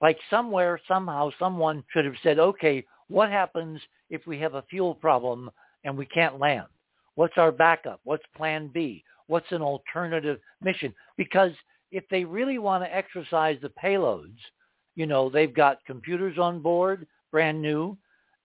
Like 0.00 0.18
somewhere, 0.28 0.78
somehow, 0.86 1.30
someone 1.38 1.82
should 1.92 2.04
have 2.04 2.14
said, 2.22 2.38
okay, 2.38 2.84
what 3.08 3.30
happens 3.30 3.80
if 4.10 4.26
we 4.26 4.38
have 4.40 4.54
a 4.54 4.64
fuel 4.68 4.94
problem 4.94 5.50
and 5.84 5.96
we 5.96 6.06
can't 6.06 6.38
land? 6.38 6.66
What's 7.14 7.38
our 7.38 7.50
backup? 7.50 8.00
What's 8.04 8.24
plan 8.36 8.68
B? 8.72 9.02
What's 9.26 9.50
an 9.50 9.62
alternative 9.62 10.38
mission? 10.62 10.94
Because 11.16 11.52
if 11.90 12.04
they 12.10 12.24
really 12.24 12.58
want 12.58 12.84
to 12.84 12.94
exercise 12.94 13.58
the 13.60 13.72
payloads, 13.82 14.36
you 14.94 15.06
know, 15.06 15.28
they've 15.28 15.54
got 15.54 15.84
computers 15.86 16.38
on 16.38 16.60
board, 16.60 17.06
brand 17.30 17.60
new. 17.60 17.96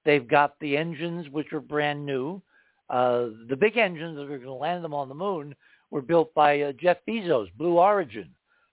They've 0.05 0.27
got 0.27 0.59
the 0.59 0.75
engines, 0.75 1.29
which 1.29 1.53
are 1.53 1.61
brand 1.61 2.05
new. 2.05 2.41
Uh, 2.89 3.27
the 3.47 3.55
big 3.55 3.77
engines 3.77 4.17
that 4.17 4.23
are 4.23 4.37
going 4.37 4.41
to 4.41 4.53
land 4.53 4.83
them 4.83 4.93
on 4.93 5.07
the 5.07 5.15
moon 5.15 5.55
were 5.91 6.01
built 6.01 6.33
by 6.33 6.61
uh, 6.61 6.71
Jeff 6.73 6.97
Bezos, 7.07 7.47
Blue 7.57 7.77
Origin. 7.77 8.29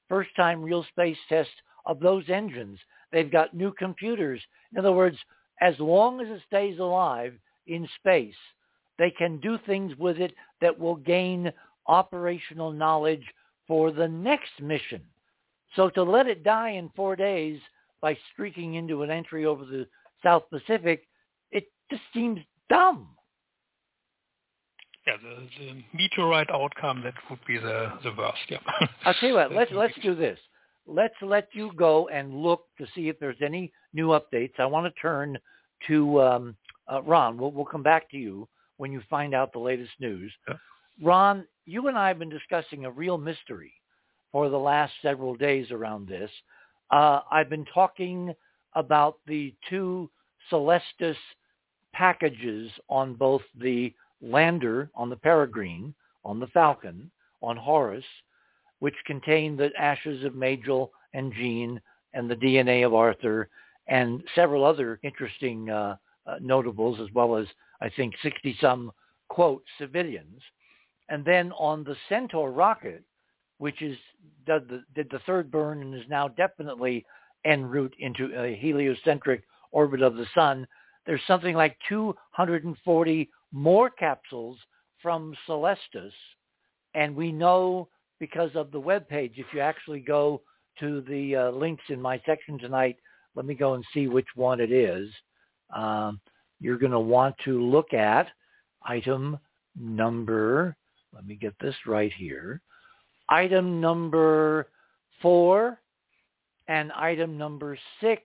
First 0.08 0.30
time 0.36 0.62
real 0.62 0.84
space 0.90 1.16
test 1.28 1.50
of 1.86 2.00
those 2.00 2.24
engines. 2.28 2.78
They've 3.12 3.30
got 3.30 3.54
new 3.54 3.72
computers. 3.72 4.40
In 4.72 4.78
other 4.78 4.92
words, 4.92 5.16
as 5.60 5.78
long 5.78 6.20
as 6.20 6.28
it 6.28 6.42
stays 6.46 6.78
alive 6.78 7.34
in 7.66 7.88
space, 8.00 8.34
they 8.98 9.10
can 9.10 9.38
do 9.38 9.58
things 9.66 9.96
with 9.98 10.18
it 10.18 10.32
that 10.60 10.78
will 10.78 10.96
gain 10.96 11.52
operational 11.88 12.72
knowledge 12.72 13.24
for 13.66 13.90
the 13.90 14.08
next 14.08 14.60
mission. 14.60 15.02
So 15.76 15.90
to 15.90 16.02
let 16.02 16.26
it 16.26 16.44
die 16.44 16.70
in 16.70 16.90
four 16.96 17.16
days 17.16 17.60
by 18.00 18.16
streaking 18.32 18.74
into 18.74 19.02
an 19.02 19.10
entry 19.10 19.44
over 19.44 19.64
the 19.64 19.86
South 20.22 20.44
Pacific, 20.50 21.06
it 21.50 21.70
just 21.90 22.02
seems 22.14 22.40
dumb. 22.70 23.08
Yeah, 25.06 25.14
the, 25.22 25.64
the 25.64 25.82
meteorite 25.94 26.50
outcome 26.50 27.02
that 27.02 27.14
would 27.30 27.38
be 27.46 27.58
the 27.58 27.92
the 28.02 28.12
worst. 28.16 28.38
Yeah. 28.50 28.58
I'll 29.04 29.14
tell 29.14 29.28
you 29.28 29.34
what. 29.36 29.52
Let's 29.52 29.70
let's 29.74 29.94
do 30.02 30.14
this. 30.14 30.38
Let's 30.86 31.14
let 31.22 31.48
you 31.52 31.70
go 31.76 32.08
and 32.08 32.42
look 32.42 32.64
to 32.78 32.86
see 32.94 33.08
if 33.08 33.18
there's 33.18 33.40
any 33.42 33.72
new 33.92 34.08
updates. 34.08 34.52
I 34.58 34.66
want 34.66 34.92
to 34.92 35.00
turn 35.00 35.38
to 35.86 36.20
um, 36.20 36.56
uh, 36.92 37.02
Ron. 37.02 37.38
We'll 37.38 37.52
we'll 37.52 37.64
come 37.64 37.82
back 37.82 38.10
to 38.10 38.16
you 38.18 38.48
when 38.76 38.92
you 38.92 39.00
find 39.08 39.34
out 39.34 39.52
the 39.52 39.58
latest 39.58 39.92
news. 39.98 40.32
Yeah. 40.46 40.54
Ron, 41.02 41.46
you 41.68 41.86
and 41.88 41.98
I 41.98 42.08
have 42.08 42.18
been 42.18 42.30
discussing 42.30 42.86
a 42.86 42.90
real 42.90 43.18
mystery 43.18 43.74
for 44.32 44.48
the 44.48 44.58
last 44.58 44.94
several 45.02 45.34
days 45.34 45.70
around 45.70 46.08
this. 46.08 46.30
Uh, 46.90 47.20
I've 47.30 47.50
been 47.50 47.66
talking 47.66 48.34
about 48.74 49.18
the 49.26 49.54
two 49.68 50.08
Celestis 50.50 51.16
packages 51.92 52.70
on 52.88 53.14
both 53.14 53.42
the 53.60 53.92
lander, 54.22 54.90
on 54.94 55.10
the 55.10 55.16
Peregrine, 55.16 55.94
on 56.24 56.40
the 56.40 56.46
Falcon, 56.48 57.10
on 57.42 57.56
Horus, 57.58 58.04
which 58.78 58.94
contain 59.06 59.54
the 59.54 59.70
ashes 59.78 60.24
of 60.24 60.34
Majel 60.34 60.90
and 61.12 61.32
Gene 61.34 61.80
and 62.14 62.30
the 62.30 62.36
DNA 62.36 62.86
of 62.86 62.94
Arthur 62.94 63.50
and 63.88 64.22
several 64.34 64.64
other 64.64 64.98
interesting 65.02 65.68
uh, 65.68 65.96
uh, 66.26 66.36
notables, 66.40 66.98
as 66.98 67.12
well 67.12 67.36
as, 67.36 67.46
I 67.82 67.90
think, 67.90 68.14
60-some, 68.24 68.90
quote, 69.28 69.62
civilians. 69.78 70.40
And 71.08 71.24
then 71.24 71.52
on 71.52 71.84
the 71.84 71.96
Centaur 72.08 72.50
rocket, 72.52 73.02
which 73.58 73.82
is 73.82 73.96
did 74.46 74.68
the, 74.68 74.82
did 74.94 75.08
the 75.10 75.20
third 75.20 75.50
burn 75.50 75.82
and 75.82 75.94
is 75.94 76.08
now 76.08 76.28
definitely 76.28 77.04
en 77.44 77.64
route 77.64 77.94
into 77.98 78.30
a 78.38 78.54
heliocentric 78.56 79.42
orbit 79.72 80.02
of 80.02 80.16
the 80.16 80.26
sun, 80.34 80.66
there's 81.06 81.20
something 81.26 81.54
like 81.54 81.76
240 81.88 83.30
more 83.52 83.90
capsules 83.90 84.58
from 85.00 85.34
Celestis. 85.48 86.12
And 86.94 87.14
we 87.14 87.32
know 87.32 87.88
because 88.18 88.50
of 88.54 88.70
the 88.70 88.80
web 88.80 89.08
page, 89.08 89.34
if 89.36 89.46
you 89.52 89.60
actually 89.60 90.00
go 90.00 90.42
to 90.80 91.02
the 91.02 91.36
uh, 91.36 91.50
links 91.50 91.84
in 91.88 92.00
my 92.00 92.20
section 92.26 92.58
tonight, 92.58 92.96
let 93.34 93.46
me 93.46 93.54
go 93.54 93.74
and 93.74 93.84
see 93.94 94.08
which 94.08 94.26
one 94.34 94.60
it 94.60 94.72
is. 94.72 95.08
Um, 95.74 96.20
you're 96.60 96.78
going 96.78 96.92
to 96.92 97.00
want 97.00 97.36
to 97.44 97.62
look 97.62 97.92
at 97.94 98.28
item 98.82 99.38
number, 99.78 100.76
let 101.14 101.26
me 101.26 101.34
get 101.34 101.54
this 101.60 101.74
right 101.86 102.12
here, 102.16 102.60
item 103.28 103.80
number 103.80 104.68
four 105.20 105.80
and 106.68 106.92
item 106.92 107.38
number 107.38 107.78
six 108.00 108.22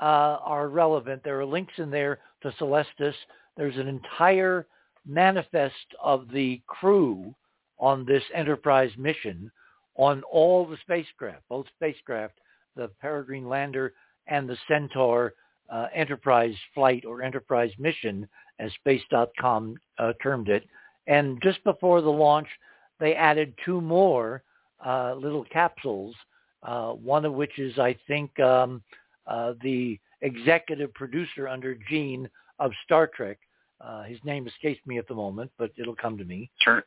uh, 0.00 0.38
are 0.44 0.68
relevant. 0.68 1.22
There 1.24 1.40
are 1.40 1.46
links 1.46 1.72
in 1.78 1.90
there 1.90 2.18
to 2.42 2.50
Celestis. 2.60 3.14
There's 3.56 3.76
an 3.76 3.88
entire 3.88 4.66
manifest 5.06 5.74
of 6.02 6.28
the 6.30 6.60
crew 6.66 7.34
on 7.78 8.04
this 8.04 8.22
Enterprise 8.34 8.90
mission 8.98 9.50
on 9.96 10.22
all 10.24 10.66
the 10.66 10.76
spacecraft, 10.82 11.42
both 11.48 11.66
spacecraft, 11.76 12.34
the 12.74 12.88
Peregrine 13.00 13.48
lander 13.48 13.94
and 14.26 14.48
the 14.48 14.58
Centaur 14.68 15.32
uh, 15.70 15.86
Enterprise 15.94 16.54
flight 16.74 17.04
or 17.06 17.22
Enterprise 17.22 17.70
mission, 17.78 18.28
as 18.58 18.70
Space.com 18.74 19.76
uh, 19.98 20.12
termed 20.22 20.48
it. 20.48 20.64
And 21.06 21.40
just 21.42 21.62
before 21.64 22.00
the 22.00 22.10
launch, 22.10 22.48
they 22.98 23.14
added 23.14 23.54
two 23.64 23.80
more 23.80 24.42
uh, 24.84 25.14
little 25.14 25.44
capsules, 25.44 26.14
uh, 26.62 26.90
one 26.92 27.24
of 27.24 27.32
which 27.34 27.58
is, 27.58 27.78
I 27.78 27.96
think, 28.06 28.38
um, 28.40 28.82
uh, 29.26 29.54
the 29.62 29.98
executive 30.22 30.92
producer 30.94 31.48
under 31.48 31.76
Gene 31.88 32.28
of 32.58 32.72
Star 32.84 33.06
Trek. 33.06 33.38
Uh, 33.80 34.04
his 34.04 34.18
name 34.24 34.46
escapes 34.46 34.80
me 34.86 34.98
at 34.98 35.06
the 35.06 35.14
moment, 35.14 35.50
but 35.58 35.70
it'll 35.76 35.94
come 35.94 36.16
to 36.16 36.24
me. 36.24 36.50
Tur- 36.64 36.84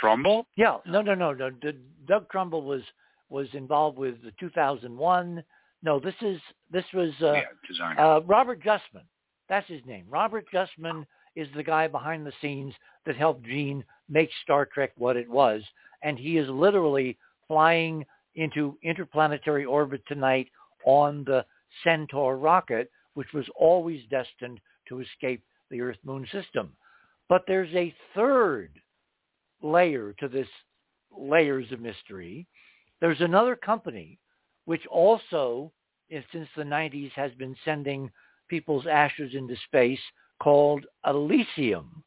Trumbull? 0.00 0.46
Yeah, 0.56 0.78
no, 0.86 1.02
no, 1.02 1.14
no, 1.14 1.32
no. 1.32 1.50
D- 1.50 1.78
Doug 2.06 2.28
Trumbull 2.30 2.62
was 2.62 2.82
was 3.28 3.48
involved 3.54 3.96
with 3.98 4.22
the 4.22 4.32
2001. 4.40 5.42
No, 5.82 5.98
this 5.98 6.14
is 6.20 6.40
this 6.70 6.84
was 6.94 7.10
uh, 7.22 7.32
yeah, 7.32 7.98
uh, 7.98 8.20
Robert 8.26 8.62
Justman. 8.62 9.04
That's 9.48 9.68
his 9.68 9.80
name. 9.84 10.06
Robert 10.08 10.46
Justman 10.52 11.04
is 11.34 11.48
the 11.54 11.62
guy 11.62 11.88
behind 11.88 12.26
the 12.26 12.32
scenes 12.40 12.74
that 13.06 13.16
helped 13.16 13.44
Gene 13.44 13.84
make 14.08 14.30
Star 14.42 14.66
Trek 14.66 14.92
what 14.96 15.16
it 15.16 15.28
was, 15.28 15.62
and 16.02 16.18
he 16.18 16.36
is 16.36 16.48
literally 16.48 17.18
flying 17.48 18.04
into 18.34 18.78
interplanetary 18.82 19.64
orbit 19.64 20.02
tonight 20.06 20.48
on 20.84 21.24
the 21.24 21.44
Centaur 21.84 22.36
rocket, 22.36 22.90
which 23.14 23.32
was 23.32 23.46
always 23.58 24.02
destined 24.10 24.60
to 24.88 25.00
escape 25.00 25.42
the 25.70 25.80
Earth-Moon 25.80 26.26
system. 26.32 26.72
But 27.28 27.44
there's 27.46 27.74
a 27.74 27.94
third 28.14 28.70
layer 29.62 30.14
to 30.18 30.28
this 30.28 30.48
layers 31.16 31.70
of 31.72 31.80
mystery. 31.80 32.46
There's 33.00 33.20
another 33.20 33.56
company 33.56 34.18
which 34.64 34.86
also, 34.86 35.72
since 36.10 36.48
the 36.56 36.62
90s, 36.62 37.12
has 37.12 37.32
been 37.32 37.56
sending 37.64 38.10
people's 38.48 38.86
ashes 38.86 39.34
into 39.34 39.56
space 39.66 40.00
called 40.42 40.84
Elysium. 41.06 42.02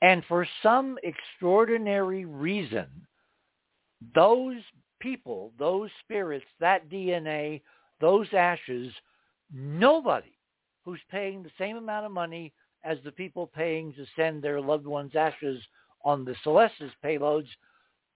And 0.00 0.24
for 0.26 0.46
some 0.62 0.98
extraordinary 1.02 2.24
reason, 2.24 2.86
those 4.14 4.56
people, 5.00 5.52
those 5.58 5.90
spirits, 6.02 6.46
that 6.60 6.88
DNA, 6.88 7.60
those 8.00 8.26
ashes, 8.32 8.92
nobody 9.52 10.38
who's 10.84 11.00
paying 11.10 11.42
the 11.42 11.50
same 11.58 11.76
amount 11.76 12.06
of 12.06 12.12
money 12.12 12.52
as 12.84 12.98
the 13.04 13.12
people 13.12 13.46
paying 13.46 13.92
to 13.92 14.04
send 14.16 14.42
their 14.42 14.60
loved 14.60 14.86
ones' 14.86 15.14
ashes 15.14 15.62
on 16.04 16.24
the 16.24 16.34
Celestis 16.44 16.90
payloads, 17.04 17.48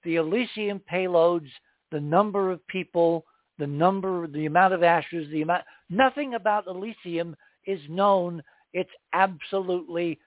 the 0.02 0.16
Elysium 0.16 0.80
payloads, 0.90 1.50
the 1.92 2.00
number 2.00 2.50
of 2.50 2.66
people, 2.68 3.24
the 3.58 3.66
number, 3.66 4.26
the 4.26 4.46
amount 4.46 4.74
of 4.74 4.82
ashes, 4.82 5.30
the 5.30 5.42
amount, 5.42 5.64
nothing 5.88 6.34
about 6.34 6.66
Elysium 6.66 7.36
is 7.66 7.80
known. 7.88 8.42
It's 8.76 8.90
absolutely 9.14 10.18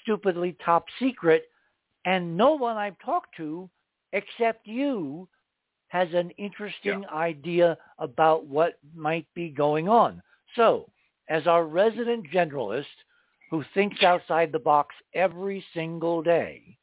stupidly 0.00 0.56
top 0.64 0.84
secret. 1.00 1.50
And 2.04 2.36
no 2.36 2.54
one 2.54 2.76
I've 2.76 2.98
talked 3.04 3.36
to 3.38 3.68
except 4.12 4.64
you 4.68 5.28
has 5.88 6.08
an 6.14 6.30
interesting 6.38 7.02
Yeah. 7.02 7.10
idea 7.12 7.78
about 7.98 8.44
what 8.44 8.78
might 8.94 9.26
be 9.34 9.48
going 9.48 9.88
on. 9.88 10.22
So, 10.54 10.88
as 11.28 11.48
our 11.48 11.64
resident 11.64 12.30
generalist 12.30 12.96
who 13.50 13.64
thinks 13.74 14.04
outside 14.04 14.52
the 14.52 14.66
box 14.72 14.94
every 15.12 15.60
single 15.74 16.22
day, 16.22 16.78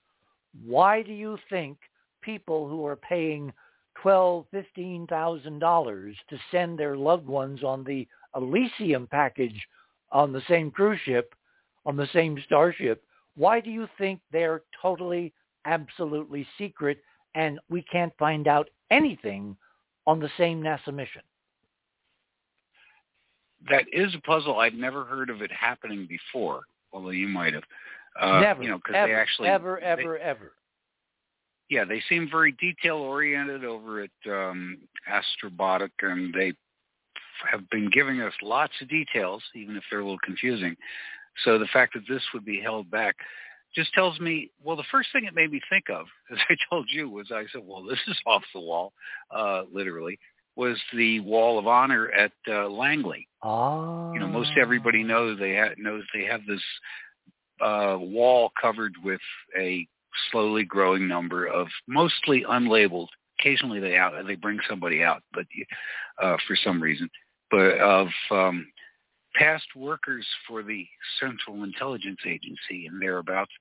why 0.65 1.03
do 1.03 1.13
you 1.13 1.37
think 1.49 1.77
people 2.21 2.67
who 2.67 2.85
are 2.85 2.97
paying 2.97 3.53
twelve, 3.95 4.45
fifteen 4.51 5.07
thousand 5.07 5.59
dollars 5.59 6.17
to 6.27 6.37
send 6.51 6.77
their 6.77 6.97
loved 6.97 7.27
ones 7.27 7.63
on 7.63 7.85
the 7.85 8.05
Elysium 8.35 9.07
package 9.07 9.65
on 10.13 10.31
the 10.31 10.41
same 10.47 10.71
cruise 10.71 10.99
ship, 11.03 11.35
on 11.85 11.97
the 11.97 12.07
same 12.13 12.41
starship, 12.45 13.03
why 13.35 13.59
do 13.59 13.69
you 13.69 13.87
think 13.97 14.21
they're 14.31 14.61
totally, 14.81 15.33
absolutely 15.65 16.47
secret 16.57 16.99
and 17.35 17.59
we 17.69 17.81
can't 17.81 18.13
find 18.17 18.47
out 18.47 18.69
anything 18.91 19.57
on 20.07 20.19
the 20.19 20.29
same 20.37 20.61
NASA 20.61 20.93
mission? 20.93 21.21
that 23.69 23.85
is 23.91 24.13
a 24.15 24.19
puzzle. 24.21 24.59
I've 24.59 24.73
never 24.73 25.05
heard 25.05 25.29
of 25.29 25.41
it 25.41 25.51
happening 25.51 26.07
before, 26.07 26.63
although 26.91 27.09
you 27.11 27.27
might 27.27 27.53
have. 27.53 27.63
Uh, 28.19 28.41
Never, 28.41 28.63
You 28.63 28.69
know, 28.69 28.77
because 28.77 28.95
ever, 28.95 29.07
they 29.07 29.13
actually 29.13 29.49
ever, 29.49 29.79
they- 29.81 29.87
ever, 29.87 30.17
ever. 30.19 30.51
yeah, 31.69 31.83
they 31.85 32.01
seem 32.09 32.29
very 32.29 32.51
detail 32.53 32.97
oriented 32.97 33.63
over 33.65 34.01
at 34.01 34.31
um, 34.31 34.77
Astrobotic, 35.09 35.91
and 36.01 36.33
they 36.33 36.53
have 37.51 37.69
been 37.69 37.89
giving 37.89 38.21
us 38.21 38.33
lots 38.41 38.73
of 38.81 38.89
details, 38.89 39.43
even 39.55 39.75
if 39.75 39.83
they're 39.89 39.99
a 39.99 40.03
little 40.03 40.19
confusing. 40.19 40.75
So 41.43 41.57
the 41.57 41.67
fact 41.73 41.93
that 41.93 42.03
this 42.07 42.21
would 42.33 42.45
be 42.45 42.61
held 42.61 42.89
back 42.91 43.15
just 43.75 43.93
tells 43.93 44.19
me, 44.19 44.51
well, 44.63 44.75
the 44.75 44.83
first 44.91 45.09
thing 45.11 45.25
it 45.25 45.33
made 45.33 45.51
me 45.51 45.61
think 45.69 45.89
of, 45.89 46.05
as 46.31 46.37
I 46.49 46.55
told 46.69 46.87
you, 46.91 47.09
was 47.09 47.31
I 47.31 47.45
said, 47.51 47.61
well, 47.65 47.83
this 47.83 47.99
is 48.07 48.17
off 48.27 48.43
the 48.53 48.59
wall, 48.59 48.93
uh, 49.31 49.63
literally, 49.71 50.19
was 50.55 50.79
the 50.95 51.19
Wall 51.21 51.57
of 51.57 51.67
Honor 51.67 52.11
at 52.11 52.31
uh, 52.47 52.69
Langley. 52.69 53.27
Ah. 53.41 54.11
You 54.13 54.19
know, 54.19 54.27
most 54.27 54.51
everybody 54.59 55.03
knows 55.03 55.39
they 55.39 55.55
ha- 55.55 55.73
knows 55.77 56.03
they 56.13 56.25
have 56.25 56.41
this 56.47 56.61
uh, 57.59 57.97
wall 57.99 58.51
covered 58.61 58.93
with 59.03 59.21
a 59.59 59.87
slowly 60.31 60.63
growing 60.63 61.07
number 61.07 61.47
of 61.47 61.67
mostly 61.87 62.45
unlabeled. 62.47 63.07
Occasionally 63.39 63.79
they 63.79 63.97
out 63.97 64.13
they 64.27 64.35
bring 64.35 64.59
somebody 64.69 65.03
out, 65.03 65.23
but 65.33 65.45
uh, 66.21 66.37
for 66.47 66.55
some 66.55 66.81
reason, 66.81 67.09
but 67.53 67.77
of 67.79 68.07
um, 68.31 68.67
past 69.35 69.65
workers 69.75 70.25
for 70.47 70.63
the 70.63 70.87
Central 71.19 71.63
Intelligence 71.63 72.19
Agency 72.25 72.87
and 72.87 72.99
thereabouts 72.99 73.51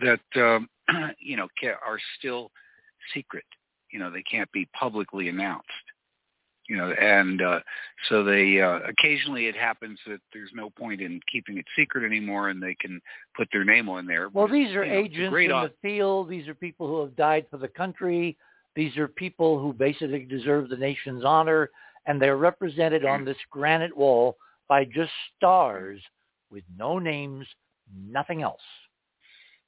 that 0.00 0.20
um, 0.36 0.68
you 1.18 1.36
know 1.36 1.48
are 1.62 1.98
still 2.18 2.50
secret. 3.12 3.44
You 3.90 3.98
know, 3.98 4.10
they 4.10 4.22
can't 4.22 4.50
be 4.52 4.66
publicly 4.78 5.28
announced. 5.28 5.68
you 6.68 6.76
know, 6.76 6.90
and 6.92 7.42
uh, 7.42 7.60
so 8.08 8.24
they 8.24 8.60
uh, 8.60 8.80
occasionally 8.88 9.46
it 9.46 9.56
happens 9.56 9.98
that 10.06 10.20
there's 10.32 10.50
no 10.54 10.70
point 10.70 11.02
in 11.02 11.20
keeping 11.30 11.58
it 11.58 11.66
secret 11.76 12.04
anymore, 12.04 12.48
and 12.48 12.62
they 12.62 12.74
can 12.80 12.98
put 13.36 13.48
their 13.52 13.64
name 13.64 13.90
on 13.90 14.06
there. 14.06 14.30
Well, 14.30 14.48
these 14.48 14.74
are 14.74 14.84
you 14.84 14.92
know, 14.92 14.98
agents 14.98 15.36
in 15.38 15.48
the 15.50 15.72
field. 15.82 16.30
These 16.30 16.48
are 16.48 16.54
people 16.54 16.88
who 16.88 17.00
have 17.02 17.14
died 17.14 17.46
for 17.50 17.58
the 17.58 17.68
country. 17.68 18.38
These 18.74 18.96
are 18.96 19.06
people 19.06 19.60
who 19.60 19.72
basically 19.72 20.24
deserve 20.24 20.70
the 20.70 20.76
nation's 20.76 21.24
honor, 21.24 21.70
and 22.06 22.20
they're 22.20 22.36
represented 22.36 23.04
on 23.04 23.24
this 23.24 23.36
granite 23.50 23.96
wall 23.96 24.36
by 24.68 24.84
just 24.84 25.12
stars 25.36 26.00
with 26.50 26.64
no 26.76 26.98
names, 26.98 27.46
nothing 27.94 28.42
else. 28.42 28.60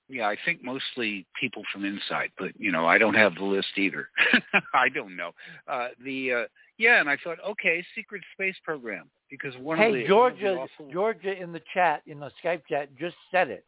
Yeah, 0.08 0.28
I 0.28 0.36
think 0.44 0.62
mostly 0.62 1.26
people 1.40 1.62
from 1.72 1.84
inside, 1.84 2.30
but 2.38 2.52
you 2.56 2.70
know, 2.70 2.86
I 2.86 2.96
don't 2.96 3.14
have 3.14 3.34
the 3.34 3.44
list 3.44 3.66
either. 3.76 4.08
I 4.74 4.88
don't 4.88 5.16
know. 5.16 5.32
Uh, 5.66 5.88
the 6.04 6.32
uh, 6.32 6.44
yeah, 6.78 7.00
and 7.00 7.10
I 7.10 7.16
thought, 7.24 7.38
okay, 7.44 7.84
secret 7.96 8.22
space 8.32 8.54
program 8.62 9.10
because 9.30 9.56
one 9.56 9.78
hey, 9.78 9.88
of 9.88 9.94
the 9.94 10.06
Georgia, 10.06 10.54
awful... 10.54 10.92
Georgia 10.92 11.32
in 11.32 11.52
the 11.52 11.60
chat 11.74 12.02
in 12.06 12.20
the 12.20 12.30
Skype 12.42 12.62
chat 12.68 12.88
just 12.96 13.16
said 13.32 13.48
it. 13.48 13.64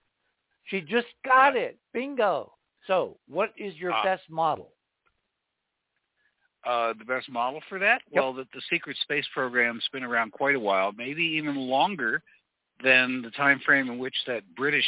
She 0.66 0.81
just 0.81 1.09
got 1.24 1.57
yeah. 1.57 1.62
it. 1.62 1.78
Bingo. 1.93 2.53
So, 2.86 3.16
what 3.28 3.53
is 3.59 3.74
your 3.74 3.93
uh, 3.93 4.05
best 4.05 4.23
model? 4.31 4.70
Uh, 6.66 6.93
the 6.98 7.05
best 7.05 7.30
model 7.30 7.60
for 7.68 7.78
that? 7.78 8.02
Yep. 8.10 8.22
Well, 8.22 8.32
the, 8.32 8.44
the 8.52 8.60
secret 8.70 8.97
space 9.02 9.24
program's 9.32 9.86
been 9.93 10.02
around 10.02 10.32
quite 10.32 10.56
a 10.56 10.60
while, 10.60 10.93
maybe 10.93 11.22
even 11.22 11.56
longer 11.56 12.22
than 12.82 13.22
the 13.22 13.30
time 13.30 13.60
frame 13.64 13.89
in 13.89 13.98
which 13.98 14.14
that 14.26 14.43
British 14.56 14.86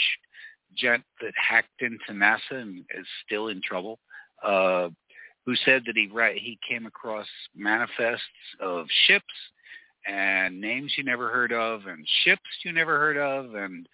gent 0.77 1.03
that 1.21 1.33
hacked 1.37 1.81
into 1.81 1.99
NASA 2.13 2.37
and 2.53 2.85
is 2.99 3.07
still 3.25 3.49
in 3.49 3.61
trouble, 3.63 3.99
uh, 4.45 4.89
who 5.47 5.55
said 5.65 5.83
that 5.87 5.97
he 5.97 6.09
right 6.13 6.37
he 6.37 6.59
came 6.69 6.87
across 6.87 7.27
manifests 7.57 8.25
of 8.61 8.87
ships 9.07 9.25
and 10.07 10.61
names 10.61 10.93
you 10.97 11.05
never 11.05 11.31
heard 11.31 11.53
of 11.53 11.87
and 11.87 12.07
ships 12.25 12.43
you 12.65 12.73
never 12.73 12.99
heard 12.99 13.17
of 13.17 13.55
and 13.55 13.89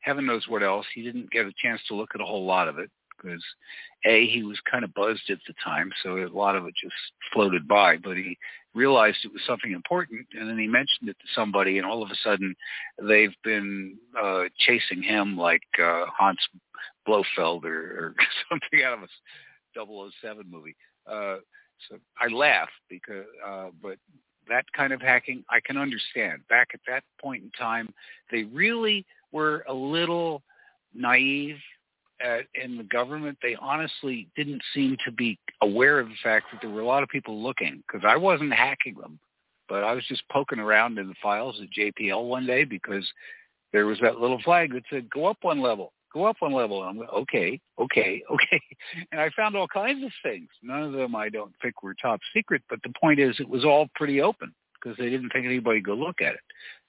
heaven 0.00 0.26
knows 0.26 0.46
what 0.48 0.62
else. 0.62 0.86
He 0.94 1.02
didn't 1.02 1.30
get 1.30 1.46
a 1.46 1.52
chance 1.62 1.80
to 1.88 1.94
look 1.94 2.10
at 2.14 2.20
a 2.20 2.24
whole 2.24 2.44
lot 2.44 2.68
of 2.68 2.78
it 2.78 2.90
because 3.20 3.42
a 4.04 4.26
he 4.26 4.42
was 4.42 4.58
kind 4.70 4.84
of 4.84 4.94
buzzed 4.94 5.30
at 5.30 5.38
the 5.46 5.54
time, 5.62 5.90
so 6.02 6.16
a 6.16 6.28
lot 6.28 6.56
of 6.56 6.66
it 6.66 6.74
just 6.80 6.94
floated 7.32 7.66
by. 7.68 7.96
But 7.96 8.16
he 8.16 8.38
realized 8.74 9.18
it 9.24 9.32
was 9.32 9.42
something 9.46 9.72
important, 9.72 10.26
and 10.32 10.48
then 10.48 10.58
he 10.58 10.66
mentioned 10.66 11.08
it 11.08 11.16
to 11.20 11.34
somebody, 11.34 11.78
and 11.78 11.86
all 11.86 12.02
of 12.02 12.10
a 12.10 12.16
sudden 12.22 12.54
they've 13.02 13.34
been 13.44 13.96
uh, 14.20 14.44
chasing 14.58 15.02
him 15.02 15.36
like 15.36 15.62
uh, 15.82 16.04
Hans 16.06 16.40
Blofeld 17.06 17.64
or, 17.64 17.68
or 17.68 18.14
something 18.48 18.82
out 18.84 18.94
of 18.94 19.02
a 19.02 20.10
007 20.22 20.44
movie. 20.50 20.76
Uh, 21.06 21.36
so 21.88 21.98
I 22.18 22.28
laugh 22.28 22.68
because, 22.88 23.24
uh, 23.46 23.68
but 23.82 23.96
that 24.48 24.64
kind 24.76 24.92
of 24.92 25.00
hacking 25.00 25.44
I 25.48 25.60
can 25.64 25.76
understand. 25.76 26.42
Back 26.48 26.68
at 26.74 26.80
that 26.86 27.04
point 27.20 27.42
in 27.42 27.50
time, 27.58 27.92
they 28.30 28.44
really 28.44 29.06
were 29.32 29.64
a 29.68 29.74
little 29.74 30.42
naive 30.94 31.58
at, 32.22 32.46
in 32.54 32.76
the 32.76 32.84
government, 32.84 33.38
they 33.42 33.56
honestly 33.56 34.28
didn't 34.36 34.62
seem 34.74 34.96
to 35.04 35.12
be 35.12 35.38
aware 35.62 35.98
of 35.98 36.08
the 36.08 36.14
fact 36.22 36.46
that 36.52 36.60
there 36.60 36.70
were 36.70 36.80
a 36.80 36.86
lot 36.86 37.02
of 37.02 37.08
people 37.08 37.42
looking 37.42 37.82
because 37.86 38.06
I 38.06 38.16
wasn't 38.16 38.52
hacking 38.52 38.94
them, 38.94 39.18
but 39.68 39.84
I 39.84 39.92
was 39.92 40.04
just 40.06 40.22
poking 40.30 40.58
around 40.58 40.98
in 40.98 41.08
the 41.08 41.14
files 41.22 41.60
at 41.62 41.68
JPL 41.70 42.28
one 42.28 42.46
day 42.46 42.64
because 42.64 43.06
there 43.72 43.86
was 43.86 43.98
that 44.00 44.20
little 44.20 44.40
flag 44.42 44.72
that 44.72 44.82
said, 44.90 45.10
go 45.10 45.26
up 45.26 45.38
one 45.42 45.60
level, 45.60 45.92
go 46.12 46.24
up 46.24 46.36
one 46.40 46.52
level. 46.52 46.82
And 46.82 46.90
I'm 46.90 46.98
like, 46.98 47.12
okay, 47.12 47.60
okay, 47.78 48.22
okay. 48.30 48.62
And 49.12 49.20
I 49.20 49.30
found 49.36 49.56
all 49.56 49.68
kinds 49.68 50.04
of 50.04 50.12
things. 50.22 50.48
None 50.62 50.82
of 50.82 50.92
them 50.92 51.14
I 51.14 51.28
don't 51.28 51.54
think 51.62 51.82
were 51.82 51.94
top 51.94 52.20
secret, 52.34 52.62
but 52.68 52.80
the 52.82 52.92
point 53.00 53.20
is 53.20 53.36
it 53.38 53.48
was 53.48 53.64
all 53.64 53.88
pretty 53.94 54.20
open 54.20 54.52
because 54.82 54.96
they 54.98 55.10
didn't 55.10 55.30
think 55.30 55.46
anybody 55.46 55.78
would 55.78 55.84
go 55.84 55.94
look 55.94 56.20
at 56.20 56.34
it. 56.34 56.40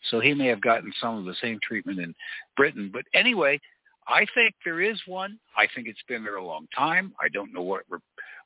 So 0.10 0.20
he 0.20 0.34
may 0.34 0.48
have 0.48 0.62
gotten 0.62 0.94
some 1.00 1.18
of 1.18 1.26
the 1.26 1.36
same 1.42 1.60
treatment 1.62 2.00
in 2.00 2.16
Britain. 2.56 2.90
But 2.92 3.04
anyway, 3.14 3.60
I 4.08 4.26
think 4.34 4.56
there 4.66 4.82
is 4.82 5.00
one. 5.06 5.40
I 5.56 5.68
think 5.74 5.88
it's 5.88 6.02
been 6.08 6.24
there 6.24 6.38
a 6.38 6.46
long 6.46 6.68
time. 6.76 7.14
I 7.22 7.30
don't 7.30 7.54
know 7.54 7.62
what 7.62 7.84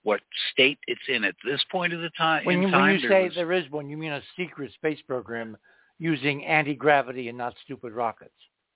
what 0.04 0.22
state 0.52 0.78
it's 0.88 1.02
in 1.08 1.24
at 1.24 1.36
this 1.44 1.64
point 1.72 1.94
of 1.94 2.02
the 2.02 2.12
time. 2.12 2.46
When 2.46 2.62
you, 2.62 2.70
time, 2.70 2.82
when 2.82 2.96
you 2.96 3.02
there 3.02 3.10
say 3.10 3.24
was, 3.26 3.36
there 3.36 3.52
is 3.54 3.70
one, 3.72 3.90
you 3.90 3.98
mean 3.98 4.12
a 4.12 4.22
secret 4.38 4.72
space 4.74 5.00
program 5.08 5.58
using 5.98 6.46
anti-gravity 6.46 7.28
and 7.30 7.38
not 7.38 7.56
stupid 7.64 7.92
rockets. 7.92 8.34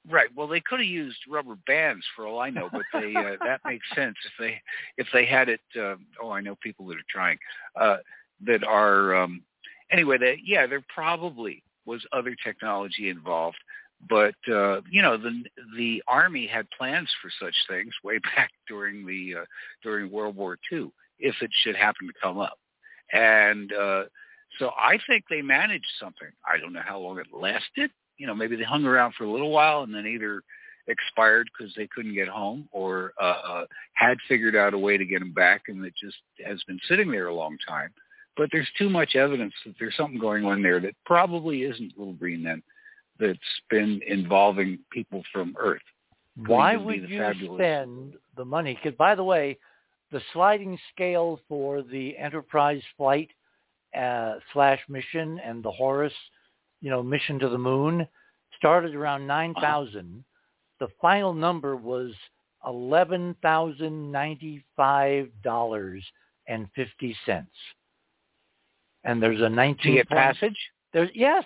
Right. 0.10 0.30
Well, 0.36 0.48
they 0.48 0.62
could 0.62 0.80
have 0.80 0.88
used 0.88 1.20
rubber 1.30 1.56
bands 1.68 2.04
for 2.16 2.26
all 2.26 2.40
I 2.40 2.50
know, 2.50 2.70
but 2.72 2.82
they 2.94 3.14
uh, 3.16 3.36
that 3.46 3.62
makes 3.66 3.86
sense 3.94 4.16
if 4.26 4.32
they 4.40 4.62
if 4.98 5.08
they 5.14 5.26
had 5.26 5.50
it. 5.50 5.62
Uh, 5.80 5.96
oh, 6.22 6.32
I 6.32 6.42
know 6.42 6.56
people 6.64 6.88
that 6.88 6.98
are 6.98 7.10
trying 7.10 7.38
uh, 7.80 7.98
that 8.46 8.64
are 8.64 9.16
um, 9.16 9.44
anyway. 9.92 10.18
That 10.18 10.38
yeah, 10.44 10.66
there 10.66 10.84
probably 10.94 11.62
was 11.86 12.06
other 12.12 12.36
technology 12.44 13.10
involved 13.10 13.58
but 14.08 14.36
uh, 14.52 14.82
you 14.90 15.02
know 15.02 15.18
the 15.18 15.44
the 15.76 16.04
army 16.08 16.48
had 16.48 16.70
plans 16.78 17.10
for 17.22 17.32
such 17.44 17.56
things 17.68 17.94
way 18.04 18.20
back 18.36 18.52
during 18.68 19.06
the 19.06 19.42
uh, 19.42 19.46
during 19.84 20.12
World 20.12 20.36
War 20.36 20.58
II 20.72 20.92
if 21.20 21.36
it 21.42 21.52
should 21.64 21.76
happen 21.76 22.08
to 22.08 22.14
come 22.22 22.40
up, 22.40 22.60
and 23.12 23.74
uh, 23.74 24.04
so 24.58 24.72
I 24.78 24.98
think 25.08 25.26
they 25.30 25.42
managed 25.42 25.92
something. 26.00 26.30
I 26.46 26.58
don't 26.58 26.74
know 26.74 26.84
how 26.86 27.00
long 27.00 27.20
it 27.20 27.28
lasted. 27.34 27.92
You 28.18 28.28
know, 28.28 28.36
maybe 28.36 28.56
they 28.56 28.64
hung 28.64 28.86
around 28.86 29.14
for 29.18 29.26
a 29.26 29.32
little 29.32 29.52
while 29.52 29.84
and 29.84 29.94
then 29.94 30.08
either 30.08 30.42
expired 30.88 31.50
because 31.58 31.74
they 31.76 31.88
couldn't 31.88 32.16
get 32.16 32.28
home 32.28 32.68
or 32.72 33.14
uh, 33.22 33.24
uh, 33.24 33.66
had 33.94 34.18
figured 34.28 34.56
out 34.56 34.74
a 34.74 34.78
way 34.78 34.98
to 34.98 35.06
get 35.06 35.20
them 35.20 35.32
back 35.32 35.64
and 35.68 35.86
it 35.86 35.94
just 36.02 36.18
has 36.44 36.62
been 36.64 36.80
sitting 36.88 37.12
there 37.12 37.28
a 37.28 37.34
long 37.34 37.58
time. 37.68 37.92
But 38.36 38.50
there's 38.52 38.70
too 38.78 38.90
much 38.90 39.16
evidence 39.16 39.54
that 39.66 39.76
there's 39.80 39.96
something 39.96 40.20
going 40.20 40.46
on 40.46 40.62
there 40.64 40.80
that 40.80 40.96
probably 41.06 41.64
isn't 41.64 41.98
Little 41.98 42.14
Green 42.14 42.44
Men 42.44 42.64
that's 43.20 43.40
been 43.70 44.02
involving 44.08 44.80
people 44.92 45.24
from 45.32 45.56
Earth. 45.60 45.82
Why 46.46 46.76
would 46.76 47.10
you 47.10 47.20
fabulous... 47.20 47.58
spend 47.58 48.14
the 48.38 48.46
money? 48.46 48.78
Because 48.82 48.98
by 48.98 49.16
the 49.16 49.24
way, 49.24 49.58
the 50.12 50.22
sliding 50.34 50.78
scale 50.94 51.40
for 51.48 51.82
the 51.82 52.18
Enterprise 52.18 52.82
flight 52.98 53.30
uh, 53.98 54.36
slash 54.54 54.80
mission 54.88 55.40
and 55.44 55.64
the 55.64 55.72
Horus, 55.72 56.14
you 56.82 56.90
know, 56.90 57.04
mission 57.04 57.40
to 57.40 57.50
the 57.50 57.58
moon 57.58 58.08
started 58.58 58.96
around 58.96 59.28
nine 59.28 59.54
thousand. 59.56 60.24
Uh-huh. 60.82 60.88
The 60.88 60.94
final 61.02 61.34
number 61.34 61.76
was 61.76 62.12
eleven 62.66 63.36
thousand 63.42 64.12
ninety-five 64.12 65.30
dollars 65.44 66.04
and 66.48 66.68
fifty 66.76 67.16
cents. 67.26 67.52
And 69.04 69.22
there's 69.22 69.42
a 69.42 69.50
nineteen. 69.50 69.96
19 69.96 69.96
to 69.96 69.98
get 69.98 70.10
passage. 70.10 70.58
There's 70.94 71.10
yes, 71.14 71.44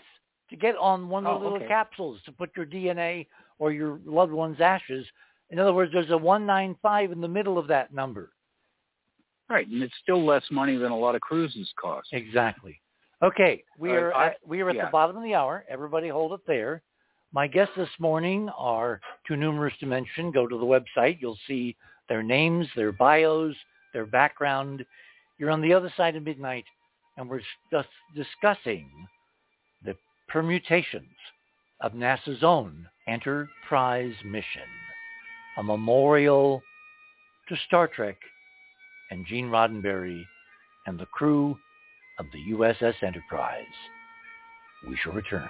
to 0.50 0.56
get 0.56 0.76
on 0.78 1.10
one 1.10 1.26
of 1.26 1.40
the 1.40 1.46
oh, 1.46 1.50
little 1.50 1.58
okay. 1.58 1.68
capsules 1.68 2.20
to 2.26 2.32
put 2.32 2.52
your 2.56 2.66
DNA 2.66 3.28
or 3.60 3.72
your 3.72 4.00
loved 4.06 4.32
one's 4.32 4.60
ashes. 4.62 5.06
In 5.50 5.60
other 5.60 5.74
words, 5.74 5.92
there's 5.94 6.10
a 6.10 6.18
195 6.18 7.12
in 7.12 7.22
the 7.22 7.28
middle 7.28 7.58
of 7.58 7.68
that 7.68 7.94
number. 7.94 8.32
Right, 9.50 9.68
and 9.68 9.84
it's 9.84 9.94
still 10.02 10.26
less 10.26 10.44
money 10.52 10.78
than 10.78 10.92
a 10.92 10.98
lot 10.98 11.16
of 11.16 11.22
cruises 11.22 11.72
cost. 11.80 12.08
Exactly. 12.12 12.80
Okay, 13.22 13.64
we 13.78 13.92
Uh, 13.92 13.96
are 13.96 14.16
I- 14.16 14.28
at, 14.28 14.38
we 14.46 14.62
are 14.62 14.70
at 14.70 14.76
yeah. 14.76 14.86
the 14.86 14.92
bottom 14.92 15.16
of 15.16 15.24
the 15.24 15.36
hour. 15.36 15.66
Everybody 15.70 16.10
hold 16.10 16.34
it 16.34 16.46
there. 16.46 16.82
My 17.32 17.48
guests 17.48 17.76
this 17.76 17.90
morning 18.00 18.50
are 18.50 19.00
too 19.28 19.36
numerous 19.36 19.78
to 19.80 19.86
mention. 19.86 20.32
Go 20.32 20.46
to 20.46 20.58
the 20.58 20.66
website. 20.66 21.20
You'll 21.22 21.40
see 21.48 21.76
their 22.10 22.22
names, 22.22 22.68
their 22.76 22.92
bios, 22.92 23.56
their 23.94 24.06
background. 24.06 24.86
You're 25.38 25.52
on 25.52 25.62
the 25.62 25.74
other 25.74 25.92
side 25.96 26.16
of 26.16 26.24
midnight, 26.24 26.66
and 27.18 27.30
we're 27.30 27.42
just 27.72 27.90
discussing 28.16 28.90
the 28.92 29.08
permutations 30.34 31.16
of 31.82 31.92
NASA's 31.94 32.44
own 32.44 32.88
Enterprise 33.08 34.16
mission, 34.26 34.68
a 35.60 35.64
memorial 35.64 36.64
to 37.48 37.56
Star 37.68 37.88
Trek 37.88 38.18
and 39.12 39.28
Gene 39.28 39.50
Roddenberry 39.50 40.24
and 40.88 41.00
the 41.00 41.06
crew 41.06 41.56
of 42.18 42.26
the 42.34 42.56
USS 42.56 43.04
Enterprise. 43.04 43.66
We 44.88 44.98
shall 45.04 45.14
return. 45.14 45.50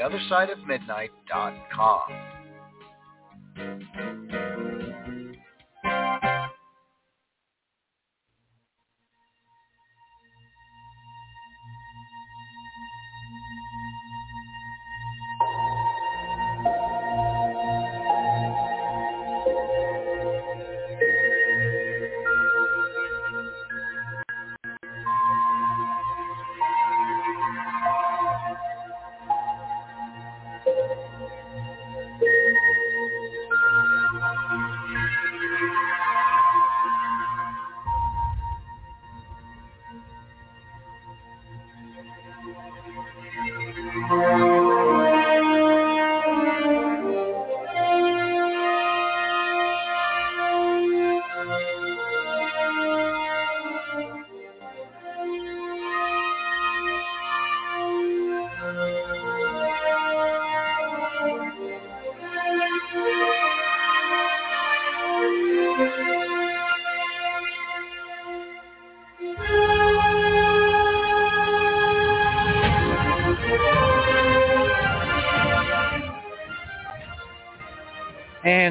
TheOtherSideOfMidnight.com. 0.00 2.39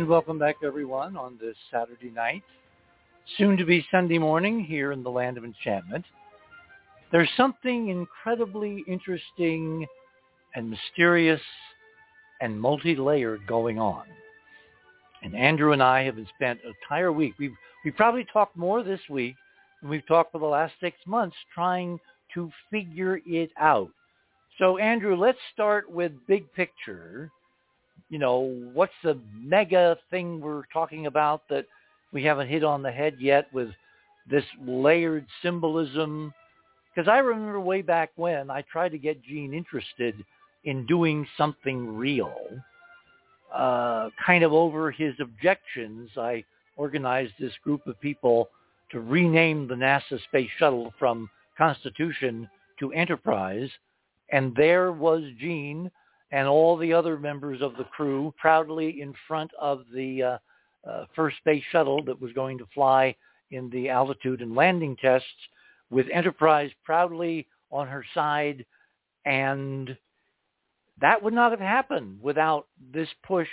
welcome 0.09 0.39
back, 0.39 0.55
everyone, 0.63 1.15
on 1.15 1.37
this 1.39 1.55
Saturday 1.69 2.09
night, 2.09 2.41
soon 3.37 3.55
to 3.55 3.63
be 3.63 3.85
Sunday 3.91 4.17
morning 4.17 4.59
here 4.59 4.91
in 4.91 5.03
the 5.03 5.09
land 5.09 5.37
of 5.37 5.45
enchantment. 5.45 6.03
There's 7.11 7.29
something 7.37 7.89
incredibly 7.89 8.83
interesting 8.87 9.85
and 10.55 10.67
mysterious 10.67 11.41
and 12.41 12.59
multi-layered 12.59 13.45
going 13.45 13.77
on. 13.77 14.05
And 15.21 15.35
Andrew 15.35 15.73
and 15.73 15.83
I 15.83 16.05
have 16.05 16.17
spent 16.35 16.59
an 16.63 16.73
entire 16.81 17.11
week. 17.11 17.35
We've 17.37 17.53
we 17.85 17.91
probably 17.91 18.25
talked 18.33 18.57
more 18.57 18.81
this 18.81 19.01
week 19.11 19.35
than 19.79 19.91
we've 19.91 20.07
talked 20.07 20.31
for 20.31 20.39
the 20.39 20.45
last 20.45 20.73
six 20.81 20.97
months 21.05 21.35
trying 21.53 21.99
to 22.33 22.49
figure 22.71 23.19
it 23.27 23.51
out. 23.59 23.91
So 24.57 24.79
Andrew, 24.79 25.15
let's 25.15 25.37
start 25.53 25.87
with 25.87 26.13
big 26.27 26.51
picture 26.53 27.29
you 28.09 28.17
know, 28.17 28.69
what's 28.73 28.93
the 29.03 29.19
mega 29.35 29.97
thing 30.09 30.41
we're 30.41 30.63
talking 30.73 31.05
about 31.05 31.47
that 31.49 31.65
we 32.11 32.23
haven't 32.23 32.47
hit 32.47 32.63
on 32.63 32.81
the 32.81 32.91
head 32.91 33.15
yet 33.19 33.51
with 33.53 33.69
this 34.29 34.43
layered 34.65 35.25
symbolism? 35.41 36.33
Because 36.93 37.07
I 37.07 37.19
remember 37.19 37.59
way 37.59 37.81
back 37.81 38.11
when 38.15 38.49
I 38.49 38.63
tried 38.63 38.89
to 38.89 38.97
get 38.97 39.23
Gene 39.23 39.53
interested 39.53 40.15
in 40.63 40.85
doing 40.87 41.25
something 41.37 41.95
real. 41.95 42.33
Uh, 43.53 44.09
kind 44.25 44.43
of 44.43 44.53
over 44.53 44.91
his 44.91 45.13
objections, 45.19 46.09
I 46.17 46.43
organized 46.77 47.33
this 47.39 47.53
group 47.63 47.85
of 47.87 47.99
people 48.01 48.49
to 48.91 48.99
rename 48.99 49.67
the 49.67 49.75
NASA 49.75 50.21
space 50.23 50.49
shuttle 50.57 50.93
from 50.97 51.29
Constitution 51.57 52.49
to 52.79 52.91
Enterprise. 52.93 53.69
And 54.31 54.55
there 54.55 54.91
was 54.91 55.23
Gene 55.39 55.91
and 56.31 56.47
all 56.47 56.77
the 56.77 56.93
other 56.93 57.17
members 57.17 57.61
of 57.61 57.75
the 57.77 57.83
crew 57.85 58.33
proudly 58.37 59.01
in 59.01 59.13
front 59.27 59.51
of 59.59 59.83
the 59.93 60.23
uh, 60.23 60.37
uh, 60.87 61.05
first 61.15 61.37
space 61.37 61.63
shuttle 61.71 62.03
that 62.03 62.21
was 62.21 62.31
going 62.33 62.57
to 62.57 62.67
fly 62.73 63.15
in 63.51 63.69
the 63.71 63.89
altitude 63.89 64.41
and 64.41 64.55
landing 64.55 64.95
tests 65.01 65.27
with 65.89 66.05
Enterprise 66.13 66.69
proudly 66.83 67.47
on 67.71 67.87
her 67.87 68.05
side. 68.13 68.65
And 69.25 69.97
that 71.01 71.21
would 71.21 71.33
not 71.33 71.51
have 71.51 71.59
happened 71.59 72.19
without 72.21 72.67
this 72.93 73.09
push 73.25 73.47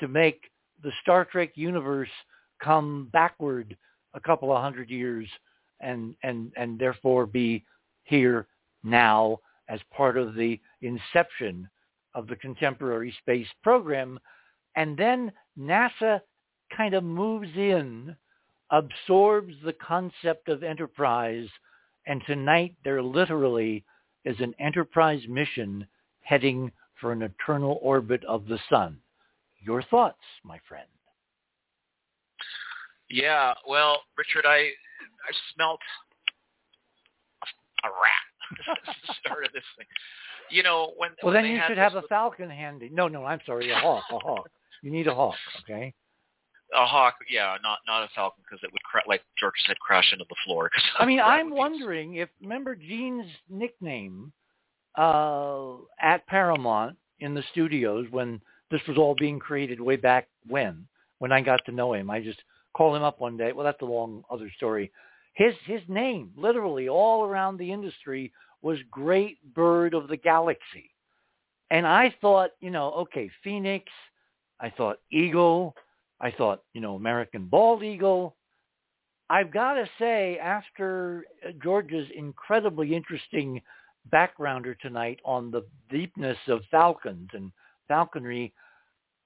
to 0.00 0.08
make 0.08 0.50
the 0.82 0.92
Star 1.02 1.24
Trek 1.24 1.52
universe 1.54 2.08
come 2.62 3.08
backward 3.12 3.76
a 4.14 4.20
couple 4.20 4.52
of 4.52 4.62
hundred 4.62 4.90
years 4.90 5.28
and, 5.80 6.14
and, 6.22 6.52
and 6.56 6.78
therefore 6.78 7.26
be 7.26 7.64
here 8.04 8.46
now 8.82 9.38
as 9.68 9.80
part 9.94 10.16
of 10.16 10.34
the 10.34 10.58
inception 10.82 11.68
of 12.14 12.26
the 12.26 12.36
contemporary 12.36 13.14
space 13.20 13.46
program. 13.62 14.18
And 14.76 14.96
then 14.96 15.32
NASA 15.58 16.20
kind 16.76 16.94
of 16.94 17.04
moves 17.04 17.48
in, 17.56 18.14
absorbs 18.70 19.54
the 19.64 19.72
concept 19.72 20.48
of 20.48 20.62
enterprise, 20.62 21.48
and 22.06 22.22
tonight 22.26 22.74
there 22.84 23.02
literally 23.02 23.84
is 24.24 24.36
an 24.40 24.54
enterprise 24.58 25.22
mission 25.28 25.86
heading 26.20 26.70
for 27.00 27.12
an 27.12 27.22
eternal 27.22 27.78
orbit 27.82 28.24
of 28.24 28.46
the 28.46 28.58
sun. 28.68 28.98
Your 29.60 29.82
thoughts, 29.82 30.22
my 30.44 30.58
friend? 30.68 30.88
Yeah, 33.10 33.54
well, 33.66 34.02
Richard, 34.16 34.44
I 34.46 34.58
I 34.58 35.32
smelt 35.54 35.80
a 37.84 37.88
rat 37.88 38.78
at 38.86 38.96
the 39.06 39.14
start 39.20 39.44
of 39.44 39.52
this 39.52 39.64
thing 39.76 39.86
you 40.50 40.62
know 40.62 40.92
when. 40.96 41.10
Well, 41.22 41.34
when 41.34 41.44
then 41.44 41.52
you 41.52 41.60
should 41.66 41.78
have 41.78 41.94
a 41.94 42.02
falcon 42.02 42.50
handy. 42.50 42.90
No, 42.92 43.08
no, 43.08 43.24
I'm 43.24 43.40
sorry, 43.46 43.70
a 43.70 43.76
hawk, 43.76 44.04
a 44.10 44.18
hawk. 44.18 44.50
You 44.82 44.90
need 44.90 45.06
a 45.06 45.14
hawk, 45.14 45.34
okay? 45.62 45.94
A 46.74 46.86
hawk, 46.86 47.14
yeah, 47.30 47.56
not 47.62 47.78
not 47.86 48.04
a 48.04 48.08
falcon 48.14 48.42
because 48.48 48.62
it 48.62 48.70
would, 48.72 48.82
cra- 48.82 49.02
like 49.08 49.22
George 49.38 49.54
said, 49.66 49.78
crash 49.80 50.12
into 50.12 50.26
the 50.28 50.36
floor. 50.44 50.70
I 50.98 51.06
mean, 51.06 51.20
I'm 51.24 51.50
wondering 51.50 52.14
if 52.14 52.28
remember 52.40 52.76
Gene's 52.76 53.26
nickname 53.48 54.32
uh, 54.96 55.76
at 56.00 56.26
Paramount 56.26 56.96
in 57.20 57.34
the 57.34 57.42
studios 57.52 58.06
when 58.10 58.40
this 58.70 58.80
was 58.86 58.98
all 58.98 59.14
being 59.14 59.38
created 59.38 59.80
way 59.80 59.96
back 59.96 60.28
when 60.46 60.86
when 61.18 61.32
I 61.32 61.40
got 61.40 61.64
to 61.66 61.72
know 61.72 61.94
him. 61.94 62.10
I 62.10 62.20
just 62.20 62.40
called 62.76 62.96
him 62.96 63.02
up 63.02 63.20
one 63.20 63.36
day. 63.36 63.52
Well, 63.52 63.64
that's 63.64 63.82
a 63.82 63.86
long 63.86 64.22
other 64.30 64.50
story. 64.56 64.90
His 65.34 65.54
his 65.64 65.80
name, 65.88 66.30
literally 66.36 66.88
all 66.88 67.24
around 67.24 67.56
the 67.58 67.72
industry, 67.72 68.32
was 68.62 68.78
Great 68.90 69.38
Bird 69.54 69.94
of 69.94 70.08
the 70.08 70.16
Galaxy. 70.16 70.90
And 71.70 71.86
I 71.86 72.14
thought, 72.20 72.50
you 72.60 72.70
know, 72.70 72.92
okay, 72.92 73.30
Phoenix. 73.44 73.86
I 74.60 74.70
thought 74.70 74.98
Eagle. 75.12 75.74
I 76.20 76.30
thought, 76.30 76.62
you 76.72 76.80
know, 76.80 76.96
American 76.96 77.46
Bald 77.46 77.82
Eagle. 77.82 78.34
I've 79.30 79.52
got 79.52 79.74
to 79.74 79.88
say, 79.98 80.38
after 80.38 81.24
George's 81.62 82.08
incredibly 82.16 82.94
interesting 82.94 83.60
backgrounder 84.10 84.78
tonight 84.80 85.20
on 85.24 85.50
the 85.50 85.66
deepness 85.90 86.38
of 86.48 86.62
falcons 86.70 87.28
and 87.34 87.52
falconry, 87.88 88.54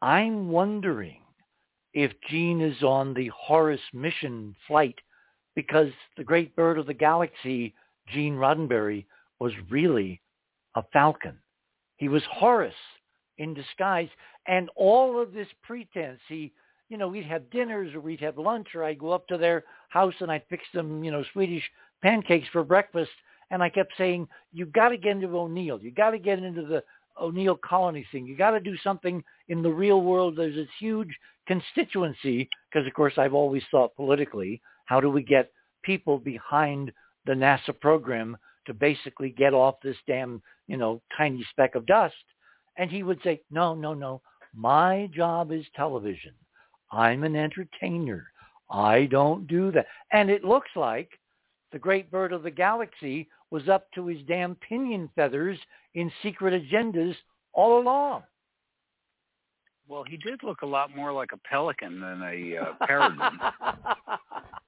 I'm 0.02 0.50
wondering, 0.50 1.22
if 1.94 2.10
Gene 2.28 2.60
is 2.60 2.82
on 2.82 3.14
the 3.14 3.30
Horus 3.34 3.80
mission 3.92 4.56
flight 4.66 4.98
because 5.54 5.88
the 6.16 6.24
great 6.24 6.56
bird 6.56 6.78
of 6.78 6.86
the 6.86 6.94
galaxy, 6.94 7.74
Gene 8.12 8.36
Roddenberry, 8.36 9.04
was 9.42 9.52
really 9.70 10.20
a 10.76 10.84
falcon. 10.92 11.36
He 11.96 12.08
was 12.08 12.22
Horus 12.30 12.74
in 13.38 13.54
disguise. 13.54 14.08
And 14.46 14.70
all 14.76 15.20
of 15.20 15.32
this 15.32 15.48
pretense, 15.64 16.20
he, 16.28 16.52
you 16.88 16.96
know, 16.96 17.08
we'd 17.08 17.24
have 17.24 17.50
dinners 17.50 17.92
or 17.92 18.00
we'd 18.00 18.20
have 18.20 18.38
lunch 18.38 18.68
or 18.76 18.84
I'd 18.84 19.00
go 19.00 19.10
up 19.10 19.26
to 19.26 19.36
their 19.36 19.64
house 19.88 20.14
and 20.20 20.30
I'd 20.30 20.44
fix 20.48 20.62
them, 20.72 21.02
you 21.02 21.10
know, 21.10 21.24
Swedish 21.32 21.64
pancakes 22.02 22.46
for 22.52 22.62
breakfast. 22.62 23.10
And 23.50 23.64
I 23.64 23.68
kept 23.68 23.92
saying, 23.98 24.28
you've 24.52 24.72
got 24.72 24.90
to 24.90 24.96
get 24.96 25.16
into 25.16 25.36
O'Neill. 25.36 25.80
You've 25.82 25.96
got 25.96 26.10
to 26.10 26.20
get 26.20 26.38
into 26.38 26.62
the 26.62 26.84
O'Neill 27.20 27.56
colony 27.56 28.06
thing. 28.12 28.26
You 28.26 28.36
got 28.36 28.52
to 28.52 28.60
do 28.60 28.76
something 28.78 29.24
in 29.48 29.60
the 29.60 29.70
real 29.70 30.02
world. 30.02 30.36
There's 30.36 30.54
this 30.54 30.68
huge 30.78 31.10
constituency 31.48 32.48
because, 32.70 32.86
of 32.86 32.94
course, 32.94 33.14
I've 33.18 33.34
always 33.34 33.64
thought 33.72 33.96
politically, 33.96 34.62
how 34.84 35.00
do 35.00 35.10
we 35.10 35.24
get 35.24 35.50
people 35.82 36.16
behind 36.16 36.92
the 37.26 37.32
NASA 37.32 37.78
program 37.80 38.36
to 38.66 38.74
basically 38.74 39.30
get 39.30 39.54
off 39.54 39.76
this 39.82 39.96
damn, 40.06 40.42
you 40.66 40.76
know, 40.76 41.00
tiny 41.16 41.44
speck 41.50 41.74
of 41.74 41.86
dust? 41.86 42.14
And 42.76 42.90
he 42.90 43.02
would 43.02 43.20
say, 43.22 43.42
no, 43.50 43.74
no, 43.74 43.94
no. 43.94 44.22
My 44.54 45.08
job 45.14 45.52
is 45.52 45.64
television. 45.74 46.32
I'm 46.90 47.24
an 47.24 47.36
entertainer. 47.36 48.26
I 48.70 49.06
don't 49.06 49.46
do 49.46 49.70
that. 49.72 49.86
And 50.12 50.30
it 50.30 50.44
looks 50.44 50.70
like 50.76 51.10
the 51.72 51.78
great 51.78 52.10
bird 52.10 52.32
of 52.32 52.42
the 52.42 52.50
galaxy 52.50 53.28
was 53.50 53.68
up 53.68 53.86
to 53.94 54.06
his 54.06 54.18
damn 54.28 54.54
pinion 54.56 55.10
feathers 55.14 55.58
in 55.94 56.10
secret 56.22 56.54
agendas 56.54 57.14
all 57.52 57.78
along. 57.80 58.22
Well, 59.88 60.04
he 60.04 60.16
did 60.16 60.42
look 60.42 60.62
a 60.62 60.66
lot 60.66 60.94
more 60.94 61.12
like 61.12 61.32
a 61.32 61.36
pelican 61.48 62.00
than 62.00 62.22
a 62.22 62.56
uh, 62.56 62.86
peregrine. 62.86 63.38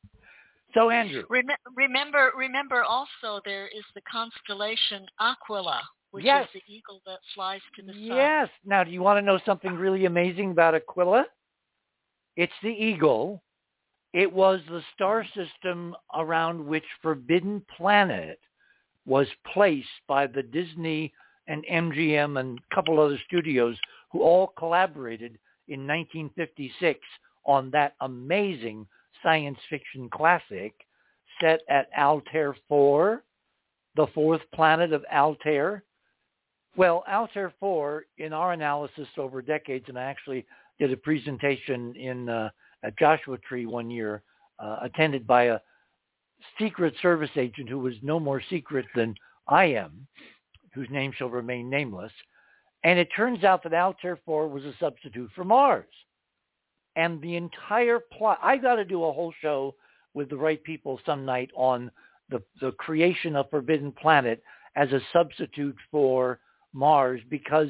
so, 0.75 0.91
Andrew, 0.91 1.25
Rem- 1.31 1.47
remember, 1.77 2.33
remember 2.37 2.83
also 2.85 3.41
there 3.45 3.69
is 3.69 3.85
the 3.95 4.03
constellation 4.11 5.07
Aquila, 5.21 5.83
which 6.11 6.25
Yes. 6.25 6.49
is 6.55 6.61
the 6.67 6.73
eagle 6.75 7.01
that 7.07 7.19
flies 7.35 7.61
to 7.77 7.83
the 7.83 7.93
sun. 7.93 8.03
yes. 8.03 8.49
Now, 8.65 8.85
do 8.85 8.91
you 8.91 9.03
want 9.03 9.19
to 9.19 9.23
know 9.23 9.39
something 9.47 9.75
really 9.75 10.05
amazing 10.07 10.51
about 10.51 10.75
Aquila? 10.75 11.27
It's 12.37 12.53
the 12.63 12.69
eagle. 12.71 13.43
It 14.13 14.33
was 14.33 14.61
the 14.69 14.83
star 14.95 15.25
system 15.35 15.97
around 16.15 16.65
which 16.65 16.85
Forbidden 17.03 17.65
Planet 17.77 18.41
was 19.07 19.27
placed 19.53 19.89
by 20.07 20.27
the 20.27 20.43
Disney 20.43 21.13
and 21.47 21.65
MGM 21.67 22.39
and 22.39 22.59
a 22.59 22.75
couple 22.75 22.99
other 23.01 23.19
studios 23.27 23.79
who 24.11 24.23
all 24.23 24.49
collaborated 24.57 25.39
in 25.69 25.87
1956 25.87 27.01
on 27.45 27.71
that 27.71 27.95
amazing 28.01 28.87
science 29.25 29.59
fiction 29.69 30.09
classic 30.09 30.73
set 31.41 31.63
at 31.69 31.89
Altair 31.99 32.55
4, 32.69 33.25
the 33.97 34.07
fourth 34.15 34.43
planet 34.55 34.93
of 34.93 35.05
Altair. 35.13 35.83
Well, 36.77 37.03
Altair 37.11 37.53
4, 37.59 38.05
in 38.19 38.33
our 38.33 38.53
analysis 38.53 39.09
over 39.19 39.43
decades, 39.43 39.87
and 39.89 39.99
I 39.99 40.05
actually 40.05 40.47
did 40.79 40.93
a 40.93 40.97
presentation 40.97 41.97
in 41.97 42.29
uh, 42.29 42.51
at 42.85 42.99
Joshua 42.99 43.39
Tree 43.39 43.67
one 43.67 43.91
year, 43.91 44.23
uh, 44.59 44.79
attended 44.83 45.27
by 45.27 45.45
a 45.45 45.61
secret 46.59 46.95
service 47.01 47.31
agent 47.37 47.69
who 47.69 47.79
was 47.79 47.95
no 48.03 48.21
more 48.21 48.43
secret 48.51 48.87
than 48.95 49.15
I 49.49 49.65
am, 49.65 50.07
whose 50.75 50.91
name 50.91 51.13
shall 51.17 51.31
remain 51.31 51.71
nameless. 51.71 52.13
And 52.83 52.99
it 52.99 53.09
turns 53.17 53.45
out 53.45 53.63
that 53.63 53.73
Altair 53.73 54.19
4 54.27 54.49
was 54.49 54.65
a 54.65 54.75
substitute 54.79 55.31
for 55.35 55.45
Mars. 55.45 55.87
And 56.97 57.21
the 57.21 57.37
entire 57.37 57.99
plot, 57.99 58.39
I 58.43 58.57
got 58.57 58.77
to 58.77 58.85
do 58.85 59.05
a 59.05 59.13
whole 59.13 59.33
show 59.41 59.75
with 60.15 60.31
the 60.31 60.37
right 60.37 60.63
people 60.63 61.01
some 61.05 61.25
night 61.25 61.51
on 61.57 61.91
the, 62.31 62.43
the 62.61 62.73
creation 62.73 63.37
of 63.37 63.51
Forbidden 63.51 63.93
Planet 63.93 64.43
as 64.77 64.93
a 64.93 65.01
substitute 65.13 65.77
for 65.91 66.39
Mars 66.73 67.21
because 67.29 67.69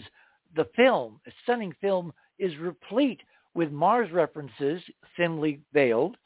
the 0.56 0.66
film, 0.76 1.20
a 1.26 1.30
stunning 1.42 1.74
film, 1.80 2.12
is 2.38 2.56
replete 2.58 3.20
with 3.54 3.70
Mars 3.70 4.10
references, 4.12 4.82
thinly 5.16 5.60
veiled, 5.72 6.16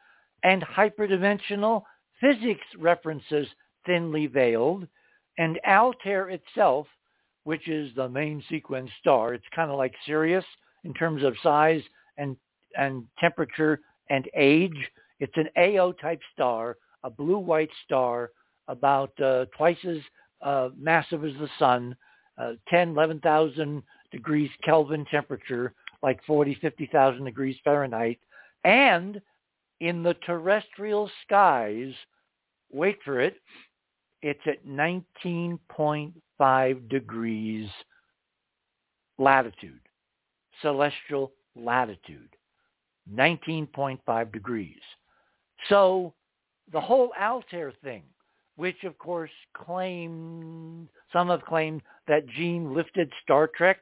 and 0.43 0.63
hyperdimensional 0.63 1.83
physics 2.21 2.65
references, 2.79 3.47
thinly 3.87 4.27
veiled, 4.27 4.87
and 5.39 5.59
Altair 5.67 6.31
itself, 6.31 6.87
which 7.45 7.69
is 7.69 7.95
the 7.95 8.09
main 8.09 8.43
sequence 8.49 8.91
star, 9.01 9.35
it's 9.35 9.45
kind 9.55 9.71
of 9.71 9.79
like 9.79 9.95
Sirius 10.05 10.45
in 10.85 10.93
terms 10.95 11.23
of 11.23 11.35
size 11.43 11.83
and 12.17 12.37
and 12.79 13.05
temperature 13.19 13.81
and 14.09 14.27
age. 14.35 14.89
It's 15.21 15.37
an 15.37 15.51
AO 15.59 15.93
type 15.93 16.21
star, 16.33 16.79
a 17.05 17.11
blue-white 17.11 17.71
star, 17.85 18.31
about 18.69 19.13
uh, 19.21 19.45
twice 19.57 19.79
as 19.87 19.99
uh, 20.43 20.69
massive 20.79 21.25
as 21.25 21.33
the 21.35 21.49
sun, 21.59 21.97
uh, 22.39 22.53
10, 22.69 22.91
11,000 22.91 23.83
degrees 24.13 24.51
Kelvin 24.65 25.05
temperature, 25.11 25.75
like 26.03 26.21
40, 26.27 26.57
50,000 26.61 27.25
degrees 27.25 27.57
Fahrenheit. 27.65 28.21
And 28.65 29.21
in 29.81 30.03
the 30.03 30.15
terrestrial 30.27 31.09
skies, 31.25 31.95
wait 32.73 32.99
for 33.05 33.21
it, 33.21 33.37
it's 34.23 34.41
at 34.47 34.67
19.5 34.67 36.89
degrees 36.89 37.69
latitude, 39.19 39.81
celestial 40.63 41.33
latitude, 41.57 42.31
19.5 43.15 44.33
degrees. 44.33 44.81
So 45.69 46.15
the 46.73 46.81
whole 46.81 47.13
Altair 47.21 47.73
thing, 47.83 48.03
which 48.57 48.85
of 48.85 48.99
course 48.99 49.31
claimed, 49.55 50.89
some 51.13 51.29
have 51.29 51.45
claimed 51.45 51.83
that 52.07 52.27
Gene 52.29 52.75
lifted 52.75 53.13
Star 53.23 53.49
Trek 53.49 53.79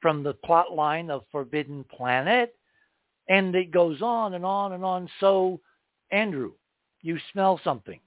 from 0.00 0.22
the 0.22 0.34
plot 0.34 0.72
line 0.72 1.10
of 1.10 1.24
Forbidden 1.30 1.84
Planet, 1.84 2.54
and 3.28 3.54
it 3.54 3.70
goes 3.70 4.02
on 4.02 4.34
and 4.34 4.44
on 4.44 4.72
and 4.72 4.84
on. 4.84 5.08
So, 5.20 5.60
Andrew, 6.10 6.52
you 7.02 7.18
smell 7.32 7.60
something. 7.62 8.00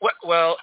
Well, 0.00 0.12
well, 0.24 0.56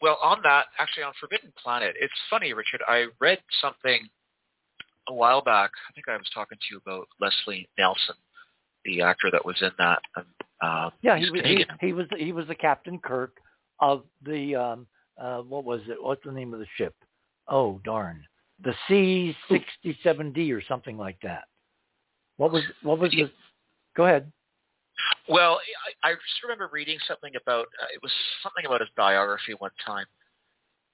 well, 0.00 0.18
on 0.22 0.40
that, 0.42 0.66
actually, 0.78 1.04
on 1.04 1.12
Forbidden 1.20 1.52
Planet, 1.62 1.94
it's 2.00 2.12
funny, 2.28 2.52
Richard. 2.52 2.80
I 2.86 3.06
read 3.20 3.38
something 3.60 4.08
a 5.08 5.14
while 5.14 5.42
back. 5.42 5.70
I 5.88 5.92
think 5.92 6.08
I 6.08 6.16
was 6.16 6.30
talking 6.34 6.58
to 6.58 6.64
you 6.70 6.80
about 6.84 7.08
Leslie 7.20 7.68
Nielsen, 7.78 8.16
the 8.84 9.02
actor 9.02 9.30
that 9.30 9.44
was 9.44 9.56
in 9.60 9.70
that. 9.78 10.00
Um, 10.16 10.24
uh, 10.62 10.90
Yeah, 11.02 11.18
he 11.18 11.30
was 11.30 11.40
he, 11.44 11.66
he 11.80 11.92
was 11.92 12.06
he 12.16 12.32
was 12.32 12.46
the 12.46 12.54
Captain 12.54 12.98
Kirk 12.98 13.36
of 13.80 14.04
the 14.24 14.54
um 14.54 14.86
uh 15.20 15.38
what 15.42 15.64
was 15.64 15.80
it? 15.88 16.02
What's 16.02 16.24
the 16.24 16.32
name 16.32 16.54
of 16.54 16.60
the 16.60 16.66
ship? 16.76 16.94
Oh 17.48 17.80
darn, 17.84 18.24
the 18.62 18.74
C 18.88 19.36
sixty 19.50 19.98
seven 20.02 20.32
D 20.32 20.52
or 20.52 20.62
something 20.66 20.96
like 20.96 21.18
that. 21.22 21.44
What 22.36 22.52
was 22.52 22.62
what 22.82 22.98
was 22.98 23.10
the? 23.10 23.30
Go 23.96 24.06
ahead. 24.06 24.30
Well, 25.28 25.60
I, 26.04 26.10
I 26.10 26.12
just 26.14 26.42
remember 26.42 26.70
reading 26.72 26.98
something 27.06 27.32
about 27.40 27.66
uh, 27.82 27.86
it 27.92 28.00
was 28.02 28.12
something 28.42 28.64
about 28.64 28.80
his 28.80 28.88
biography 28.96 29.54
one 29.58 29.70
time, 29.84 30.06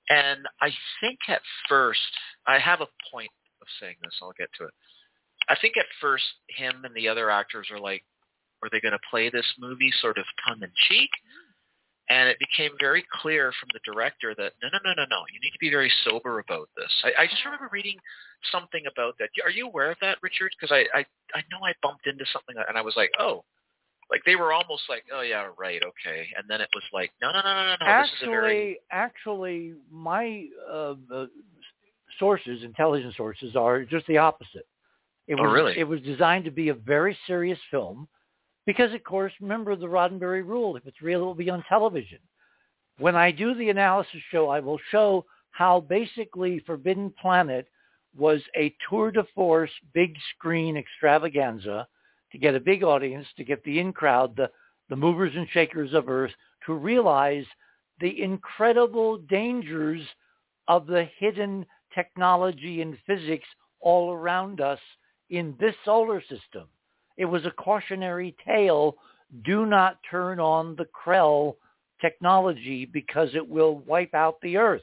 and 0.09 0.41
I 0.61 0.71
think 1.01 1.19
at 1.29 1.41
first 1.69 2.01
I 2.47 2.59
have 2.59 2.81
a 2.81 2.89
point 3.13 3.31
of 3.63 3.69
saying 3.81 3.97
this. 4.03 4.19
I'll 4.21 4.35
get 4.37 4.51
to 4.59 4.67
it. 4.67 4.75
I 5.49 5.57
think 5.61 5.77
at 5.77 5.87
first 6.01 6.25
him 6.49 6.85
and 6.85 6.95
the 6.95 7.09
other 7.09 7.31
actors 7.31 7.69
are 7.71 7.81
like, 7.81 8.05
are 8.63 8.69
they 8.71 8.81
going 8.81 8.93
to 8.93 9.11
play 9.11 9.31
this 9.31 9.47
movie 9.59 9.93
sort 10.01 10.19
of 10.19 10.25
tongue 10.47 10.63
in 10.63 10.71
cheek? 10.89 11.11
And 12.11 12.29
it 12.29 12.37
became 12.39 12.73
very 12.79 13.05
clear 13.23 13.53
from 13.59 13.71
the 13.73 13.81
director 13.91 14.35
that 14.37 14.53
no, 14.63 14.69
no, 14.73 14.79
no, 14.85 14.93
no, 14.97 15.07
no. 15.09 15.23
You 15.33 15.41
need 15.41 15.53
to 15.53 15.59
be 15.59 15.71
very 15.71 15.91
sober 16.05 16.41
about 16.41 16.69
this. 16.77 16.91
I, 17.05 17.23
I 17.23 17.27
just 17.27 17.45
remember 17.45 17.71
reading 17.73 17.97
something 18.51 18.83
about 18.91 19.15
that. 19.19 19.31
Are 19.45 19.51
you 19.51 19.67
aware 19.67 19.91
of 19.91 19.99
that, 20.03 20.19
Richard? 20.23 20.51
Because 20.59 20.75
I, 20.75 20.87
I, 20.99 21.07
I 21.35 21.43
know 21.51 21.65
I 21.65 21.73
bumped 21.83 22.07
into 22.07 22.25
something 22.33 22.57
and 22.69 22.77
I 22.77 22.83
was 22.83 22.95
like, 22.97 23.11
oh, 23.19 23.45
like 24.11 24.23
they 24.27 24.37
were 24.37 24.53
almost 24.53 24.83
like, 24.91 25.05
oh 25.13 25.23
yeah, 25.23 25.49
right, 25.57 25.81
okay. 25.83 26.27
And 26.37 26.45
then 26.49 26.61
it 26.61 26.69
was 26.75 26.85
like, 26.93 27.11
no, 27.23 27.33
no, 27.33 27.41
no, 27.41 27.55
no, 27.55 27.65
no, 27.65 27.77
no. 27.81 28.03
This 28.03 28.11
is 28.11 28.23
a 28.23 28.25
actually, 28.25 28.29
very 28.29 28.81
actually, 28.91 29.75
my 29.91 30.47
uh, 30.71 30.95
uh, 31.13 31.27
sources, 32.19 32.63
intelligence 32.63 33.17
sources, 33.17 33.57
are 33.57 33.85
just 33.85 34.07
the 34.07 34.19
opposite. 34.19 34.67
It 35.29 35.37
Oh, 35.39 35.45
was, 35.45 35.53
really? 35.53 35.79
It 35.79 35.89
was 35.89 36.01
designed 36.03 36.45
to 36.47 36.51
be 36.51 36.69
a 36.69 36.75
very 36.75 37.17
serious 37.27 37.59
film 37.71 38.09
because, 38.67 38.93
of 38.93 39.03
course, 39.05 39.33
remember 39.41 39.77
the 39.77 39.87
Roddenberry 39.87 40.45
rule. 40.47 40.77
If 40.77 40.87
it's 40.87 41.03
real, 41.03 41.23
it 41.23 41.25
will 41.25 41.35
be 41.35 41.51
on 41.51 41.65
television. 41.69 42.19
When 42.99 43.17
I 43.17 43.31
do 43.31 43.55
the 43.55 43.71
analysis 43.71 44.21
show, 44.31 44.49
I 44.49 44.61
will 44.61 44.79
show 44.91 45.25
how 45.51 45.81
basically 45.81 46.61
Forbidden 46.61 47.13
Planet 47.21 47.67
was 48.17 48.41
a 48.57 48.75
tour 48.89 49.11
de 49.11 49.25
force, 49.35 49.71
big 49.95 50.15
screen 50.35 50.77
extravaganza 50.77 51.87
to 52.31 52.39
get 52.39 52.55
a 52.55 52.61
big 52.61 52.83
audience, 52.83 53.27
to 53.37 53.45
get 53.45 53.63
the 53.65 53.79
in 53.79 53.93
crowd, 53.93 54.37
the, 54.37 54.51
the 54.89 54.97
movers 54.97 55.33
and 55.35 55.49
shakers 55.51 55.95
of 55.95 56.09
Earth, 56.09 56.33
to 56.67 56.75
realize 56.75 57.45
the 58.01 58.23
incredible 58.23 59.19
dangers 59.19 60.03
of 60.69 60.87
the 60.87 61.09
hidden 61.19 61.67
technology 61.95 62.83
and 62.83 62.97
physics 63.07 63.49
all 63.81 64.13
around 64.13 64.61
us 64.61 64.79
in 65.31 65.55
this 65.59 65.75
solar 65.85 66.21
system. 66.21 66.69
It 67.17 67.25
was 67.25 67.45
a 67.45 67.51
cautionary 67.51 68.35
tale. 68.47 68.97
Do 69.45 69.67
not 69.67 69.99
turn 70.11 70.41
on 70.41 70.77
the 70.77 70.87
Krell 70.87 71.57
technology 72.01 72.85
because 72.85 73.31
it 73.35 73.49
will 73.49 73.79
wipe 73.79 74.15
out 74.15 74.37
the 74.43 74.57
earth. 74.57 74.83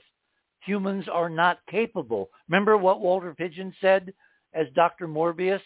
Humans 0.66 1.06
are 1.12 1.30
not 1.30 1.60
capable. 1.70 2.30
Remember 2.48 2.78
what 2.78 3.02
Walter 3.02 3.34
Pidgeon 3.34 3.74
said 3.80 4.14
as 4.54 4.68
Dr. 4.76 5.08
Morbius? 5.08 5.62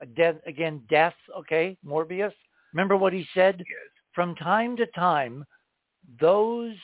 Again, 0.00 0.82
death, 0.90 1.14
okay, 1.38 1.76
Morbius? 1.86 2.32
Remember 2.72 2.96
what 2.96 3.12
he 3.12 3.26
said? 3.34 3.56
Yes. 3.58 3.90
From 4.14 4.34
time 4.34 4.76
to 4.76 4.86
time, 4.86 5.44
those 6.20 6.74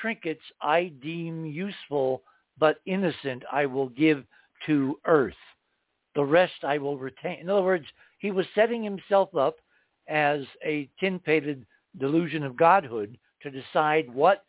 trinkets 0.00 0.42
I 0.60 0.92
deem 1.02 1.44
useful 1.44 2.22
but 2.58 2.78
innocent 2.86 3.42
I 3.50 3.66
will 3.66 3.88
give 3.88 4.24
to 4.66 4.98
earth. 5.06 5.34
The 6.14 6.24
rest 6.24 6.64
I 6.64 6.78
will 6.78 6.98
retain. 6.98 7.38
In 7.40 7.50
other 7.50 7.62
words, 7.62 7.86
he 8.18 8.30
was 8.30 8.46
setting 8.54 8.82
himself 8.82 9.34
up 9.34 9.56
as 10.08 10.40
a 10.64 10.88
tin-pated 11.00 11.66
delusion 11.98 12.42
of 12.42 12.56
godhood 12.56 13.18
to 13.42 13.50
decide 13.50 14.12
what 14.12 14.44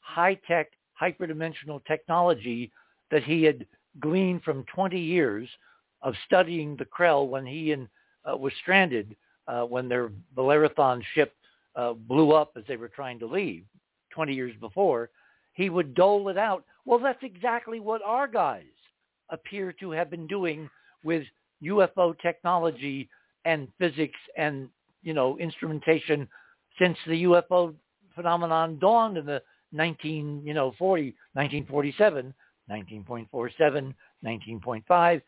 high-tech, 0.00 0.70
hyperdimensional 1.00 1.84
technology 1.86 2.70
that 3.10 3.22
he 3.24 3.42
had 3.42 3.66
gleaned 4.00 4.42
from 4.42 4.64
20 4.74 4.98
years 4.98 5.48
of 6.02 6.14
studying 6.26 6.76
the 6.76 6.84
Krell 6.84 7.28
when 7.28 7.44
he 7.44 7.72
and, 7.72 7.88
uh, 8.30 8.36
was 8.36 8.52
stranded 8.60 9.16
uh, 9.48 9.62
when 9.62 9.88
their 9.88 10.10
Bellerophon 10.36 11.02
ship 11.14 11.34
uh, 11.76 11.92
blew 11.92 12.32
up 12.32 12.52
as 12.56 12.64
they 12.68 12.76
were 12.76 12.88
trying 12.88 13.18
to 13.18 13.26
leave 13.26 13.64
20 14.10 14.34
years 14.34 14.54
before, 14.60 15.10
he 15.54 15.70
would 15.70 15.94
dole 15.94 16.28
it 16.28 16.38
out. 16.38 16.64
Well, 16.88 16.98
that's 16.98 17.22
exactly 17.22 17.80
what 17.80 18.00
our 18.02 18.26
guys 18.26 18.64
appear 19.28 19.74
to 19.74 19.90
have 19.90 20.08
been 20.08 20.26
doing 20.26 20.70
with 21.04 21.22
UFO 21.62 22.18
technology 22.18 23.10
and 23.44 23.68
physics 23.78 24.18
and, 24.38 24.70
you 25.02 25.12
know, 25.12 25.36
instrumentation 25.36 26.26
since 26.78 26.96
the 27.06 27.24
UFO 27.24 27.74
phenomenon 28.14 28.78
dawned 28.78 29.18
in 29.18 29.26
the 29.26 29.42
19, 29.72 30.40
you 30.46 30.54
know, 30.54 30.72
40, 30.78 31.14
1947, 31.34 32.32
19.47, 32.70 33.94
19.5. 34.24 35.22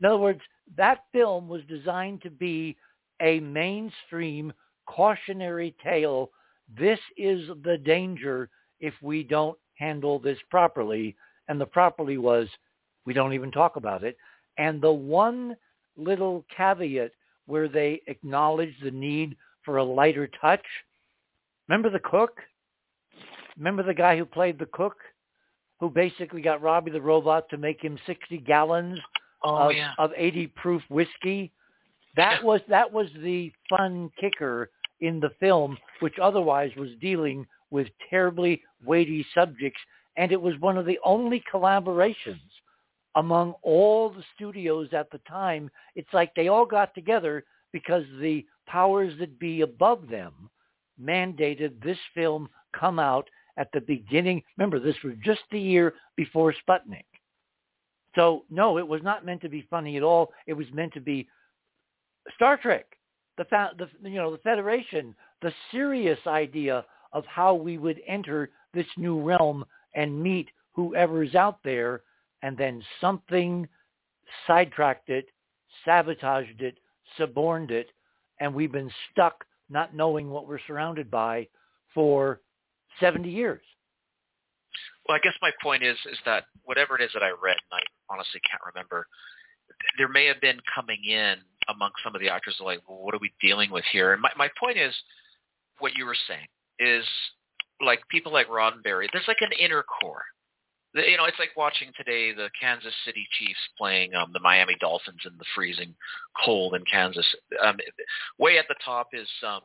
In 0.00 0.06
other 0.06 0.16
words, 0.16 0.40
that 0.78 1.00
film 1.12 1.46
was 1.46 1.60
designed 1.68 2.22
to 2.22 2.30
be 2.30 2.74
a 3.20 3.38
mainstream 3.40 4.50
cautionary 4.86 5.76
tale. 5.84 6.30
This 6.74 6.98
is 7.18 7.50
the 7.64 7.76
danger 7.76 8.48
if 8.80 8.94
we 9.02 9.22
don't 9.24 9.58
handle 9.82 10.18
this 10.18 10.38
properly. 10.50 11.16
And 11.48 11.60
the 11.60 11.66
properly 11.66 12.18
was 12.18 12.48
we 13.04 13.14
don't 13.14 13.32
even 13.32 13.50
talk 13.50 13.76
about 13.76 14.04
it. 14.04 14.16
And 14.58 14.80
the 14.80 14.92
one 14.92 15.56
little 15.96 16.44
caveat 16.56 17.12
where 17.46 17.68
they 17.68 18.00
acknowledge 18.06 18.74
the 18.82 18.90
need 18.90 19.36
for 19.64 19.78
a 19.78 19.84
lighter 19.84 20.28
touch. 20.40 20.64
Remember 21.68 21.90
the 21.90 21.98
cook? 21.98 22.38
Remember 23.58 23.82
the 23.82 23.94
guy 23.94 24.16
who 24.16 24.24
played 24.24 24.58
the 24.58 24.66
cook? 24.66 24.96
Who 25.80 25.90
basically 25.90 26.42
got 26.42 26.62
Robbie 26.62 26.92
the 26.92 27.00
robot 27.00 27.48
to 27.50 27.56
make 27.56 27.82
him 27.82 27.98
60 28.06 28.38
gallons 28.38 29.00
Oh 29.44 29.68
of, 29.68 29.72
yeah. 29.74 29.92
of 29.98 30.10
80 30.16 30.48
proof 30.48 30.82
whiskey. 30.88 31.52
That 32.16 32.44
was 32.44 32.60
that 32.68 32.92
was 32.92 33.06
the 33.22 33.50
fun 33.68 34.10
kicker 34.20 34.70
in 35.00 35.18
the 35.18 35.30
film, 35.40 35.78
which 36.00 36.14
otherwise 36.20 36.70
was 36.76 36.90
dealing 37.00 37.46
with 37.72 37.88
terribly 38.08 38.62
weighty 38.84 39.26
subjects, 39.34 39.80
and 40.16 40.30
it 40.30 40.40
was 40.40 40.54
one 40.60 40.76
of 40.76 40.86
the 40.86 40.98
only 41.04 41.42
collaborations 41.52 42.38
among 43.16 43.54
all 43.62 44.10
the 44.10 44.22
studios 44.36 44.88
at 44.92 45.10
the 45.10 45.20
time. 45.28 45.70
It's 45.96 46.12
like 46.12 46.34
they 46.34 46.48
all 46.48 46.66
got 46.66 46.94
together 46.94 47.44
because 47.72 48.04
the 48.20 48.44
powers 48.66 49.14
that 49.18 49.38
be 49.38 49.62
above 49.62 50.08
them 50.08 50.50
mandated 51.02 51.82
this 51.82 51.98
film 52.14 52.48
come 52.78 52.98
out 52.98 53.28
at 53.56 53.68
the 53.72 53.80
beginning. 53.80 54.42
Remember, 54.56 54.78
this 54.78 54.96
was 55.02 55.14
just 55.24 55.40
the 55.50 55.60
year 55.60 55.94
before 56.16 56.54
Sputnik. 56.54 57.04
So 58.14 58.44
no, 58.50 58.78
it 58.78 58.86
was 58.86 59.02
not 59.02 59.24
meant 59.24 59.40
to 59.42 59.48
be 59.48 59.66
funny 59.70 59.96
at 59.96 60.02
all. 60.02 60.32
It 60.46 60.52
was 60.52 60.66
meant 60.72 60.92
to 60.94 61.00
be 61.00 61.26
Star 62.34 62.58
Trek, 62.58 62.84
the, 63.38 63.46
the 63.78 63.88
you 64.08 64.16
know 64.16 64.30
the 64.30 64.38
Federation, 64.38 65.14
the 65.40 65.52
serious 65.70 66.18
idea 66.26 66.84
of 67.12 67.24
how 67.26 67.54
we 67.54 67.78
would 67.78 68.00
enter 68.06 68.50
this 68.74 68.86
new 68.96 69.20
realm 69.20 69.64
and 69.94 70.22
meet 70.22 70.48
whoever's 70.72 71.34
out 71.34 71.58
there, 71.62 72.02
and 72.42 72.56
then 72.56 72.82
something 73.00 73.68
sidetracked 74.46 75.10
it, 75.10 75.26
sabotaged 75.84 76.62
it, 76.62 76.78
suborned 77.16 77.70
it, 77.70 77.90
and 78.40 78.54
we've 78.54 78.72
been 78.72 78.90
stuck 79.10 79.44
not 79.68 79.94
knowing 79.94 80.30
what 80.30 80.48
we're 80.48 80.58
surrounded 80.66 81.10
by 81.10 81.46
for 81.94 82.40
70 83.00 83.28
years. 83.30 83.62
Well, 85.06 85.16
I 85.16 85.20
guess 85.22 85.34
my 85.42 85.50
point 85.62 85.82
is 85.82 85.96
is 86.10 86.18
that 86.24 86.44
whatever 86.64 86.96
it 86.96 87.02
is 87.02 87.10
that 87.14 87.22
I 87.22 87.30
read, 87.30 87.56
and 87.70 87.80
I 87.80 88.12
honestly 88.12 88.40
can't 88.48 88.62
remember, 88.74 89.06
there 89.98 90.08
may 90.08 90.26
have 90.26 90.40
been 90.40 90.58
coming 90.74 91.04
in 91.04 91.36
among 91.68 91.90
some 92.04 92.14
of 92.14 92.20
the 92.20 92.28
actors 92.28 92.56
like, 92.60 92.80
well, 92.88 92.98
what 92.98 93.14
are 93.14 93.18
we 93.18 93.32
dealing 93.40 93.70
with 93.70 93.84
here? 93.92 94.12
And 94.12 94.22
my, 94.22 94.30
my 94.36 94.48
point 94.58 94.78
is 94.78 94.94
what 95.78 95.92
you 95.96 96.06
were 96.06 96.16
saying 96.28 96.46
is 96.78 97.04
like 97.80 98.00
people 98.08 98.32
like 98.32 98.48
Roddenberry, 98.48 99.08
there's 99.12 99.28
like 99.28 99.40
an 99.40 99.52
inner 99.58 99.82
core. 99.82 100.22
You 100.94 101.16
know, 101.16 101.24
it's 101.24 101.38
like 101.38 101.56
watching 101.56 101.90
today 101.96 102.32
the 102.34 102.50
Kansas 102.60 102.92
City 103.06 103.26
Chiefs 103.38 103.60
playing 103.78 104.14
um, 104.14 104.30
the 104.34 104.40
Miami 104.40 104.76
Dolphins 104.78 105.20
in 105.24 105.32
the 105.38 105.44
freezing 105.54 105.94
cold 106.44 106.74
in 106.74 106.84
Kansas. 106.84 107.26
Um, 107.64 107.78
way 108.38 108.58
at 108.58 108.66
the 108.68 108.74
top 108.84 109.08
is 109.14 109.28
um, 109.46 109.60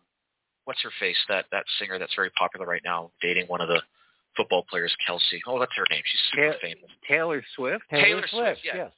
what's 0.63 0.81
her 0.84 0.91
face? 1.01 1.17
That 1.27 1.45
that 1.51 1.65
singer 1.79 1.99
that's 1.99 2.15
very 2.15 2.29
popular 2.31 2.65
right 2.65 2.81
now, 2.85 3.11
dating 3.21 3.47
one 3.47 3.59
of 3.59 3.67
the 3.67 3.81
football 4.38 4.63
players, 4.69 4.95
Kelce. 5.07 5.39
Oh, 5.47 5.59
that's 5.59 5.75
her 5.75 5.85
name. 5.89 6.03
She's 6.05 6.21
super 6.31 6.53
Ta- 6.53 6.59
famous. 6.61 6.89
Taylor 7.07 7.43
Swift. 7.55 7.84
Taylor, 7.89 8.03
Taylor 8.03 8.27
Swift, 8.29 8.31
Swift, 8.31 8.61
yeah. 8.63 8.75
yes. 8.75 8.91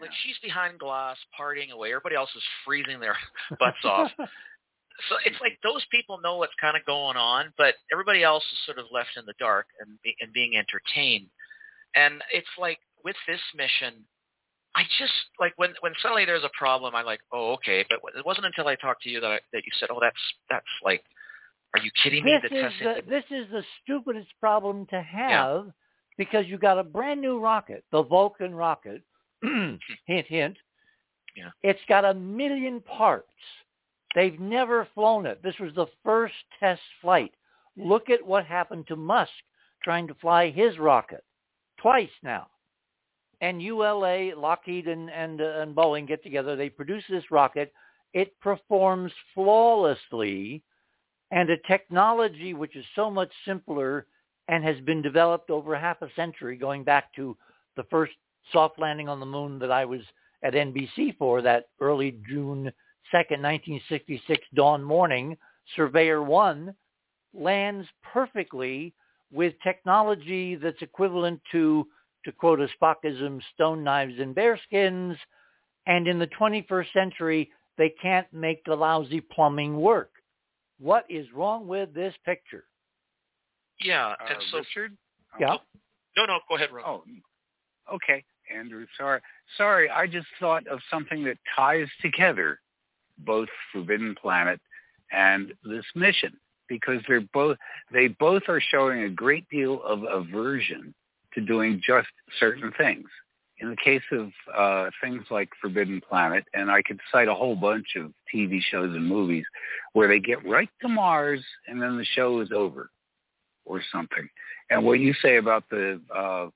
Like 0.00 0.10
she's 0.24 0.36
behind 0.42 0.78
glass, 0.78 1.16
partying 1.38 1.70
away. 1.70 1.90
Everybody 1.90 2.16
else 2.16 2.30
is 2.36 2.42
freezing 2.64 2.98
their 3.00 3.16
butts 3.60 3.84
off. 3.84 4.10
So 5.08 5.16
it's 5.24 5.36
like 5.40 5.58
those 5.62 5.84
people 5.90 6.18
know 6.22 6.36
what's 6.36 6.54
kind 6.60 6.76
of 6.76 6.84
going 6.86 7.16
on, 7.16 7.52
but 7.58 7.74
everybody 7.92 8.22
else 8.22 8.44
is 8.52 8.58
sort 8.64 8.78
of 8.78 8.86
left 8.92 9.10
in 9.16 9.24
the 9.26 9.34
dark 9.38 9.66
and 9.80 10.00
be, 10.02 10.14
and 10.20 10.32
being 10.32 10.56
entertained. 10.56 11.26
And 11.94 12.22
it's 12.32 12.48
like 12.58 12.78
with 13.04 13.16
this 13.26 13.40
mission, 13.54 14.04
I 14.74 14.82
just 14.98 15.12
like 15.40 15.52
when 15.56 15.70
when 15.80 15.92
suddenly 16.02 16.24
there's 16.24 16.44
a 16.44 16.50
problem, 16.58 16.94
I'm 16.94 17.06
like, 17.06 17.20
oh 17.32 17.52
okay. 17.54 17.84
But 17.88 18.00
it 18.16 18.24
wasn't 18.26 18.46
until 18.46 18.68
I 18.68 18.74
talked 18.76 19.02
to 19.02 19.10
you 19.10 19.20
that 19.20 19.30
I, 19.30 19.40
that 19.52 19.64
you 19.64 19.72
said, 19.78 19.88
oh 19.90 19.98
that's 20.00 20.16
that's 20.50 20.64
like, 20.84 21.02
are 21.74 21.80
you 21.82 21.90
kidding 22.02 22.24
me? 22.24 22.38
This 22.42 22.50
The 22.50 22.56
is 22.56 22.72
testing. 22.72 22.86
the, 22.86 23.10
this 23.10 23.24
is 23.30 23.50
the 23.50 23.62
stupidest 23.82 24.28
problem 24.40 24.86
to 24.86 25.00
have 25.00 25.72
because 26.18 26.46
you 26.46 26.58
got 26.58 26.78
a 26.78 26.84
brand 26.84 27.20
new 27.20 27.38
rocket, 27.38 27.84
the 27.92 28.02
Vulcan 28.02 28.54
rocket. 28.54 29.02
hint, 29.42 29.80
hint. 30.06 30.56
Yeah. 31.36 31.50
It's 31.62 31.80
got 31.88 32.04
a 32.04 32.14
million 32.14 32.80
parts. 32.80 33.28
They've 34.16 34.40
never 34.40 34.88
flown 34.94 35.26
it. 35.26 35.42
This 35.42 35.58
was 35.60 35.74
the 35.74 35.88
first 36.02 36.34
test 36.58 36.80
flight. 37.02 37.34
Look 37.76 38.08
at 38.08 38.26
what 38.26 38.46
happened 38.46 38.86
to 38.88 38.96
Musk 38.96 39.30
trying 39.84 40.08
to 40.08 40.14
fly 40.14 40.48
his 40.48 40.78
rocket 40.78 41.22
twice 41.78 42.08
now. 42.22 42.46
And 43.42 43.62
ULA, 43.62 44.34
Lockheed, 44.34 44.88
and 44.88 45.10
and, 45.10 45.42
uh, 45.42 45.60
and 45.60 45.76
Boeing 45.76 46.08
get 46.08 46.22
together. 46.22 46.56
They 46.56 46.70
produce 46.70 47.04
this 47.10 47.30
rocket. 47.30 47.74
It 48.14 48.40
performs 48.40 49.12
flawlessly, 49.34 50.62
and 51.30 51.50
a 51.50 51.58
technology 51.68 52.54
which 52.54 52.74
is 52.74 52.86
so 52.94 53.10
much 53.10 53.30
simpler 53.44 54.06
and 54.48 54.64
has 54.64 54.80
been 54.80 55.02
developed 55.02 55.50
over 55.50 55.76
half 55.76 56.00
a 56.00 56.08
century, 56.16 56.56
going 56.56 56.84
back 56.84 57.14
to 57.16 57.36
the 57.76 57.84
first 57.90 58.14
soft 58.50 58.78
landing 58.78 59.10
on 59.10 59.20
the 59.20 59.26
moon 59.26 59.58
that 59.58 59.70
I 59.70 59.84
was 59.84 60.00
at 60.42 60.54
NBC 60.54 61.18
for 61.18 61.42
that 61.42 61.68
early 61.80 62.18
June 62.26 62.72
2nd, 63.12 63.42
1966 63.42 64.46
dawn 64.54 64.82
morning, 64.82 65.36
Surveyor 65.74 66.22
1 66.22 66.74
lands 67.34 67.86
perfectly 68.12 68.94
with 69.32 69.54
technology 69.62 70.54
that's 70.56 70.80
equivalent 70.82 71.40
to, 71.52 71.86
to 72.24 72.32
quote 72.32 72.60
a 72.60 72.68
Spockism, 72.80 73.40
stone 73.54 73.82
knives 73.84 74.14
and 74.18 74.34
bearskins. 74.34 75.16
And 75.86 76.08
in 76.08 76.18
the 76.18 76.28
21st 76.28 76.92
century, 76.92 77.50
they 77.78 77.92
can't 78.00 78.26
make 78.32 78.64
the 78.64 78.74
lousy 78.74 79.20
plumbing 79.20 79.76
work. 79.76 80.10
What 80.78 81.04
is 81.08 81.26
wrong 81.34 81.66
with 81.66 81.94
this 81.94 82.14
picture? 82.24 82.64
yeah, 83.80 84.14
Uh, 84.20 84.26
and 84.30 84.42
so 84.50 84.58
Richard. 84.58 84.96
Yeah. 85.38 85.56
no, 86.16 86.24
no, 86.24 86.38
go 86.48 86.56
ahead, 86.56 86.72
Ron. 86.72 86.84
Oh, 86.86 87.94
okay, 87.94 88.24
Andrew. 88.54 88.86
Sorry, 88.96 89.20
sorry. 89.56 89.90
I 89.90 90.06
just 90.06 90.26
thought 90.40 90.66
of 90.66 90.80
something 90.90 91.24
that 91.24 91.36
ties 91.54 91.88
together 92.00 92.58
both 93.18 93.48
Forbidden 93.72 94.14
Planet 94.20 94.60
and 95.12 95.52
this 95.64 95.84
mission 95.94 96.32
because 96.68 97.00
they're 97.06 97.26
both 97.32 97.56
they 97.92 98.08
both 98.08 98.42
are 98.48 98.60
showing 98.60 99.02
a 99.04 99.08
great 99.08 99.48
deal 99.48 99.82
of 99.84 100.02
aversion 100.02 100.94
to 101.34 101.40
doing 101.40 101.80
just 101.86 102.08
certain 102.40 102.72
things. 102.76 103.06
in 103.58 103.70
the 103.70 103.76
case 103.76 104.02
of 104.12 104.30
uh, 104.54 104.90
things 105.02 105.24
like 105.30 105.48
Forbidden 105.60 106.00
Planet, 106.06 106.44
and 106.52 106.70
I 106.70 106.82
could 106.82 107.00
cite 107.10 107.28
a 107.28 107.34
whole 107.34 107.56
bunch 107.56 107.96
of 107.96 108.12
TV 108.32 108.60
shows 108.60 108.94
and 108.94 109.06
movies 109.06 109.44
where 109.94 110.08
they 110.08 110.18
get 110.18 110.46
right 110.46 110.68
to 110.82 110.88
Mars 110.88 111.42
and 111.66 111.80
then 111.80 111.96
the 111.96 112.04
show 112.04 112.40
is 112.40 112.50
over 112.52 112.90
or 113.64 113.82
something. 113.92 114.28
And 114.70 114.84
what 114.84 115.00
you 115.00 115.14
say 115.22 115.36
about 115.36 115.64
the 115.70 116.00
uh, 116.14 116.48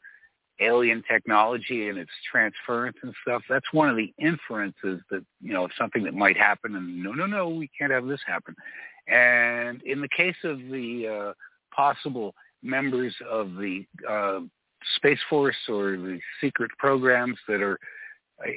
alien 0.61 1.03
technology 1.11 1.89
and 1.89 1.99
its 1.99 2.11
transference 2.31 2.97
and 3.03 3.15
stuff, 3.23 3.43
that's 3.49 3.73
one 3.73 3.89
of 3.89 3.97
the 3.97 4.13
inferences 4.19 5.01
that, 5.11 5.25
you 5.41 5.53
know, 5.53 5.69
something 5.79 6.05
that 6.05 6.15
might 6.15 6.37
happen 6.37 6.77
and 6.77 7.03
no, 7.03 7.13
no, 7.13 7.27
no, 7.27 7.49
we 7.49 7.69
can't 7.79 7.93
have 7.93 8.07
this 8.07 8.21
happen. 8.27 8.55
And 9.09 9.83
in 9.83 10.01
the 10.01 10.09
case 10.09 10.37
of 10.45 10.59
the 10.59 11.33
uh, 11.33 11.33
possible 11.75 12.35
members 12.63 13.15
of 13.29 13.55
the 13.55 13.85
uh, 14.09 14.41
Space 14.97 15.19
Force 15.29 15.57
or 15.69 15.93
the 15.97 16.21
secret 16.41 16.71
programs 16.79 17.39
that 17.49 17.63
are 17.63 17.79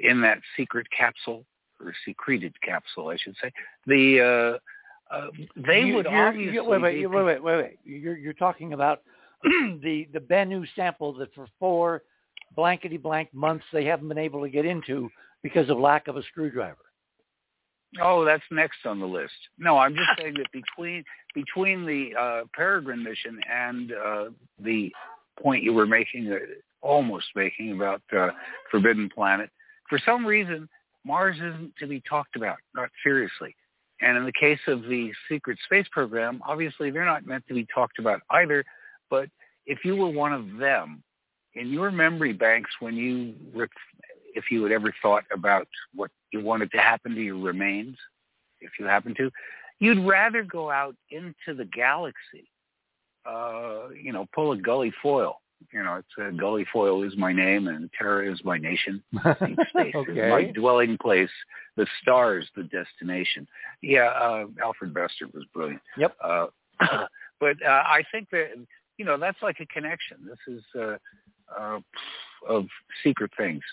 in 0.03 0.21
that 0.21 0.39
secret 0.55 0.87
capsule 0.95 1.45
or 1.79 1.93
secreted 2.05 2.53
capsule, 2.61 3.09
I 3.09 3.17
should 3.17 3.35
say. 3.41 3.51
The 3.87 4.59
uh, 5.11 5.13
uh, 5.13 5.27
they 5.55 5.81
you, 5.81 5.95
would 5.95 6.07
obviously 6.07 6.59
wait, 6.59 6.81
wait, 6.81 7.07
wait, 7.07 7.07
wait, 7.07 7.43
wait, 7.43 7.57
wait. 7.57 7.79
You're 7.83 8.17
you're 8.17 8.33
talking 8.33 8.73
about 8.73 9.01
the 9.81 10.07
the 10.13 10.19
Bennu 10.19 10.65
sample 10.75 11.13
that 11.13 11.33
for 11.33 11.47
four 11.59 12.03
blankety 12.55 12.97
blank 12.97 13.33
months 13.33 13.65
they 13.73 13.85
haven't 13.85 14.07
been 14.07 14.17
able 14.17 14.41
to 14.41 14.49
get 14.49 14.65
into 14.65 15.09
because 15.41 15.69
of 15.69 15.77
lack 15.77 16.07
of 16.07 16.17
a 16.17 16.23
screwdriver. 16.23 16.77
Oh, 18.01 18.25
that's 18.25 18.43
next 18.49 18.85
on 18.85 18.99
the 18.99 19.05
list. 19.05 19.33
No, 19.59 19.77
I'm 19.77 19.95
just 19.95 20.09
saying 20.17 20.35
that 20.37 20.51
between 20.51 21.03
between 21.35 21.85
the 21.85 22.15
uh, 22.19 22.41
Peregrine 22.53 23.03
mission 23.03 23.39
and 23.51 23.93
uh, 23.93 24.25
the 24.59 24.91
point 25.41 25.63
you 25.63 25.73
were 25.73 25.85
making, 25.85 26.31
uh, 26.31 26.37
almost 26.81 27.25
making 27.35 27.71
about 27.73 28.01
uh, 28.17 28.29
Forbidden 28.71 29.09
Planet, 29.13 29.49
for 29.89 29.99
some 30.05 30.25
reason 30.25 30.67
Mars 31.05 31.35
isn't 31.37 31.73
to 31.79 31.87
be 31.87 32.01
talked 32.09 32.35
about, 32.35 32.57
not 32.75 32.89
seriously. 33.03 33.55
And 34.01 34.17
in 34.17 34.25
the 34.25 34.33
case 34.33 34.59
of 34.67 34.83
the 34.83 35.11
secret 35.29 35.57
space 35.65 35.87
program, 35.91 36.41
obviously 36.45 36.89
they're 36.91 37.05
not 37.05 37.25
meant 37.25 37.47
to 37.47 37.53
be 37.53 37.67
talked 37.73 37.99
about 37.99 38.21
either. 38.31 38.63
But 39.13 39.29
if 39.67 39.85
you 39.85 39.95
were 39.95 40.09
one 40.09 40.33
of 40.33 40.57
them, 40.57 41.03
in 41.53 41.69
your 41.69 41.91
memory 41.91 42.33
banks, 42.33 42.71
when 42.79 42.95
you, 42.95 43.35
if 44.33 44.45
you 44.49 44.63
had 44.63 44.71
ever 44.71 44.91
thought 45.03 45.23
about 45.31 45.67
what 45.93 46.09
you 46.31 46.41
wanted 46.41 46.71
to 46.71 46.79
happen 46.79 47.13
to 47.13 47.21
your 47.21 47.37
remains, 47.37 47.95
if 48.59 48.71
you 48.79 48.87
happen 48.87 49.13
to, 49.17 49.29
you'd 49.77 50.03
rather 50.03 50.41
go 50.41 50.71
out 50.71 50.95
into 51.11 51.55
the 51.55 51.65
galaxy 51.65 52.49
uh, 53.25 53.89
you 54.01 54.11
know, 54.11 54.27
pull 54.33 54.51
a 54.51 54.57
Gully 54.57 54.91
Foyle. 55.01 55.39
You 55.71 55.83
know, 55.83 55.95
it's 55.95 56.07
uh, 56.21 56.31
Gully 56.37 56.65
Foyle 56.73 57.03
is 57.03 57.15
my 57.15 57.31
name 57.31 57.67
and 57.67 57.89
Terra 57.97 58.29
is 58.29 58.41
my 58.43 58.57
nation. 58.57 59.01
Deep 59.13 59.57
space 59.69 59.95
okay. 59.95 60.11
is 60.11 60.29
my 60.29 60.43
dwelling 60.53 60.97
place. 60.97 61.29
The 61.77 61.87
stars, 62.01 62.47
the 62.55 62.63
destination. 62.63 63.47
Yeah, 63.81 64.07
uh, 64.07 64.45
Alfred 64.61 64.93
Bester 64.93 65.27
was 65.33 65.45
brilliant. 65.53 65.81
Yep. 65.97 66.17
Uh, 66.21 66.47
but 67.39 67.55
uh, 67.65 67.69
I 67.69 68.03
think 68.11 68.29
that 68.31 68.49
you 68.97 69.05
know 69.05 69.17
that's 69.17 69.41
like 69.41 69.57
a 69.59 69.65
connection. 69.67 70.17
This 70.25 70.55
is 70.55 70.63
uh, 70.79 70.97
uh, 71.59 71.79
of 72.47 72.65
secret 73.03 73.31
things 73.37 73.63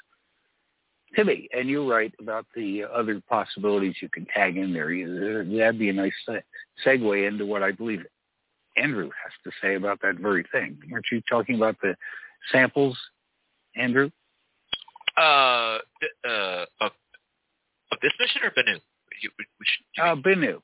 me. 1.24 1.48
And 1.52 1.68
you're 1.68 1.86
right 1.86 2.12
about 2.20 2.46
the 2.54 2.84
other 2.84 3.22
possibilities 3.28 3.96
you 4.00 4.08
can 4.08 4.26
tag 4.26 4.56
in 4.56 4.72
there. 4.72 4.88
That'd 5.44 5.78
be 5.78 5.88
a 5.88 5.92
nice 5.92 6.12
segue 6.86 7.28
into 7.28 7.46
what 7.46 7.62
I 7.62 7.72
believe 7.72 8.04
Andrew 8.76 9.10
has 9.22 9.32
to 9.44 9.50
say 9.60 9.74
about 9.74 10.00
that 10.02 10.16
very 10.16 10.44
thing. 10.52 10.78
Aren't 10.92 11.06
you 11.10 11.20
talking 11.28 11.56
about 11.56 11.76
the 11.82 11.96
samples, 12.52 12.96
Andrew? 13.76 14.10
Uh, 15.16 15.78
uh, 16.26 16.64
of, 16.80 16.92
of 17.92 17.98
this 18.00 18.12
mission 18.18 18.42
or 18.44 18.50
Bennu? 18.50 18.78
You, 19.22 19.30
uh, 20.02 20.14
Bennu. 20.14 20.60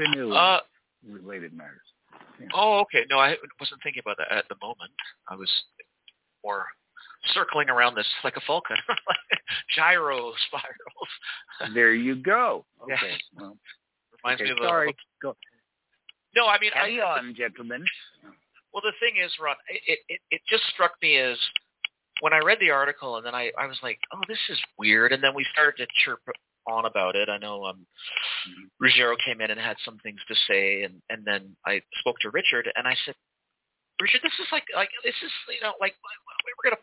Bennu 0.00 0.34
uh, 0.34 0.60
related 1.08 1.52
matters. 1.52 1.80
Yeah. 2.40 2.46
Oh, 2.54 2.80
okay. 2.80 3.04
No, 3.10 3.18
I 3.18 3.36
wasn't 3.60 3.82
thinking 3.82 4.02
about 4.04 4.18
that 4.18 4.32
at 4.32 4.48
the 4.48 4.56
moment. 4.62 4.90
I 5.28 5.36
was 5.36 5.50
more 6.44 6.64
circling 7.34 7.68
around 7.68 7.94
this 7.94 8.06
like 8.24 8.36
a 8.36 8.40
falcon, 8.46 8.76
gyro 9.76 10.32
spirals. 10.46 11.72
there 11.74 11.94
you 11.94 12.16
go. 12.16 12.64
Okay. 12.82 12.94
Yeah. 13.02 13.16
Well, 13.40 13.56
Reminds 14.24 14.42
okay, 14.42 14.52
me 14.52 14.58
of 14.58 14.64
sorry. 14.64 14.90
A, 14.90 14.92
go. 15.22 15.36
No, 16.34 16.46
I 16.46 16.58
mean, 16.58 16.70
Carry 16.72 17.00
I, 17.00 17.18
on, 17.18 17.34
gentlemen. 17.34 17.84
Well, 18.72 18.82
the 18.82 18.92
thing 19.00 19.22
is, 19.22 19.30
Ron, 19.40 19.56
it, 19.68 19.98
it 20.08 20.20
it 20.30 20.40
just 20.48 20.62
struck 20.72 20.92
me 21.02 21.18
as 21.18 21.36
when 22.20 22.32
I 22.32 22.38
read 22.38 22.58
the 22.60 22.70
article, 22.70 23.16
and 23.16 23.26
then 23.26 23.34
I 23.34 23.50
I 23.58 23.66
was 23.66 23.78
like, 23.82 23.98
oh, 24.14 24.20
this 24.28 24.38
is 24.48 24.58
weird, 24.78 25.12
and 25.12 25.22
then 25.22 25.34
we 25.34 25.44
started 25.52 25.76
to 25.78 25.86
chirp 26.04 26.20
on 26.66 26.86
about 26.86 27.16
it. 27.16 27.28
I 27.28 27.38
know 27.38 27.64
um, 27.64 27.86
Ruggiero 28.80 29.16
came 29.24 29.40
in 29.40 29.50
and 29.50 29.60
had 29.60 29.76
some 29.84 29.98
things 29.98 30.20
to 30.28 30.34
say, 30.48 30.82
and 30.84 31.00
and 31.10 31.24
then 31.24 31.56
I 31.66 31.80
spoke 32.00 32.16
to 32.20 32.30
Richard, 32.30 32.70
and 32.76 32.86
I 32.86 32.94
said, 33.04 33.14
Richard, 34.00 34.20
this 34.22 34.34
is 34.40 34.46
like 34.52 34.64
like 34.74 34.90
this 35.04 35.14
is 35.22 35.30
you 35.48 35.60
know 35.62 35.74
like 35.80 35.94
we're 36.62 36.70
gonna. 36.70 36.80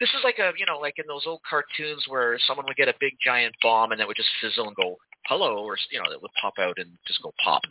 This 0.00 0.10
is 0.10 0.24
like 0.24 0.38
a 0.38 0.52
you 0.56 0.66
know 0.66 0.78
like 0.78 0.94
in 0.98 1.04
those 1.06 1.26
old 1.26 1.40
cartoons 1.48 2.04
where 2.08 2.38
someone 2.46 2.66
would 2.66 2.76
get 2.76 2.88
a 2.88 2.94
big 2.98 3.14
giant 3.24 3.54
bomb 3.62 3.92
and 3.92 4.00
it 4.00 4.06
would 4.06 4.16
just 4.16 4.30
fizzle 4.40 4.66
and 4.66 4.76
go 4.76 4.96
hello, 5.26 5.64
or 5.64 5.76
you 5.90 5.98
know, 5.98 6.10
that 6.10 6.20
would 6.20 6.30
pop 6.40 6.54
out 6.58 6.78
and 6.78 6.90
just 7.06 7.22
go 7.22 7.32
pop, 7.42 7.62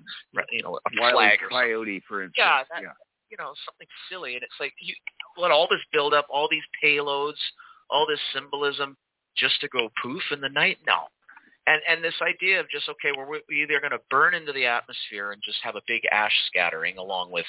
you 0.52 0.64
know, 0.64 0.78
a 0.78 1.02
Wile 1.02 1.14
flag 1.14 1.40
or 1.44 1.50
coyote, 1.50 2.02
for 2.08 2.24
instance. 2.24 2.36
Yeah, 2.38 2.64
that, 2.72 2.82
yeah, 2.82 2.94
you 3.30 3.38
know, 3.38 3.54
something 3.66 3.88
silly, 4.10 4.36
and 4.36 4.44
it's 4.44 4.60
like 4.60 4.74
you 4.80 4.94
let 5.38 5.52
all 5.52 5.68
this 5.70 5.82
build 5.92 6.14
up, 6.14 6.28
all 6.30 6.48
these 6.50 6.64
payloads, 6.84 7.40
all 7.90 8.06
this 8.08 8.20
symbolism, 8.34 8.96
just 9.36 9.60
to 9.62 9.68
go 9.70 9.90
poof 10.02 10.22
in 10.32 10.42
the 10.42 10.50
night. 10.50 10.78
No, 10.86 11.08
and 11.68 11.82
and 11.88 12.04
this 12.04 12.16
idea 12.22 12.60
of 12.60 12.70
just 12.70 12.90
okay, 12.90 13.12
we're 13.16 13.38
either 13.54 13.80
going 13.80 13.92
to 13.92 14.00
burn 14.10 14.34
into 14.34 14.52
the 14.52 14.66
atmosphere 14.66 15.32
and 15.32 15.42
just 15.44 15.60
have 15.64 15.76
a 15.76 15.82
big 15.88 16.02
ash 16.12 16.34
scattering 16.48 16.98
along 16.98 17.32
with 17.32 17.46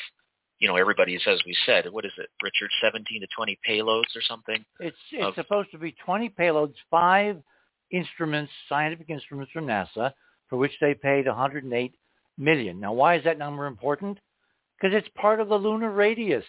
you 0.59 0.69
know, 0.69 0.77
everybody 0.77 1.17
as 1.17 1.41
we 1.45 1.57
said, 1.67 1.91
what 1.91 2.05
is 2.05 2.13
it, 2.19 2.29
Richard, 2.41 2.71
17 2.81 3.21
to 3.21 3.27
20 3.37 3.59
payloads 3.69 4.15
or 4.15 4.23
something? 4.29 4.65
It's 4.79 4.97
it's 5.11 5.27
of, 5.27 5.35
supposed 5.35 5.73
to 5.73 5.79
be 5.79 5.93
20 6.07 6.31
payloads, 6.39 6.75
five 6.89 7.43
instruments, 7.91 8.53
scientific 8.69 9.11
instruments 9.11 9.51
from 9.51 9.67
NASA, 9.67 10.13
for 10.49 10.59
which 10.59 10.71
they 10.81 10.95
paid 10.95 11.27
108 11.27 11.93
million. 12.39 12.79
Now, 12.79 12.93
why 12.93 13.17
is 13.17 13.25
that 13.25 13.39
number 13.39 13.67
important? 13.67 14.19
Because 14.81 14.97
it's 14.97 15.09
part 15.17 15.41
of 15.41 15.49
the 15.49 15.57
lunar 15.57 15.91
radius. 15.91 16.45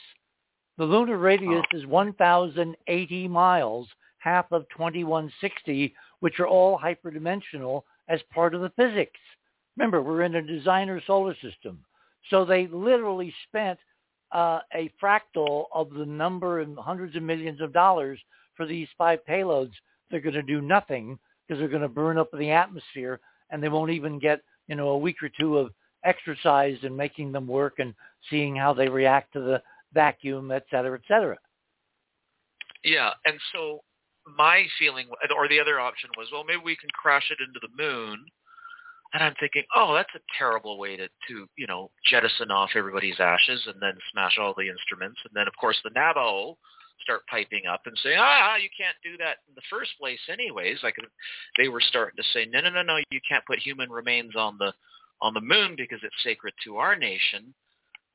The 0.77 0.85
lunar 0.85 1.18
radius 1.18 1.65
Oh. 1.73 1.77
is 1.77 1.85
1,080 1.88 3.27
miles, 3.27 3.88
half 4.19 4.52
of 4.52 4.69
2160, 4.69 5.95
which 6.23 6.39
are 6.39 6.47
all 6.47 6.79
hyperdimensional 6.79 7.83
as 8.07 8.21
part 8.33 8.55
of 8.55 8.61
the 8.61 8.71
physics. 8.77 9.19
Remember, 9.75 10.01
we're 10.01 10.21
in 10.21 10.35
a 10.35 10.41
designer 10.41 11.01
solar 11.05 11.35
system. 11.41 11.83
So 12.29 12.45
they 12.45 12.65
literally 12.67 13.33
spent 13.45 13.77
uh, 14.31 14.59
a 14.73 14.89
fractal 15.03 15.65
of 15.73 15.89
the 15.89 16.05
number 16.05 16.61
and 16.61 16.77
hundreds 16.77 17.17
of 17.17 17.23
millions 17.23 17.59
of 17.59 17.73
dollars 17.73 18.17
for 18.55 18.65
these 18.65 18.87
five 18.97 19.19
payloads. 19.27 19.73
They're 20.09 20.21
going 20.21 20.35
to 20.35 20.43
do 20.43 20.61
nothing 20.61 21.19
because 21.45 21.59
they're 21.59 21.67
going 21.67 21.81
to 21.81 21.89
burn 21.89 22.17
up 22.17 22.29
in 22.31 22.39
the 22.39 22.51
atmosphere 22.51 23.19
and 23.49 23.61
they 23.61 23.67
won't 23.67 23.91
even 23.91 24.17
get, 24.17 24.39
you 24.69 24.75
know, 24.77 24.91
a 24.91 24.97
week 24.97 25.21
or 25.21 25.29
two 25.37 25.57
of 25.57 25.73
exercise 26.05 26.77
and 26.83 26.95
making 26.95 27.33
them 27.33 27.47
work 27.47 27.79
and 27.79 27.93
seeing 28.29 28.55
how 28.55 28.73
they 28.73 28.87
react 28.87 29.33
to 29.33 29.41
the 29.41 29.61
vacuum, 29.93 30.51
et 30.51 30.63
cetera, 30.71 30.97
et 30.97 31.03
cetera. 31.05 31.37
Yeah, 32.81 33.11
and 33.25 33.37
so 33.51 33.83
my 34.37 34.65
feeling, 34.79 35.07
or 35.35 35.47
the 35.47 35.59
other 35.59 35.79
option 35.79 36.09
was, 36.17 36.27
well, 36.31 36.43
maybe 36.43 36.61
we 36.63 36.75
can 36.75 36.89
crash 36.93 37.31
it 37.31 37.43
into 37.45 37.59
the 37.61 37.83
moon. 37.83 38.23
And 39.13 39.23
I'm 39.23 39.35
thinking, 39.39 39.63
oh, 39.75 39.93
that's 39.93 40.13
a 40.15 40.37
terrible 40.39 40.79
way 40.79 40.97
to, 40.97 41.07
to, 41.07 41.47
you 41.55 41.67
know, 41.67 41.91
jettison 42.05 42.49
off 42.49 42.71
everybody's 42.75 43.19
ashes 43.19 43.61
and 43.67 43.79
then 43.79 43.93
smash 44.11 44.39
all 44.39 44.55
the 44.57 44.67
instruments. 44.67 45.19
And 45.23 45.33
then, 45.35 45.47
of 45.47 45.53
course, 45.59 45.77
the 45.83 45.91
Navajo 45.93 46.57
start 47.01 47.21
piping 47.29 47.67
up 47.71 47.81
and 47.85 47.97
saying, 48.01 48.17
ah, 48.19 48.55
you 48.55 48.69
can't 48.75 48.95
do 49.03 49.15
that 49.17 49.37
in 49.47 49.53
the 49.55 49.61
first 49.69 49.91
place 49.99 50.19
anyways. 50.31 50.79
Like 50.81 50.95
they 51.57 51.67
were 51.67 51.81
starting 51.81 52.17
to 52.17 52.23
say, 52.33 52.47
no, 52.51 52.61
no, 52.61 52.69
no, 52.69 52.81
no, 52.81 52.97
you 53.11 53.19
can't 53.27 53.45
put 53.45 53.59
human 53.59 53.91
remains 53.91 54.35
on 54.35 54.57
the 54.57 54.73
on 55.21 55.33
the 55.33 55.41
moon 55.41 55.75
because 55.77 55.99
it's 56.01 56.23
sacred 56.23 56.53
to 56.65 56.77
our 56.77 56.95
nation 56.95 57.53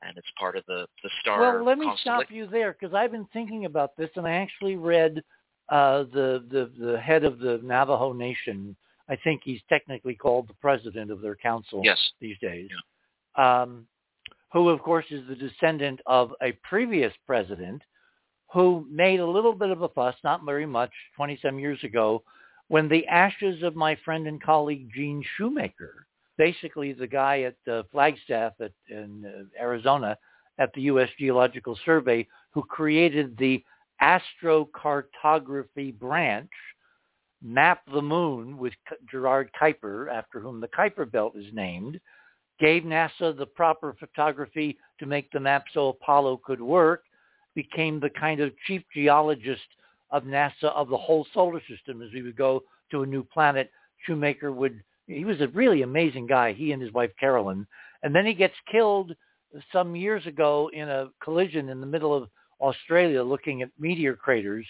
and 0.02 0.16
it's 0.16 0.28
part 0.38 0.56
of 0.56 0.64
the 0.66 0.86
the 1.02 1.10
star. 1.20 1.40
Well, 1.56 1.64
let 1.64 1.78
me 1.78 1.90
stop 2.00 2.24
you 2.30 2.46
there 2.46 2.76
because 2.78 2.94
I've 2.94 3.12
been 3.12 3.26
thinking 3.32 3.64
about 3.64 3.96
this, 3.96 4.10
and 4.16 4.26
I 4.26 4.32
actually 4.32 4.76
read 4.76 5.22
uh, 5.70 6.04
the 6.12 6.44
the 6.50 6.70
the 6.78 6.98
head 7.00 7.24
of 7.24 7.38
the 7.38 7.60
Navajo 7.62 8.12
Nation. 8.12 8.76
I 9.10 9.16
think 9.16 9.40
he's 9.42 9.60
technically 9.70 10.14
called 10.14 10.48
the 10.48 10.54
president 10.54 11.10
of 11.10 11.22
their 11.22 11.34
council 11.34 11.80
Yes. 11.82 11.98
these 12.20 12.38
days. 12.40 12.68
Um, 13.36 13.86
who, 14.52 14.68
of 14.68 14.80
course, 14.82 15.06
is 15.10 15.26
the 15.28 15.34
descendant 15.34 16.00
of 16.06 16.34
a 16.42 16.52
previous 16.62 17.12
president 17.26 17.82
who 18.52 18.86
made 18.90 19.20
a 19.20 19.26
little 19.26 19.54
bit 19.54 19.70
of 19.70 19.82
a 19.82 19.88
fuss, 19.88 20.14
not 20.24 20.44
very 20.44 20.66
much, 20.66 20.90
20 21.16 21.38
some 21.42 21.58
years 21.58 21.82
ago, 21.84 22.22
when 22.68 22.88
the 22.88 23.06
ashes 23.06 23.62
of 23.62 23.76
my 23.76 23.96
friend 24.04 24.26
and 24.26 24.42
colleague 24.42 24.88
Gene 24.94 25.22
Shoemaker, 25.36 26.06
basically 26.36 26.92
the 26.92 27.06
guy 27.06 27.42
at 27.42 27.72
uh, 27.72 27.82
Flagstaff 27.90 28.52
at, 28.60 28.72
in 28.88 29.24
uh, 29.26 29.62
Arizona 29.62 30.16
at 30.58 30.72
the 30.74 30.82
U.S. 30.82 31.08
Geological 31.18 31.78
Survey, 31.84 32.26
who 32.52 32.62
created 32.62 33.36
the 33.38 33.62
astrocartography 34.02 35.98
branch 35.98 36.50
Map 37.42 37.82
the 37.92 38.02
moon 38.02 38.58
with 38.58 38.72
Gerard 39.08 39.50
Kuiper, 39.60 40.12
after 40.12 40.40
whom 40.40 40.60
the 40.60 40.68
Kuiper 40.68 41.08
Belt 41.10 41.36
is 41.36 41.52
named, 41.52 42.00
gave 42.58 42.82
NASA 42.82 43.36
the 43.36 43.46
proper 43.46 43.94
photography 44.00 44.76
to 44.98 45.06
make 45.06 45.30
the 45.30 45.38
map 45.38 45.66
so 45.72 45.88
Apollo 45.88 46.40
could 46.44 46.60
work, 46.60 47.04
became 47.54 48.00
the 48.00 48.10
kind 48.10 48.40
of 48.40 48.52
chief 48.66 48.82
geologist 48.92 49.62
of 50.10 50.24
NASA 50.24 50.64
of 50.64 50.88
the 50.88 50.96
whole 50.96 51.26
solar 51.32 51.60
system 51.68 52.02
as 52.02 52.12
we 52.12 52.22
would 52.22 52.36
go 52.36 52.64
to 52.90 53.02
a 53.02 53.06
new 53.06 53.22
planet. 53.22 53.70
Shoemaker 54.04 54.50
would, 54.50 54.82
he 55.06 55.24
was 55.24 55.40
a 55.40 55.48
really 55.48 55.82
amazing 55.82 56.26
guy, 56.26 56.52
he 56.52 56.72
and 56.72 56.82
his 56.82 56.92
wife 56.92 57.12
Carolyn. 57.20 57.68
And 58.02 58.12
then 58.12 58.26
he 58.26 58.34
gets 58.34 58.54
killed 58.70 59.14
some 59.72 59.94
years 59.94 60.26
ago 60.26 60.70
in 60.72 60.88
a 60.88 61.10
collision 61.22 61.68
in 61.68 61.80
the 61.80 61.86
middle 61.86 62.16
of 62.16 62.28
Australia 62.60 63.22
looking 63.22 63.62
at 63.62 63.70
meteor 63.78 64.14
craters. 64.14 64.66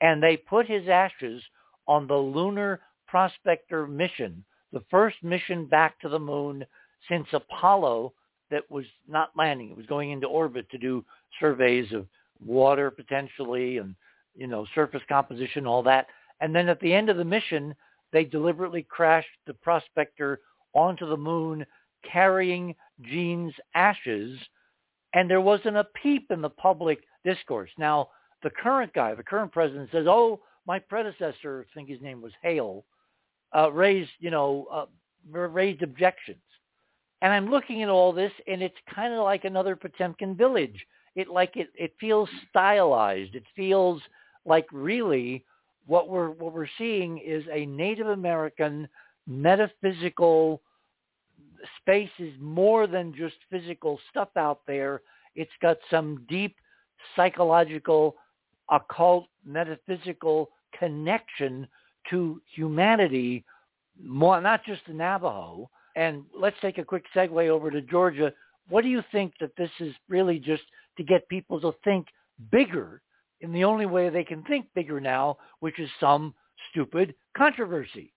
And 0.00 0.22
they 0.22 0.36
put 0.36 0.66
his 0.66 0.88
ashes 0.88 1.42
on 1.86 2.06
the 2.06 2.16
Lunar 2.16 2.80
Prospector 3.06 3.86
mission, 3.88 4.44
the 4.72 4.82
first 4.90 5.16
mission 5.22 5.66
back 5.66 6.00
to 6.00 6.08
the 6.08 6.18
moon 6.18 6.64
since 7.08 7.26
Apollo 7.32 8.12
that 8.50 8.70
was 8.70 8.84
not 9.08 9.30
landing. 9.36 9.70
It 9.70 9.76
was 9.76 9.86
going 9.86 10.10
into 10.10 10.26
orbit 10.26 10.68
to 10.70 10.78
do 10.78 11.04
surveys 11.40 11.92
of 11.92 12.06
water 12.44 12.90
potentially 12.90 13.78
and, 13.78 13.94
you 14.34 14.46
know, 14.46 14.66
surface 14.74 15.02
composition, 15.08 15.66
all 15.66 15.82
that. 15.84 16.06
And 16.40 16.54
then 16.54 16.68
at 16.68 16.80
the 16.80 16.92
end 16.92 17.08
of 17.08 17.16
the 17.16 17.24
mission, 17.24 17.74
they 18.12 18.24
deliberately 18.24 18.86
crashed 18.88 19.28
the 19.46 19.54
prospector 19.54 20.40
onto 20.74 21.08
the 21.08 21.16
moon 21.16 21.66
carrying 22.10 22.74
Gene's 23.02 23.54
ashes. 23.74 24.38
And 25.14 25.30
there 25.30 25.40
wasn't 25.40 25.76
a 25.76 25.88
peep 26.02 26.30
in 26.30 26.40
the 26.40 26.50
public 26.50 27.00
discourse. 27.24 27.70
Now, 27.78 28.08
the 28.42 28.50
current 28.50 28.92
guy, 28.92 29.14
the 29.14 29.22
current 29.22 29.52
president 29.52 29.90
says, 29.92 30.06
oh, 30.08 30.40
my 30.66 30.78
predecessor, 30.78 31.66
I 31.68 31.74
think 31.74 31.88
his 31.88 32.00
name 32.00 32.20
was 32.20 32.32
Hale, 32.42 32.84
uh, 33.56 33.70
raised, 33.72 34.10
you 34.20 34.30
know, 34.30 34.66
uh, 34.72 34.86
raised 35.30 35.82
objections. 35.82 36.38
And 37.20 37.32
I'm 37.32 37.48
looking 37.48 37.82
at 37.82 37.88
all 37.88 38.12
this, 38.12 38.32
and 38.46 38.62
it's 38.62 38.74
kind 38.92 39.14
of 39.14 39.22
like 39.24 39.44
another 39.44 39.76
Potemkin 39.76 40.36
village. 40.36 40.84
It 41.14 41.28
like 41.28 41.56
it, 41.56 41.68
it 41.74 41.94
feels 42.00 42.28
stylized. 42.50 43.34
It 43.34 43.44
feels 43.54 44.02
like 44.44 44.66
really 44.72 45.44
what 45.86 46.08
we're 46.08 46.30
what 46.30 46.52
we're 46.52 46.66
seeing 46.78 47.18
is 47.18 47.44
a 47.52 47.66
Native 47.66 48.08
American 48.08 48.88
metaphysical 49.28 50.62
space 51.80 52.10
is 52.18 52.32
more 52.40 52.86
than 52.86 53.14
just 53.14 53.36
physical 53.50 54.00
stuff 54.10 54.30
out 54.36 54.60
there. 54.66 55.02
It's 55.36 55.50
got 55.60 55.76
some 55.90 56.24
deep 56.28 56.56
psychological, 57.16 58.16
occult, 58.70 59.26
metaphysical 59.44 60.50
connection 60.78 61.66
to 62.10 62.40
humanity, 62.54 63.44
more, 64.02 64.40
not 64.40 64.64
just 64.64 64.82
the 64.86 64.94
Navajo. 64.94 65.70
And 65.94 66.24
let's 66.38 66.56
take 66.60 66.78
a 66.78 66.84
quick 66.84 67.04
segue 67.14 67.48
over 67.48 67.70
to 67.70 67.82
Georgia. 67.82 68.32
What 68.68 68.82
do 68.82 68.88
you 68.88 69.02
think 69.12 69.34
that 69.40 69.54
this 69.56 69.70
is 69.80 69.94
really 70.08 70.38
just 70.38 70.62
to 70.96 71.04
get 71.04 71.28
people 71.28 71.60
to 71.60 71.72
think 71.84 72.06
bigger 72.50 73.02
in 73.40 73.52
the 73.52 73.64
only 73.64 73.86
way 73.86 74.08
they 74.08 74.24
can 74.24 74.42
think 74.44 74.66
bigger 74.74 75.00
now, 75.00 75.36
which 75.60 75.78
is 75.78 75.90
some 76.00 76.34
stupid 76.70 77.14
controversy? 77.36 78.12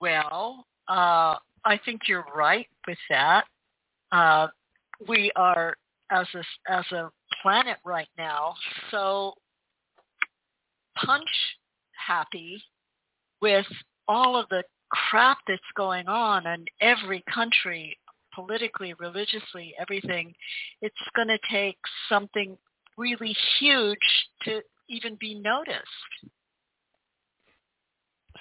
Well, 0.00 0.66
uh, 0.88 1.36
I 1.64 1.80
think 1.84 2.02
you're 2.08 2.26
right 2.36 2.66
with 2.86 2.98
that. 3.08 3.44
Uh, 4.12 4.48
we 5.08 5.30
are 5.36 5.74
as 6.10 6.26
a 6.34 6.72
as 6.72 6.84
a 6.92 7.10
planet 7.42 7.78
right 7.84 8.08
now. 8.16 8.54
So 8.90 9.34
punch 10.96 11.28
happy 11.92 12.62
with 13.40 13.66
all 14.08 14.36
of 14.36 14.48
the 14.48 14.62
crap 14.90 15.38
that's 15.48 15.60
going 15.76 16.06
on 16.08 16.46
in 16.46 16.64
every 16.80 17.24
country 17.32 17.98
politically 18.34 18.94
religiously 18.98 19.74
everything 19.78 20.32
it's 20.82 20.94
going 21.14 21.28
to 21.28 21.38
take 21.50 21.76
something 22.08 22.56
really 22.96 23.34
huge 23.58 23.98
to 24.42 24.60
even 24.88 25.16
be 25.18 25.34
noticed. 25.34 25.78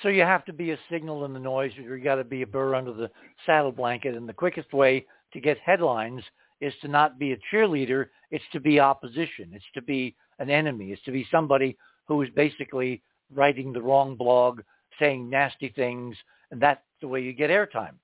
So 0.02 0.10
you 0.10 0.22
have 0.22 0.44
to 0.46 0.54
be 0.54 0.72
a 0.72 0.78
signal 0.90 1.26
in 1.26 1.34
the 1.34 1.40
noise 1.40 1.72
or 1.78 1.98
you 1.98 2.04
got 2.04 2.16
to 2.16 2.24
be 2.24 2.42
a 2.42 2.48
burr 2.48 2.76
under 2.76 2.94
the 2.94 3.10
saddle 3.46 3.72
blanket 3.72 4.16
and 4.16 4.28
the 4.28 4.34
quickest 4.34 4.74
way 4.74 5.06
to 5.34 5.40
get 5.40 5.58
headlines 5.60 6.24
is 6.62 6.74
to 6.82 6.88
not 6.88 7.20
be 7.20 7.34
a 7.34 7.38
cheerleader. 7.52 8.08
It's 8.32 8.44
to 8.54 8.60
be 8.60 8.80
opposition. 8.80 9.50
It's 9.52 9.66
to 9.74 9.82
be 9.82 10.16
an 10.40 10.50
enemy. 10.50 10.92
It's 10.92 11.04
to 11.04 11.12
be 11.12 11.28
somebody 11.30 11.78
who 12.08 12.22
is 12.22 12.30
basically 12.36 13.02
writing 13.34 13.74
the 13.74 13.82
wrong 13.82 14.16
blog, 14.16 14.62
saying 15.00 15.30
nasty 15.30 15.70
things, 15.76 16.16
and 16.52 16.62
that's 16.62 16.82
the 17.02 17.08
way 17.08 17.22
you 17.22 17.34
get 17.34 17.50
airtime. 17.50 17.96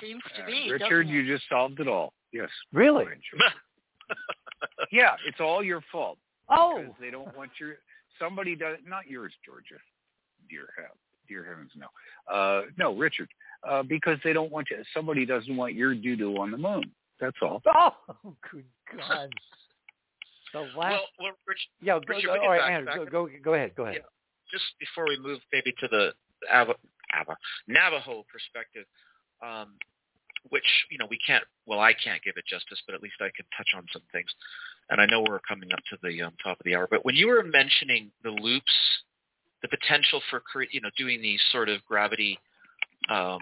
Seems 0.00 0.22
to 0.36 0.44
be. 0.46 0.68
Uh, 0.68 0.72
Richard, 0.74 1.08
you 1.08 1.26
just 1.26 1.48
solved 1.48 1.80
it 1.80 1.88
all. 1.88 2.12
Yes. 2.32 2.48
Really? 2.72 3.04
yeah, 4.92 5.12
it's 5.26 5.40
all 5.40 5.62
your 5.62 5.82
fault. 5.90 6.18
Oh. 6.48 6.78
Because 6.78 6.94
they 7.00 7.10
don't 7.10 7.36
want 7.36 7.50
your 7.58 7.76
somebody 8.18 8.54
does 8.54 8.78
not 8.86 9.08
yours, 9.08 9.32
Georgia. 9.44 9.80
Dear 10.48 10.68
heaven, 10.76 10.90
dear 11.28 11.44
heavens, 11.44 11.70
no. 11.76 11.86
Uh, 12.32 12.62
no, 12.78 12.94
Richard 12.94 13.28
uh, 13.68 13.82
because 13.82 14.18
they 14.24 14.32
don't 14.32 14.50
want 14.50 14.68
you. 14.70 14.78
Somebody 14.94 15.24
doesn't 15.24 15.56
want 15.56 15.74
your 15.74 15.94
doo 15.94 16.16
doo 16.16 16.36
on 16.36 16.50
the 16.50 16.58
moon. 16.58 16.90
That's 17.20 17.36
all. 17.40 17.62
Oh, 18.24 18.34
good 18.50 18.64
God. 18.96 19.30
The 20.52 20.60
last. 20.76 20.76
Well, 20.76 21.00
well 21.18 21.32
Rich, 21.46 21.58
yeah, 21.80 21.98
go, 21.98 22.14
Richard, 22.14 22.26
go, 22.26 22.40
all 22.42 22.50
right, 22.50 22.72
Andrew, 22.72 23.06
go, 23.06 23.26
go, 23.26 23.28
go 23.42 23.54
ahead. 23.54 23.74
Go 23.74 23.84
ahead. 23.84 23.96
Yeah, 24.00 24.08
just 24.50 24.64
before 24.78 25.06
we 25.06 25.18
move 25.18 25.40
maybe 25.52 25.72
to 25.80 25.88
the 25.88 26.12
Ava, 26.52 26.74
Ava, 27.18 27.36
Navajo 27.68 28.24
perspective, 28.30 28.84
um, 29.42 29.74
which 30.50 30.66
you 30.90 30.98
know 30.98 31.06
we 31.08 31.18
can't. 31.24 31.44
Well, 31.66 31.80
I 31.80 31.94
can't 31.94 32.22
give 32.22 32.34
it 32.36 32.44
justice, 32.46 32.82
but 32.86 32.94
at 32.94 33.02
least 33.02 33.16
I 33.20 33.30
can 33.34 33.46
touch 33.56 33.68
on 33.76 33.86
some 33.92 34.02
things. 34.12 34.28
And 34.90 35.00
I 35.00 35.06
know 35.06 35.24
we're 35.26 35.40
coming 35.40 35.72
up 35.72 35.78
to 35.90 35.96
the 36.02 36.22
um, 36.22 36.32
top 36.42 36.58
of 36.60 36.64
the 36.64 36.74
hour, 36.74 36.88
but 36.90 37.04
when 37.04 37.14
you 37.14 37.28
were 37.28 37.42
mentioning 37.42 38.10
the 38.24 38.30
loops, 38.30 38.72
the 39.62 39.68
potential 39.68 40.20
for 40.28 40.42
you 40.70 40.80
know 40.80 40.90
doing 40.98 41.22
these 41.22 41.40
sort 41.52 41.68
of 41.68 41.84
gravity 41.86 42.38
um, 43.10 43.38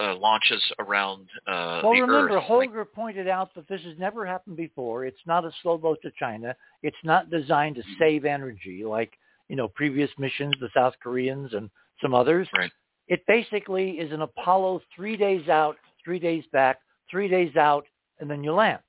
uh, 0.00 0.14
launches 0.16 0.62
around 0.78 1.28
uh, 1.46 1.80
well, 1.82 1.92
remember, 1.92 2.36
Earth. 2.36 2.44
Holger 2.44 2.78
like, 2.78 2.92
pointed 2.92 3.28
out 3.28 3.54
that 3.54 3.68
this 3.68 3.80
has 3.82 3.98
never 3.98 4.24
happened 4.24 4.56
before. 4.56 5.04
It's 5.04 5.16
not 5.26 5.44
a 5.44 5.50
slow 5.62 5.76
boat 5.76 5.98
to 6.02 6.10
China. 6.18 6.54
It's 6.82 6.96
not 7.04 7.30
designed 7.30 7.76
to 7.76 7.82
save 7.98 8.24
energy 8.24 8.84
like 8.84 9.12
you 9.48 9.56
know 9.56 9.68
previous 9.68 10.10
missions, 10.18 10.54
the 10.60 10.70
South 10.74 10.94
Koreans 11.02 11.52
and 11.52 11.70
some 12.00 12.14
others. 12.14 12.48
Right. 12.56 12.70
It 13.08 13.20
basically 13.28 13.92
is 13.92 14.12
an 14.12 14.22
Apollo 14.22 14.80
three 14.94 15.16
days 15.16 15.48
out, 15.48 15.76
three 16.04 16.18
days 16.18 16.44
back, 16.52 16.78
three 17.10 17.28
days 17.28 17.54
out, 17.56 17.84
and 18.18 18.30
then 18.30 18.42
you 18.42 18.52
land. 18.52 18.80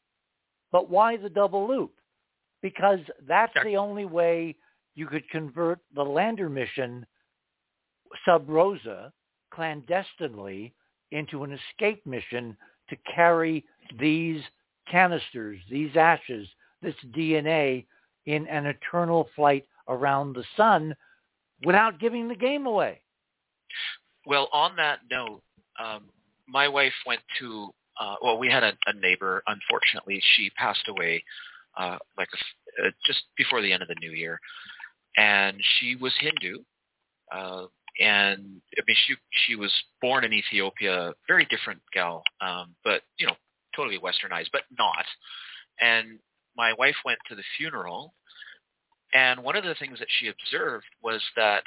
But 0.71 0.89
why 0.89 1.17
the 1.17 1.29
double 1.29 1.67
loop? 1.67 1.91
Because 2.61 2.99
that's 3.27 3.53
the 3.63 3.77
only 3.77 4.05
way 4.05 4.55
you 4.95 5.05
could 5.05 5.29
convert 5.29 5.79
the 5.95 6.03
lander 6.03 6.49
mission 6.49 7.05
sub 8.25 8.49
rosa 8.49 9.11
clandestinely 9.51 10.73
into 11.11 11.43
an 11.43 11.57
escape 11.57 12.05
mission 12.05 12.55
to 12.89 12.95
carry 13.13 13.65
these 13.99 14.41
canisters, 14.89 15.59
these 15.69 15.95
ashes, 15.95 16.47
this 16.81 16.95
DNA 17.15 17.85
in 18.25 18.47
an 18.47 18.65
eternal 18.65 19.29
flight 19.35 19.65
around 19.87 20.33
the 20.33 20.43
sun 20.55 20.95
without 21.63 21.99
giving 21.99 22.27
the 22.27 22.35
game 22.35 22.65
away. 22.65 23.01
Well, 24.25 24.49
on 24.51 24.75
that 24.75 24.99
note, 25.09 25.41
um, 25.83 26.03
my 26.47 26.67
wife 26.67 26.93
went 27.05 27.21
to, 27.39 27.69
uh, 27.99 28.15
well, 28.21 28.37
we 28.37 28.49
had 28.49 28.63
a, 28.63 28.73
a, 28.87 28.93
neighbor, 28.93 29.41
unfortunately. 29.47 30.21
She 30.35 30.49
passed 30.51 30.87
away 30.89 31.23
uh, 31.77 31.97
like 32.17 32.27
a, 32.33 32.87
uh, 32.87 32.91
just 33.05 33.23
before 33.37 33.61
the 33.61 33.71
end 33.71 33.81
of 33.81 33.87
the 33.87 33.95
new 33.99 34.11
year. 34.11 34.39
And 35.15 35.57
she 35.79 35.95
was 35.95 36.13
Hindu. 36.19 36.63
Uh, 37.31 37.65
and 37.99 38.61
I 38.77 38.81
mean, 38.87 38.97
she 39.07 39.15
she 39.47 39.55
was 39.55 39.73
born 40.01 40.23
in 40.23 40.33
Ethiopia, 40.33 41.13
very 41.27 41.45
different 41.45 41.81
gal, 41.93 42.23
um, 42.41 42.75
but 42.83 43.01
you 43.17 43.27
know, 43.27 43.35
totally 43.75 43.99
westernized, 43.99 44.49
but 44.51 44.63
not. 44.77 45.05
And 45.79 46.19
my 46.55 46.73
wife 46.77 46.95
went 47.05 47.19
to 47.29 47.35
the 47.35 47.43
funeral, 47.57 48.13
and 49.13 49.43
one 49.43 49.55
of 49.55 49.63
the 49.63 49.75
things 49.75 49.99
that 49.99 50.07
she 50.19 50.27
observed 50.27 50.85
was 51.01 51.21
that 51.35 51.63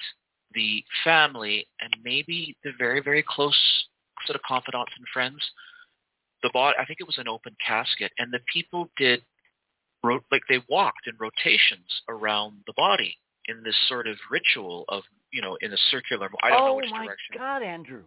the 0.53 0.85
family 1.05 1.67
and 1.81 1.95
maybe 2.05 2.57
the 2.65 2.73
very 2.79 3.01
very 3.01 3.25
close 3.27 3.59
sort 4.27 4.37
of 4.37 4.43
confidants 4.43 4.93
and 4.97 5.07
friends, 5.13 5.41
the 6.43 6.51
body, 6.53 6.77
I 6.79 6.85
think 6.85 7.01
it 7.01 7.07
was 7.07 7.19
an 7.19 7.29
open 7.29 7.57
casket, 7.67 8.13
and 8.19 8.33
the 8.33 8.41
people 8.53 8.89
did 8.97 9.23
like 10.03 10.43
they 10.49 10.63
walked 10.69 11.07
in 11.07 11.15
rotations 11.19 12.03
around 12.09 12.63
the 12.67 12.73
body 12.75 13.17
in 13.47 13.63
this 13.63 13.77
sort 13.89 14.07
of 14.07 14.17
ritual 14.31 14.85
of 14.89 15.03
you 15.33 15.43
know 15.43 15.57
in 15.61 15.73
a 15.73 15.77
circular. 15.91 16.29
I 16.43 16.51
don't 16.51 16.61
oh 16.63 16.67
know 16.67 16.75
which 16.77 16.91
my 16.91 17.05
direction. 17.07 17.37
God, 17.37 17.63
Andrew! 17.63 18.03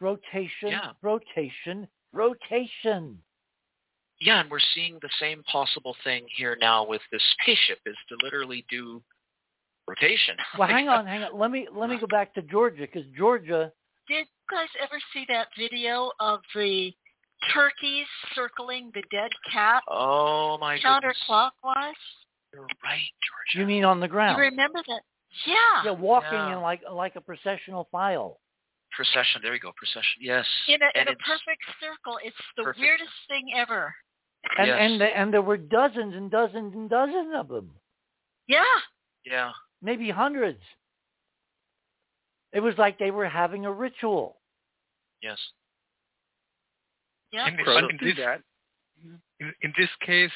Rotation, 0.00 0.68
yeah. 0.68 0.90
rotation, 1.02 1.86
rotation. 2.12 3.18
yeah, 4.20 4.40
and 4.40 4.50
we're 4.50 4.58
seeing 4.74 4.98
the 5.00 5.10
same 5.20 5.42
possible 5.44 5.94
thing 6.02 6.24
here 6.36 6.56
now 6.60 6.84
with 6.86 7.00
this 7.12 7.22
spaceship 7.40 7.78
is 7.86 7.96
to 8.08 8.16
literally 8.24 8.64
do 8.68 9.02
rotation. 9.88 10.36
Well, 10.58 10.68
hang 10.68 10.88
on, 10.88 11.06
hang 11.06 11.22
on. 11.22 11.38
Let 11.38 11.50
me 11.50 11.68
let 11.74 11.88
me 11.88 11.98
go 11.98 12.06
back 12.06 12.34
to 12.34 12.42
Georgia 12.42 12.82
because 12.92 13.04
Georgia. 13.16 13.72
Did 14.08 14.14
you 14.18 14.24
guys 14.50 14.68
ever 14.82 15.00
see 15.14 15.24
that 15.28 15.46
video 15.56 16.10
of 16.18 16.40
the 16.54 16.92
turkeys 17.54 18.06
circling 18.34 18.90
the 18.94 19.02
dead 19.10 19.30
cat 19.52 19.82
Oh 19.88 20.58
my 20.60 20.76
goodness. 20.76 21.16
counterclockwise? 21.28 21.92
You're 22.52 22.62
right, 22.84 23.08
Georgia. 23.22 23.58
You 23.60 23.66
mean 23.66 23.84
on 23.84 24.00
the 24.00 24.08
ground? 24.08 24.36
you 24.36 24.44
remember 24.44 24.80
that? 24.88 25.02
Yeah. 25.46 25.84
Yeah, 25.84 25.90
walking 25.92 26.32
Yeah. 26.32 26.56
in 26.56 26.60
like 26.60 26.82
like 26.90 27.16
a 27.16 27.20
processional 27.20 27.88
file. 27.90 28.38
procession? 28.94 29.40
There 29.42 29.52
we 29.52 29.58
go. 29.58 29.72
Procession. 29.76 30.20
Yes. 30.20 30.46
In 30.68 30.80
a, 30.82 31.00
in 31.00 31.08
a 31.08 31.16
perfect 31.16 31.62
circle. 31.80 32.18
It's 32.22 32.36
the 32.56 32.64
Perfect. 32.64 32.80
weirdest 32.80 33.10
thing 33.28 33.46
ever. 33.56 33.94
And 34.58 34.66
Yes. 34.68 34.78
and 34.80 35.00
the, 35.00 35.06
and 35.06 35.32
there 35.32 35.40
were 35.42 35.56
dozens 35.56 36.14
and 36.14 36.30
dozens 36.30 36.74
and 36.74 36.90
dozens 36.90 37.34
of 37.34 37.48
them. 37.48 37.70
Yeah. 38.48 38.64
Yeah. 39.24 39.52
Maybe 39.80 40.10
hundreds. 40.10 40.62
It 42.52 42.60
was 42.60 42.74
like 42.76 42.98
they 42.98 43.10
were 43.10 43.28
having 43.28 43.64
a 43.64 43.72
ritual. 43.72 44.36
Yes. 45.22 45.38
Yeah. 47.32 47.46
And 47.46 47.58
Crows 47.60 47.80
but 47.82 47.90
in 47.92 47.98
this, 48.08 48.16
that. 48.18 48.42
in, 49.40 49.54
in 49.62 49.72
this 49.78 49.88
case, 50.04 50.30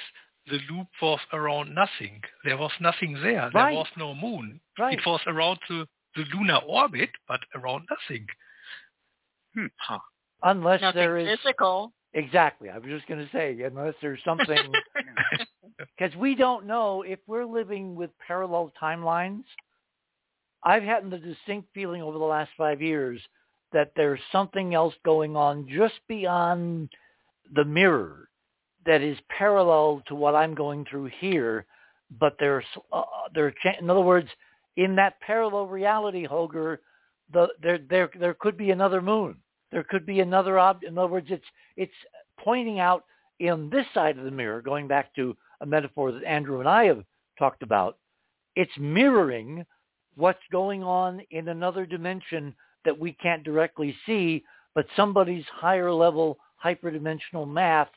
the 0.48 0.58
loop 0.70 0.86
was 1.02 1.20
around 1.32 1.74
nothing. 1.74 2.20
There 2.44 2.56
was 2.56 2.70
nothing 2.80 3.14
there. 3.22 3.50
Right. 3.52 3.70
There 3.70 3.78
was 3.78 3.86
no 3.96 4.14
moon. 4.14 4.60
Right. 4.78 4.98
It 4.98 5.06
was 5.06 5.20
around 5.26 5.58
the, 5.68 5.86
the 6.14 6.24
lunar 6.34 6.58
orbit, 6.66 7.10
but 7.28 7.40
around 7.54 7.86
nothing. 7.90 8.26
Hmm. 9.54 9.66
Huh. 9.76 9.98
Unless 10.42 10.82
Nothing 10.82 11.00
there 11.00 11.16
is 11.18 11.38
physical. 11.42 11.92
exactly. 12.14 12.68
I 12.68 12.78
was 12.78 12.88
just 12.88 13.08
going 13.08 13.20
to 13.20 13.32
say 13.32 13.60
unless 13.62 13.94
there's 14.00 14.20
something 14.24 14.56
because 15.98 16.14
we 16.16 16.34
don't 16.34 16.66
know 16.66 17.02
if 17.02 17.18
we're 17.26 17.46
living 17.46 17.94
with 17.94 18.10
parallel 18.26 18.72
timelines. 18.80 19.44
I've 20.62 20.82
had 20.82 21.10
the 21.10 21.18
distinct 21.18 21.68
feeling 21.74 22.02
over 22.02 22.18
the 22.18 22.24
last 22.24 22.50
five 22.58 22.82
years 22.82 23.20
that 23.72 23.92
there's 23.96 24.20
something 24.30 24.74
else 24.74 24.94
going 25.04 25.36
on 25.36 25.68
just 25.68 25.94
beyond 26.08 26.90
the 27.54 27.64
mirror 27.64 28.28
that 28.86 29.02
is 29.02 29.18
parallel 29.28 30.02
to 30.06 30.14
what 30.14 30.34
I'm 30.34 30.54
going 30.54 30.84
through 30.88 31.10
here, 31.18 31.66
but 32.18 32.36
there's 32.38 32.64
uh, 32.92 33.02
there. 33.34 33.52
In 33.80 33.90
other 33.90 34.00
words, 34.00 34.28
in 34.76 34.96
that 34.96 35.20
parallel 35.20 35.66
reality, 35.66 36.24
Holger, 36.24 36.80
the 37.32 37.48
there 37.62 37.78
there 37.78 38.10
there 38.18 38.34
could 38.34 38.56
be 38.56 38.70
another 38.70 39.02
moon. 39.02 39.36
There 39.72 39.84
could 39.84 40.06
be 40.06 40.20
another 40.20 40.58
object. 40.58 40.90
In 40.90 40.98
other 40.98 41.12
words, 41.12 41.26
it's 41.30 41.44
it's 41.76 41.92
pointing 42.42 42.78
out 42.80 43.04
in 43.40 43.68
this 43.70 43.86
side 43.92 44.18
of 44.18 44.24
the 44.24 44.30
mirror, 44.30 44.62
going 44.62 44.88
back 44.88 45.14
to 45.16 45.36
a 45.60 45.66
metaphor 45.66 46.12
that 46.12 46.24
Andrew 46.24 46.60
and 46.60 46.68
I 46.68 46.84
have 46.84 47.04
talked 47.38 47.62
about, 47.62 47.98
it's 48.54 48.72
mirroring 48.78 49.64
what's 50.14 50.38
going 50.50 50.82
on 50.82 51.20
in 51.30 51.48
another 51.48 51.84
dimension 51.84 52.54
that 52.84 52.98
we 52.98 53.12
can't 53.12 53.44
directly 53.44 53.94
see, 54.06 54.44
but 54.74 54.86
somebody's 54.96 55.44
higher 55.52 55.92
level 55.92 56.38
hyperdimensional 56.64 57.46
math 57.46 57.88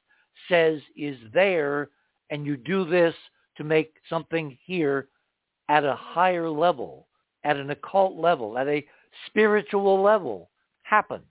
says 0.47 0.81
is 0.95 1.17
there, 1.33 1.89
and 2.29 2.45
you 2.45 2.57
do 2.57 2.85
this 2.85 3.15
to 3.57 3.63
make 3.63 3.93
something 4.09 4.57
here 4.65 5.09
at 5.67 5.83
a 5.83 5.95
higher 5.95 6.49
level, 6.49 7.07
at 7.43 7.57
an 7.57 7.69
occult 7.69 8.15
level, 8.15 8.57
at 8.57 8.67
a 8.67 8.85
spiritual 9.27 10.01
level 10.01 10.49
happen. 10.83 11.21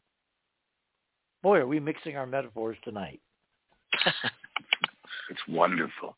Boy, 1.42 1.58
are 1.58 1.66
we 1.66 1.80
mixing 1.80 2.16
our 2.16 2.26
metaphors 2.26 2.76
tonight. 2.84 3.20
It's 5.30 5.40
wonderful. 5.48 6.16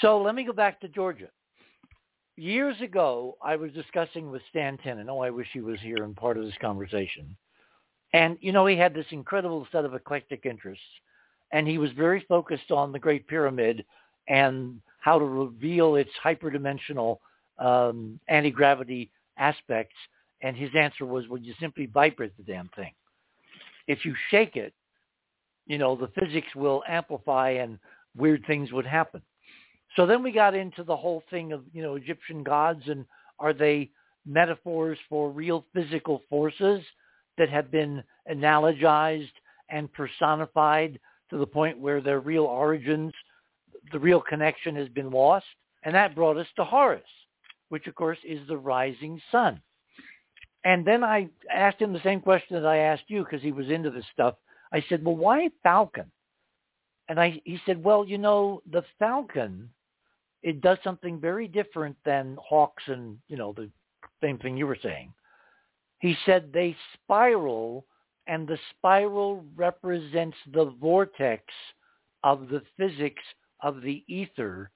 So 0.00 0.20
let 0.20 0.34
me 0.34 0.44
go 0.44 0.52
back 0.52 0.80
to 0.80 0.88
Georgia. 0.88 1.28
Years 2.36 2.80
ago, 2.80 3.36
I 3.42 3.56
was 3.56 3.72
discussing 3.72 4.30
with 4.30 4.42
Stan 4.50 4.78
Tenen. 4.78 5.08
Oh, 5.08 5.20
I 5.20 5.30
wish 5.30 5.48
he 5.52 5.60
was 5.60 5.80
here 5.80 6.04
and 6.04 6.14
part 6.14 6.36
of 6.36 6.44
this 6.44 6.54
conversation. 6.60 7.36
And, 8.12 8.38
you 8.40 8.52
know, 8.52 8.66
he 8.66 8.76
had 8.76 8.94
this 8.94 9.06
incredible 9.10 9.66
set 9.72 9.84
of 9.84 9.94
eclectic 9.94 10.46
interests. 10.46 10.84
And 11.52 11.66
he 11.66 11.78
was 11.78 11.90
very 11.92 12.24
focused 12.28 12.70
on 12.70 12.92
the 12.92 12.98
Great 12.98 13.26
Pyramid 13.26 13.84
and 14.28 14.80
how 15.00 15.18
to 15.18 15.24
reveal 15.24 15.96
its 15.96 16.10
hyperdimensional 16.24 17.18
um, 17.58 18.20
anti-gravity 18.28 19.10
aspects. 19.38 19.96
And 20.42 20.56
his 20.56 20.70
answer 20.78 21.06
was, 21.06 21.26
well, 21.28 21.40
you 21.40 21.54
simply 21.58 21.86
vibrate 21.86 22.36
the 22.36 22.42
damn 22.42 22.68
thing. 22.76 22.92
If 23.86 24.04
you 24.04 24.14
shake 24.30 24.56
it, 24.56 24.74
you 25.66 25.78
know, 25.78 25.96
the 25.96 26.10
physics 26.20 26.48
will 26.54 26.82
amplify 26.88 27.50
and 27.50 27.78
weird 28.16 28.44
things 28.46 28.72
would 28.72 28.86
happen. 28.86 29.22
So 29.96 30.06
then 30.06 30.22
we 30.22 30.32
got 30.32 30.54
into 30.54 30.84
the 30.84 30.96
whole 30.96 31.22
thing 31.30 31.52
of, 31.52 31.62
you 31.72 31.82
know, 31.82 31.94
Egyptian 31.94 32.42
gods 32.42 32.82
and 32.86 33.04
are 33.38 33.52
they 33.52 33.90
metaphors 34.26 34.98
for 35.08 35.30
real 35.30 35.64
physical 35.74 36.22
forces 36.28 36.82
that 37.38 37.48
have 37.48 37.70
been 37.70 38.02
analogized 38.30 39.30
and 39.70 39.92
personified 39.92 40.98
to 41.30 41.38
the 41.38 41.46
point 41.46 41.78
where 41.78 42.00
their 42.00 42.20
real 42.20 42.44
origins, 42.44 43.12
the 43.92 43.98
real 43.98 44.20
connection 44.20 44.76
has 44.76 44.88
been 44.88 45.10
lost? 45.10 45.46
And 45.84 45.94
that 45.94 46.14
brought 46.14 46.36
us 46.36 46.46
to 46.56 46.64
Horus, 46.64 47.02
which 47.68 47.86
of 47.86 47.94
course 47.94 48.18
is 48.24 48.46
the 48.48 48.56
rising 48.56 49.20
sun. 49.30 49.60
And 50.64 50.84
then 50.84 51.04
I 51.04 51.28
asked 51.52 51.80
him 51.80 51.92
the 51.92 52.02
same 52.02 52.20
question 52.20 52.60
that 52.60 52.68
I 52.68 52.78
asked 52.78 53.04
you 53.08 53.24
because 53.24 53.42
he 53.42 53.52
was 53.52 53.70
into 53.70 53.90
this 53.90 54.04
stuff. 54.12 54.34
I 54.72 54.84
said, 54.88 55.04
well, 55.04 55.16
why 55.16 55.48
falcon? 55.62 56.10
And 57.08 57.18
I, 57.18 57.40
he 57.44 57.58
said, 57.64 57.82
well, 57.82 58.04
you 58.04 58.18
know, 58.18 58.60
the 58.70 58.82
falcon, 58.98 59.70
it 60.42 60.60
does 60.60 60.78
something 60.84 61.20
very 61.20 61.48
different 61.48 61.96
than 62.04 62.36
hawks 62.42 62.82
and, 62.86 63.18
you 63.28 63.36
know, 63.36 63.52
the 63.52 63.70
same 64.22 64.38
thing 64.38 64.56
you 64.56 64.66
were 64.66 64.78
saying. 64.82 65.12
He 66.00 66.16
said 66.26 66.52
they 66.52 66.76
spiral 66.94 67.86
and 68.28 68.46
the 68.46 68.58
spiral 68.70 69.44
represents 69.56 70.36
the 70.52 70.66
vortex 70.80 71.42
of 72.22 72.48
the 72.48 72.62
physics 72.76 73.22
of 73.62 73.80
the 73.80 74.04
ether. 74.06 74.70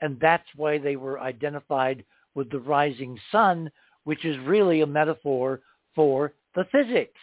And 0.00 0.20
that's 0.20 0.46
why 0.54 0.78
they 0.78 0.96
were 0.96 1.18
identified 1.18 2.04
with 2.34 2.50
the 2.50 2.60
rising 2.60 3.18
sun, 3.32 3.70
which 4.04 4.24
is 4.24 4.36
really 4.44 4.82
a 4.82 4.86
metaphor 4.86 5.60
for 5.94 6.34
the 6.54 6.66
physics. 6.70 7.18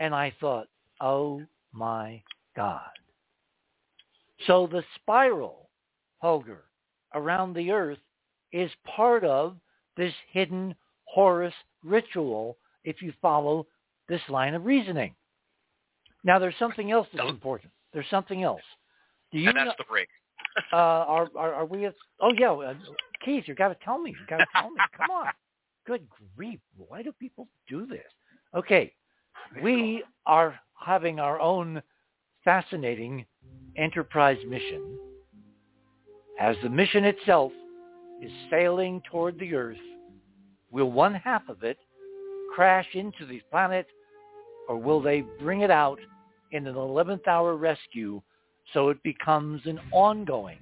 And 0.00 0.14
I 0.14 0.32
thought, 0.40 0.66
oh 1.00 1.42
my 1.72 2.22
God. 2.56 2.80
So 4.46 4.66
the 4.66 4.82
spiral, 4.96 5.68
Holger, 6.18 6.64
around 7.14 7.54
the 7.54 7.70
earth 7.70 7.98
is 8.50 8.70
part 8.96 9.24
of 9.24 9.56
this 9.96 10.14
hidden 10.32 10.74
Horus 11.04 11.54
ritual 11.84 12.56
if 12.84 13.02
you 13.02 13.12
follow 13.20 13.66
this 14.12 14.20
line 14.28 14.52
of 14.52 14.66
reasoning. 14.66 15.14
Now 16.22 16.38
there's 16.38 16.54
something 16.58 16.90
else 16.90 17.08
that's 17.14 17.30
important. 17.30 17.72
There's 17.94 18.06
something 18.10 18.42
else. 18.42 18.60
Do 19.32 19.38
you 19.38 19.48
and 19.48 19.56
that's 19.56 19.68
know, 19.68 19.74
the 19.78 19.84
break. 19.88 20.08
uh, 20.72 20.76
are, 20.76 21.28
are 21.34 21.54
are 21.54 21.64
we? 21.64 21.86
At, 21.86 21.94
oh 22.20 22.32
yeah, 22.38 22.52
uh, 22.52 22.74
Keith, 23.24 23.44
you 23.46 23.54
got 23.54 23.68
to 23.68 23.76
tell 23.82 23.98
me. 23.98 24.10
You 24.10 24.26
got 24.28 24.36
to 24.36 24.46
tell 24.54 24.70
me. 24.70 24.76
Come 24.96 25.10
on. 25.10 25.26
Good 25.86 26.06
grief! 26.36 26.60
Why 26.76 27.02
do 27.02 27.10
people 27.18 27.48
do 27.68 27.86
this? 27.86 28.04
Okay, 28.54 28.92
we 29.62 30.04
are 30.26 30.60
having 30.78 31.18
our 31.18 31.40
own 31.40 31.82
fascinating 32.44 33.24
enterprise 33.76 34.38
mission. 34.46 34.98
As 36.38 36.54
the 36.62 36.68
mission 36.68 37.04
itself 37.04 37.50
is 38.22 38.30
sailing 38.50 39.00
toward 39.10 39.38
the 39.38 39.54
Earth, 39.54 39.76
will 40.70 40.92
one 40.92 41.14
half 41.14 41.48
of 41.48 41.62
it 41.62 41.78
crash 42.54 42.86
into 42.94 43.26
the 43.26 43.40
planet, 43.50 43.86
or 44.68 44.76
will 44.76 45.00
they 45.00 45.22
bring 45.40 45.62
it 45.62 45.70
out 45.70 45.98
in 46.52 46.66
an 46.66 46.74
11th 46.74 47.26
hour 47.26 47.56
rescue 47.56 48.20
so 48.72 48.88
it 48.88 49.02
becomes 49.02 49.60
an 49.66 49.78
ongoing 49.92 50.58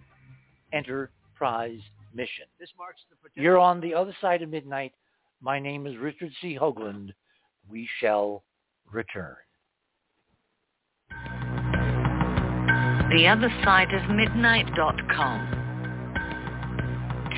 enterprise 0.73 1.79
mission. 2.15 2.47
This 2.59 2.71
marks 2.79 3.03
the 3.11 3.17
potential. 3.17 3.43
You're 3.43 3.59
on 3.59 3.81
the 3.81 3.93
other 3.95 4.17
side 4.21 4.43
of 4.43 4.51
midnight. 4.51 4.93
My 5.41 5.59
name 5.59 5.87
is 5.87 5.97
Richard 5.97 6.31
C. 6.41 6.57
Hoagland. 6.61 7.15
We 7.69 7.89
shall 8.01 8.43
return. 8.91 9.37
TheOtherSideOfMidnight.com. 13.13 15.57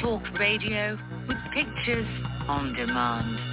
Talk 0.02 0.22
radio 0.38 0.98
with 1.28 1.38
pictures 1.54 2.06
on 2.48 2.74
demand. 2.74 3.51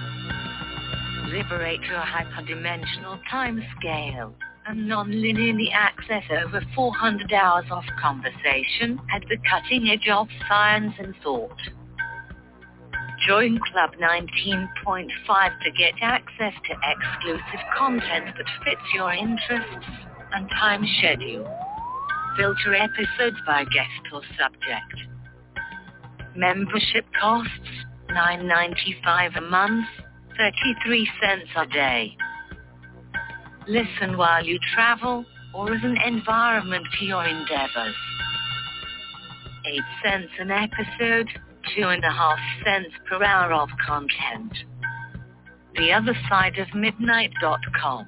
Liberate 1.30 1.82
your 1.82 2.02
hyperdimensional 2.02 3.20
time 3.30 3.64
scale 3.78 4.34
and 4.66 4.88
non-linearly 4.88 5.72
access 5.72 6.24
over 6.44 6.60
400 6.74 7.32
hours 7.32 7.66
of 7.70 7.84
conversation 8.02 9.00
at 9.14 9.22
the 9.30 9.38
cutting 9.48 9.90
edge 9.90 10.10
of 10.12 10.28
science 10.48 10.94
and 10.98 11.14
thought. 11.24 11.58
Join 13.28 13.60
Club 13.72 13.92
19.5 14.02 15.08
to 15.62 15.72
get 15.78 15.94
access 16.02 16.54
to 16.66 16.76
exclusive 16.84 17.66
content 17.78 18.26
that 18.36 18.66
fits 18.66 18.82
your 18.96 19.14
interests 19.14 19.86
and 20.34 20.50
time 20.50 20.84
schedule. 20.98 21.46
Filter 22.38 22.74
episodes 22.74 23.38
by 23.46 23.66
guest 23.66 24.14
or 24.14 24.22
subject. 24.36 25.10
Membership 26.36 27.06
costs 27.22 27.70
$9.95 28.10 29.38
a 29.38 29.42
month, 29.42 29.86
33 30.40 31.10
cents 31.22 31.50
a 31.58 31.66
day. 31.66 32.16
Listen 33.68 34.18
while 34.18 34.44
you 34.44 34.58
travel 34.74 35.26
or 35.54 35.74
as 35.74 35.84
an 35.84 35.98
environment 36.06 36.88
to 36.98 37.06
your 37.06 37.26
endeavors. 37.26 37.96
8 39.66 39.82
cents 40.02 40.32
an 40.40 40.50
episode, 40.50 41.28
two 41.76 41.90
and 41.90 42.04
a 42.06 42.12
half 42.12 42.40
cents 42.64 42.96
per 43.10 43.22
hour 43.22 43.52
of 43.52 43.68
content. 43.86 44.54
The 45.76 45.92
other 45.92 46.14
side 46.30 46.58
of 46.58 46.74
midnight.com. 46.74 48.08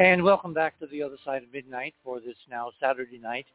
And 0.00 0.24
welcome 0.24 0.52
back 0.52 0.76
to 0.80 0.88
the 0.88 1.04
other 1.04 1.16
side 1.24 1.44
of 1.44 1.52
midnight 1.52 1.94
for 2.02 2.18
this 2.18 2.34
now 2.50 2.72
Saturday 2.80 3.18
night, 3.18 3.46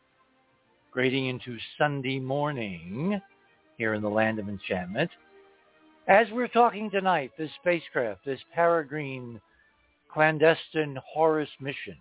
grading 0.89 1.25
into 1.25 1.57
Sunday 1.77 2.17
morning 2.17 3.21
here 3.77 3.93
in 3.93 4.01
the 4.01 4.09
land 4.09 4.39
of 4.39 4.47
enchantment. 4.47 5.11
As 6.07 6.27
we're 6.31 6.47
talking 6.47 6.89
tonight, 6.89 7.31
this 7.37 7.51
spacecraft, 7.59 8.23
this 8.23 8.39
peregrine 8.55 9.41
clandestine 10.09 10.97
Horus 11.05 11.49
mission 11.59 11.97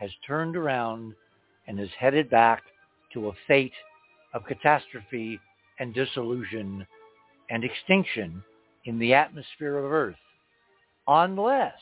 has 0.00 0.10
turned 0.26 0.56
around 0.56 1.14
and 1.68 1.78
is 1.78 1.90
headed 1.96 2.28
back 2.28 2.64
to 3.12 3.28
a 3.28 3.32
fate 3.46 3.72
of 4.34 4.44
catastrophe 4.46 5.38
and 5.78 5.94
dissolution 5.94 6.84
and 7.50 7.62
extinction 7.62 8.42
in 8.86 8.98
the 8.98 9.14
atmosphere 9.14 9.78
of 9.78 9.92
Earth, 9.92 10.16
unless 11.06 11.78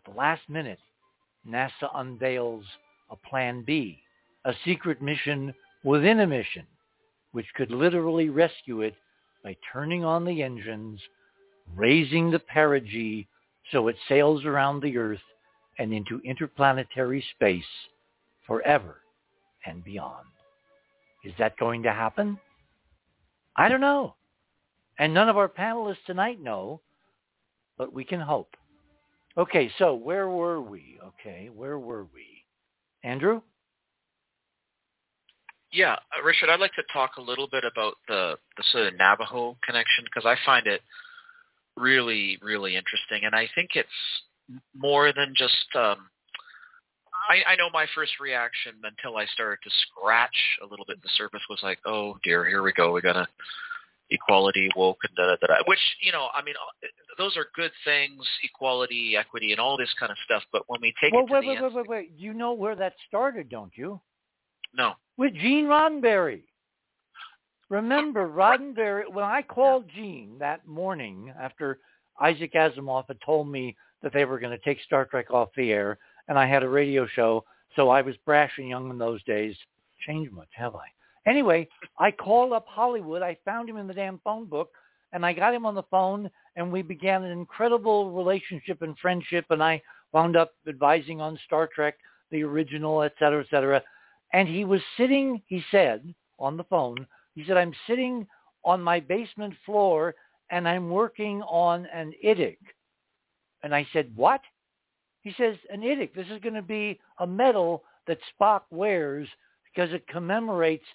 at 0.00 0.12
the 0.12 0.18
last 0.18 0.42
minute, 0.48 0.78
NASA 1.46 1.90
unveils 1.94 2.64
a 3.10 3.16
Plan 3.16 3.62
B, 3.66 4.02
a 4.44 4.54
secret 4.64 5.02
mission 5.02 5.54
within 5.84 6.20
a 6.20 6.26
mission, 6.26 6.66
which 7.32 7.46
could 7.54 7.70
literally 7.70 8.28
rescue 8.28 8.82
it 8.82 8.94
by 9.42 9.56
turning 9.72 10.04
on 10.04 10.24
the 10.24 10.42
engines, 10.42 11.00
raising 11.74 12.30
the 12.30 12.38
perigee 12.38 13.26
so 13.72 13.88
it 13.88 13.96
sails 14.08 14.44
around 14.44 14.80
the 14.80 14.96
Earth 14.96 15.20
and 15.78 15.92
into 15.92 16.20
interplanetary 16.24 17.24
space 17.34 17.64
forever 18.46 19.00
and 19.66 19.84
beyond. 19.84 20.26
Is 21.24 21.32
that 21.38 21.58
going 21.58 21.82
to 21.82 21.92
happen? 21.92 22.38
I 23.56 23.68
don't 23.68 23.80
know. 23.80 24.14
And 24.98 25.12
none 25.14 25.28
of 25.28 25.36
our 25.36 25.48
panelists 25.48 26.04
tonight 26.06 26.40
know, 26.40 26.80
but 27.76 27.92
we 27.92 28.04
can 28.04 28.20
hope. 28.20 28.56
Okay, 29.40 29.70
so 29.78 29.94
where 29.94 30.28
were 30.28 30.60
we? 30.60 30.98
Okay, 31.02 31.48
where 31.56 31.78
were 31.78 32.04
we? 32.12 32.44
Andrew? 33.02 33.40
Yeah, 35.72 35.94
uh, 35.94 36.22
Richard, 36.22 36.50
I'd 36.50 36.60
like 36.60 36.74
to 36.74 36.82
talk 36.92 37.12
a 37.16 37.22
little 37.22 37.48
bit 37.50 37.64
about 37.64 37.94
the, 38.06 38.36
the 38.58 38.64
sort 38.70 38.88
of 38.88 38.98
Navajo 38.98 39.56
connection 39.64 40.04
because 40.04 40.26
I 40.26 40.36
find 40.44 40.66
it 40.66 40.82
really, 41.74 42.38
really 42.42 42.76
interesting. 42.76 43.24
And 43.24 43.34
I 43.34 43.48
think 43.54 43.70
it's 43.76 43.88
more 44.76 45.10
than 45.10 45.32
just, 45.34 45.54
um, 45.74 46.10
I, 47.30 47.52
I 47.52 47.56
know 47.56 47.70
my 47.72 47.86
first 47.94 48.20
reaction 48.20 48.74
until 48.84 49.16
I 49.16 49.24
started 49.32 49.60
to 49.64 49.70
scratch 49.70 50.58
a 50.62 50.66
little 50.66 50.84
bit 50.86 51.00
the 51.02 51.08
surface 51.16 51.40
was 51.48 51.60
like, 51.62 51.78
oh 51.86 52.18
dear, 52.22 52.44
here 52.44 52.62
we 52.62 52.74
go. 52.74 52.92
We're 52.92 53.00
going 53.00 53.14
to 53.14 53.28
equality, 54.10 54.68
woke, 54.76 54.98
and 55.08 55.16
da, 55.16 55.36
da, 55.36 55.46
da, 55.46 55.62
which, 55.66 55.78
you 56.02 56.12
know, 56.12 56.28
I 56.34 56.42
mean, 56.42 56.54
uh, 56.56 56.86
those 57.18 57.36
are 57.36 57.46
good 57.54 57.70
things, 57.84 58.26
equality, 58.42 59.14
equity, 59.16 59.52
and 59.52 59.60
all 59.60 59.76
this 59.76 59.92
kind 59.98 60.10
of 60.10 60.18
stuff. 60.24 60.42
But 60.52 60.62
when 60.66 60.80
we 60.80 60.92
take 61.02 61.12
well, 61.12 61.24
it 61.24 61.28
to 61.28 61.32
wait, 61.32 61.40
the 61.42 61.46
wait, 61.48 61.58
nth- 61.58 61.72
wait, 61.74 61.74
wait, 61.74 61.88
wait. 61.88 62.12
You 62.16 62.34
know 62.34 62.52
where 62.52 62.74
that 62.76 62.94
started, 63.08 63.48
don't 63.48 63.72
you? 63.76 64.00
no, 64.74 64.92
With 65.16 65.34
Gene 65.34 65.66
Roddenberry. 65.66 66.42
Remember, 67.68 68.28
Roddenberry, 68.28 69.12
when 69.12 69.24
I 69.24 69.42
called 69.42 69.84
Gene 69.94 70.36
that 70.40 70.66
morning 70.66 71.32
after 71.40 71.78
Isaac 72.20 72.52
Asimov 72.54 73.04
had 73.06 73.20
told 73.24 73.48
me 73.48 73.76
that 74.02 74.12
they 74.12 74.24
were 74.24 74.40
going 74.40 74.56
to 74.56 74.64
take 74.64 74.80
Star 74.82 75.04
Trek 75.04 75.30
off 75.30 75.50
the 75.56 75.72
air, 75.72 75.98
and 76.28 76.38
I 76.38 76.46
had 76.46 76.62
a 76.62 76.68
radio 76.68 77.06
show, 77.06 77.44
so 77.76 77.88
I 77.88 78.02
was 78.02 78.16
brash 78.26 78.52
and 78.58 78.68
young 78.68 78.90
in 78.90 78.98
those 78.98 79.22
days. 79.24 79.56
Changed 80.06 80.32
much, 80.32 80.48
have 80.52 80.74
I? 80.74 80.86
Anyway, 81.30 81.68
I 81.96 82.10
called 82.10 82.52
up 82.52 82.66
Hollywood. 82.66 83.22
I 83.22 83.38
found 83.44 83.68
him 83.68 83.76
in 83.76 83.86
the 83.86 83.94
damn 83.94 84.18
phone 84.24 84.46
book, 84.46 84.70
and 85.12 85.24
I 85.24 85.32
got 85.32 85.54
him 85.54 85.64
on 85.64 85.76
the 85.76 85.84
phone, 85.84 86.28
and 86.56 86.72
we 86.72 86.82
began 86.82 87.22
an 87.22 87.30
incredible 87.30 88.10
relationship 88.10 88.82
and 88.82 88.98
friendship, 88.98 89.44
and 89.50 89.62
I 89.62 89.80
wound 90.12 90.36
up 90.36 90.54
advising 90.68 91.20
on 91.20 91.38
Star 91.46 91.68
Trek, 91.72 91.94
the 92.32 92.42
original, 92.42 93.04
et 93.04 93.12
cetera, 93.20 93.42
et 93.42 93.46
cetera. 93.48 93.80
And 94.32 94.48
he 94.48 94.64
was 94.64 94.80
sitting, 94.96 95.40
he 95.46 95.62
said, 95.70 96.02
on 96.40 96.56
the 96.56 96.64
phone, 96.64 97.06
he 97.36 97.44
said, 97.46 97.56
I'm 97.56 97.74
sitting 97.86 98.26
on 98.64 98.82
my 98.82 98.98
basement 98.98 99.54
floor, 99.64 100.16
and 100.50 100.66
I'm 100.66 100.90
working 100.90 101.42
on 101.42 101.86
an 101.94 102.12
IDIC. 102.24 102.58
And 103.62 103.72
I 103.72 103.86
said, 103.92 104.10
what? 104.16 104.40
He 105.20 105.32
says, 105.38 105.54
an 105.72 105.82
IDIC. 105.82 106.12
This 106.12 106.26
is 106.28 106.40
going 106.40 106.54
to 106.54 106.62
be 106.62 106.98
a 107.20 107.26
medal 107.26 107.84
that 108.08 108.18
Spock 108.34 108.62
wears 108.72 109.28
because 109.72 109.92
it 109.92 110.08
commemorates 110.08 110.86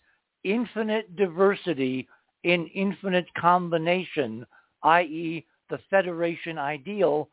infinite 0.46 1.14
diversity 1.16 2.08
in 2.44 2.68
infinite 2.68 3.26
combination, 3.34 4.46
i.e. 4.84 5.46
the 5.70 5.80
Federation 5.90 6.58
ideal, 6.58 7.28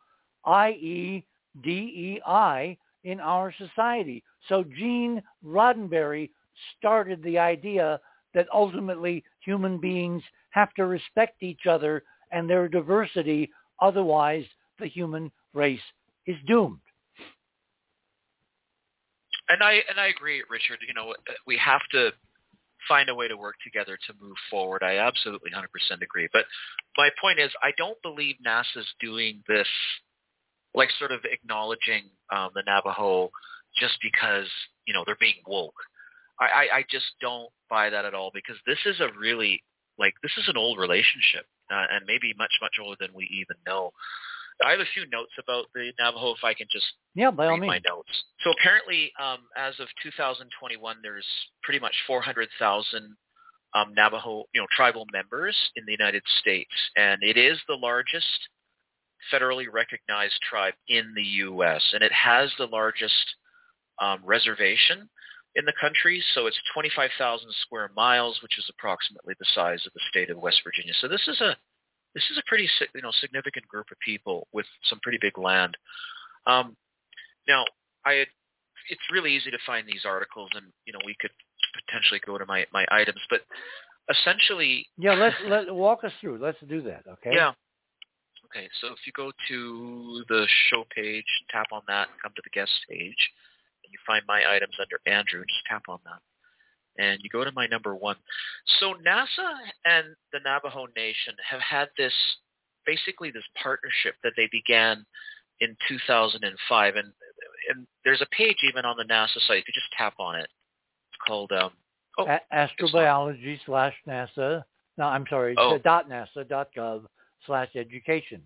i.e. 0.47 1.25
DEI 1.63 2.79
in 3.05 3.21
our 3.21 3.55
society. 3.59 4.25
So 4.49 4.65
Gene 4.65 5.23
Roddenberry 5.45 6.31
started 6.79 7.23
the 7.23 7.39
idea 7.39 8.01
that 8.35 8.47
ultimately 8.53 9.23
human 9.45 9.79
beings 9.79 10.23
have 10.51 10.73
to 10.75 10.87
respect 10.87 11.43
each 11.43 11.67
other 11.69 12.03
and 12.31 12.49
their 12.49 12.69
diversity, 12.69 13.51
otherwise 13.81 14.45
the 14.79 14.87
human 14.87 15.31
race 15.53 15.81
is 16.27 16.37
doomed. 16.47 16.79
and 19.53 19.63
I 19.63 19.81
and 19.89 20.01
I 20.01 20.07
agree, 20.07 20.43
Richard. 20.49 20.79
You 20.87 20.95
know, 20.95 21.15
we 21.47 21.57
have 21.59 21.83
to 21.93 22.11
find 22.89 23.09
a 23.09 23.15
way 23.15 23.29
to 23.29 23.37
work 23.37 23.57
together 23.65 23.99
to 24.07 24.15
move 24.21 24.37
forward. 24.51 24.83
I 24.83 24.99
absolutely 24.99 25.51
100% 25.51 26.03
agree. 26.03 26.29
But 26.33 26.45
my 26.97 27.11
point 27.21 27.39
is, 27.39 27.51
I 27.63 27.71
don't 27.77 28.01
believe 28.03 28.37
NASA's 28.47 28.87
doing 29.01 29.43
this, 29.49 29.69
like 30.75 30.89
sort 30.99 31.13
of 31.13 31.21
acknowledging 31.25 32.11
um, 32.35 32.51
the 32.55 32.63
Navajo 32.67 33.31
just 33.77 33.95
because 34.03 34.47
you 34.87 34.95
know 34.95 35.03
they're 35.07 35.17
being 35.21 35.41
woke. 35.47 35.75
I, 36.41 36.45
I, 36.45 36.77
I 36.79 36.85
just 36.91 37.07
don't 37.21 37.51
buy 37.71 37.91
that 37.91 38.05
at 38.05 38.15
all 38.15 38.31
because 38.35 38.57
this 38.67 38.79
is 38.87 39.01
a 39.01 39.09
really 39.19 39.63
like 39.99 40.15
this 40.23 40.33
is 40.39 40.49
an 40.49 40.57
old 40.57 40.79
relationship 40.79 41.47
uh, 41.71 41.87
and 41.91 42.05
maybe 42.07 42.35
much 42.37 42.53
much 42.61 42.77
older 42.81 42.97
than 43.01 43.15
we 43.15 43.25
even 43.33 43.57
know. 43.67 43.93
I 44.65 44.71
have 44.71 44.81
a 44.81 44.93
few 44.95 45.05
notes 45.11 45.33
about 45.39 45.67
the 45.75 45.93
Navajo 45.99 46.33
if 46.33 46.45
I 46.45 46.55
can 46.55 46.67
just 46.71 46.87
Yeah, 47.15 47.31
by 47.31 47.47
all 47.47 47.59
read 47.59 47.67
my 47.67 47.81
notes. 47.87 48.11
So 48.45 48.53
apparently, 48.53 49.13
um, 49.23 49.39
as 49.57 49.79
of 49.81 49.89
2021, 50.03 50.97
there's 51.03 51.27
pretty 51.63 51.81
much 51.81 51.95
400,000 52.07 53.17
um, 53.75 53.95
Navajo, 53.95 54.45
you 54.55 54.61
know, 54.61 54.67
tribal 54.75 55.07
members 55.13 55.57
in 55.77 55.85
the 55.87 55.93
United 55.93 56.23
States, 56.41 56.73
and 56.97 57.23
it 57.23 57.37
is 57.37 57.59
the 57.69 57.75
largest 57.75 58.27
federally 59.33 59.67
recognized 59.73 60.39
tribe 60.49 60.75
in 60.89 61.13
the 61.15 61.23
U.S. 61.23 61.83
and 61.95 62.03
it 62.03 62.13
has 62.13 62.51
the 62.59 62.67
largest 62.67 63.37
um, 64.01 64.21
reservation 64.25 65.09
in 65.55 65.65
the 65.65 65.73
country. 65.81 66.23
So 66.35 66.47
it's 66.47 66.59
25,000 66.75 67.49
square 67.63 67.91
miles, 67.95 68.41
which 68.43 68.59
is 68.59 68.69
approximately 68.71 69.35
the 69.39 69.47
size 69.55 69.87
of 69.87 69.93
the 69.93 70.01
state 70.11 70.31
of 70.31 70.39
West 70.39 70.61
Virginia. 70.65 70.93
So 71.01 71.09
this 71.09 71.27
is 71.29 71.41
a 71.41 71.57
this 72.15 72.25
is 72.31 72.39
a 72.39 72.43
pretty 72.47 72.69
you 72.95 73.03
know 73.03 73.11
significant 73.21 73.67
group 73.69 73.87
of 73.91 73.99
people 74.05 74.47
with 74.53 74.67
some 74.85 75.01
pretty 75.03 75.19
big 75.21 75.39
land. 75.39 75.77
Um, 76.47 76.77
now, 77.49 77.65
I 78.05 78.13
had, 78.15 78.29
it's 78.91 79.01
really 79.13 79.33
easy 79.33 79.51
to 79.51 79.59
find 79.67 79.87
these 79.87 80.05
articles, 80.05 80.51
and 80.55 80.67
you 80.87 80.93
know 80.93 81.01
we 81.05 81.17
could 81.21 81.31
potentially 81.87 82.21
go 82.25 82.39
to 82.39 82.47
my 82.47 82.67
my 82.73 82.85
items, 82.91 83.21
but 83.31 83.41
essentially, 84.11 84.87
Yeah, 84.99 85.15
let's 85.15 85.37
let 85.47 85.73
walk 85.75 86.05
us 86.05 86.13
through. 86.21 86.39
Let's 86.39 86.59
do 86.69 86.83
that. 86.83 87.05
Okay. 87.09 87.35
yeah. 87.35 87.53
Okay, 88.55 88.69
so 88.83 88.89
if 88.89 88.99
you 89.07 89.13
go 89.17 89.33
to 89.49 90.25
the 90.29 90.47
show 90.69 90.85
page, 90.95 91.25
tap 91.51 91.69
on 91.73 91.81
that, 91.89 92.09
come 92.23 92.33
to 92.37 92.43
the 92.45 92.51
guest 92.51 92.71
page, 92.87 93.31
and 93.83 93.91
you 93.91 93.99
find 94.07 94.23
my 94.29 94.43
items 94.55 94.75
under 94.79 95.01
Andrew, 95.07 95.41
just 95.41 95.65
tap 95.67 95.85
on 95.89 96.01
that. 96.05 96.21
And 96.99 97.19
you 97.23 97.31
go 97.31 97.45
to 97.45 97.53
my 97.53 97.67
number 97.67 97.95
one. 97.95 98.17
So 98.81 98.95
NASA 99.07 99.53
and 99.85 100.07
the 100.33 100.41
Navajo 100.45 100.87
Nation 100.97 101.35
have 101.49 101.61
had 101.61 101.89
this, 101.97 102.13
basically 102.85 103.31
this 103.31 103.45
partnership 103.63 104.15
that 104.23 104.33
they 104.37 104.49
began 104.53 105.05
in 105.61 105.77
2005. 105.89 106.97
And, 106.97 107.13
and 107.71 107.87
there's 108.05 108.21
a 108.21 108.27
page 108.37 108.59
even 108.69 108.85
on 108.85 108.97
the 108.97 109.05
NASA 109.05 109.41
site. 109.47 109.59
If 109.59 109.69
you 109.69 109.75
just 109.75 109.93
tap 109.97 110.15
on 110.19 110.37
it, 110.37 110.49
it's 111.11 111.19
called 111.27 111.53
um, 111.53 111.71
oh, 112.19 112.37
astrobiology 112.53 113.59
slash 113.65 113.95
NASA. 114.07 114.65
No, 114.99 115.05
I'm 115.05 115.25
sorry. 115.31 115.55
Oh. 115.57 115.79
Dot 115.79 116.11
NASA 116.11 116.47
dot 116.47 116.69
gov 116.77 117.05
slash 117.47 117.71
education. 117.75 118.43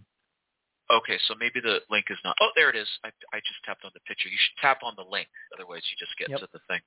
Okay, 0.91 1.19
so 1.27 1.35
maybe 1.39 1.59
the 1.61 1.81
link 1.91 2.07
is 2.11 2.19
not. 2.25 2.37
Oh, 2.41 2.51
there 2.55 2.71
it 2.71 2.77
is. 2.77 2.87
I, 3.05 3.09
I 3.35 3.39
just 3.43 3.59
tapped 3.65 3.85
on 3.85 3.91
the 3.95 4.01
picture. 4.07 4.29
You 4.29 4.39
should 4.39 4.61
tap 4.61 4.79
on 4.85 4.95
the 4.97 5.03
link, 5.03 5.27
otherwise 5.55 5.83
you 5.91 5.97
just 5.99 6.17
get 6.19 6.31
Yep. 6.31 6.41
to 6.41 6.49
the 6.53 6.61
thing. 6.69 6.81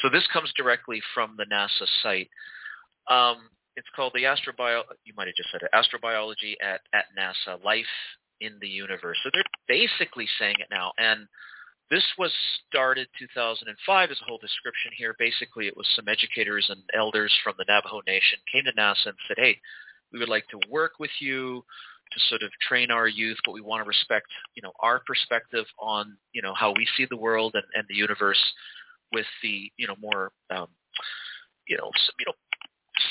So 0.00 0.08
this 0.08 0.26
comes 0.32 0.50
directly 0.56 1.02
from 1.12 1.36
the 1.36 1.44
NASA 1.44 1.86
site. 2.02 2.30
Um, 3.08 3.50
it's 3.76 3.88
called 3.94 4.12
the 4.14 4.24
Astrobio. 4.24 4.82
You 5.04 5.12
might 5.16 5.26
have 5.28 5.36
just 5.36 5.50
said 5.52 5.60
it. 5.62 5.70
Astrobiology 5.74 6.54
at 6.62 6.80
at 6.94 7.06
NASA. 7.18 7.62
Life 7.62 7.84
in 8.40 8.56
the 8.60 8.68
universe. 8.68 9.18
So 9.22 9.30
they're 9.32 9.44
basically 9.68 10.26
saying 10.38 10.56
it 10.58 10.68
now, 10.70 10.92
and 10.98 11.28
this 11.90 12.04
was 12.18 12.32
started 12.68 13.06
2005 13.18 14.10
as 14.10 14.20
a 14.20 14.24
whole 14.24 14.38
description 14.38 14.92
here. 14.96 15.14
Basically, 15.18 15.66
it 15.68 15.76
was 15.76 15.86
some 15.94 16.08
educators 16.08 16.66
and 16.70 16.80
elders 16.94 17.32
from 17.44 17.54
the 17.58 17.64
Navajo 17.68 18.00
Nation 18.06 18.38
came 18.50 18.64
to 18.64 18.72
NASA 18.72 19.06
and 19.12 19.18
said, 19.28 19.36
"Hey, 19.38 19.60
we 20.10 20.18
would 20.18 20.28
like 20.28 20.48
to 20.48 20.60
work 20.70 20.98
with 20.98 21.12
you 21.20 21.64
to 22.12 22.20
sort 22.28 22.42
of 22.42 22.50
train 22.66 22.90
our 22.90 23.08
youth, 23.08 23.36
but 23.44 23.52
we 23.52 23.60
want 23.60 23.82
to 23.82 23.88
respect, 23.88 24.26
you 24.54 24.62
know, 24.62 24.72
our 24.80 25.00
perspective 25.06 25.64
on, 25.78 26.16
you 26.32 26.42
know, 26.42 26.54
how 26.54 26.72
we 26.76 26.86
see 26.96 27.06
the 27.10 27.16
world 27.16 27.52
and, 27.54 27.64
and 27.74 27.84
the 27.88 27.94
universe 27.94 28.42
with 29.12 29.26
the, 29.42 29.70
you 29.76 29.86
know, 29.86 29.96
more, 30.00 30.32
um, 30.50 30.68
you 31.68 31.76
know, 31.76 31.90
you 32.18 32.24
know, 32.26 32.32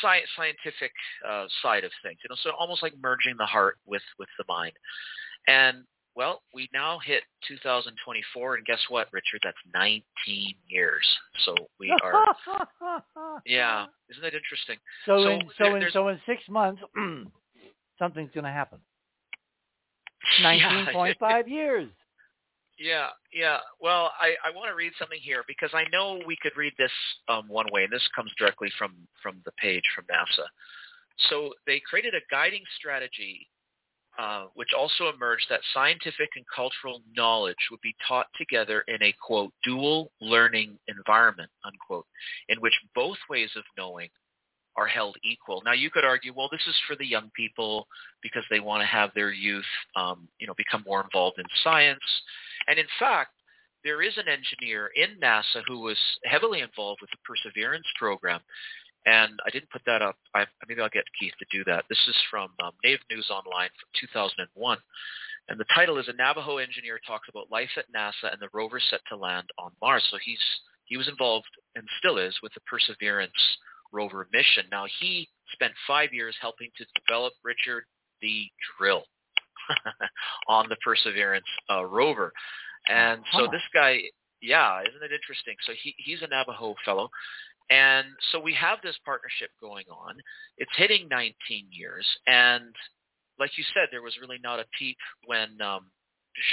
sci- 0.02 0.26
scientific 0.36 0.92
uh, 1.28 1.46
side 1.62 1.84
of 1.84 1.92
things. 2.04 2.20
You 2.24 2.30
know, 2.30 2.36
so 2.44 2.52
almost 2.58 2.82
like 2.84 2.94
merging 3.02 3.36
the 3.38 3.46
heart 3.46 3.78
with 3.86 4.02
with 4.18 4.30
the 4.38 4.46
mind. 4.48 4.74
And 5.48 5.84
well, 6.16 6.42
we 6.54 6.70
now 6.74 6.98
hit 7.06 7.24
2024, 7.50 8.56
and 8.56 8.66
guess 8.66 8.80
what, 8.88 9.10
Richard? 9.12 9.42
That's 9.44 9.58
19 9.74 10.02
years. 10.68 11.06
So 11.46 11.54
we 11.78 11.92
are, 12.04 12.24
yeah, 13.46 13.88
isn't 14.10 14.22
that 14.24 14.34
interesting? 14.34 14.78
So, 15.06 15.24
So 15.24 15.30
in 15.30 15.42
so 15.58 15.64
there- 15.66 15.88
in 15.88 15.92
so 15.92 16.08
in 16.08 16.22
six 16.26 16.42
months, 16.50 16.82
something's 18.00 18.32
going 18.34 18.46
to 18.46 18.52
happen. 18.52 18.80
Yeah, 20.42 20.58
Nineteen 20.58 20.94
point 20.94 21.18
five 21.20 21.48
years. 21.48 21.88
Yeah, 22.80 23.10
yeah. 23.32 23.60
Well, 23.80 24.12
I, 24.20 24.34
I 24.44 24.54
want 24.56 24.70
to 24.70 24.76
read 24.76 24.92
something 24.98 25.20
here 25.22 25.44
because 25.48 25.70
I 25.74 25.84
know 25.94 26.20
we 26.26 26.36
could 26.42 26.58
read 26.58 26.74
this 26.78 26.92
um, 27.30 27.48
one 27.48 27.68
way, 27.72 27.84
and 27.84 27.94
this 27.94 28.06
comes 28.16 28.32
directly 28.38 28.70
from, 28.78 28.96
from 29.22 29.38
the 29.46 29.52
page 29.54 29.84
from 29.96 30.06
NASA. 30.06 30.46
So 31.30 31.54
they 31.68 31.80
created 31.88 32.16
a 32.16 32.22
guiding 32.32 32.64
strategy 32.78 33.48
uh, 34.18 34.46
which 34.54 34.70
also 34.78 35.10
emerged 35.10 35.46
that 35.50 35.60
scientific 35.74 36.30
and 36.38 36.46
cultural 36.54 37.02
knowledge 37.18 37.58
would 37.70 37.82
be 37.82 37.94
taught 38.08 38.28
together 38.38 38.82
in 38.88 39.04
a, 39.04 39.14
quote, 39.22 39.52
dual 39.62 40.10
learning 40.22 40.78
environment, 40.88 41.50
unquote, 41.66 42.06
in 42.48 42.58
which 42.62 42.74
both 42.94 43.18
ways 43.30 43.50
of 43.58 43.64
knowing 43.78 44.08
are 44.78 44.88
held 44.88 45.16
equal. 45.24 45.62
Now, 45.66 45.74
you 45.74 45.90
could 45.90 46.06
argue, 46.06 46.34
well, 46.36 46.50
this 46.52 46.66
is 46.68 46.76
for 46.88 46.96
the 46.96 47.06
young 47.06 47.32
people 47.36 47.88
because 48.22 48.44
they 48.50 48.60
want 48.60 48.82
to 48.82 48.88
have 48.88 49.12
their 49.16 49.32
youth, 49.32 49.66
um, 49.96 50.28
you 50.40 50.48
know, 50.48 50.54
become 50.58 50.84
more 50.86 51.04
involved 51.04 51.40
in 51.40 51.46
science. 51.64 52.04
And 52.68 52.78
in 52.78 52.88
fact, 53.00 53.32
there 53.84 54.02
is 54.02 54.18
an 54.18 54.28
engineer 54.28 54.90
in 54.96 55.20
NASA 55.22 55.62
who 55.68 55.80
was 55.80 55.98
heavily 56.24 56.62
involved 56.62 57.02
with 57.02 57.12
the 57.12 57.18
Perseverance 57.24 57.86
program. 57.98 58.42
And 59.06 59.40
I 59.46 59.52
didn't 59.52 59.70
put 59.70 59.84
that 59.86 60.02
up. 60.02 60.18
I, 60.34 60.46
maybe 60.68 60.82
I'll 60.82 60.90
get 60.90 61.04
Keith 61.20 61.34
to 61.38 61.46
do 61.52 61.64
that. 61.66 61.86
This 61.90 62.04
is 62.08 62.16
from 62.32 62.50
um, 62.64 62.72
Native 62.84 63.02
News 63.12 63.30
Online 63.30 63.70
from 63.80 63.90
2001. 64.02 64.78
And 65.48 65.60
the 65.60 65.66
title 65.76 66.00
is 66.00 66.08
A 66.08 66.14
Navajo 66.14 66.58
Engineer 66.58 67.00
Talks 67.06 67.30
About 67.30 67.52
Life 67.52 67.70
at 67.78 67.86
NASA 67.94 68.34
and 68.34 68.42
the 68.42 68.50
Rover 68.52 68.80
Set 68.80 69.02
to 69.10 69.16
Land 69.16 69.46
on 69.60 69.72
Mars. 69.82 70.04
So 70.10 70.18
he's 70.24 70.42
he 70.86 70.98
was 70.98 71.08
involved 71.08 71.50
and 71.76 71.88
still 72.00 72.18
is 72.18 72.38
with 72.42 72.54
the 72.54 72.62
Perseverance 72.62 73.58
rover 73.96 74.28
mission. 74.34 74.66
Now 74.72 74.86
he 75.00 75.28
spent 75.54 75.74
five 75.88 76.14
years 76.14 76.36
helping 76.42 76.70
to 76.78 76.86
develop 77.02 77.34
Richard 77.44 77.84
the 78.22 78.46
drill 78.78 79.04
on 80.48 80.68
the 80.70 80.76
Perseverance 80.84 81.46
uh, 81.72 81.86
rover. 81.86 82.32
And 82.88 83.22
so 83.34 83.46
Huh. 83.46 83.52
this 83.52 83.62
guy, 83.74 84.02
yeah, 84.42 84.82
isn't 84.82 85.04
it 85.04 85.12
interesting? 85.12 85.56
So 85.66 85.74
he, 85.82 85.96
he's 85.98 86.22
a 86.22 86.28
Navajo 86.28 86.76
fellow. 86.84 87.10
And 87.72 88.06
so 88.32 88.40
we 88.40 88.54
have 88.54 88.78
this 88.84 88.96
partnership 89.06 89.50
going 89.60 89.86
on. 89.90 90.16
It's 90.58 90.72
hitting 90.76 91.08
19 91.10 91.34
years. 91.72 92.06
And 92.28 92.66
like 93.40 93.58
you 93.58 93.64
said, 93.74 93.88
there 93.92 94.04
was 94.04 94.14
really 94.22 94.38
not 94.44 94.60
a 94.60 94.66
peep 94.78 94.98
when 95.26 95.60
um, 95.62 95.88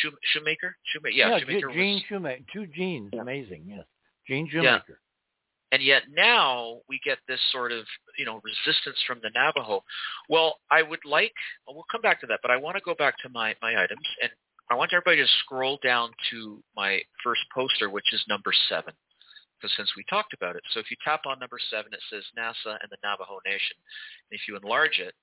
Shoe, 0.00 0.12
Shoemaker? 0.32 0.74
Shoemaker? 0.94 1.14
Yeah, 1.14 1.38
Ge- 1.38 1.42
Shoemaker 1.42 1.72
Gene 1.72 1.94
was 1.94 2.02
Shoemaker. 2.08 2.42
Two 2.52 2.66
genes. 2.66 3.10
Amazing. 3.20 3.64
Yes. 3.66 3.84
Gene 4.26 4.48
Yeah. 4.52 4.78
And 5.72 5.82
yet 5.82 6.02
now 6.14 6.80
we 6.88 7.00
get 7.04 7.18
this 7.26 7.40
sort 7.50 7.72
of 7.72 7.84
you 8.18 8.24
know 8.24 8.40
resistance 8.44 9.02
from 9.06 9.20
the 9.22 9.30
Navajo. 9.34 9.82
Well, 10.28 10.60
I 10.70 10.82
would 10.82 11.04
like 11.04 11.32
we'll 11.66 11.84
come 11.90 12.02
back 12.02 12.20
to 12.20 12.26
that, 12.28 12.40
but 12.42 12.50
I 12.50 12.56
want 12.58 12.76
to 12.76 12.82
go 12.84 12.94
back 12.94 13.14
to 13.22 13.28
my 13.30 13.54
my 13.62 13.82
items, 13.82 14.06
and 14.22 14.30
I 14.70 14.74
want 14.74 14.92
everybody 14.92 15.22
to 15.22 15.28
scroll 15.40 15.78
down 15.82 16.10
to 16.30 16.62
my 16.76 17.00
first 17.24 17.40
poster, 17.54 17.90
which 17.90 18.12
is 18.12 18.22
number 18.28 18.52
seven, 18.68 18.92
because 19.58 19.74
since 19.76 19.90
we 19.96 20.04
talked 20.08 20.34
about 20.34 20.56
it, 20.56 20.62
so 20.72 20.80
if 20.80 20.90
you 20.90 20.96
tap 21.02 21.22
on 21.26 21.40
number 21.40 21.58
seven, 21.70 21.92
it 21.92 22.00
says 22.10 22.22
NASA 22.38 22.76
and 22.80 22.90
the 22.90 23.00
Navajo 23.02 23.40
Nation. 23.46 23.76
And 24.30 24.38
if 24.38 24.46
you 24.46 24.56
enlarge 24.56 24.98
it, 24.98 25.14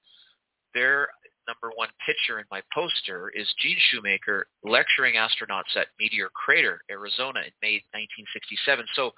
their 0.73 1.09
number 1.47 1.73
one 1.75 1.89
picture 2.05 2.39
in 2.39 2.45
my 2.51 2.61
poster 2.73 3.31
is 3.35 3.47
Gene 3.59 3.77
Shoemaker 3.89 4.47
lecturing 4.63 5.15
astronauts 5.15 5.75
at 5.75 5.87
Meteor 5.99 6.29
Crater, 6.33 6.81
Arizona 6.91 7.41
in 7.41 7.53
May 7.61 7.81
1967. 7.93 8.85
So 8.93 9.13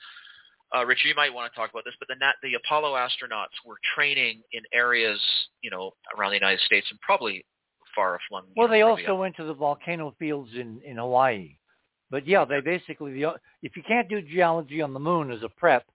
uh, 0.76 0.86
Richard, 0.86 1.08
you 1.08 1.16
might 1.16 1.34
want 1.34 1.52
to 1.52 1.56
talk 1.56 1.70
about 1.70 1.84
this, 1.86 1.94
but 2.00 2.08
the, 2.08 2.16
nat- 2.20 2.36
the 2.42 2.54
Apollo 2.54 2.94
astronauts 2.94 3.56
were 3.66 3.76
training 3.96 4.42
in 4.54 4.62
areas, 4.74 5.20
you 5.62 5.70
know, 5.70 5.92
around 6.18 6.32
the 6.32 6.38
United 6.38 6.62
States 6.62 6.88
and 6.90 7.00
probably 7.02 7.46
far 7.96 8.20
flung. 8.30 8.46
Well, 8.56 8.68
they 8.68 8.82
also 8.82 9.16
went 9.16 9.36
to 9.36 9.44
the 9.44 9.54
volcano 9.54 10.16
fields 10.18 10.52
in 10.56 10.80
in 10.86 10.98
Hawaii. 10.98 11.56
But 12.10 12.28
yeah, 12.28 12.46
they 12.46 12.60
basically 12.60 13.14
the 13.14 13.34
if 13.62 13.76
you 13.76 13.84
can't 13.88 14.10
do 14.10 14.22
geology 14.22 14.82
on 14.82 14.94
the 14.94 15.00
moon 15.00 15.32
as 15.32 15.44
a 15.44 15.50
prep, 15.50 15.86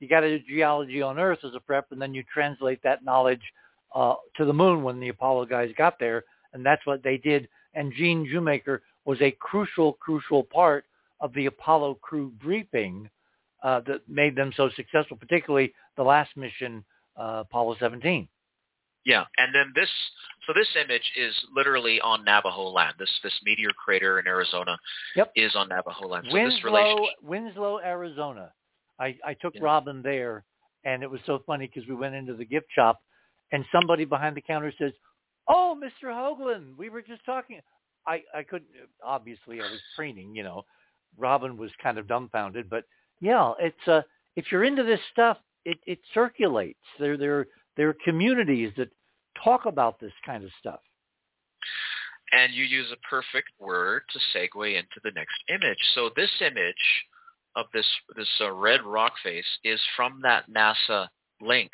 you 0.00 0.08
got 0.08 0.20
to 0.20 0.38
do 0.38 0.44
geology 0.46 1.02
on 1.02 1.18
Earth 1.18 1.40
as 1.44 1.54
a 1.54 1.60
prep, 1.60 1.86
and 1.90 2.00
then 2.00 2.14
you 2.14 2.22
translate 2.32 2.82
that 2.82 3.04
knowledge 3.04 3.42
uh, 3.94 4.14
to 4.36 4.44
the 4.44 4.52
moon 4.52 4.82
when 4.82 5.00
the 5.00 5.08
Apollo 5.08 5.46
guys 5.46 5.70
got 5.76 5.98
there, 5.98 6.24
and 6.52 6.64
that's 6.64 6.84
what 6.86 7.02
they 7.02 7.18
did. 7.18 7.48
And 7.74 7.92
Gene 7.92 8.28
Shoemaker 8.30 8.82
was 9.04 9.20
a 9.20 9.30
crucial, 9.32 9.94
crucial 9.94 10.42
part 10.42 10.84
of 11.20 11.32
the 11.34 11.46
Apollo 11.46 11.98
crew 12.00 12.32
briefing 12.40 13.08
uh, 13.62 13.80
that 13.86 14.08
made 14.08 14.36
them 14.36 14.52
so 14.56 14.70
successful, 14.76 15.16
particularly 15.16 15.72
the 15.96 16.02
last 16.02 16.36
mission, 16.36 16.84
uh, 17.16 17.42
Apollo 17.46 17.76
17. 17.80 18.28
Yeah, 19.04 19.24
and 19.38 19.54
then 19.54 19.72
this, 19.74 19.88
so 20.46 20.52
this 20.54 20.68
image 20.76 21.12
is 21.16 21.34
literally 21.54 22.00
on 22.00 22.24
Navajo 22.24 22.64
land. 22.64 22.94
This 22.98 23.10
this 23.22 23.32
meteor 23.42 23.70
crater 23.70 24.18
in 24.18 24.26
Arizona 24.26 24.76
Yep. 25.16 25.32
is 25.34 25.56
on 25.56 25.68
Navajo 25.68 26.08
land. 26.08 26.26
So 26.28 26.36
this 26.36 26.60
Winslow, 26.62 27.06
Winslow, 27.22 27.80
Arizona. 27.80 28.52
I, 29.00 29.16
I 29.24 29.34
took 29.34 29.54
Yeah. 29.54 29.62
Robin 29.62 30.02
there, 30.02 30.44
and 30.84 31.02
it 31.02 31.10
was 31.10 31.20
so 31.24 31.42
funny 31.46 31.70
because 31.72 31.88
we 31.88 31.94
went 31.94 32.16
into 32.16 32.34
the 32.34 32.44
gift 32.44 32.66
shop, 32.74 33.00
and 33.52 33.64
somebody 33.72 34.04
behind 34.04 34.36
the 34.36 34.42
counter 34.42 34.72
says, 34.76 34.92
"Oh, 35.46 35.80
Mr. 35.80 36.08
Hoagland, 36.12 36.76
we 36.76 36.90
were 36.90 37.02
just 37.02 37.24
talking." 37.24 37.60
I 38.06 38.22
I 38.34 38.42
couldn't. 38.42 38.68
Obviously, 39.02 39.60
I 39.60 39.70
was 39.70 39.80
training. 39.96 40.34
You 40.34 40.42
know, 40.42 40.64
Robin 41.16 41.56
was 41.56 41.70
kind 41.82 41.96
of 41.98 42.08
dumbfounded, 42.08 42.68
but 42.68 42.84
yeah, 43.20 43.52
it's 43.58 43.88
uh, 43.88 44.02
if 44.36 44.46
you're 44.50 44.64
into 44.64 44.82
this 44.84 45.00
stuff, 45.12 45.38
it 45.64 45.78
it 45.86 45.98
circulates. 46.14 46.78
There 46.98 47.16
there 47.16 47.46
there 47.76 47.88
are 47.88 47.96
communities 48.04 48.72
that 48.76 48.88
talk 49.44 49.66
about 49.66 50.00
this 50.00 50.12
kind 50.26 50.44
of 50.44 50.50
stuff. 50.58 50.80
and 52.32 52.52
you 52.52 52.64
use 52.64 52.86
a 52.92 53.08
perfect 53.08 53.48
word 53.58 54.02
to 54.12 54.18
segue 54.38 54.74
into 54.76 55.00
the 55.02 55.10
next 55.14 55.36
image. 55.48 55.78
So 55.94 56.10
this 56.16 56.30
image 56.40 56.74
of 57.56 57.66
this 57.72 57.86
this 58.16 58.28
uh, 58.40 58.50
red 58.52 58.82
rock 58.84 59.12
face 59.22 59.46
is 59.64 59.80
from 59.96 60.20
that 60.22 60.44
NASA 60.50 61.08
link. 61.40 61.70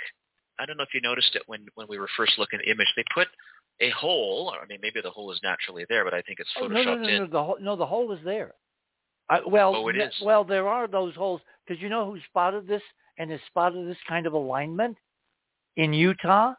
I 0.61 0.67
don't 0.67 0.77
know 0.77 0.85
if 0.85 0.95
you 0.95 1.01
noticed 1.01 1.35
it 1.35 1.43
when 1.47 1.67
when 1.75 1.87
we 1.89 1.99
were 1.99 2.09
first 2.17 2.39
looking 2.39 2.61
at 2.61 2.65
the 2.65 2.71
image. 2.71 2.87
They 2.97 3.05
put 3.13 3.29
a 3.81 3.91
hole. 3.91 4.55
I 4.63 4.65
mean, 4.67 4.79
maybe 4.81 5.01
the 5.03 5.11
hole 5.11 5.33
is 5.33 5.41
naturally 5.43 5.85
there, 5.89 6.05
but 6.05 6.15
I 6.15 6.23
think 6.23 6.39
it's 6.39 6.51
Oh, 6.57 6.69
photoshopped 6.69 6.85
no, 6.85 6.95
no, 6.95 6.97
no, 6.97 7.09
in. 7.09 7.19
no. 7.23 7.27
The 7.27 7.43
hole, 7.43 7.57
no, 7.61 7.77
the 7.77 7.87
hole 7.87 8.13
is 8.13 8.21
there. 8.25 8.55
I, 9.29 9.41
well, 9.47 9.75
Oh, 9.75 9.89
it 9.89 9.97
is. 9.97 10.13
well, 10.23 10.45
there 10.45 10.69
are 10.69 10.87
those 10.87 11.15
holes 11.15 11.41
because 11.67 11.83
you 11.83 11.89
know 11.89 12.11
who 12.11 12.19
spotted 12.29 12.67
this 12.67 12.83
and 13.19 13.31
has 13.31 13.41
spotted 13.47 13.89
this 13.89 13.97
kind 14.09 14.27
of 14.27 14.33
alignment 14.35 14.97
in 15.77 15.93
Utah. 15.93 16.55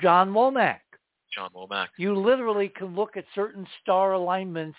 John 0.00 0.32
Womack. 0.32 0.80
John 1.32 1.50
Womack. 1.54 1.88
You 1.98 2.16
literally 2.16 2.68
can 2.68 2.94
look 2.94 3.16
at 3.16 3.24
certain 3.34 3.66
star 3.80 4.12
alignments 4.12 4.78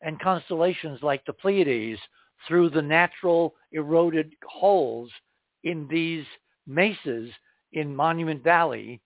and 0.00 0.18
constellations 0.20 1.00
like 1.02 1.24
the 1.26 1.32
Pleiades 1.32 1.98
through 2.48 2.70
the 2.70 2.82
natural 2.82 3.54
eroded 3.72 4.32
holes 4.44 5.10
in 5.64 5.86
these 5.88 6.24
mesas 6.66 7.30
in 7.72 7.94
Monument 7.94 8.42
Valley 8.42 9.00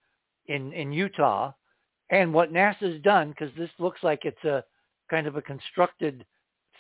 in, 0.47 0.73
in 0.73 0.93
Utah. 0.93 1.53
And 2.11 2.32
what 2.32 2.53
NASA's 2.53 3.03
done, 3.03 3.31
because 3.31 3.51
this 3.57 3.70
looks 3.78 4.03
like 4.03 4.24
it's 4.24 4.44
a 4.44 4.65
kind 5.11 5.27
of 5.27 5.36
a 5.36 5.43
constructed 5.43 6.24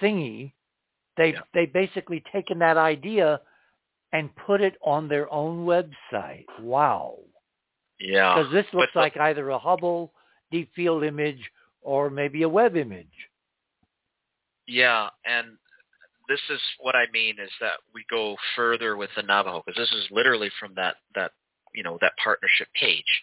thingy, 0.00 0.52
they 1.16 1.32
Yeah. 1.32 1.40
they 1.54 1.66
basically 1.66 2.20
taken 2.32 2.58
that 2.60 2.76
idea 2.76 3.40
and 4.12 4.34
put 4.36 4.60
it 4.60 4.76
on 4.82 5.08
their 5.08 5.30
own 5.32 5.66
website. 5.66 6.46
Wow. 6.60 7.18
Yeah. 7.98 8.34
Because 8.34 8.52
this 8.52 8.66
looks 8.72 8.92
But- 8.94 9.00
like 9.00 9.16
either 9.16 9.48
a 9.50 9.58
Hubble 9.58 10.12
deep 10.50 10.72
field 10.74 11.02
image 11.02 11.50
or 11.80 12.10
maybe 12.10 12.42
a 12.42 12.48
web 12.48 12.76
image. 12.76 13.28
Yeah, 14.66 15.10
and 15.24 15.56
this 16.28 16.40
is 16.50 16.60
what 16.80 16.96
I 16.96 17.06
mean 17.12 17.38
is 17.38 17.50
that 17.60 17.78
we 17.94 18.04
go 18.10 18.36
further 18.56 18.96
with 18.96 19.10
the 19.14 19.22
Navajo 19.22 19.62
because 19.64 19.78
this 19.78 19.92
is 19.92 20.10
literally 20.10 20.50
from 20.58 20.74
that 20.74 20.96
that 21.14 21.32
you 21.74 21.82
know 21.82 21.98
that 22.00 22.12
partnership 22.22 22.68
page, 22.74 23.22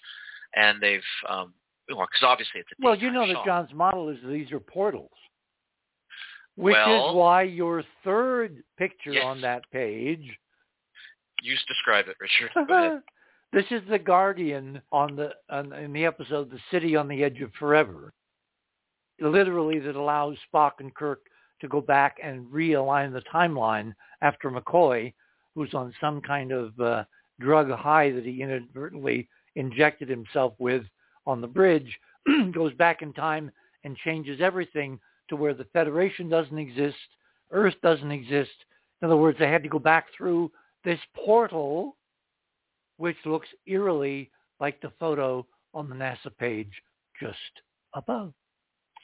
and 0.55 0.81
they've 0.81 1.03
um, 1.27 1.53
well 1.89 2.07
because 2.07 2.23
obviously 2.23 2.61
it's 2.61 2.69
a 2.71 2.75
Well, 2.79 2.95
you 2.95 3.11
know 3.11 3.27
that. 3.27 3.45
John's 3.45 3.73
model 3.73 4.09
is 4.09 4.17
these 4.25 4.51
are 4.51 4.59
portals, 4.59 5.11
which 6.55 6.75
is 6.75 7.15
why 7.15 7.43
your 7.43 7.83
third 8.03 8.63
picture 8.77 9.13
Yes. 9.13 9.23
on 9.23 9.41
that 9.41 9.63
page. 9.71 10.37
You 11.41 11.55
describe 11.67 12.07
it, 12.07 12.17
Richard. 12.19 13.01
This 13.51 13.65
is 13.69 13.83
the 13.87 13.99
Guardian 13.99 14.81
on 14.91 15.15
the 15.15 15.35
on, 15.47 15.71
in 15.73 15.93
the 15.93 16.05
episode 16.05 16.49
"The 16.49 16.59
City 16.71 16.95
on 16.95 17.07
the 17.07 17.23
Edge 17.23 17.39
of 17.41 17.53
Forever." 17.53 18.11
Literally, 19.19 19.77
that 19.77 19.95
allows 19.95 20.37
Spock 20.51 20.71
and 20.79 20.91
Kirk 20.95 21.19
to 21.61 21.67
go 21.67 21.79
back 21.79 22.17
and 22.21 22.47
realign 22.47 23.13
the 23.13 23.21
timeline 23.31 23.93
after 24.23 24.49
McCoy, 24.49 25.13
who's 25.53 25.75
on 25.75 25.93
some 26.01 26.19
kind 26.19 26.51
of 26.51 26.79
uh, 26.79 27.03
drug 27.39 27.69
high 27.69 28.09
that 28.09 28.25
he 28.25 28.41
inadvertently 28.41 29.29
injected 29.55 30.09
himself 30.09 30.55
with 30.57 30.83
on 31.27 31.39
the 31.39 31.47
bridge, 31.47 31.99
goes 32.53 32.73
back 32.73 33.03
in 33.03 33.13
time 33.13 33.51
and 33.83 33.95
changes 33.97 34.41
everything 34.41 34.99
to 35.29 35.35
where 35.35 35.53
the 35.53 35.67
Federation 35.73 36.29
doesn't 36.29 36.57
exist, 36.57 36.97
Earth 37.51 37.75
doesn't 37.81 38.11
exist. 38.11 38.51
In 39.01 39.07
other 39.07 39.17
words, 39.17 39.37
they 39.39 39.49
had 39.49 39.63
to 39.63 39.69
go 39.69 39.79
back 39.79 40.07
through 40.15 40.51
this 40.83 40.99
portal, 41.15 41.97
which 42.97 43.17
looks 43.25 43.47
eerily 43.65 44.31
like 44.59 44.81
the 44.81 44.91
photo 44.99 45.45
on 45.73 45.89
the 45.89 45.95
NASA 45.95 46.35
page 46.37 46.71
just 47.19 47.37
above. 47.93 48.33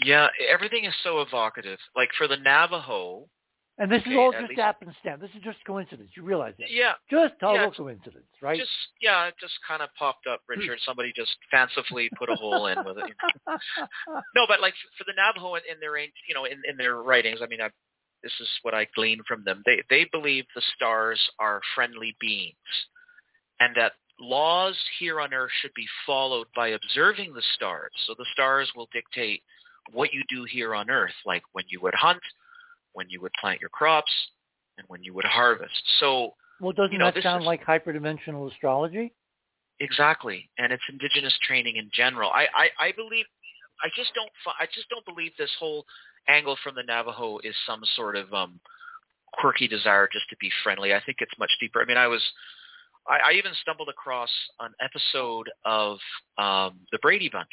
Yeah, 0.04 0.28
everything 0.50 0.86
is 0.86 0.94
so 1.04 1.22
evocative. 1.22 1.80
Like 1.96 2.10
for 2.18 2.28
the 2.28 2.38
Navajo, 2.38 3.28
And 3.80 3.90
this 3.90 4.02
is 4.06 4.12
all 4.18 4.32
just 4.34 4.50
least- 4.50 4.60
happenstance. 4.60 5.22
This 5.22 5.30
is 5.36 5.42
just 5.42 5.58
coincidence. 5.66 6.10
You 6.16 6.24
realize 6.24 6.54
that? 6.60 6.70
yeah, 6.70 6.94
Just 7.10 7.36
total 7.40 7.56
Yeah, 7.64 7.70
coincidence, 7.72 8.28
right? 8.42 8.60
just 8.60 8.70
yeah, 9.02 9.28
it 9.28 9.36
just 9.40 9.54
kind 9.66 9.82
of 9.82 9.90
popped 9.98 10.28
up, 10.28 10.42
Richard. 10.50 10.80
Hmm. 10.80 10.86
Somebody 10.86 11.14
just 11.16 11.36
fancifully 11.50 12.10
put 12.20 12.30
a 12.30 12.36
hole 12.36 12.68
in 12.68 12.78
with 12.86 12.98
it. 12.98 13.06
No, 14.36 14.46
but 14.48 14.60
like 14.62 14.74
for 14.98 15.06
the 15.06 15.14
Navajo 15.16 15.56
in, 15.56 15.62
in 15.72 15.80
their 15.80 15.98
you 15.98 16.34
know 16.36 16.46
in, 16.46 16.62
in 16.70 16.78
their 16.78 16.98
writings, 16.98 17.40
I 17.42 17.48
mean, 17.48 17.62
I, 17.62 17.70
this 18.22 18.34
is 18.42 18.50
what 18.64 18.74
I 18.74 18.86
glean 18.96 19.22
from 19.28 19.44
them. 19.46 19.64
They 19.66 19.82
they 19.90 20.06
believe 20.12 20.46
the 20.56 20.62
stars 20.76 21.20
are 21.40 21.62
friendly 21.74 22.16
beings, 22.20 22.56
and 23.62 23.74
that 23.78 23.94
laws 24.20 24.78
here 25.00 25.22
on 25.22 25.34
Earth 25.34 25.52
should 25.62 25.74
be 25.74 25.88
followed 26.06 26.48
by 26.56 26.70
observing 26.70 27.34
the 27.34 27.44
stars. 27.56 27.92
So 28.06 28.14
the 28.18 28.26
stars 28.34 28.70
will 28.76 28.90
dictate 28.92 29.42
what 29.94 30.14
you 30.14 30.24
do 30.30 30.44
here 30.44 30.76
on 30.76 30.90
Earth, 30.90 31.16
like 31.26 31.44
when 31.54 31.64
you 31.70 31.80
would 31.82 31.96
hunt, 31.96 32.20
when 32.94 33.10
you 33.10 33.22
would 33.22 33.32
plant 33.40 33.60
your 33.62 33.70
crops, 33.70 34.12
and 34.78 34.86
when 34.88 35.04
you 35.04 35.14
would 35.14 35.26
harvest. 35.26 35.82
So 36.00 36.34
well, 36.60 36.74
doesn't 36.74 36.92
you 36.94 37.00
know, 37.00 37.12
that 37.12 37.24
sound 37.24 37.44
is- 37.44 37.48
like 37.48 37.64
hyperdimensional 37.66 38.52
astrology? 38.52 39.14
Exactly, 39.82 40.50
and 40.58 40.74
it's 40.74 40.84
indigenous 40.90 41.34
training 41.48 41.78
in 41.78 41.90
general. 41.94 42.30
I, 42.32 42.48
I, 42.54 42.88
I 42.88 42.92
believe, 42.92 43.26
I 43.82 43.88
just 43.96 44.14
don't, 44.14 44.30
I 44.60 44.66
just 44.66 44.90
don't 44.90 45.06
believe 45.06 45.32
this 45.38 45.52
whole 45.58 45.86
angle 46.28 46.58
from 46.62 46.76
the 46.76 46.84
Navajo 46.84 47.40
is 47.46 47.56
some 47.66 47.80
sort 47.96 48.18
of 48.18 48.34
um, 48.34 48.60
quirky 49.32 49.70
desire 49.70 50.10
just 50.12 50.28
to 50.32 50.36
be 50.42 50.52
friendly. 50.64 50.94
I 50.94 51.02
think 51.06 51.20
it's 51.22 51.32
much 51.40 51.52
deeper. 51.62 51.82
I 51.82 51.86
mean, 51.86 51.96
I 51.96 52.08
was, 52.08 52.22
I, 53.08 53.30
I 53.30 53.32
even 53.38 53.54
stumbled 53.62 53.88
across 53.88 54.30
an 54.60 54.74
episode 54.82 55.50
of 55.64 55.98
um, 56.38 56.80
the 56.92 57.00
Brady 57.02 57.30
Bunch 57.30 57.48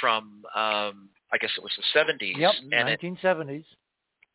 from, 0.00 0.42
um, 0.56 1.10
I 1.34 1.38
guess 1.38 1.50
it 1.54 1.62
was 1.62 1.72
the 1.76 1.98
'70s, 2.00 2.38
Yep, 2.38 2.54
and 2.72 2.88
it, 2.88 3.00
1970s. 3.02 3.64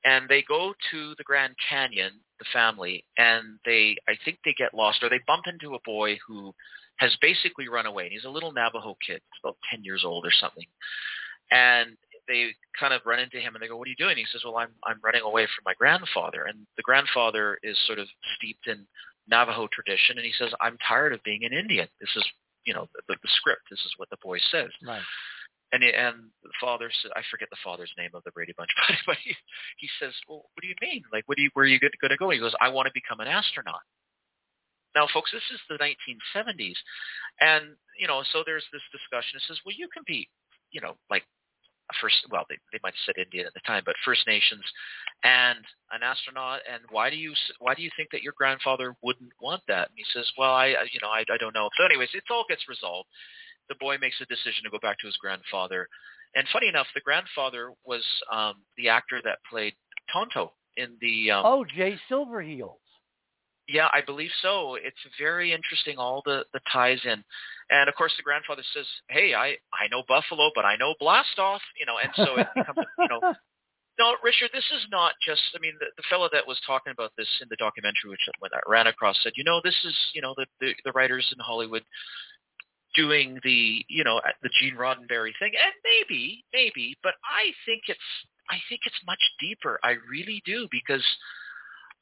And 0.06 0.30
they 0.30 0.44
go 0.48 0.74
to 0.92 1.16
the 1.18 1.24
Grand 1.24 1.56
Canyon, 1.70 2.14
the 2.40 2.46
family, 2.54 3.04
and 3.18 3.60
they 3.66 3.96
I 4.08 4.14
think 4.24 4.40
they 4.46 4.54
get 4.54 4.74
lost 4.74 5.04
or 5.04 5.10
they 5.10 5.20
bump 5.28 5.46
into 5.48 5.76
a 5.76 5.80
boy 5.86 6.18
who 6.28 6.54
has 6.98 7.16
basically 7.22 7.68
run 7.68 7.86
away. 7.86 8.04
And 8.04 8.14
he's 8.14 8.26
a 8.26 8.30
little 8.30 8.54
Navajo 8.54 8.96
kid, 9.06 9.22
about 9.44 9.58
ten 9.70 9.84
years 9.84 10.04
old 10.06 10.26
or 10.26 10.32
something. 10.32 10.66
And 11.52 11.98
they 12.28 12.52
kind 12.80 12.94
of 12.94 13.02
run 13.06 13.20
into 13.20 13.38
him 13.38 13.54
and 13.54 13.62
they 13.62 13.68
go, 13.68 13.78
What 13.78 13.88
are 13.88 13.92
you 13.92 13.96
doing? 13.98 14.18
He 14.18 14.26
says, 14.32 14.42
Well 14.46 14.58
I'm 14.58 14.72
I'm 14.86 15.00
running 15.04 15.22
away 15.24 15.46
from 15.46 15.64
my 15.66 15.74
grandfather 15.78 16.46
and 16.46 16.66
the 16.78 16.84
grandfather 16.84 17.60
is 17.64 17.78
sort 17.86 18.00
of 18.00 18.08
steeped 18.38 18.68
in 18.68 18.86
Navajo 19.28 19.68
tradition 19.72 20.18
and 20.18 20.26
he 20.26 20.34
says, 20.38 20.52
I'm 20.62 20.78
tired 20.88 21.14
of 21.14 21.24
being 21.24 21.44
an 21.44 21.54
Indian. 21.54 21.88
This 22.00 22.16
is 22.16 22.24
you 22.66 22.74
know, 22.74 22.88
the, 23.08 23.16
the 23.22 23.30
script. 23.30 23.62
This 23.70 23.80
is 23.80 23.94
what 23.98 24.10
the 24.10 24.18
boy 24.22 24.40
says. 24.52 24.70
Right. 24.86 25.02
And 25.72 25.84
and 25.84 26.30
the 26.44 26.50
father 26.62 26.90
said, 27.02 27.12
I 27.16 27.22
forget 27.32 27.50
the 27.50 27.58
father's 27.64 27.92
name 27.98 28.12
of 28.14 28.24
the 28.24 28.32
Brady 28.32 28.54
Bunch, 28.56 28.70
but, 29.08 29.18
he, 29.24 29.36
he 29.78 29.90
says, 30.00 30.14
well, 30.30 30.46
what 30.54 30.62
do 30.62 30.68
you 30.68 30.76
mean? 30.82 31.04
Like, 31.12 31.24
what 31.28 31.38
do 31.38 31.44
you, 31.44 31.50
where 31.54 31.66
are 31.66 31.68
you 31.68 31.80
going 31.80 31.92
to 31.92 32.18
go? 32.18 32.30
He 32.30 32.40
goes, 32.40 32.54
I 32.62 32.70
want 32.70 32.86
to 32.88 32.94
become 32.94 33.20
an 33.20 33.28
astronaut. 33.28 33.82
Now, 34.96 35.08
folks, 35.14 35.32
this 35.32 35.44
is 35.52 35.60
the 35.68 35.76
1970s. 35.76 36.78
And, 37.42 37.76
you 38.00 38.08
know, 38.08 38.24
so 38.32 38.44
there's 38.46 38.64
this 38.72 38.82
discussion. 38.94 39.36
It 39.36 39.44
says, 39.48 39.60
well, 39.66 39.76
you 39.78 39.90
can 39.94 40.04
be, 40.08 40.30
you 40.72 40.80
know, 40.80 40.96
like 41.10 41.24
first, 42.00 42.16
well, 42.32 42.46
they, 42.48 42.56
they 42.72 42.80
might 42.82 42.94
have 42.96 43.04
said 43.06 43.20
Indian 43.22 43.46
at 43.46 43.54
the 43.54 43.60
time, 43.68 43.84
but 43.86 43.96
First 44.06 44.26
Nations 44.26 44.64
and 45.24 45.60
an 45.92 46.02
astronaut. 46.02 46.62
And 46.72 46.82
why 46.90 47.10
do 47.10 47.18
you, 47.18 47.34
why 47.60 47.76
do 47.76 47.82
you 47.84 47.90
think 47.98 48.10
that 48.12 48.24
your 48.24 48.34
grandfather 48.38 48.96
wouldn't 49.04 49.34
want 49.42 49.62
that? 49.68 49.90
And 49.90 49.98
he 49.98 50.06
says, 50.14 50.32
well, 50.38 50.54
I, 50.54 50.68
I- 50.80 50.90
you 50.94 51.00
know, 51.02 51.10
I, 51.10 51.26
I 51.28 51.38
don't 51.38 51.54
know. 51.54 51.70
So 51.78 51.84
anyways, 51.84 52.10
it 52.14 52.24
all 52.32 52.46
gets 52.48 52.70
resolved 52.70 53.10
the 53.70 53.76
boy 53.80 53.98
makes 54.00 54.20
a 54.22 54.26
decision 54.26 54.64
to 54.64 54.70
go 54.70 54.80
back 54.82 55.00
to 55.00 55.08
his 55.08 55.18
grandfather. 55.18 55.88
And 56.36 56.48
funny 56.52 56.68
enough, 56.68 56.88
the 56.94 57.02
grandfather 57.02 57.72
was 57.86 58.04
um, 58.32 58.56
the 58.78 58.90
actor 58.90 59.22
that 59.24 59.40
played 59.50 59.74
Tonto 60.12 60.52
in 60.78 60.98
the. 61.02 61.32
Um, 61.32 61.44
Oh, 61.46 61.66
Jay 61.66 61.98
Silverheels. 62.12 62.80
Yeah, 63.68 63.88
I 63.92 64.02
believe 64.02 64.30
so. 64.42 64.76
It's 64.76 64.98
very 65.20 65.52
interesting, 65.52 65.98
all 65.98 66.22
the 66.24 66.46
the 66.54 66.60
ties 66.72 67.00
in, 67.04 67.24
and 67.72 67.90
of 67.90 67.96
course 67.96 68.14
the 68.16 68.22
grandfather 68.22 68.62
says, 68.76 68.86
"Hey, 69.10 69.34
I 69.34 69.58
I 69.74 69.88
know 69.90 70.04
Buffalo, 70.08 70.52
but 70.54 70.66
I 70.66 70.76
know 70.76 70.94
Blastoff," 71.02 71.62
you 71.80 71.88
know, 71.88 71.98
and 71.98 72.12
so 72.16 72.38
it 72.38 72.48
becomes, 72.56 72.86
you 73.00 73.08
know. 73.10 73.34
No, 73.98 74.14
Richard, 74.22 74.50
this 74.54 74.66
is 74.76 74.86
not 74.92 75.14
just. 75.26 75.42
I 75.56 75.60
mean, 75.60 75.72
the, 75.80 75.86
the 75.96 76.04
fellow 76.10 76.28
that 76.34 76.46
was 76.46 76.60
talking 76.68 76.92
about 76.92 77.14
this 77.18 77.30
in 77.42 77.48
the 77.50 77.56
documentary, 77.56 78.10
which 78.12 78.20
when 78.40 78.52
I 78.54 78.60
ran 78.68 78.88
across, 78.88 79.16
said, 79.24 79.32
you 79.38 79.46
know, 79.46 79.62
this 79.64 79.86
is, 79.86 79.96
you 80.14 80.22
know, 80.22 80.34
the 80.36 80.46
the, 80.60 80.76
the 80.84 80.92
writers 80.92 81.26
in 81.32 81.40
Hollywood 81.40 81.84
doing 82.96 83.40
the 83.44 83.86
you 83.88 84.04
know 84.04 84.18
uh, 84.18 84.32
the 84.44 84.50
Gene 84.60 84.76
Roddenberry 84.76 85.32
thing, 85.40 85.54
and 85.62 85.74
maybe 85.84 86.44
maybe, 86.54 86.98
but 87.04 87.14
I 87.24 87.52
think 87.66 87.84
it's 87.88 88.00
I 88.50 88.58
think 88.70 88.82
it's 88.86 89.00
much 89.06 89.22
deeper. 89.40 89.80
I 89.84 89.96
really 90.10 90.42
do 90.46 90.68
because 90.72 91.04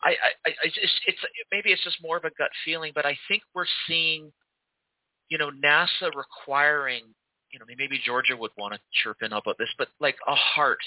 I 0.04 0.16
I, 0.46 0.50
I 0.50 0.68
just 0.68 0.94
it's 1.08 1.20
maybe 1.52 1.72
it's 1.72 1.84
just 1.84 2.02
more 2.02 2.18
of 2.18 2.26
a 2.26 2.32
gut 2.38 2.52
feeling, 2.66 2.92
but 2.96 3.06
I 3.06 3.18
think 3.28 3.44
we're 3.54 3.66
seeing 3.88 4.32
you 5.30 5.38
know 5.38 5.50
NASA 5.50 6.12
requiring 6.16 7.04
you 7.52 7.60
know 7.60 7.66
maybe 7.78 8.00
Georgia 8.06 8.36
would 8.36 8.52
want 8.58 8.74
to 8.74 8.80
chirp 9.04 9.18
in 9.22 9.34
about 9.34 9.58
this, 9.58 9.70
but 9.78 9.90
like 10.00 10.18
a 10.28 10.36
heart, 10.36 10.80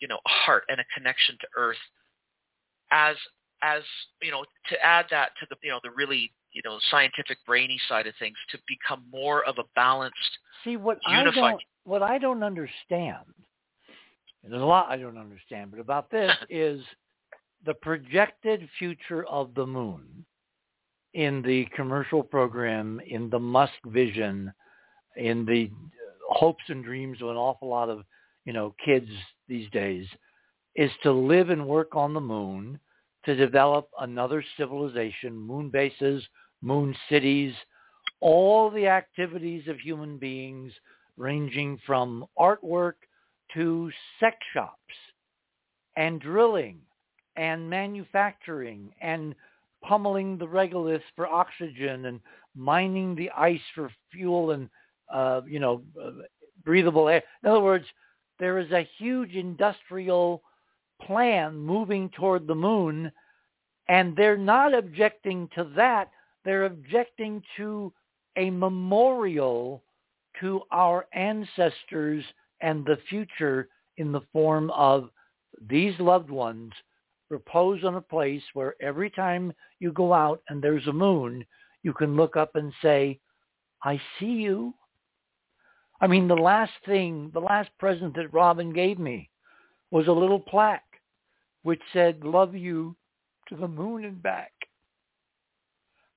you 0.00 0.08
know, 0.08 0.16
a 0.16 0.28
heart 0.28 0.64
and 0.68 0.80
a 0.80 0.84
connection 0.96 1.36
to 1.40 1.46
Earth 1.56 1.76
as 2.90 3.16
as 3.62 3.82
you 4.22 4.30
know 4.30 4.44
to 4.68 4.84
add 4.84 5.06
that 5.10 5.30
to 5.40 5.46
the 5.50 5.56
you 5.62 5.70
know 5.70 5.80
the 5.82 5.90
really 5.90 6.30
you 6.54 6.62
know 6.64 6.78
scientific 6.90 7.38
brainy 7.46 7.78
side 7.88 8.06
of 8.06 8.14
things 8.18 8.36
to 8.50 8.58
become 8.66 9.04
more 9.12 9.44
of 9.44 9.58
a 9.58 9.64
balanced 9.74 10.38
See 10.64 10.76
what 10.76 10.98
Unified. 11.08 11.38
I 11.38 11.50
don't 11.50 11.62
what 11.84 12.02
I 12.02 12.18
don't 12.18 12.42
understand. 12.42 13.24
and 14.42 14.52
There's 14.52 14.62
a 14.62 14.66
lot 14.66 14.86
I 14.88 14.96
don't 14.96 15.18
understand, 15.18 15.70
but 15.70 15.80
about 15.80 16.10
this 16.10 16.32
is 16.50 16.80
the 17.66 17.74
projected 17.74 18.68
future 18.78 19.24
of 19.26 19.54
the 19.54 19.66
moon 19.66 20.24
in 21.12 21.42
the 21.42 21.66
commercial 21.76 22.22
program, 22.22 23.00
in 23.06 23.30
the 23.30 23.38
Musk 23.38 23.74
vision, 23.86 24.52
in 25.16 25.44
the 25.44 25.70
uh, 25.70 26.34
hopes 26.34 26.64
and 26.68 26.82
dreams 26.82 27.22
of 27.22 27.28
an 27.28 27.36
awful 27.36 27.68
lot 27.68 27.90
of 27.90 28.02
you 28.46 28.52
know 28.52 28.74
kids 28.84 29.08
these 29.48 29.68
days, 29.70 30.06
is 30.76 30.90
to 31.02 31.12
live 31.12 31.50
and 31.50 31.66
work 31.66 31.94
on 31.94 32.14
the 32.14 32.20
moon, 32.20 32.80
to 33.26 33.34
develop 33.34 33.90
another 34.00 34.42
civilization, 34.56 35.36
moon 35.36 35.68
bases, 35.68 36.26
moon 36.64 36.96
cities, 37.08 37.54
all 38.20 38.70
the 38.70 38.86
activities 38.86 39.68
of 39.68 39.78
human 39.78 40.16
beings 40.16 40.72
ranging 41.16 41.78
from 41.86 42.24
artwork 42.38 42.94
to 43.52 43.90
sex 44.18 44.36
shops 44.52 44.94
and 45.96 46.20
drilling 46.20 46.78
and 47.36 47.68
manufacturing 47.68 48.92
and 49.00 49.34
pummeling 49.82 50.38
the 50.38 50.46
regolith 50.46 51.02
for 51.14 51.26
oxygen 51.26 52.06
and 52.06 52.20
mining 52.56 53.14
the 53.14 53.30
ice 53.30 53.60
for 53.74 53.90
fuel 54.10 54.52
and 54.52 54.68
uh, 55.12 55.42
you 55.46 55.60
know 55.60 55.82
uh, 56.02 56.10
breathable 56.64 57.08
air. 57.08 57.22
In 57.42 57.50
other 57.50 57.60
words, 57.60 57.84
there 58.38 58.58
is 58.58 58.70
a 58.72 58.88
huge 58.98 59.34
industrial 59.34 60.42
plan 61.02 61.56
moving 61.56 62.08
toward 62.10 62.46
the 62.46 62.54
moon, 62.54 63.12
and 63.88 64.16
they're 64.16 64.36
not 64.36 64.72
objecting 64.72 65.48
to 65.54 65.64
that. 65.76 66.10
They're 66.44 66.64
objecting 66.64 67.42
to 67.56 67.92
a 68.36 68.50
memorial 68.50 69.82
to 70.40 70.62
our 70.72 71.06
ancestors 71.12 72.24
and 72.60 72.84
the 72.84 72.98
future 73.08 73.68
in 73.96 74.12
the 74.12 74.22
form 74.32 74.70
of 74.70 75.10
these 75.68 75.98
loved 76.00 76.30
ones 76.30 76.72
repose 77.30 77.84
on 77.84 77.94
a 77.94 78.00
place 78.00 78.42
where 78.54 78.74
every 78.80 79.10
time 79.10 79.52
you 79.78 79.92
go 79.92 80.12
out 80.12 80.42
and 80.48 80.62
there's 80.62 80.86
a 80.86 80.92
moon, 80.92 81.44
you 81.82 81.92
can 81.92 82.16
look 82.16 82.36
up 82.36 82.56
and 82.56 82.72
say, 82.82 83.18
I 83.82 84.00
see 84.18 84.26
you. 84.26 84.74
I 86.00 86.06
mean, 86.06 86.28
the 86.28 86.34
last 86.34 86.72
thing, 86.84 87.30
the 87.32 87.40
last 87.40 87.70
present 87.78 88.14
that 88.16 88.32
Robin 88.32 88.72
gave 88.72 88.98
me 88.98 89.30
was 89.90 90.08
a 90.08 90.12
little 90.12 90.40
plaque 90.40 90.82
which 91.62 91.80
said, 91.92 92.24
love 92.24 92.54
you 92.54 92.94
to 93.48 93.56
the 93.56 93.68
moon 93.68 94.04
and 94.04 94.22
back. 94.22 94.52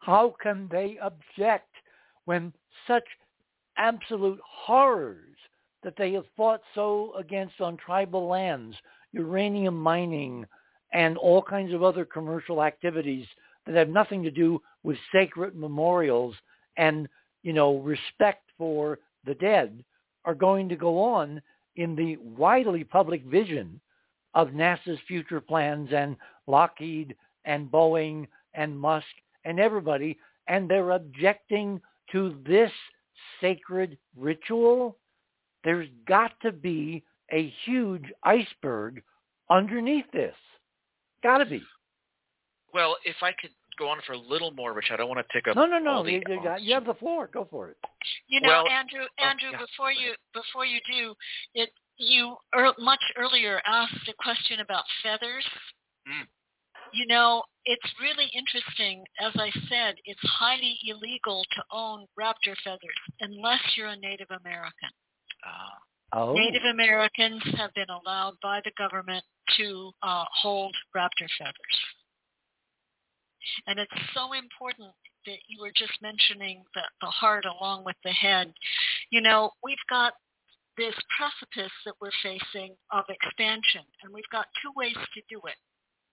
How 0.08 0.34
can 0.42 0.70
they 0.72 0.98
object 1.02 1.68
when 2.24 2.54
such 2.88 3.04
absolute 3.76 4.40
horrors 4.42 5.36
that 5.84 5.96
they 5.98 6.14
have 6.14 6.24
fought 6.38 6.62
so 6.74 7.14
against 7.20 7.60
on 7.60 7.76
tribal 7.76 8.26
lands, 8.26 8.78
uranium 9.12 9.78
mining, 9.78 10.46
and 10.94 11.18
all 11.18 11.42
kinds 11.42 11.74
of 11.74 11.84
other 11.84 12.06
commercial 12.06 12.64
activities 12.64 13.28
that 13.66 13.76
have 13.76 13.90
nothing 13.90 14.24
to 14.24 14.32
do 14.32 14.62
with 14.82 14.98
sacred 15.12 15.58
memorials 15.58 16.36
and, 16.78 17.10
you 17.44 17.52
know, 17.52 17.80
respect 17.80 18.50
for 18.58 19.00
the 19.26 19.36
dead 19.36 19.84
are 20.24 20.36
going 20.36 20.70
to 20.70 20.78
go 20.78 21.04
on 21.04 21.42
in 21.76 21.98
the 21.98 22.16
widely 22.16 22.86
public 22.86 23.26
vision 23.26 23.82
of 24.36 24.52
NASA's 24.52 25.00
future 25.06 25.42
plans 25.42 25.90
and 25.92 26.16
Lockheed 26.48 27.14
and 27.44 27.70
Boeing 27.70 28.26
and 28.54 28.80
Musk 28.80 29.06
and 29.48 29.60
everybody, 29.60 30.18
and 30.48 30.70
they're 30.70 30.92
objecting 30.92 31.82
to 32.12 32.36
this 32.46 32.72
sacred 33.42 33.98
ritual, 34.16 34.98
there's 35.64 35.88
got 36.08 36.32
to 36.42 36.52
be 36.52 37.04
a 37.32 37.52
huge 37.66 38.04
iceberg 38.24 39.02
underneath 39.50 40.06
this. 40.12 40.36
Got 41.24 41.40
to 41.40 41.46
be. 41.46 41.64
Well, 42.74 42.98
if 43.06 43.16
I 43.22 43.32
could 43.40 43.52
go 43.80 43.90
on 43.90 44.00
for 44.06 44.14
a 44.14 44.18
little 44.18 44.52
more, 44.52 44.74
Rich, 44.74 44.90
I 44.92 44.98
don't 44.98 45.08
want 45.08 45.26
to 45.26 45.34
take 45.34 45.48
up. 45.48 45.56
No, 45.56 45.66
no, 45.66 45.80
no. 45.80 46.04
The, 46.04 46.12
you, 46.12 46.22
you, 46.28 46.44
got, 46.44 46.62
you, 46.62 46.74
have 46.74 46.86
the 46.86 46.94
floor. 46.96 47.30
Go 47.32 47.48
for 47.50 47.70
it. 47.70 47.78
You 48.28 48.42
know, 48.42 48.50
well, 48.50 48.68
Andrew. 48.68 49.08
oh, 49.20 49.26
Andrew, 49.26 49.50
yeah, 49.52 49.60
before 49.60 49.92
you 49.92 50.14
before 50.34 50.66
you 50.66 50.80
do 50.92 51.16
it, 51.56 51.70
you 51.98 52.36
er, 52.56 52.74
much 52.80 53.02
earlier 53.18 53.62
asked 53.66 54.10
a 54.10 54.14
question 54.22 54.60
about 54.60 54.84
feathers. 55.02 55.46
Mm. 56.08 56.28
You 56.94 57.08
know, 57.08 57.44
it's 57.66 57.94
really 58.02 58.30
interesting. 58.36 59.04
As 59.20 59.34
I 59.36 59.52
said, 59.70 59.96
it's 60.06 60.20
highly 60.24 60.78
illegal 60.88 61.44
to 61.52 61.64
own 61.72 62.06
raptor 62.20 62.56
feathers 62.64 62.80
unless 63.20 63.62
you're 63.76 63.88
a 63.88 63.98
Native 63.98 64.28
American. 64.30 64.90
Uh, 65.46 65.76
Oh. 66.14 66.34
Native 66.34 66.64
Americans 66.72 67.44
have 67.58 67.74
been 67.74 67.90
allowed 67.90 68.36
by 68.42 68.62
the 68.64 68.72
government 68.78 69.24
to 69.58 69.92
uh, 70.02 70.24
hold 70.32 70.74
raptor 70.96 71.28
feathers. 71.38 71.78
And 73.68 73.80
it's 73.80 73.92
so 74.14 74.34
important 74.34 74.92
that 75.26 75.40
you 75.48 75.62
were 75.62 75.72
just 75.76 76.02
mentioning 76.02 76.64
the, 76.74 76.82
the 77.02 77.08
heart 77.08 77.46
along 77.46 77.84
with 77.84 77.96
the 78.04 78.12
head. 78.12 78.54
You 79.10 79.22
know, 79.22 79.52
we've 79.64 79.76
got 79.90 80.14
this 80.78 80.96
precipice 81.18 81.72
that 81.86 81.96
we're 82.00 82.12
facing 82.24 82.76
of 82.92 83.04
expansion, 83.10 83.82
and 84.04 84.14
we've 84.14 84.30
got 84.32 84.48
two 84.62 84.72
ways 84.76 84.96
to 84.96 85.22
do 85.30 85.42
it. 85.46 85.56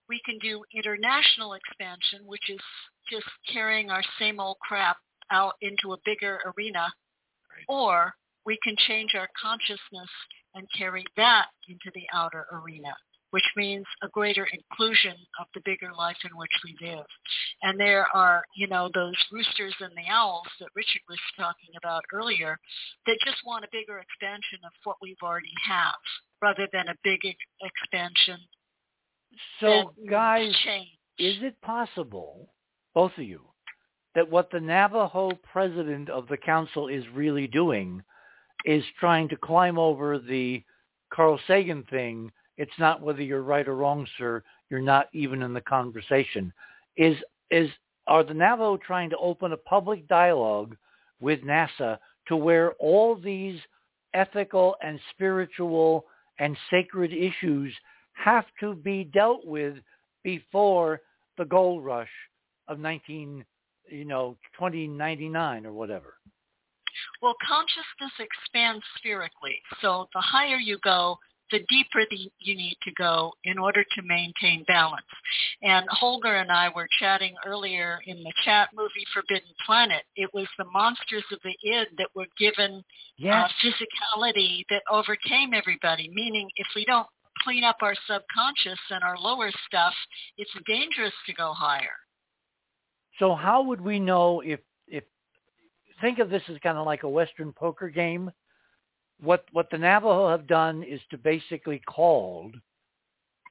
We 0.07 0.21
can 0.25 0.37
do 0.39 0.63
international 0.73 1.53
expansion, 1.53 2.25
which 2.25 2.49
is 2.49 2.61
just 3.09 3.25
carrying 3.51 3.89
our 3.89 4.03
same 4.19 4.39
old 4.39 4.57
crap 4.59 4.97
out 5.31 5.55
into 5.61 5.93
a 5.93 5.97
bigger 6.05 6.39
arena, 6.55 6.93
Right. 7.49 7.65
or 7.67 8.15
we 8.45 8.57
can 8.63 8.75
change 8.87 9.15
our 9.15 9.29
consciousness 9.41 10.09
and 10.53 10.67
carry 10.77 11.03
that 11.17 11.47
into 11.67 11.91
the 11.95 12.05
outer 12.13 12.45
arena, 12.51 12.95
which 13.31 13.45
means 13.55 13.85
a 14.03 14.07
greater 14.09 14.45
inclusion 14.45 15.15
of 15.39 15.47
the 15.53 15.61
bigger 15.65 15.91
life 15.93 16.17
in 16.23 16.35
which 16.37 16.51
we 16.63 16.77
live. 16.87 17.05
And 17.63 17.79
there 17.79 18.07
are, 18.15 18.43
you 18.55 18.67
know, 18.67 18.89
those 18.93 19.15
roosters 19.31 19.75
and 19.79 19.91
the 19.97 20.09
owls 20.09 20.47
that 20.59 20.69
Richard 20.75 21.01
was 21.09 21.19
talking 21.37 21.71
about 21.77 22.03
earlier 22.13 22.59
that 23.07 23.17
just 23.25 23.43
want 23.45 23.65
a 23.65 23.69
bigger 23.71 23.99
expansion 23.99 24.59
of 24.65 24.71
what 24.83 24.97
we've 25.01 25.21
already 25.23 25.53
have 25.67 25.95
rather 26.41 26.67
than 26.71 26.89
a 26.89 26.95
big 27.03 27.21
expansion 27.61 28.37
So, 29.59 29.93
guys, 30.09 30.53
change. 30.65 30.87
is 31.19 31.35
it 31.41 31.59
possible, 31.61 32.49
both 32.93 33.11
of 33.17 33.23
you, 33.23 33.41
that 34.15 34.29
what 34.29 34.49
the 34.51 34.59
Navajo 34.59 35.31
president 35.51 36.09
of 36.09 36.27
the 36.27 36.37
council 36.37 36.87
is 36.87 37.03
really 37.13 37.47
doing 37.47 38.01
is 38.65 38.83
trying 38.99 39.29
to 39.29 39.37
climb 39.37 39.77
over 39.77 40.17
the 40.17 40.63
Carl 41.13 41.39
Sagan 41.47 41.83
thing? 41.89 42.31
It's 42.57 42.71
not 42.79 43.01
whether 43.01 43.21
you're 43.21 43.41
right 43.43 43.67
or 43.67 43.75
wrong, 43.75 44.07
sir. 44.17 44.43
You're 44.69 44.81
not 44.81 45.07
even 45.13 45.41
in 45.41 45.53
the 45.53 45.61
conversation. 45.61 46.53
Is 46.97 47.17
is 47.51 47.69
are 48.07 48.23
the 48.23 48.33
Navajo 48.33 48.77
trying 48.77 49.09
to 49.09 49.17
open 49.17 49.51
a 49.51 49.57
public 49.57 50.07
dialogue 50.07 50.75
with 51.19 51.41
NASA 51.41 51.97
to 52.27 52.35
where 52.35 52.73
all 52.73 53.15
these 53.15 53.59
ethical 54.13 54.75
and 54.81 54.99
spiritual 55.11 56.05
and 56.39 56.57
sacred 56.69 57.11
issues 57.11 57.73
have 58.15 58.45
to 58.59 58.75
be 58.75 59.03
dealt 59.03 59.45
with 59.45 59.75
before 60.23 61.01
the 61.37 61.45
gold 61.45 61.83
rush 61.83 62.09
of 62.67 62.79
19, 62.79 63.45
you 63.89 64.05
know, 64.05 64.37
2099 64.57 65.65
or 65.65 65.73
whatever. 65.73 66.15
Well, 67.21 67.35
consciousness 67.45 68.11
expands 68.19 68.83
spherically. 68.97 69.59
So 69.81 70.07
the 70.13 70.21
higher 70.21 70.57
you 70.57 70.77
go, 70.83 71.17
the 71.51 71.59
deeper 71.69 72.05
the, 72.09 72.31
you 72.39 72.55
need 72.55 72.77
to 72.83 72.91
go 72.97 73.33
in 73.43 73.59
order 73.59 73.83
to 73.83 74.01
maintain 74.01 74.63
balance. 74.67 75.05
And 75.61 75.85
Holger 75.89 76.35
and 76.35 76.51
I 76.51 76.69
were 76.69 76.87
chatting 76.99 77.35
earlier 77.45 77.99
in 78.07 78.23
the 78.23 78.33
chat 78.43 78.69
movie 78.75 79.05
Forbidden 79.13 79.49
Planet. 79.65 80.03
It 80.15 80.33
was 80.33 80.47
the 80.57 80.65
monsters 80.73 81.23
of 81.31 81.39
the 81.43 81.55
id 81.63 81.89
that 81.97 82.09
were 82.15 82.27
given 82.39 82.83
Yes. 83.17 83.49
uh, 83.49 83.67
physicality 83.67 84.63
that 84.69 84.81
overcame 84.91 85.53
everybody, 85.53 86.09
meaning 86.13 86.49
if 86.57 86.67
we 86.75 86.83
don't 86.85 87.07
clean 87.45 87.63
up 87.63 87.77
our 87.81 87.95
subconscious 88.07 88.79
and 88.89 89.03
our 89.03 89.17
lower 89.17 89.51
stuff, 89.67 89.93
it's 90.37 90.51
dangerous 90.65 91.13
to 91.27 91.33
go 91.33 91.53
higher. 91.53 91.95
So 93.19 93.33
how 93.35 93.63
would 93.63 93.79
we 93.79 93.99
know 93.99 94.41
if 94.41 94.59
if 94.87 95.03
think 96.01 96.19
of 96.19 96.29
this 96.29 96.43
as 96.49 96.57
kind 96.61 96.77
of 96.77 96.85
like 96.85 97.03
a 97.03 97.09
Western 97.09 97.53
poker 97.53 97.89
game? 97.89 98.31
What 99.21 99.45
what 99.53 99.69
the 99.69 99.77
Navajo 99.77 100.27
have 100.29 100.47
done 100.47 100.83
is 100.83 100.99
to 101.11 101.17
basically 101.17 101.81
called 101.87 102.55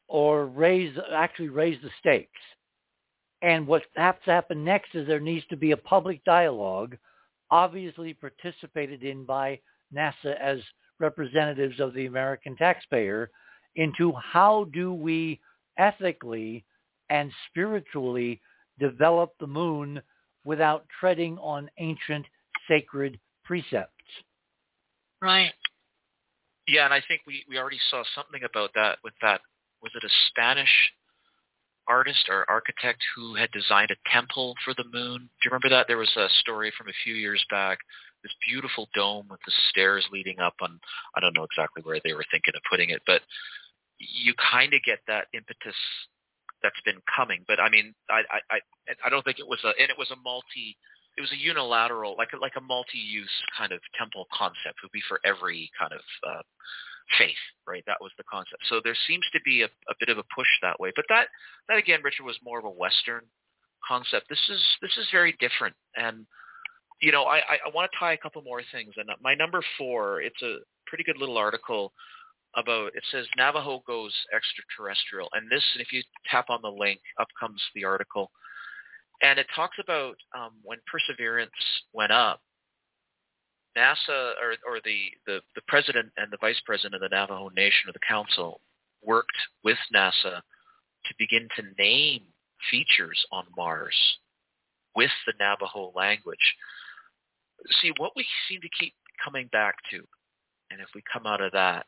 or 0.09 0.47
raise 0.47 0.95
actually 1.15 1.49
raise 1.49 1.81
the 1.83 1.91
stakes. 2.01 2.41
And 3.43 3.67
what 3.67 3.83
has 3.97 4.15
to 4.25 4.31
happen 4.31 4.65
next 4.65 4.95
is 4.95 5.07
there 5.07 5.21
needs 5.21 5.47
to 5.47 5.57
be 5.57 5.73
a 5.73 5.77
public 5.77 6.25
dialogue, 6.25 6.97
obviously 7.51 8.15
participated 8.15 9.03
in 9.03 9.25
by 9.25 9.61
NASA 9.95 10.39
as 10.41 10.59
representatives 10.99 11.81
of 11.81 11.95
the 11.95 12.07
American 12.07 12.57
taxpayer, 12.57 13.31
into 13.77 14.13
how 14.13 14.65
do 14.73 14.93
we 14.93 15.41
ethically 15.79 16.65
and 17.11 17.31
spiritually 17.49 18.41
develop 18.79 19.33
the 19.39 19.47
moon 19.47 20.01
without 20.45 20.87
treading 21.01 21.39
on 21.39 21.71
ancient 21.79 22.27
sacred 22.69 23.19
precepts. 23.45 23.91
Right. 25.21 25.53
Yeah, 26.67 26.85
and 26.85 26.95
I 26.95 27.03
think 27.07 27.23
we, 27.27 27.45
we 27.49 27.59
already 27.59 27.81
saw 27.91 28.03
something 28.15 28.43
about 28.45 28.71
that 28.75 28.99
with 29.05 29.15
that. 29.23 29.41
Was 29.83 29.93
it 29.95 30.05
a 30.05 30.13
Spanish 30.29 30.93
artist 31.87 32.27
or 32.31 32.49
architect 32.49 33.03
who 33.15 33.35
had 33.35 33.51
designed 33.53 33.91
a 33.91 34.11
temple 34.11 34.55
for 34.65 34.73
the 34.75 34.85
moon? 34.85 35.19
Do 35.19 35.45
you 35.45 35.51
remember 35.51 35.69
that? 35.71 35.87
There 35.87 35.99
was 35.99 36.13
a 36.17 36.29
story 36.41 36.73
from 36.77 36.89
a 36.89 37.01
few 37.05 37.15
years 37.15 37.45
back. 37.51 37.79
This 38.23 38.33
beautiful 38.49 38.89
dome 38.95 39.27
with 39.31 39.41
the 39.45 39.53
stairs 39.69 40.07
leading 40.11 40.41
up 40.41 40.55
on, 40.63 40.81
I 41.15 41.21
don't 41.21 41.37
know 41.37 41.45
exactly 41.45 41.83
where 41.83 42.01
they 42.03 42.15
were 42.15 42.25
thinking 42.31 42.55
of 42.57 42.63
putting 42.71 42.89
it, 42.89 43.03
but 43.07 43.21
you 44.13 44.35
kind 44.37 44.75
of 44.75 44.81
get 44.85 44.99
that 45.07 45.27
impetus 45.33 45.77
that's 46.63 46.81
been 46.85 47.01
coming. 47.05 47.45
But 47.47 47.61
I 47.61 47.69
mean, 47.69 47.95
I, 48.09 48.23
I, 48.51 48.59
I, 49.05 49.09
don't 49.11 49.25
think 49.25 49.39
it 49.39 49.47
was 49.47 49.61
a, 49.65 49.77
and 49.81 49.91
it 49.91 49.99
was 49.99 50.11
a 50.11 50.17
multi, 50.25 50.77
it 51.17 51.21
was 51.21 51.31
a 51.33 51.37
unilateral, 51.37 52.17
like 52.17 52.31
like 52.41 52.57
a 52.57 52.61
multi-use 52.61 53.37
kind 53.57 53.73
of 53.73 53.81
temple 53.99 54.27
concept. 54.33 54.81
It 54.81 54.85
would 54.85 54.93
be 54.97 55.05
for 55.07 55.21
every 55.25 55.71
kind 55.79 55.93
of 55.93 56.01
uh, 56.27 56.43
faith, 57.19 57.45
right? 57.69 57.85
That 57.87 58.01
was 58.01 58.13
the 58.17 58.25
concept. 58.25 58.65
So 58.69 58.81
there 58.83 58.97
seems 59.07 59.25
to 59.33 59.41
be 59.45 59.63
a, 59.63 59.67
a 59.67 59.95
bit 60.01 60.09
of 60.09 60.19
a 60.19 60.25
push 60.35 60.49
that 60.63 60.81
way. 60.81 60.91
But 60.97 61.05
that 61.11 61.29
that 61.69 61.77
again, 61.77 62.01
Richard, 62.03 62.25
was 62.25 62.39
more 62.43 62.59
of 62.59 62.65
a 62.65 62.71
Western 62.71 63.23
concept. 63.87 64.29
This 64.29 64.43
is 64.49 64.63
this 64.81 64.97
is 64.97 65.07
very 65.13 65.37
different, 65.39 65.77
and 65.97 66.27
you 67.01 67.13
know, 67.13 67.25
I, 67.25 67.39
I 67.39 67.69
want 67.75 67.91
to 67.93 67.99
tie 67.99 68.15
a 68.15 68.17
couple 68.17 68.41
more 68.43 68.63
things. 68.73 68.95
And 68.97 69.11
my 69.21 69.35
number 69.35 69.63
four, 69.77 70.23
it's 70.23 70.41
a 70.43 70.59
pretty 70.87 71.05
good 71.05 71.19
little 71.19 71.37
article 71.37 71.93
about. 72.57 72.95
It 72.95 73.05
says 73.11 73.27
Navajo 73.37 73.83
goes 73.87 74.13
extraterrestrial, 74.35 75.29
and 75.33 75.51
this, 75.51 75.65
And 75.75 75.83
if 75.83 75.93
you 75.93 76.03
tap 76.31 76.47
on 76.49 76.61
the 76.63 76.69
link, 76.69 77.01
up 77.21 77.29
comes 77.39 77.61
the 77.75 77.85
article, 77.85 78.31
and 79.23 79.39
it 79.39 79.47
talks 79.55 79.77
about 79.83 80.17
um, 80.37 80.53
when 80.63 80.79
Perseverance 80.91 81.51
went 81.93 82.13
up. 82.13 82.41
NASA 83.77 84.33
or, 84.41 84.55
or 84.65 84.81
the, 84.85 84.99
the, 85.27 85.41
the 85.57 85.63
president 85.67 86.09
and 86.17 86.33
the 86.33 86.39
vice 86.41 86.61
president 86.65 86.95
of 86.95 87.01
the 87.01 87.09
Navajo 87.09 87.51
Nation 87.57 87.89
or 87.89 87.93
the 87.93 87.99
council 88.09 88.61
worked 89.03 89.37
with 89.65 89.79
NASA 89.93 90.41
to 91.07 91.15
begin 91.19 91.49
to 91.57 91.63
name 91.77 92.23
features 92.71 93.27
on 93.33 93.45
Mars 93.57 93.97
with 94.95 95.11
the 95.27 95.33
Navajo 95.41 95.93
language. 95.95 96.55
See, 97.81 97.93
what 97.97 98.13
we 98.17 98.25
seem 98.49 98.61
to 98.61 98.69
keep 98.79 98.95
coming 99.23 99.49
back 99.53 99.77
to, 99.91 99.97
and 100.71 100.81
if 100.81 100.89
we 100.95 101.03
come 101.13 101.27
out 101.27 101.41
of 101.41 101.53
that, 101.53 101.87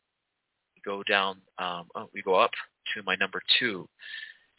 go 0.86 1.02
down, 1.02 1.36
um, 1.58 1.88
oh, 1.94 2.08
we 2.14 2.22
go 2.22 2.36
up 2.36 2.52
to 2.94 3.02
my 3.04 3.16
number 3.16 3.42
two. 3.58 3.88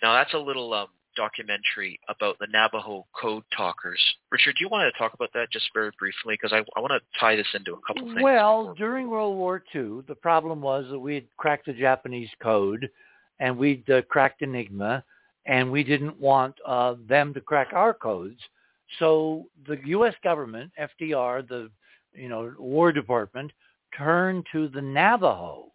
Now 0.04 0.14
that's 0.14 0.34
a 0.34 0.38
little 0.38 0.74
um, 0.74 0.88
documentary 1.16 2.00
about 2.08 2.38
the 2.40 2.48
Navajo 2.54 3.06
code 3.20 3.44
talkers. 3.56 4.00
Richard, 4.32 4.56
do 4.58 4.64
you 4.64 4.70
want 4.70 4.92
to 4.94 4.98
talk 4.98 5.14
about 5.14 5.30
that 5.34 5.52
just 5.52 5.70
very 5.74 5.92
briefly? 5.98 6.36
Because 6.36 6.54
I, 6.54 6.60
I 6.78 6.80
want 6.80 6.92
to 6.92 7.20
tie 7.20 7.36
this 7.36 7.48
into 7.54 7.74
a 7.74 7.82
couple 7.86 8.08
things. 8.08 8.22
Well, 8.22 8.76
during 8.78 9.10
World 9.10 9.36
War 9.36 9.64
II, 9.74 10.02
the 10.08 10.16
problem 10.16 10.62
was 10.62 10.86
that 10.92 11.00
we 11.00 11.16
had 11.16 11.26
cracked 11.38 11.66
the 11.66 11.74
Japanese 11.74 12.30
code 12.42 12.90
and 13.40 13.58
we'd 13.58 13.90
uh, 13.90 14.02
cracked 14.04 14.42
Enigma, 14.42 15.04
and 15.46 15.72
we 15.72 15.84
didn't 15.84 16.20
want 16.20 16.56
uh, 16.66 16.96
them 17.08 17.34
to 17.34 17.42
crack 17.42 17.70
our 17.74 17.94
codes. 17.94 18.40
So 19.00 19.46
the 19.68 19.78
U.S. 19.86 20.14
government, 20.24 20.72
FDR, 20.80 21.48
the 21.48 21.70
you 22.14 22.30
know 22.30 22.54
War 22.58 22.92
Department, 22.92 23.52
turned 23.98 24.46
to 24.52 24.70
the 24.70 24.82
Navajo, 24.82 25.72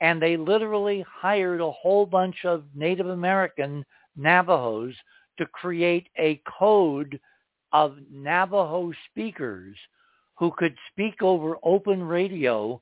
and 0.00 0.20
they 0.20 0.36
literally 0.36 1.04
hired 1.08 1.60
a 1.60 1.70
whole 1.70 2.06
bunch 2.06 2.44
of 2.44 2.64
Native 2.74 3.08
American 3.08 3.84
Navajos 4.16 4.94
to 5.38 5.46
create 5.46 6.08
a 6.18 6.40
code 6.58 7.18
of 7.72 7.96
Navajo 8.10 8.92
speakers 9.10 9.76
who 10.36 10.52
could 10.56 10.76
speak 10.90 11.22
over 11.22 11.56
open 11.62 12.02
radio 12.02 12.80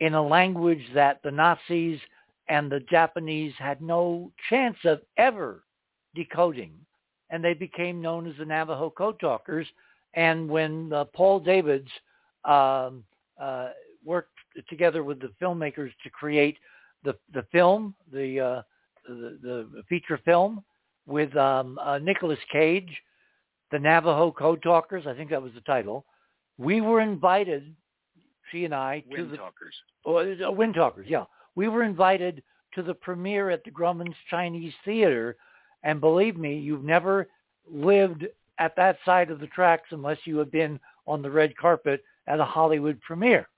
in 0.00 0.14
a 0.14 0.22
language 0.22 0.84
that 0.94 1.20
the 1.22 1.30
Nazis 1.30 1.98
and 2.48 2.70
the 2.70 2.80
Japanese 2.80 3.52
had 3.58 3.80
no 3.82 4.32
chance 4.48 4.76
of 4.84 5.00
ever 5.16 5.64
decoding. 6.14 6.72
And 7.30 7.44
they 7.44 7.54
became 7.54 8.00
known 8.00 8.26
as 8.26 8.36
the 8.38 8.44
Navajo 8.44 8.90
Code 8.90 9.20
Talkers. 9.20 9.66
And 10.14 10.48
when 10.48 10.92
uh, 10.92 11.04
Paul 11.04 11.40
Davids 11.40 11.90
um, 12.44 13.04
uh, 13.40 13.70
worked 14.04 14.37
together 14.68 15.04
with 15.04 15.20
the 15.20 15.30
filmmakers 15.40 15.90
to 16.02 16.10
create 16.10 16.56
the 17.04 17.14
the 17.32 17.44
film, 17.52 17.94
the 18.12 18.40
uh, 18.40 18.62
the, 19.06 19.38
the, 19.42 19.82
feature 19.88 20.18
film 20.24 20.62
with 21.06 21.34
um, 21.36 21.78
uh, 21.78 21.98
Nicolas 21.98 22.38
Cage, 22.52 22.90
the 23.70 23.78
Navajo 23.78 24.30
Code 24.30 24.62
Talkers. 24.62 25.06
I 25.06 25.14
think 25.14 25.30
that 25.30 25.42
was 25.42 25.52
the 25.54 25.60
title. 25.62 26.04
We 26.58 26.80
were 26.80 27.00
invited, 27.00 27.74
she 28.50 28.64
and 28.64 28.74
I, 28.74 29.04
Wind 29.08 29.24
to 29.24 29.30
the 29.30 29.36
Talkers. 29.36 29.74
Oh, 30.04 30.16
uh, 30.18 30.50
Wind 30.50 30.74
Talkers. 30.74 31.06
Yeah, 31.08 31.24
we 31.54 31.68
were 31.68 31.82
invited 31.82 32.42
to 32.74 32.82
the 32.82 32.94
premiere 32.94 33.50
at 33.50 33.64
the 33.64 33.70
Grauman's 33.70 34.16
Chinese 34.28 34.74
Theater, 34.84 35.36
and 35.82 36.00
believe 36.00 36.36
me, 36.36 36.58
you've 36.58 36.84
never 36.84 37.28
lived 37.70 38.26
at 38.58 38.74
that 38.76 38.98
side 39.04 39.30
of 39.30 39.40
the 39.40 39.46
tracks 39.48 39.88
unless 39.90 40.18
you 40.24 40.36
have 40.38 40.50
been 40.50 40.78
on 41.06 41.22
the 41.22 41.30
red 41.30 41.56
carpet 41.56 42.02
at 42.26 42.40
a 42.40 42.44
Hollywood 42.44 43.00
premiere. 43.00 43.48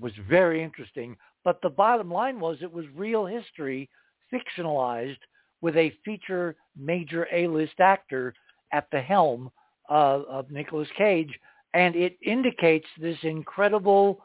Was 0.00 0.12
very 0.28 0.62
interesting. 0.62 1.16
But 1.44 1.60
the 1.62 1.70
bottom 1.70 2.10
line 2.10 2.40
was 2.40 2.58
it 2.60 2.72
was 2.72 2.84
real 2.94 3.24
history 3.24 3.88
fictionalized 4.32 5.18
with 5.60 5.76
a 5.76 5.92
feature 6.04 6.56
major 6.76 7.26
A-list 7.32 7.80
actor 7.80 8.34
at 8.72 8.86
the 8.92 9.00
helm 9.00 9.50
of, 9.88 10.22
of 10.24 10.50
Nicolas 10.50 10.88
Cage. 10.98 11.32
And 11.74 11.94
it 11.94 12.16
indicates 12.22 12.86
this 13.00 13.18
incredible 13.22 14.20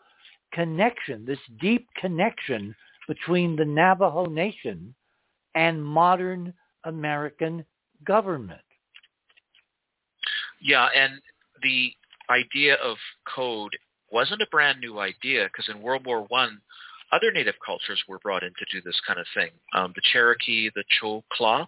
connection, 0.53 1.25
this 1.25 1.40
deep 1.59 1.88
connection 1.98 2.75
between 3.08 3.56
the 3.56 3.66
Navajo 3.66 4.25
Nation 4.25 4.93
and 5.56 5.83
modern 5.83 6.53
American 6.85 7.66
government. 8.06 8.61
Yeah, 10.61 10.88
and 10.95 11.14
the 11.64 11.91
idea 12.30 12.75
of 12.75 12.98
code 13.27 13.75
wasn't 14.12 14.42
a 14.42 14.48
brand 14.52 14.80
new 14.80 15.00
idea 15.00 15.46
because 15.46 15.70
in 15.70 15.82
World 15.82 16.06
War 16.06 16.24
One, 16.28 16.62
other 17.12 17.32
native 17.32 17.56
cultures 17.66 18.02
were 18.08 18.20
brought 18.20 18.44
in 18.44 18.52
to 18.58 18.66
do 18.72 18.82
this 18.84 19.00
kind 19.06 19.20
of 19.20 19.26
thing. 19.34 19.52
Um, 19.74 19.94
the 19.96 20.02
Cherokee, 20.12 20.70
the 20.74 20.84
Choctaw, 21.00 21.66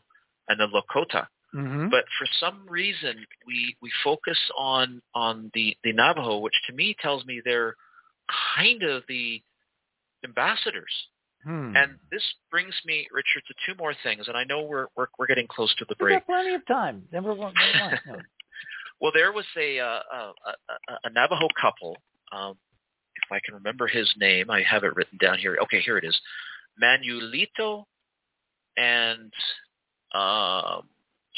and 0.47 0.59
the 0.59 0.67
Lakota. 0.67 1.27
Mm-hmm. 1.55 1.89
But 1.89 2.05
for 2.17 2.27
some 2.39 2.65
reason, 2.67 3.25
we 3.45 3.75
we 3.81 3.91
focus 4.03 4.39
on 4.57 5.01
on 5.13 5.51
the 5.53 5.75
the 5.83 5.93
Navajo, 5.93 6.39
which 6.39 6.59
to 6.67 6.73
me 6.73 6.95
tells 6.99 7.25
me 7.25 7.41
they're 7.43 7.75
kind 8.55 8.83
of 8.83 9.03
the 9.07 9.41
ambassadors 10.23 10.91
Hmm. 11.43 11.75
And 11.75 11.99
this 12.09 12.23
brings 12.49 12.73
me, 12.85 13.05
Richard, 13.11 13.43
to 13.47 13.53
two 13.65 13.77
more 13.77 13.93
things, 14.01 14.27
and 14.27 14.37
I 14.37 14.45
know 14.45 14.61
we're 14.63 14.87
we're, 14.95 15.07
we're 15.19 15.27
getting 15.27 15.47
close 15.47 15.73
to 15.75 15.85
the 15.89 15.95
We 15.99 16.05
break. 16.05 16.19
got 16.19 16.25
plenty 16.25 16.55
of 16.55 16.65
time. 16.65 17.03
Never 17.11 17.33
one. 17.33 17.53
Well, 19.01 19.11
there 19.13 19.33
was 19.33 19.43
a 19.57 19.79
uh, 19.79 19.85
a, 20.13 20.17
a, 20.17 20.93
a 21.03 21.09
Navajo 21.09 21.49
couple. 21.59 21.97
Um, 22.33 22.57
if 23.15 23.31
I 23.31 23.39
can 23.45 23.55
remember 23.55 23.87
his 23.87 24.11
name, 24.17 24.49
I 24.49 24.63
have 24.63 24.83
it 24.83 24.95
written 24.95 25.17
down 25.21 25.37
here. 25.37 25.57
Okay, 25.63 25.81
here 25.81 25.97
it 25.97 26.03
is. 26.03 26.19
Manuelito 26.81 27.83
and 28.75 29.31
um, 30.13 30.89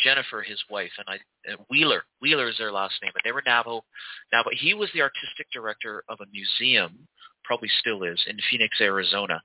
Jennifer, 0.03 0.41
his 0.41 0.61
wife, 0.69 0.91
and 0.97 1.05
I 1.07 1.19
and 1.49 1.59
Wheeler. 1.69 2.03
Wheeler 2.21 2.49
is 2.49 2.57
their 2.57 2.71
last 2.71 2.95
name, 3.01 3.11
and 3.13 3.21
they 3.23 3.31
were 3.31 3.43
Navajo. 3.45 3.83
Now, 4.33 4.41
but 4.43 4.53
he 4.53 4.73
was 4.73 4.89
the 4.93 5.01
artistic 5.01 5.47
director 5.53 6.03
of 6.09 6.19
a 6.21 6.25
museum, 6.31 7.07
probably 7.43 7.69
still 7.79 8.03
is, 8.03 8.23
in 8.27 8.37
Phoenix, 8.49 8.77
Arizona. 8.81 9.41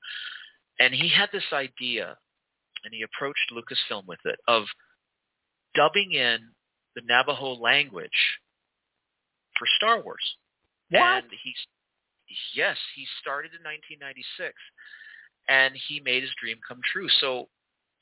And 0.78 0.94
he 0.94 1.08
had 1.08 1.28
this 1.32 1.44
idea, 1.52 2.16
and 2.84 2.94
he 2.94 3.02
approached 3.02 3.52
Lucasfilm 3.52 4.06
with 4.06 4.20
it, 4.24 4.38
of 4.48 4.64
dubbing 5.74 6.12
in 6.12 6.38
the 6.96 7.02
Navajo 7.04 7.54
language 7.54 8.38
for 9.58 9.66
Star 9.76 10.02
Wars. 10.02 10.36
What? 10.90 11.24
And 11.24 11.32
he, 11.42 11.54
yes, 12.54 12.76
he 12.94 13.06
started 13.20 13.52
in 13.52 13.62
1996, 13.62 14.54
and 15.48 15.74
he 15.88 16.00
made 16.00 16.22
his 16.22 16.32
dream 16.40 16.58
come 16.66 16.80
true. 16.92 17.08
So 17.20 17.48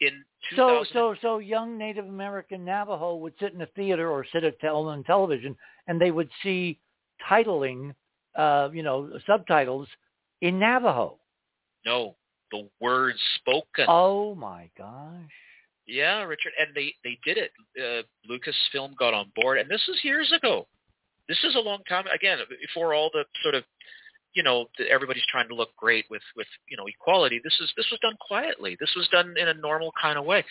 in 0.00 0.24
So, 0.56 0.84
so, 0.92 1.14
so 1.20 1.38
young 1.38 1.76
Native 1.76 2.06
American 2.06 2.64
Navajo 2.64 3.16
would 3.16 3.34
sit 3.40 3.52
in 3.52 3.62
a 3.62 3.66
theater 3.66 4.10
or 4.10 4.24
sit 4.32 4.44
at 4.44 4.58
tel- 4.60 4.88
on 4.88 5.04
television, 5.04 5.56
and 5.86 6.00
they 6.00 6.10
would 6.10 6.30
see 6.42 6.78
titling, 7.28 7.94
uh, 8.36 8.68
you 8.72 8.82
know, 8.82 9.10
subtitles 9.26 9.88
in 10.40 10.58
Navajo. 10.58 11.18
no, 11.84 12.16
the 12.50 12.68
words 12.80 13.18
spoken. 13.36 13.86
Oh 13.88 14.34
my 14.34 14.70
gosh! 14.78 15.30
Yeah, 15.86 16.22
Richard, 16.22 16.52
and 16.58 16.68
they 16.74 16.94
they 17.04 17.18
did 17.24 17.38
it. 17.38 17.52
Uh, 17.76 18.02
Lucasfilm 18.30 18.96
got 18.96 19.14
on 19.14 19.32
board, 19.34 19.58
and 19.58 19.70
this 19.70 19.82
is 19.88 19.98
years 20.02 20.32
ago. 20.32 20.66
This 21.28 21.44
is 21.44 21.54
a 21.54 21.60
long 21.60 21.82
time 21.88 22.06
again 22.14 22.38
before 22.60 22.94
all 22.94 23.10
the 23.12 23.24
sort 23.42 23.54
of, 23.54 23.64
you 24.34 24.42
know, 24.42 24.66
everybody's 24.90 25.26
trying 25.30 25.48
to 25.48 25.54
look 25.54 25.74
great 25.76 26.06
with 26.10 26.22
with 26.36 26.46
you 26.68 26.76
know 26.76 26.86
equality. 26.86 27.40
This 27.42 27.58
is 27.60 27.72
this 27.76 27.88
was 27.90 28.00
done 28.00 28.16
quietly. 28.20 28.76
This 28.80 28.94
was 28.96 29.08
done 29.08 29.34
in 29.38 29.48
a 29.48 29.54
normal 29.54 29.92
kind 30.00 30.18
of 30.18 30.24
way, 30.24 30.44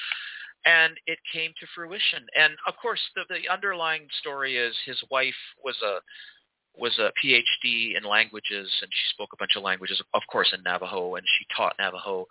and 0.66 0.94
it 1.08 1.20
came 1.34 1.52
to 1.60 1.68
fruition. 1.74 2.26
And 2.38 2.54
of 2.68 2.76
course, 2.82 3.02
the 3.16 3.24
the 3.30 3.52
underlying 3.52 4.08
story 4.20 4.58
is 4.58 4.76
his 4.86 5.02
wife 5.10 5.36
was 5.64 5.76
a 5.84 6.00
was 6.78 6.98
a 7.00 7.12
PhD 7.24 7.98
in 7.98 8.04
languages, 8.04 8.72
and 8.82 8.92
she 8.92 9.10
spoke 9.10 9.30
a 9.34 9.38
bunch 9.38 9.56
of 9.56 9.64
languages, 9.64 10.02
of 10.14 10.22
course, 10.32 10.54
in 10.56 10.62
Navajo, 10.64 11.16
and 11.16 11.26
she 11.26 11.46
taught 11.56 11.76
Navajo. 11.80 12.28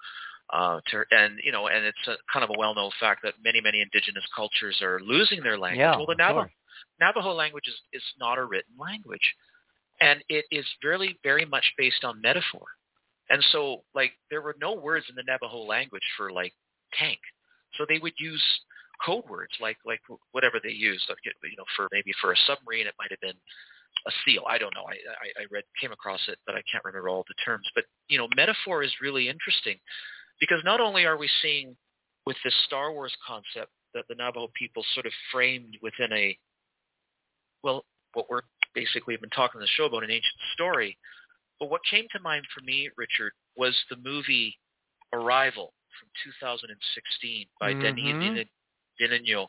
Uh, 0.51 0.81
to, 0.87 1.03
and 1.11 1.41
you 1.43 1.51
know, 1.51 1.67
and 1.67 1.85
it's 1.85 2.07
a, 2.07 2.15
kind 2.33 2.45
of 2.45 2.51
a 2.51 2.59
well-known 2.59 2.91
fact 3.01 3.21
that 3.25 3.35
many, 3.45 3.61
many 3.61 3.81
indigenous 3.81 4.25
cultures 4.35 4.81
are 4.81 5.01
losing 5.01 5.43
their 5.43 5.59
language. 5.59 5.81
Yeah, 5.81 5.97
well, 5.97 6.07
the 6.07 6.15
Navajo, 6.15 6.43
course. 6.43 6.53
Navajo 7.01 7.33
language 7.33 7.67
is, 7.67 7.75
is 7.93 8.03
not 8.21 8.39
a 8.39 8.45
written 8.45 8.75
language, 8.79 9.35
and 10.01 10.23
it 10.29 10.45
is 10.53 10.65
very, 10.81 11.19
very 11.25 11.45
much 11.45 11.65
based 11.77 12.05
on 12.05 12.21
metaphor. 12.23 12.63
And 13.29 13.45
so, 13.51 13.83
like, 13.93 14.13
there 14.31 14.41
were 14.41 14.55
no 14.61 14.73
words 14.73 15.07
in 15.09 15.17
the 15.17 15.25
Navajo 15.27 15.65
language 15.65 16.05
for 16.17 16.31
like 16.31 16.53
tank, 16.97 17.19
so 17.77 17.85
they 17.89 17.99
would 17.99 18.15
use 18.19 18.43
code 19.05 19.25
words 19.29 19.53
like 19.61 19.77
like 19.85 20.01
whatever 20.31 20.61
they 20.63 20.71
used. 20.71 21.07
Like 21.09 21.19
you 21.25 21.57
know, 21.59 21.65
for 21.75 21.89
maybe 21.91 22.13
for 22.21 22.33
a 22.33 22.37
submarine, 22.47 22.87
it 22.87 22.95
might 23.01 23.11
have 23.11 23.21
been 23.21 23.37
a 24.07 24.13
seal. 24.25 24.45
I 24.49 24.59
don't 24.59 24.75
know. 24.75 24.85
I, 24.87 24.95
I, 24.95 25.43
I 25.43 25.47
read 25.51 25.65
came 25.81 25.91
across 25.91 26.21
it, 26.29 26.39
but 26.47 26.55
I 26.55 26.63
can't 26.71 26.85
remember 26.85 27.09
all 27.09 27.25
the 27.27 27.35
terms. 27.45 27.69
But 27.75 27.85
you 28.09 28.17
know, 28.17 28.29
metaphor 28.37 28.85
is 28.85 28.93
really 29.03 29.29
interesting 29.29 29.79
because 30.41 30.61
not 30.65 30.81
only 30.81 31.05
are 31.05 31.17
we 31.17 31.29
seeing 31.43 31.77
with 32.27 32.37
this 32.45 32.55
Star 32.67 32.93
Wars 32.93 33.15
concept 33.27 33.71
that 33.95 34.05
the 34.09 34.15
Navajo 34.15 34.49
people 34.55 34.85
sort 34.95 35.07
of 35.07 35.13
framed 35.33 35.79
within 35.83 36.13
a 36.13 36.37
well, 37.63 37.85
what 38.13 38.27
we're 38.31 38.43
basically 38.75 39.17
been 39.17 39.31
talking 39.31 39.59
on 39.59 39.63
the 39.63 39.67
show 39.77 39.87
about 39.87 40.05
an 40.05 40.11
ancient 40.11 40.41
story. 40.53 40.97
But 41.59 41.71
what 41.71 41.81
came 41.91 42.07
to 42.13 42.21
mind 42.21 42.45
for 42.55 42.63
me, 42.63 42.91
Richard, 42.97 43.33
was 43.57 43.75
the 43.91 43.97
movie 43.97 44.57
Arrival 45.13 45.73
from 45.99 46.09
2016 46.25 47.47
by 47.59 47.73
mm-hmm. 47.73 47.81
Denis 47.81 48.47
Villeneuve, 49.01 49.49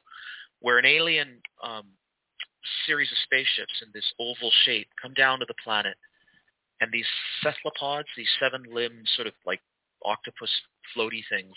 where 0.61 0.77
an 0.77 0.85
alien 0.85 1.41
um, 1.63 1.83
series 2.85 3.11
of 3.11 3.17
spaceships 3.23 3.81
in 3.81 3.89
this 3.93 4.05
oval 4.19 4.51
shape 4.65 4.87
come 5.01 5.13
down 5.13 5.39
to 5.39 5.45
the 5.47 5.59
planet, 5.63 5.95
and 6.79 6.91
these 6.91 7.07
cephalopods, 7.43 8.07
these 8.15 8.29
seven-limbed 8.39 9.07
sort 9.15 9.27
of 9.27 9.33
like 9.45 9.61
octopus 10.05 10.49
floaty 10.95 11.21
things, 11.29 11.55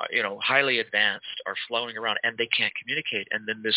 uh, 0.00 0.06
you 0.10 0.22
know, 0.22 0.38
highly 0.42 0.78
advanced, 0.78 1.26
are 1.46 1.56
flowing 1.66 1.96
around, 1.96 2.18
and 2.22 2.36
they 2.38 2.48
can't 2.56 2.72
communicate. 2.80 3.28
And 3.30 3.46
then 3.46 3.62
this 3.62 3.76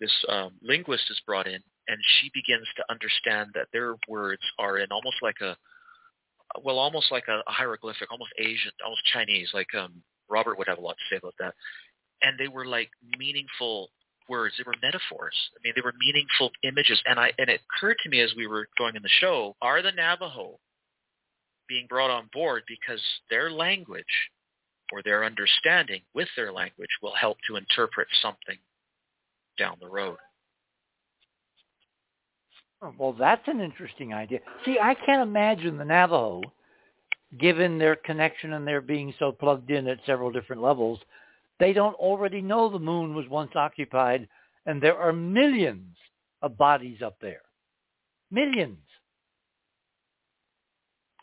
this 0.00 0.12
um, 0.28 0.52
linguist 0.62 1.04
is 1.10 1.20
brought 1.26 1.46
in, 1.46 1.60
and 1.88 1.98
she 2.20 2.30
begins 2.34 2.66
to 2.76 2.84
understand 2.90 3.50
that 3.54 3.68
their 3.72 3.96
words 4.08 4.42
are 4.58 4.78
in 4.78 4.90
almost 4.90 5.16
like 5.22 5.40
a 5.40 5.56
well, 6.62 6.78
almost 6.78 7.10
like 7.10 7.24
a, 7.28 7.40
a 7.46 7.52
hieroglyphic, 7.52 8.10
almost 8.10 8.32
Asian, 8.38 8.72
almost 8.84 9.04
Chinese. 9.06 9.50
Like 9.54 9.74
um, 9.74 10.02
Robert 10.28 10.58
would 10.58 10.68
have 10.68 10.78
a 10.78 10.82
lot 10.82 10.96
to 10.96 11.14
say 11.14 11.18
about 11.18 11.34
that. 11.38 11.54
And 12.22 12.38
they 12.38 12.48
were 12.48 12.66
like 12.66 12.90
meaningful 13.18 13.90
words. 14.28 14.54
They 14.56 14.64
were 14.66 14.74
metaphors. 14.82 15.34
I 15.56 15.58
mean, 15.64 15.72
they 15.74 15.82
were 15.82 15.94
meaningful 15.98 16.50
images. 16.62 17.02
And 17.06 17.18
I 17.18 17.32
and 17.38 17.48
it 17.48 17.60
occurred 17.70 17.96
to 18.02 18.08
me 18.08 18.20
as 18.20 18.34
we 18.36 18.46
were 18.46 18.68
going 18.78 18.96
in 18.96 19.02
the 19.02 19.08
show: 19.08 19.56
Are 19.60 19.82
the 19.82 19.92
Navajo 19.92 20.58
being 21.72 21.86
brought 21.88 22.10
on 22.10 22.28
board 22.34 22.62
because 22.68 23.00
their 23.30 23.50
language 23.50 24.04
or 24.92 25.02
their 25.02 25.24
understanding 25.24 26.02
with 26.14 26.28
their 26.36 26.52
language 26.52 26.90
will 27.02 27.14
help 27.18 27.38
to 27.48 27.56
interpret 27.56 28.06
something 28.20 28.58
down 29.58 29.76
the 29.80 29.88
road? 29.88 30.18
Oh, 32.82 32.92
well, 32.98 33.14
that's 33.14 33.48
an 33.48 33.60
interesting 33.60 34.12
idea. 34.12 34.40
See, 34.66 34.76
I 34.78 34.94
can't 34.94 35.22
imagine 35.22 35.78
the 35.78 35.84
Navajo, 35.86 36.42
given 37.40 37.78
their 37.78 37.96
connection 37.96 38.52
and 38.52 38.66
their 38.66 38.82
being 38.82 39.14
so 39.18 39.32
plugged 39.32 39.70
in 39.70 39.88
at 39.88 39.98
several 40.04 40.30
different 40.30 40.60
levels, 40.60 40.98
they 41.58 41.72
don't 41.72 41.94
already 41.94 42.42
know 42.42 42.68
the 42.68 42.78
moon 42.78 43.14
was 43.14 43.26
once 43.30 43.52
occupied 43.54 44.28
and 44.66 44.82
there 44.82 44.98
are 44.98 45.12
millions 45.12 45.96
of 46.42 46.58
bodies 46.58 47.00
up 47.02 47.16
there. 47.22 47.40
Millions. 48.30 48.78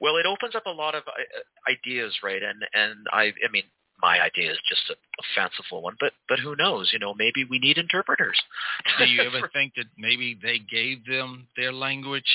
Well, 0.02 0.18
it 0.18 0.26
opens 0.26 0.56
up 0.56 0.66
a 0.66 0.72
lot 0.72 0.96
of 0.96 1.04
uh, 1.08 1.72
ideas, 1.72 2.18
right? 2.24 2.42
And 2.42 2.64
and 2.74 3.08
I, 3.12 3.34
I 3.46 3.52
mean, 3.52 3.64
my 4.02 4.22
idea 4.22 4.52
is 4.52 4.60
just 4.68 4.90
a, 4.90 4.94
a 4.94 5.24
fanciful 5.36 5.82
one, 5.82 5.96
but 6.00 6.14
but 6.28 6.40
who 6.40 6.56
knows? 6.56 6.90
You 6.94 7.00
know, 7.00 7.14
maybe 7.14 7.46
we 7.50 7.60
need 7.60 7.78
interpreters. 7.78 8.40
Do 8.98 9.06
you 9.06 9.22
ever 9.34 9.50
think 9.54 9.74
that 9.76 9.86
maybe 9.98 10.38
they 10.42 10.60
gave 10.60 11.06
them 11.06 11.48
their 11.58 11.74
language, 11.74 12.32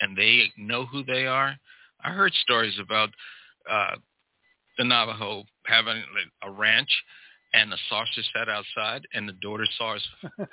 and 0.00 0.16
they 0.16 0.52
know 0.56 0.86
who 0.86 1.04
they 1.04 1.26
are? 1.26 1.56
I 2.02 2.10
heard 2.10 2.32
stories 2.34 2.78
about 2.80 3.10
uh, 3.70 3.96
the 4.78 4.84
Navajo 4.84 5.44
having 5.66 6.02
a 6.42 6.50
ranch, 6.50 6.90
and 7.52 7.72
the 7.72 7.78
saucer 7.88 8.22
sat 8.34 8.48
outside, 8.48 9.06
and 9.14 9.28
the 9.28 9.32
daughter 9.34 9.66
saw 9.78 9.96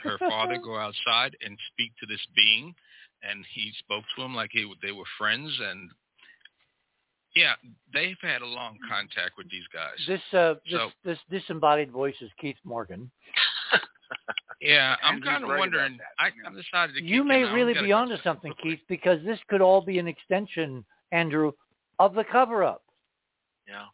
her 0.04 0.18
father 0.20 0.58
go 0.64 0.78
outside 0.78 1.36
and 1.46 1.58
speak 1.72 1.92
to 2.00 2.06
this 2.06 2.26
being, 2.36 2.74
and 3.30 3.46
he 3.54 3.72
spoke 3.80 4.04
to 4.16 4.24
him 4.24 4.36
like 4.36 4.50
he, 4.52 4.72
they 4.82 4.92
were 4.92 5.04
friends, 5.18 5.52
and 5.62 5.90
yeah, 7.36 7.54
they've 7.94 8.18
had 8.22 8.42
a 8.42 8.46
long 8.46 8.78
contact 8.88 9.38
with 9.38 9.50
these 9.50 9.64
guys. 9.74 9.98
This 10.08 10.22
uh, 10.34 10.56
so, 10.70 10.90
this, 11.04 11.18
this 11.30 11.42
disembodied 11.42 11.92
voice 11.92 12.16
is 12.22 12.30
Keith 12.40 12.58
Morgan. 12.64 13.10
yeah, 14.62 14.96
I'm 15.04 15.22
kind 15.22 15.44
of 15.44 15.50
wondering. 15.50 15.98
I, 16.20 16.28
I 16.28 16.54
decided 16.54 16.96
to. 16.96 17.04
You 17.04 17.24
may 17.24 17.44
really 17.44 17.74
be 17.74 17.92
onto 17.92 18.18
something, 18.24 18.54
Keith, 18.62 18.82
because 18.88 19.24
this 19.26 19.40
could 19.48 19.62
all 19.62 19.82
be 19.82 20.00
an 20.00 20.08
extension, 20.08 20.86
Andrew, 21.12 21.52
of 22.00 22.14
the 22.14 22.24
cover-up. 22.24 22.84
Yeah. 23.68 23.86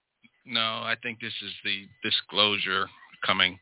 No, 0.46 0.62
I 0.62 0.96
think 1.02 1.20
this 1.20 1.34
is 1.44 1.52
the 1.64 1.88
disclosure 2.04 2.88
coming. 3.26 3.60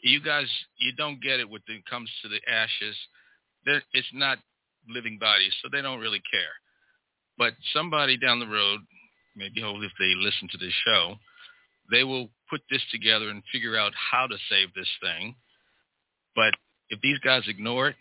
You 0.00 0.20
guys, 0.20 0.46
you 0.78 0.92
don't 0.92 1.20
get 1.22 1.40
it 1.40 1.48
when 1.48 1.60
it 1.68 1.84
comes 1.86 2.10
to 2.22 2.28
the 2.28 2.40
ashes. 2.50 2.96
There, 3.64 3.82
it's 3.92 4.08
not 4.14 4.38
living 4.88 5.18
bodies, 5.18 5.54
so 5.62 5.68
they 5.70 5.82
don't 5.82 6.00
really 6.00 6.22
care. 6.30 6.54
But 7.38 7.54
somebody 7.72 8.16
down 8.16 8.40
the 8.40 8.46
road 8.46 8.80
maybe 9.36 9.60
hopefully 9.60 9.86
if 9.86 9.92
they 9.98 10.14
listen 10.16 10.48
to 10.50 10.58
this 10.58 10.72
show, 10.84 11.14
they 11.90 12.02
will 12.02 12.30
put 12.50 12.62
this 12.70 12.82
together 12.90 13.28
and 13.28 13.42
figure 13.52 13.76
out 13.76 13.92
how 13.94 14.26
to 14.26 14.36
save 14.50 14.72
this 14.74 14.88
thing. 15.00 15.34
But 16.34 16.54
if 16.88 17.00
these 17.00 17.18
guys 17.18 17.42
ignore 17.46 17.88
it, 17.88 17.96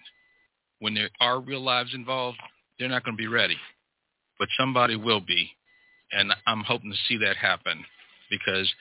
when 0.80 0.94
there 0.94 1.10
are 1.20 1.40
real 1.40 1.62
lives 1.62 1.94
involved, 1.94 2.38
they're 2.80 2.90
not 2.90 3.04
going 3.04 3.16
to 3.16 3.22
be 3.22 3.28
ready. 3.28 3.58
But 4.40 4.50
somebody 4.58 4.96
will 4.96 5.22
be. 5.22 5.52
And 6.12 6.34
I'm 6.48 6.64
hoping 6.64 6.92
to 6.92 6.98
see 7.08 7.18
that 7.18 7.38
happen 7.38 7.84
because 8.30 8.72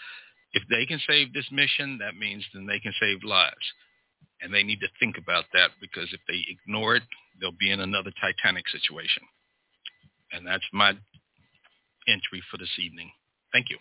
if 0.52 0.62
they 0.70 0.86
can 0.86 1.00
save 1.08 1.32
this 1.32 1.46
mission, 1.50 1.98
that 1.98 2.16
means 2.16 2.44
then 2.52 2.66
they 2.66 2.80
can 2.80 2.92
save 3.00 3.24
lives. 3.24 3.54
And 4.44 4.52
they 4.52 4.62
need 4.62 4.80
to 4.80 4.88
think 5.00 5.16
about 5.16 5.44
that 5.54 5.70
because 5.80 6.12
if 6.12 6.20
they 6.28 6.44
ignore 6.48 6.96
it, 6.96 7.02
they'll 7.40 7.56
be 7.58 7.70
in 7.70 7.80
another 7.80 8.12
Titanic 8.20 8.68
situation. 8.68 9.22
And 10.32 10.46
that's 10.46 10.64
my 10.70 10.90
entry 12.06 12.42
for 12.50 12.58
this 12.58 12.78
evening. 12.78 13.10
Thank 13.52 13.70
you. 13.70 13.78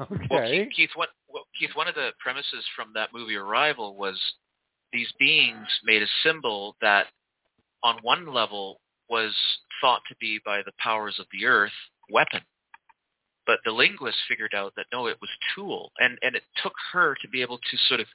Okay. 0.00 0.26
Well, 0.28 0.48
Keith, 0.48 0.68
Keith, 0.74 0.90
what, 0.94 1.10
well, 1.28 1.44
Keith, 1.58 1.70
one 1.74 1.86
of 1.86 1.94
the 1.94 2.10
premises 2.18 2.64
from 2.74 2.88
that 2.94 3.10
movie 3.14 3.36
Arrival 3.36 3.96
was 3.96 4.20
these 4.92 5.12
beings 5.18 5.66
made 5.84 6.02
a 6.02 6.06
symbol 6.24 6.76
that 6.80 7.06
on 7.82 7.98
one 8.02 8.32
level 8.32 8.80
was 9.08 9.34
thought 9.80 10.00
to 10.08 10.16
be 10.20 10.40
by 10.44 10.62
the 10.64 10.72
powers 10.78 11.18
of 11.18 11.26
the 11.32 11.46
earth 11.46 11.72
weapon. 12.10 12.40
But 13.46 13.58
the 13.64 13.72
linguist 13.72 14.18
figured 14.28 14.54
out 14.54 14.72
that 14.76 14.86
no, 14.92 15.06
it 15.06 15.18
was 15.20 15.30
tool. 15.54 15.90
And, 15.98 16.18
and 16.22 16.36
it 16.36 16.42
took 16.62 16.74
her 16.92 17.16
to 17.20 17.28
be 17.28 17.42
able 17.42 17.58
to 17.58 17.76
sort 17.88 18.00
of, 18.00 18.06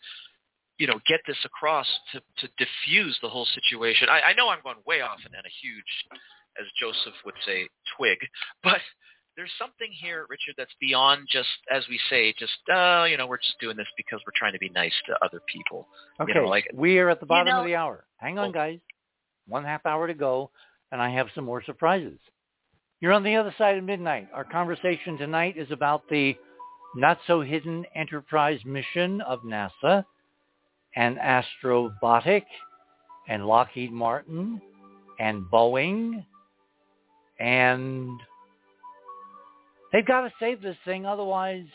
you 0.78 0.88
know, 0.88 1.00
get 1.08 1.22
this 1.28 1.38
across 1.46 1.88
to, 2.12 2.22
to 2.38 2.48
diffuse 2.58 3.18
the 3.22 3.30
whole 3.30 3.48
situation. 3.54 4.10
I, 4.10 4.30
I 4.30 4.34
know 4.34 4.50
I'm 4.50 4.62
going 4.64 4.78
way 4.86 5.02
off 5.02 5.20
and, 5.26 5.34
and 5.34 5.46
a 5.46 5.54
huge, 5.62 6.22
as 6.60 6.66
Joseph 6.80 7.18
would 7.26 7.36
say, 7.46 7.68
twig. 7.98 8.18
But 8.64 8.82
there's 9.36 9.52
something 9.60 9.90
here, 9.92 10.26
Richard, 10.30 10.56
that's 10.58 10.74
beyond 10.82 11.28
just, 11.30 11.48
as 11.72 11.84
we 11.90 12.00
say, 12.10 12.34
just, 12.38 12.58
uh, 12.74 13.06
you 13.10 13.18
know, 13.18 13.28
we're 13.28 13.38
just 13.38 13.60
doing 13.62 13.78
this 13.78 13.88
because 13.96 14.20
we're 14.26 14.34
trying 14.36 14.54
to 14.54 14.60
be 14.60 14.70
nice 14.70 14.94
to 15.06 15.14
other 15.24 15.42
people. 15.52 15.88
Okay, 16.20 16.34
you 16.34 16.42
know, 16.42 16.48
like, 16.48 16.66
we 16.74 16.98
are 17.00 17.10
at 17.10 17.20
the 17.20 17.26
bottom 17.26 17.48
you 17.48 17.54
know, 17.54 17.60
of 17.60 17.66
the 17.66 17.76
hour. 17.76 18.06
Hang 18.18 18.40
on, 18.40 18.50
oh. 18.50 18.52
guys. 18.52 18.80
One 19.48 19.64
half 19.64 19.86
hour 19.86 20.08
to 20.08 20.14
go, 20.14 20.50
and 20.92 21.02
I 21.02 21.12
have 21.12 21.28
some 21.36 21.46
more 21.46 21.64
surprises. 21.64 22.18
You're 23.00 23.14
on 23.14 23.24
the 23.24 23.36
other 23.36 23.54
side 23.58 23.78
of 23.78 23.84
midnight. 23.84 24.28
Our 24.34 24.44
conversation 24.44 25.18
tonight 25.18 25.56
is 25.56 25.72
about 25.72 26.10
the 26.10 26.36
not-so-hidden 26.96 27.86
Enterprise 27.96 28.60
mission 28.66 29.22
of 29.22 29.44
NASA 29.44 30.04
and 30.98 31.18
Astrobotic 31.18 32.44
and 33.30 33.46
Lockheed 33.46 33.92
Martin 33.92 34.60
and 35.20 35.44
Boeing 35.46 36.26
and 37.40 38.20
They've 39.92 40.06
got 40.06 40.22
to 40.22 40.34
save 40.40 40.62
this 40.62 40.76
thing, 40.86 41.06
otherwise 41.06 41.66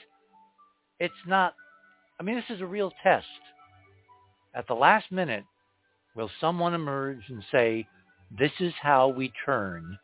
it's 1.00 1.14
not. 1.26 1.54
I 2.20 2.22
mean, 2.22 2.36
this 2.36 2.54
is 2.54 2.60
a 2.60 2.66
real 2.66 2.92
test. 3.02 3.26
At 4.54 4.66
the 4.68 4.74
last 4.74 5.10
minute, 5.10 5.44
will 6.14 6.30
someone 6.40 6.74
emerge 6.74 7.22
and 7.28 7.42
say, 7.50 7.86
this 8.38 8.52
is 8.60 8.72
how 8.80 9.08
we 9.08 9.32
turn 9.46 9.98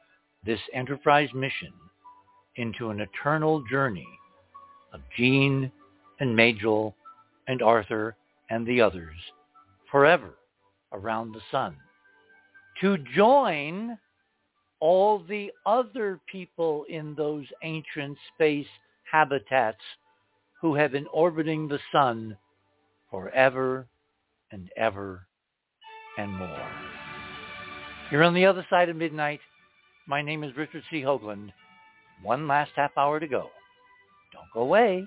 this 0.44 0.60
Enterprise 0.72 1.28
mission 1.34 1.72
into 2.56 2.90
an 2.90 3.00
eternal 3.00 3.62
journey 3.70 4.08
of 4.92 5.00
Gene 5.16 5.70
and 6.18 6.34
Majel 6.34 6.94
and 7.46 7.62
Arthur 7.62 8.16
and 8.50 8.66
the 8.66 8.80
others 8.80 9.16
forever 9.90 10.34
around 10.92 11.32
the 11.32 11.40
sun 11.50 11.76
to 12.80 12.98
join 13.14 13.98
all 14.80 15.18
the 15.28 15.50
other 15.66 16.20
people 16.30 16.84
in 16.88 17.14
those 17.14 17.44
ancient 17.62 18.16
space 18.34 18.66
habitats 19.10 19.82
who 20.60 20.74
have 20.74 20.92
been 20.92 21.06
orbiting 21.12 21.68
the 21.68 21.78
sun 21.92 22.36
forever 23.10 23.86
and 24.52 24.70
ever 24.76 25.26
and 26.16 26.32
more. 26.32 26.70
You're 28.10 28.24
on 28.24 28.34
the 28.34 28.46
other 28.46 28.66
side 28.70 28.88
of 28.88 28.96
midnight. 28.96 29.40
My 30.06 30.22
name 30.22 30.42
is 30.42 30.56
Richard 30.56 30.82
C. 30.90 31.02
Hoagland. 31.02 31.52
One 32.22 32.48
last 32.48 32.72
half 32.74 32.90
hour 32.96 33.20
to 33.20 33.26
go. 33.26 33.50
Don't 34.32 34.52
go 34.54 34.60
away. 34.60 35.06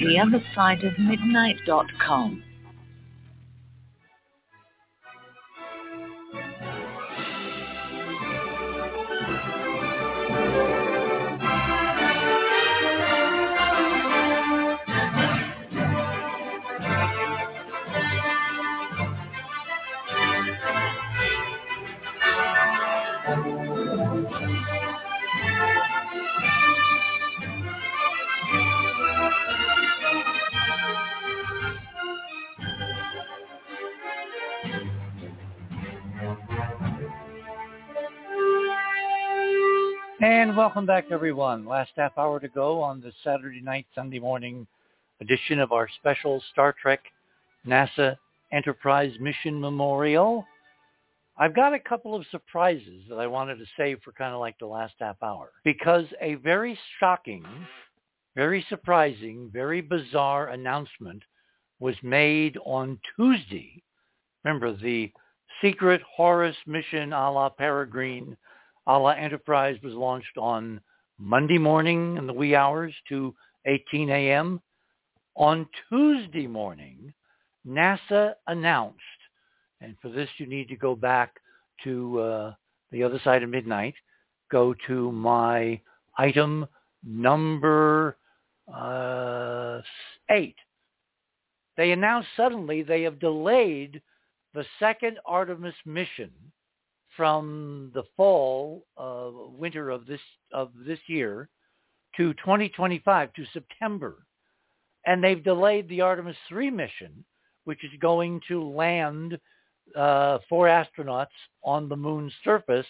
The 0.00 0.16
And 40.30 40.56
welcome 40.56 40.86
back, 40.86 41.06
everyone. 41.10 41.66
Last 41.66 41.90
half 41.96 42.16
hour 42.16 42.38
to 42.38 42.46
go 42.46 42.80
on 42.80 43.00
this 43.00 43.14
Saturday 43.24 43.60
night, 43.60 43.84
Sunday 43.96 44.20
morning 44.20 44.64
edition 45.20 45.58
of 45.58 45.72
our 45.72 45.88
special 45.98 46.40
Star 46.52 46.72
Trek 46.80 47.00
NASA 47.66 48.16
Enterprise 48.52 49.10
Mission 49.18 49.60
Memorial. 49.60 50.46
I've 51.36 51.56
got 51.56 51.74
a 51.74 51.80
couple 51.80 52.14
of 52.14 52.24
surprises 52.30 53.02
that 53.08 53.16
I 53.16 53.26
wanted 53.26 53.56
to 53.56 53.64
save 53.76 54.02
for 54.04 54.12
kind 54.12 54.32
of 54.32 54.38
like 54.38 54.56
the 54.60 54.66
last 54.66 54.94
half 55.00 55.20
hour 55.20 55.50
because 55.64 56.04
a 56.20 56.36
very 56.36 56.78
shocking, 57.00 57.44
very 58.36 58.64
surprising, 58.68 59.50
very 59.52 59.80
bizarre 59.80 60.50
announcement 60.50 61.24
was 61.80 61.96
made 62.04 62.56
on 62.64 63.00
Tuesday. 63.16 63.82
Remember, 64.44 64.76
the 64.76 65.10
secret 65.60 66.00
Horus 66.02 66.56
mission 66.68 67.12
a 67.12 67.32
la 67.32 67.48
Peregrine 67.48 68.36
a 68.90 68.98
la 68.98 69.10
Enterprise 69.10 69.78
was 69.84 69.94
launched 69.94 70.36
on 70.36 70.80
Monday 71.16 71.58
morning 71.58 72.16
in 72.16 72.26
the 72.26 72.32
wee 72.32 72.56
hours 72.56 72.92
to 73.08 73.32
18 73.66 74.10
a.m. 74.10 74.60
On 75.36 75.64
Tuesday 75.88 76.48
morning, 76.48 77.14
NASA 77.64 78.32
announced, 78.48 78.98
and 79.80 79.94
for 80.02 80.08
this 80.08 80.28
you 80.38 80.46
need 80.46 80.68
to 80.68 80.76
go 80.76 80.96
back 80.96 81.36
to 81.84 82.18
uh, 82.18 82.54
the 82.90 83.04
other 83.04 83.20
side 83.22 83.44
of 83.44 83.50
midnight, 83.50 83.94
go 84.50 84.74
to 84.88 85.12
my 85.12 85.80
item 86.18 86.66
number 87.04 88.16
uh, 88.74 89.80
eight. 90.32 90.56
They 91.76 91.92
announced 91.92 92.28
suddenly 92.36 92.82
they 92.82 93.02
have 93.02 93.20
delayed 93.20 94.02
the 94.52 94.64
second 94.80 95.18
Artemis 95.26 95.76
mission 95.86 96.32
from 97.16 97.90
the 97.94 98.04
fall, 98.16 98.84
uh, 98.96 99.30
winter 99.56 99.90
of 99.90 100.06
this 100.06 100.20
of 100.52 100.70
this 100.86 100.98
year 101.06 101.48
to 102.16 102.32
2025 102.34 103.32
to 103.34 103.44
September, 103.52 104.26
and 105.06 105.22
they've 105.22 105.44
delayed 105.44 105.88
the 105.88 106.00
Artemis 106.00 106.36
3 106.48 106.70
mission, 106.70 107.24
which 107.64 107.84
is 107.84 107.90
going 108.00 108.40
to 108.48 108.62
land 108.62 109.38
uh, 109.96 110.38
four 110.48 110.66
astronauts 110.66 111.26
on 111.64 111.88
the 111.88 111.96
moon's 111.96 112.32
surface 112.44 112.86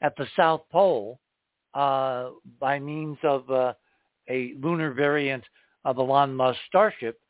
at 0.00 0.16
the 0.16 0.26
South 0.36 0.62
Pole 0.70 1.20
uh, 1.74 2.30
by 2.60 2.78
means 2.78 3.18
of 3.22 3.48
uh, 3.50 3.72
a 4.28 4.54
lunar 4.60 4.92
variant 4.92 5.44
of 5.84 5.98
Elon 5.98 6.34
Musk 6.34 6.58
Starship. 6.68 7.20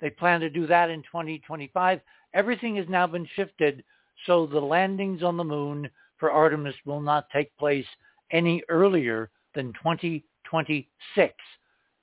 They 0.00 0.10
plan 0.10 0.40
to 0.40 0.50
do 0.50 0.66
that 0.66 0.90
in 0.90 1.02
2025. 1.02 2.00
Everything 2.34 2.76
has 2.76 2.86
now 2.88 3.06
been 3.06 3.26
shifted 3.36 3.84
so 4.26 4.46
the 4.46 4.60
landings 4.60 5.22
on 5.22 5.36
the 5.36 5.44
moon 5.44 5.90
for 6.18 6.30
Artemis 6.30 6.74
will 6.84 7.00
not 7.00 7.30
take 7.30 7.56
place 7.56 7.86
any 8.30 8.62
earlier 8.68 9.30
than 9.54 9.72
2026, 9.74 11.34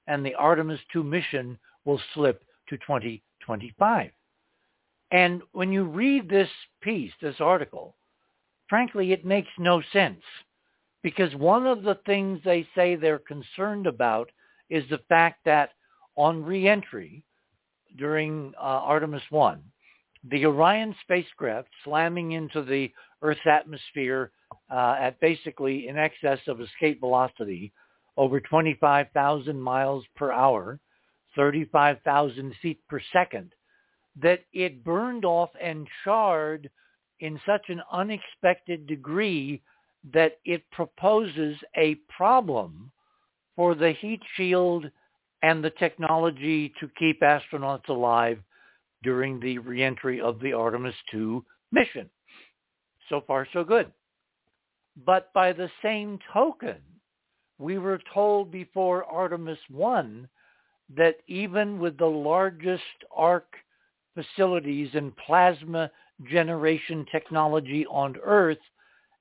and 0.08 0.26
the 0.26 0.36
Artemis 0.36 0.80
2 0.92 1.04
mission 1.04 1.58
will 1.86 2.02
slip 2.14 2.44
to 2.68 2.78
2025. 2.78 4.12
And 5.12 5.42
when 5.54 5.72
you 5.72 5.84
read 5.86 6.30
this 6.30 6.50
piece, 6.82 7.12
this 7.22 7.40
article, 7.40 7.96
frankly, 8.68 9.12
it 9.12 9.26
makes 9.26 9.50
no 9.58 9.82
sense 9.92 10.22
because 11.02 11.34
one 11.36 11.66
of 11.66 11.84
the 11.84 11.98
things 12.06 12.40
they 12.44 12.68
say 12.76 12.96
they're 12.96 13.20
concerned 13.20 13.88
about 13.88 14.30
is 14.70 14.84
the 14.90 15.02
fact 15.10 15.40
that 15.46 15.72
on 16.16 16.44
reentry 16.44 17.24
during 17.98 18.54
uh, 18.58 18.62
Artemis 18.62 19.24
1, 19.30 19.64
the 20.24 20.46
Orion 20.46 20.96
spacecraft 21.02 21.70
slamming 21.84 22.34
into 22.34 22.64
the 22.64 22.92
Earth's 23.22 23.40
atmosphere 23.46 24.32
uh, 24.70 24.96
at 25.00 25.20
basically 25.20 25.88
in 25.88 25.98
excess 25.98 26.40
of 26.48 26.62
escape 26.62 27.00
velocity 27.00 27.72
over 28.18 28.40
25,000 28.42 29.60
miles 29.60 30.04
per 30.16 30.32
hour, 30.32 30.80
35,000 31.36 32.54
feet 32.62 32.80
per 32.90 33.00
second, 33.14 33.54
that 34.22 34.42
it 34.52 34.84
burned 34.84 35.24
off 35.24 35.50
and 35.62 35.88
charred 36.04 36.70
in 37.22 37.40
such 37.46 37.70
an 37.70 37.82
unexpected 37.92 38.88
degree 38.88 39.62
that 40.14 40.34
it 40.46 40.70
proposes 40.72 41.58
a 41.78 41.96
problem 42.16 42.92
for 43.56 43.76
the 43.76 43.94
heat 44.02 44.22
shield 44.36 44.86
and 45.42 45.64
the 45.64 45.70
technology 45.72 46.74
to 46.80 46.90
keep 46.98 47.22
astronauts 47.22 47.88
alive 47.88 48.40
during 49.04 49.40
the 49.40 49.58
reentry 49.60 50.22
of 50.22 50.40
the 50.40 50.54
Artemis 50.54 50.96
II 51.14 51.42
mission. 51.72 52.10
So 53.10 53.22
far, 53.26 53.48
so 53.54 53.64
good. 53.64 53.92
But 55.06 55.32
by 55.34 55.54
the 55.54 55.70
same 55.82 56.20
token, 56.34 56.78
we 57.58 57.78
were 57.78 58.00
told 58.14 58.52
before 58.52 59.06
Artemis 59.06 59.60
I 59.84 60.26
that 60.96 61.18
even 61.28 61.80
with 61.80 61.98
the 61.98 62.06
largest 62.06 62.84
arc 63.16 63.54
facilities 64.16 64.90
and 64.94 65.16
plasma 65.18 65.92
generation 66.30 67.06
technology 67.12 67.86
on 67.88 68.16
Earth, 68.24 68.58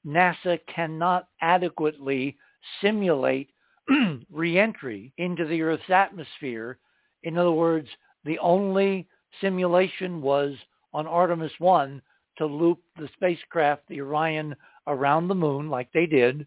NASA 0.06 0.58
cannot 0.74 1.28
adequately 1.40 2.36
simulate 2.80 3.50
reentry 4.32 5.12
into 5.18 5.44
the 5.46 5.62
Earth's 5.62 5.90
atmosphere. 5.90 6.78
In 7.22 7.36
other 7.36 7.52
words, 7.52 7.88
the 8.24 8.38
only 8.38 9.06
simulation 9.40 10.20
was 10.20 10.54
on 10.92 11.06
Artemis 11.06 11.52
1 11.58 12.02
to 12.38 12.46
loop 12.46 12.80
the 12.96 13.08
spacecraft, 13.14 13.82
the 13.88 14.00
Orion, 14.00 14.54
around 14.86 15.28
the 15.28 15.34
moon 15.34 15.68
like 15.68 15.90
they 15.92 16.06
did, 16.06 16.46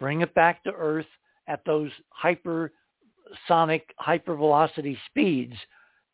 bring 0.00 0.22
it 0.22 0.34
back 0.34 0.62
to 0.64 0.72
Earth 0.72 1.06
at 1.48 1.64
those 1.66 1.90
hypersonic, 2.24 3.82
hypervelocity 4.00 4.96
speeds, 5.06 5.54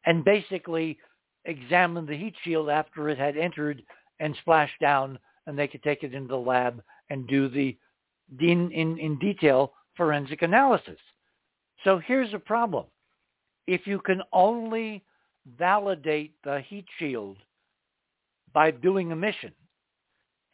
and 0.07 0.25
basically 0.25 0.99
examine 1.45 2.07
the 2.07 2.17
heat 2.17 2.35
shield 2.43 2.69
after 2.69 3.09
it 3.09 3.19
had 3.19 3.37
entered 3.37 3.83
and 4.19 4.37
splashed 4.41 4.79
down, 4.81 5.19
and 5.47 5.59
they 5.59 5.69
could 5.69 5.83
take 5.83 6.03
it 6.03 6.15
into 6.15 6.29
the 6.29 6.37
lab 6.37 6.83
and 7.09 7.27
do 7.29 7.49
the 7.49 7.77
in, 8.39 8.71
in, 8.71 8.99
in 8.99 9.19
detail 9.19 9.73
forensic 9.97 10.43
analysis. 10.43 10.99
So 11.85 11.99
here's 11.99 12.33
a 12.35 12.39
problem. 12.39 12.87
If 13.67 13.87
you 13.87 14.01
can 14.01 14.23
only 14.33 15.03
validate 15.59 16.35
the 16.45 16.61
heat 16.61 16.87
shield 16.99 17.37
by 18.53 18.71
doing 18.71 19.13
a 19.13 19.17
mission. 19.17 19.53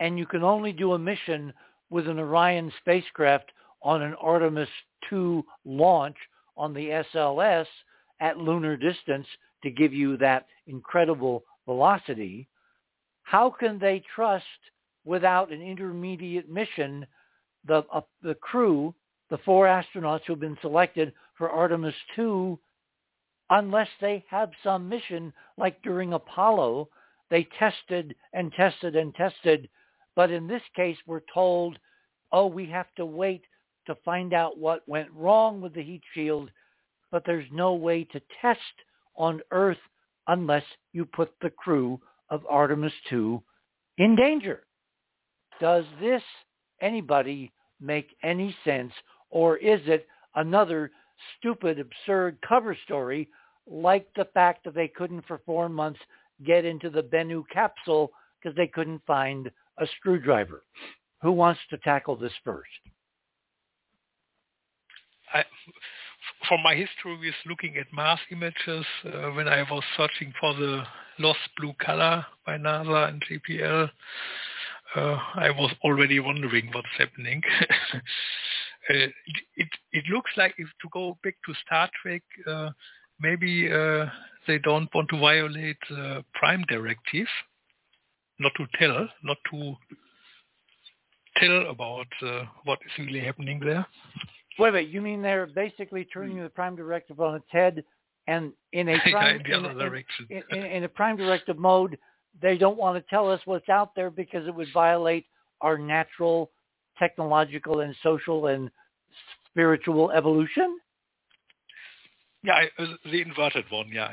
And 0.00 0.18
you 0.18 0.26
can 0.26 0.42
only 0.42 0.72
do 0.72 0.92
a 0.92 0.98
mission 0.98 1.52
with 1.90 2.08
an 2.08 2.18
Orion 2.18 2.72
spacecraft 2.80 3.50
on 3.82 4.02
an 4.02 4.14
Artemis 4.20 4.68
2 5.08 5.44
launch 5.64 6.16
on 6.56 6.74
the 6.74 7.04
SLS 7.14 7.66
at 8.20 8.38
lunar 8.38 8.76
distance 8.76 9.26
to 9.62 9.70
give 9.70 9.92
you 9.92 10.16
that 10.18 10.46
incredible 10.66 11.44
velocity. 11.64 12.48
How 13.22 13.50
can 13.50 13.78
they 13.78 14.02
trust 14.14 14.44
without 15.04 15.52
an 15.52 15.62
intermediate 15.62 16.50
mission 16.50 17.06
the, 17.66 17.84
uh, 17.92 18.00
the 18.22 18.34
crew, 18.34 18.94
the 19.30 19.38
four 19.38 19.66
astronauts 19.66 20.22
who 20.26 20.34
have 20.34 20.40
been 20.40 20.58
selected 20.60 21.12
for 21.36 21.50
Artemis 21.50 21.94
2 22.14 22.58
unless 23.50 23.88
they 24.00 24.24
have 24.28 24.50
some 24.62 24.88
mission 24.88 25.32
like 25.56 25.80
during 25.82 26.12
Apollo, 26.12 26.88
they 27.30 27.46
tested 27.58 28.14
and 28.32 28.52
tested 28.52 28.96
and 28.96 29.14
tested. 29.14 29.68
But 30.14 30.30
in 30.30 30.46
this 30.46 30.62
case, 30.74 30.96
we're 31.06 31.20
told, 31.32 31.78
oh, 32.32 32.46
we 32.46 32.66
have 32.66 32.92
to 32.96 33.06
wait 33.06 33.42
to 33.86 33.94
find 34.04 34.32
out 34.32 34.58
what 34.58 34.88
went 34.88 35.10
wrong 35.14 35.60
with 35.60 35.74
the 35.74 35.82
heat 35.82 36.02
shield, 36.14 36.50
but 37.10 37.24
there's 37.24 37.46
no 37.52 37.74
way 37.74 38.04
to 38.04 38.20
test 38.40 38.60
on 39.16 39.40
Earth 39.50 39.78
unless 40.26 40.64
you 40.92 41.04
put 41.04 41.32
the 41.40 41.50
crew 41.50 42.00
of 42.30 42.44
Artemis 42.48 42.92
2 43.10 43.40
in 43.98 44.16
danger. 44.16 44.64
Does 45.60 45.84
this, 46.00 46.22
anybody, 46.80 47.52
make 47.80 48.16
any 48.22 48.54
sense, 48.64 48.92
or 49.30 49.56
is 49.56 49.80
it 49.86 50.06
another 50.34 50.90
stupid, 51.38 51.78
absurd 51.78 52.38
cover 52.46 52.76
story 52.84 53.28
like 53.68 54.06
the 54.14 54.26
fact 54.32 54.64
that 54.64 54.74
they 54.74 54.88
couldn't 54.88 55.26
for 55.26 55.40
four 55.44 55.68
months 55.68 56.00
get 56.44 56.64
into 56.64 56.90
the 56.90 57.02
Bennu 57.02 57.44
capsule 57.52 58.12
because 58.40 58.56
they 58.56 58.66
couldn't 58.66 59.02
find 59.06 59.50
a 59.78 59.86
screwdriver. 59.98 60.62
Who 61.22 61.32
wants 61.32 61.60
to 61.70 61.78
tackle 61.78 62.16
this 62.16 62.32
first? 62.44 62.68
I, 65.32 65.44
from 66.48 66.62
my 66.62 66.74
history 66.74 67.18
with 67.18 67.34
looking 67.46 67.76
at 67.76 67.92
Mars 67.92 68.20
images, 68.30 68.86
uh, 69.04 69.30
when 69.30 69.48
I 69.48 69.62
was 69.70 69.82
searching 69.96 70.32
for 70.40 70.54
the 70.54 70.82
lost 71.18 71.38
blue 71.56 71.72
color 71.84 72.24
by 72.44 72.56
NASA 72.58 73.08
and 73.08 73.22
JPL, 73.24 73.90
uh, 74.94 75.18
I 75.34 75.50
was 75.50 75.72
already 75.82 76.20
wondering 76.20 76.70
what's 76.72 76.86
happening. 76.96 77.42
uh, 78.90 78.94
it, 78.94 79.12
it, 79.56 79.68
it 79.92 80.04
looks 80.12 80.30
like 80.36 80.54
if 80.58 80.68
to 80.82 80.88
go 80.92 81.18
back 81.22 81.34
to 81.46 81.54
Star 81.66 81.88
Trek, 82.02 82.22
uh, 82.46 82.70
maybe 83.20 83.70
uh, 83.70 84.06
they 84.46 84.58
don't 84.58 84.88
want 84.94 85.08
to 85.10 85.18
violate 85.18 85.76
the 85.90 86.24
prime 86.34 86.64
directive, 86.68 87.26
not 88.38 88.52
to 88.56 88.66
tell, 88.78 89.08
not 89.22 89.36
to 89.50 89.74
tell 91.38 91.70
about 91.70 92.06
uh, 92.22 92.44
what 92.64 92.78
is 92.84 93.06
really 93.06 93.20
happening 93.20 93.60
there. 93.60 93.86
Wait, 94.58 94.72
wait. 94.72 94.88
You 94.88 95.02
mean 95.02 95.22
they're 95.22 95.46
basically 95.46 96.04
turning 96.04 96.42
the 96.42 96.48
prime 96.48 96.76
directive 96.76 97.20
on 97.20 97.34
its 97.34 97.46
head, 97.50 97.84
and 98.26 98.52
in 98.72 98.88
a 98.88 98.98
prime, 99.10 99.40
in, 99.46 99.64
in, 100.30 100.42
in, 100.50 100.64
in, 100.64 100.84
a 100.84 100.88
prime 100.88 101.16
directive 101.16 101.58
mode, 101.58 101.98
they 102.40 102.56
don't 102.56 102.78
want 102.78 102.96
to 102.96 103.10
tell 103.10 103.30
us 103.30 103.40
what's 103.44 103.68
out 103.68 103.94
there 103.94 104.10
because 104.10 104.46
it 104.46 104.54
would 104.54 104.68
violate 104.72 105.26
our 105.60 105.78
natural, 105.78 106.50
technological, 106.98 107.80
and 107.80 107.94
social 108.02 108.46
and 108.46 108.70
spiritual 109.50 110.10
evolution. 110.10 110.78
Yeah, 112.42 112.64
the 112.78 113.22
inverted 113.22 113.64
one. 113.70 113.88
Yeah, 113.92 114.12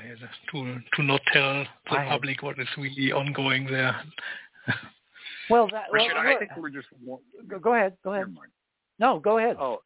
to 0.52 0.80
to 0.95 1.03
not 1.03 1.22
tell 1.32 1.66
the 1.90 2.00
I 2.00 2.08
public 2.08 2.38
have... 2.38 2.44
what 2.44 2.60
is 2.60 2.68
really 2.78 3.12
ongoing 3.12 3.66
there. 3.66 3.95
well, 5.50 5.68
that, 5.72 5.86
Richard, 5.92 6.14
well, 6.16 6.36
I 6.36 6.40
think 6.40 6.52
we're 6.58 6.70
just. 6.70 6.88
Go, 7.48 7.60
go 7.60 7.76
ahead. 7.76 7.94
Go 8.03 8.14
ahead. 8.14 8.36
No, 9.00 9.20
go 9.20 9.38
ahead. 9.38 9.58
Oh, 9.60 9.82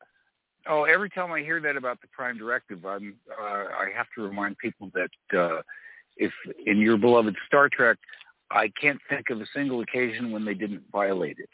oh! 0.70 0.84
Every 0.84 1.10
time 1.10 1.32
I 1.32 1.42
hear 1.42 1.60
that 1.60 1.76
about 1.76 2.00
the 2.00 2.08
Prime 2.08 2.38
Directive, 2.38 2.86
I'm 2.86 3.16
uh, 3.30 3.44
I 3.44 3.90
have 3.96 4.08
to 4.16 4.22
remind 4.22 4.58
people 4.60 4.92
that 4.94 5.38
uh, 5.38 5.62
if 6.16 6.32
in 6.66 6.78
your 6.78 6.98
beloved 6.98 7.36
Star 7.48 7.68
Trek, 7.70 7.98
I 8.50 8.72
can't 8.80 9.00
think 9.10 9.30
of 9.30 9.42
a 9.42 9.46
single 9.54 9.82
occasion 9.82 10.32
when 10.32 10.46
they 10.46 10.54
didn't 10.54 10.84
violate 10.92 11.38
it. 11.40 11.50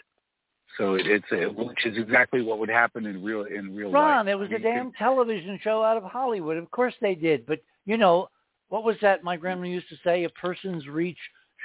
So 0.78 0.96
it, 0.96 1.06
it's 1.06 1.26
a, 1.32 1.46
which 1.50 1.86
is 1.86 1.98
exactly 1.98 2.42
what 2.42 2.60
would 2.60 2.70
happen 2.70 3.06
in 3.06 3.24
real 3.24 3.44
in 3.44 3.76
real 3.76 3.92
Ron, 3.92 4.26
life. 4.26 4.32
it 4.32 4.36
was 4.36 4.48
I 4.50 4.54
mean, 4.54 4.62
a 4.62 4.64
damn 4.64 4.92
could, 4.92 4.98
television 4.98 5.60
show 5.64 5.84
out 5.84 5.98
of 5.98 6.04
Hollywood. 6.04 6.58
Of 6.58 6.70
course 6.72 6.94
they 7.02 7.16
did, 7.16 7.46
but 7.46 7.62
you 7.86 7.98
know 7.98 8.30
what 8.70 8.84
was 8.84 8.96
that? 9.02 9.24
My 9.24 9.38
grandma 9.38 9.66
used 9.66 9.90
to 9.90 9.96
say: 10.04 10.24
a 10.24 10.30
person's 10.30 10.88
reach 10.88 11.18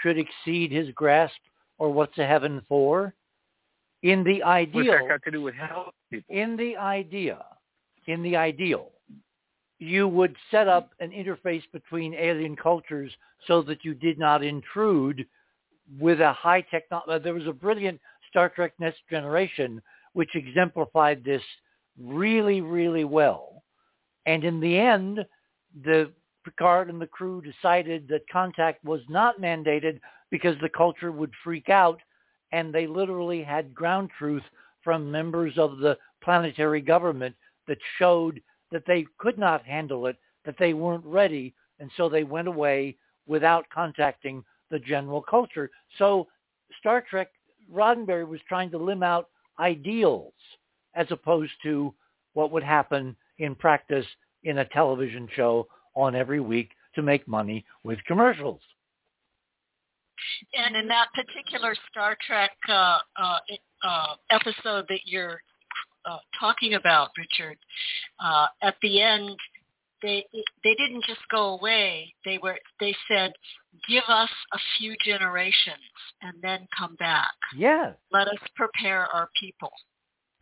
should 0.03 0.19
exceed 0.19 0.71
his 0.71 0.91
grasp, 0.91 1.37
or 1.79 1.91
what's 1.91 2.19
a 2.19 2.27
heaven 2.27 2.63
for? 2.69 3.15
In 4.03 4.23
the 4.23 4.43
ideal, 4.43 4.85
what's 4.85 4.89
that 5.01 5.09
got 5.09 5.23
to 5.25 5.31
do 5.31 5.43
with 5.43 5.55
help 5.55 5.95
people? 6.11 6.35
In 6.35 6.57
the 6.57 6.77
idea, 6.77 7.45
in 8.07 8.23
the 8.23 8.37
ideal, 8.37 8.91
you 9.79 10.07
would 10.07 10.37
set 10.51 10.69
up 10.69 10.91
an 11.01 11.11
interface 11.11 11.63
between 11.73 12.15
alien 12.15 12.57
cultures 12.57 13.11
so 13.47 13.63
that 13.63 13.85
you 13.85 13.95
did 13.95 14.19
not 14.19 14.45
intrude 14.45 15.27
with 15.99 16.21
a 16.21 16.33
high 16.33 16.61
technology. 16.61 17.11
Uh, 17.11 17.19
there 17.19 17.35
was 17.35 17.47
a 17.47 17.53
brilliant 17.53 18.01
Star 18.29 18.49
Trek 18.49 18.73
Next 18.79 19.01
Generation, 19.11 19.81
which 20.13 20.35
exemplified 20.35 21.25
this 21.25 21.43
really, 21.99 22.61
really 22.61 23.05
well. 23.05 23.63
And 24.27 24.45
in 24.45 24.61
the 24.61 24.79
end, 24.79 25.25
the 25.85 26.13
Picard 26.45 26.89
and 26.89 27.01
the 27.01 27.07
crew 27.07 27.43
decided 27.43 28.09
that 28.09 28.29
contact 28.31 28.85
was 28.85 29.01
not 29.09 29.41
mandated 29.41 30.01
because 30.31 30.57
the 30.61 30.69
culture 30.69 31.13
would 31.13 31.33
freak 31.43 31.69
out, 31.69 32.01
and 32.53 32.73
they 32.73 32.87
literally 32.87 33.43
had 33.43 33.75
ground 33.75 34.11
truth 34.19 34.43
from 34.83 35.11
members 35.11 35.59
of 35.59 35.79
the 35.79 35.97
planetary 36.23 36.81
government 36.81 37.35
that 37.67 37.79
showed 37.99 38.41
that 38.71 38.85
they 38.87 39.07
could 39.19 39.39
not 39.39 39.65
handle 39.65 40.07
it, 40.07 40.17
that 40.45 40.57
they 40.59 40.73
weren't 40.73 41.05
ready, 41.05 41.55
and 41.81 41.91
so 41.97 42.09
they 42.09 42.25
went 42.25 42.49
away 42.49 42.97
without 43.27 43.69
contacting 43.71 44.43
the 44.71 44.79
general 44.79 45.23
culture. 45.23 45.71
So 45.99 46.29
Star 46.79 47.05
Trek 47.09 47.29
Roddenberry 47.73 48.27
was 48.27 48.41
trying 48.49 48.71
to 48.71 48.79
limb 48.79 49.03
out 49.03 49.29
ideals 49.59 50.35
as 50.95 51.07
opposed 51.11 51.53
to 51.63 51.95
what 52.35 52.51
would 52.51 52.63
happen 52.63 53.17
in 53.39 53.55
practice 53.55 54.07
in 54.45 54.59
a 54.59 54.65
television 54.67 55.29
show 55.35 55.67
on 55.95 56.15
every 56.15 56.41
week 56.41 56.71
to 56.95 57.03
make 57.03 57.27
money 57.27 57.65
with 57.85 57.99
commercials. 58.07 58.61
And 60.55 60.77
in 60.77 60.89
that 60.89 61.09
particular 61.15 61.75
Star 61.91 62.17
Trek 62.27 62.51
uh, 62.69 62.99
uh, 63.17 63.39
uh, 63.83 64.15
episode 64.31 64.87
that 64.89 65.01
you're 65.05 65.41
uh, 66.05 66.19
talking 66.39 66.75
about, 66.75 67.11
Richard, 67.17 67.59
uh, 68.21 68.47
at 68.63 68.77
the 68.83 69.01
end, 69.01 69.37
they 70.03 70.25
they 70.65 70.75
didn't 70.75 71.05
just 71.07 71.21
go 71.31 71.59
away. 71.59 72.13
They 72.25 72.39
were 72.39 72.59
they 72.81 72.95
said, 73.09 73.33
"Give 73.89 74.05
us 74.09 74.31
a 74.53 74.59
few 74.79 74.95
generations 75.05 75.77
and 76.23 76.35
then 76.43 76.67
come 76.77 76.97
back." 76.97 77.35
Yeah. 77.57 77.93
Let 78.13 78.29
us 78.29 78.39
prepare 78.55 79.07
our 79.07 79.29
people. 79.41 79.71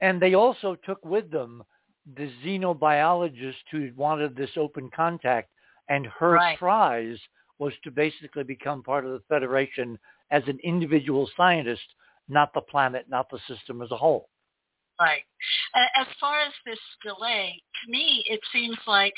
And 0.01 0.21
they 0.21 0.35
also 0.35 0.77
took 0.85 1.05
with 1.05 1.31
them 1.31 1.63
the 2.17 2.31
xenobiologist 2.45 3.55
who 3.71 3.91
wanted 3.97 4.37
this 4.37 4.51
open 4.57 4.91
contact, 4.95 5.51
and 5.89 6.07
her 6.07 6.33
right. 6.33 6.59
prize 6.59 7.19
was 7.59 7.73
to 7.85 7.91
basically 7.91 8.45
become 8.45 8.83
part 8.83 9.05
of 9.05 9.13
the 9.13 9.23
Federation 9.29 9.99
as 10.31 10.43
an 10.47 10.59
individual 10.63 11.29
scientist, 11.37 11.83
not 12.29 12.53
the 12.55 12.61
planet, 12.61 13.07
not 13.09 13.31
the 13.31 13.39
system 13.49 13.81
as 13.83 13.91
a 13.91 13.97
whole. 13.97 14.29
Right. 15.01 15.23
As 16.01 16.07
far 16.21 16.41
as 16.41 16.53
this 16.65 16.79
delay, 17.05 17.63
to 17.85 17.91
me, 17.91 18.25
it 18.29 18.41
seems 18.53 18.79
like 18.87 19.13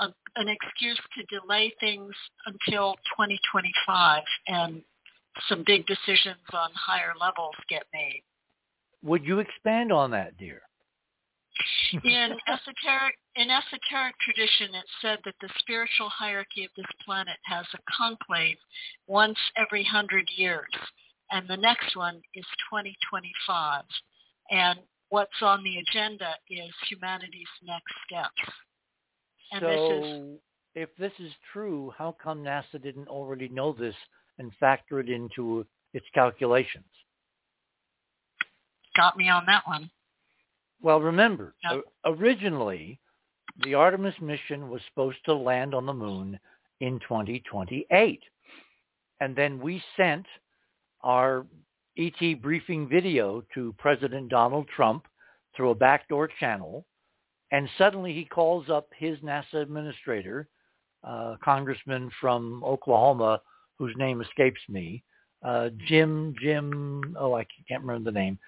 a, 0.00 0.06
an 0.36 0.48
excuse 0.48 1.00
to 1.16 1.40
delay 1.40 1.72
things 1.80 2.12
until 2.46 2.94
2025 3.16 4.22
and 4.48 4.82
some 5.48 5.64
big 5.66 5.86
decisions 5.86 6.44
on 6.52 6.70
higher 6.74 7.12
levels 7.20 7.54
get 7.68 7.84
made. 7.92 8.22
Would 9.02 9.24
you 9.24 9.40
expand 9.40 9.92
on 9.92 10.10
that, 10.12 10.36
dear? 10.38 10.62
in 12.02 12.34
esoteric 12.48 13.14
in 13.36 13.48
esoteric 13.50 14.14
tradition 14.18 14.74
it's 14.74 14.90
said 15.00 15.18
that 15.24 15.34
the 15.40 15.48
spiritual 15.58 16.08
hierarchy 16.08 16.64
of 16.64 16.70
this 16.76 16.86
planet 17.04 17.36
has 17.44 17.66
a 17.74 17.78
conclave 17.96 18.56
once 19.06 19.38
every 19.56 19.84
hundred 19.84 20.28
years 20.36 20.74
and 21.30 21.48
the 21.48 21.56
next 21.56 21.96
one 21.96 22.20
is 22.34 22.44
2025 22.70 23.84
and 24.50 24.78
what's 25.10 25.42
on 25.42 25.62
the 25.62 25.78
agenda 25.78 26.34
is 26.50 26.74
humanity's 26.88 27.54
next 27.62 27.94
steps 28.06 28.52
and 29.54 29.62
so, 29.62 29.68
this 29.70 30.04
is, 30.04 30.38
if 30.74 30.96
this 30.98 31.12
is 31.18 31.32
true, 31.52 31.92
how 31.96 32.16
come 32.22 32.42
NASA 32.42 32.82
didn't 32.82 33.08
already 33.08 33.48
know 33.48 33.72
this 33.72 33.94
and 34.38 34.52
factor 34.58 35.00
it 35.00 35.08
into 35.08 35.64
its 35.92 36.06
calculations? 36.14 36.84
Got 38.96 39.16
me 39.16 39.28
on 39.28 39.44
that 39.46 39.66
one. 39.66 39.90
Well, 40.82 41.00
remember, 41.00 41.54
yep. 41.64 41.82
originally 42.04 42.98
the 43.62 43.74
Artemis 43.74 44.14
mission 44.20 44.68
was 44.68 44.82
supposed 44.88 45.18
to 45.26 45.34
land 45.34 45.74
on 45.74 45.86
the 45.86 45.94
moon 45.94 46.38
in 46.80 46.98
2028. 47.00 48.20
And 49.20 49.36
then 49.36 49.60
we 49.60 49.82
sent 49.96 50.26
our 51.02 51.46
ET 51.96 52.42
briefing 52.42 52.88
video 52.88 53.44
to 53.54 53.74
President 53.78 54.28
Donald 54.28 54.66
Trump 54.74 55.06
through 55.56 55.70
a 55.70 55.74
backdoor 55.74 56.28
channel, 56.40 56.84
and 57.54 57.68
suddenly 57.78 58.12
he 58.12 58.24
calls 58.24 58.68
up 58.68 58.88
his 58.98 59.16
NASA 59.20 59.62
administrator, 59.62 60.48
uh, 61.04 61.36
congressman 61.40 62.10
from 62.20 62.64
Oklahoma, 62.64 63.40
whose 63.78 63.94
name 63.96 64.20
escapes 64.20 64.60
me, 64.68 65.04
uh, 65.44 65.68
Jim, 65.86 66.34
Jim, 66.42 67.14
oh, 67.16 67.32
I 67.36 67.46
can't 67.68 67.82
remember 67.84 68.10
the 68.10 68.18
name. 68.18 68.40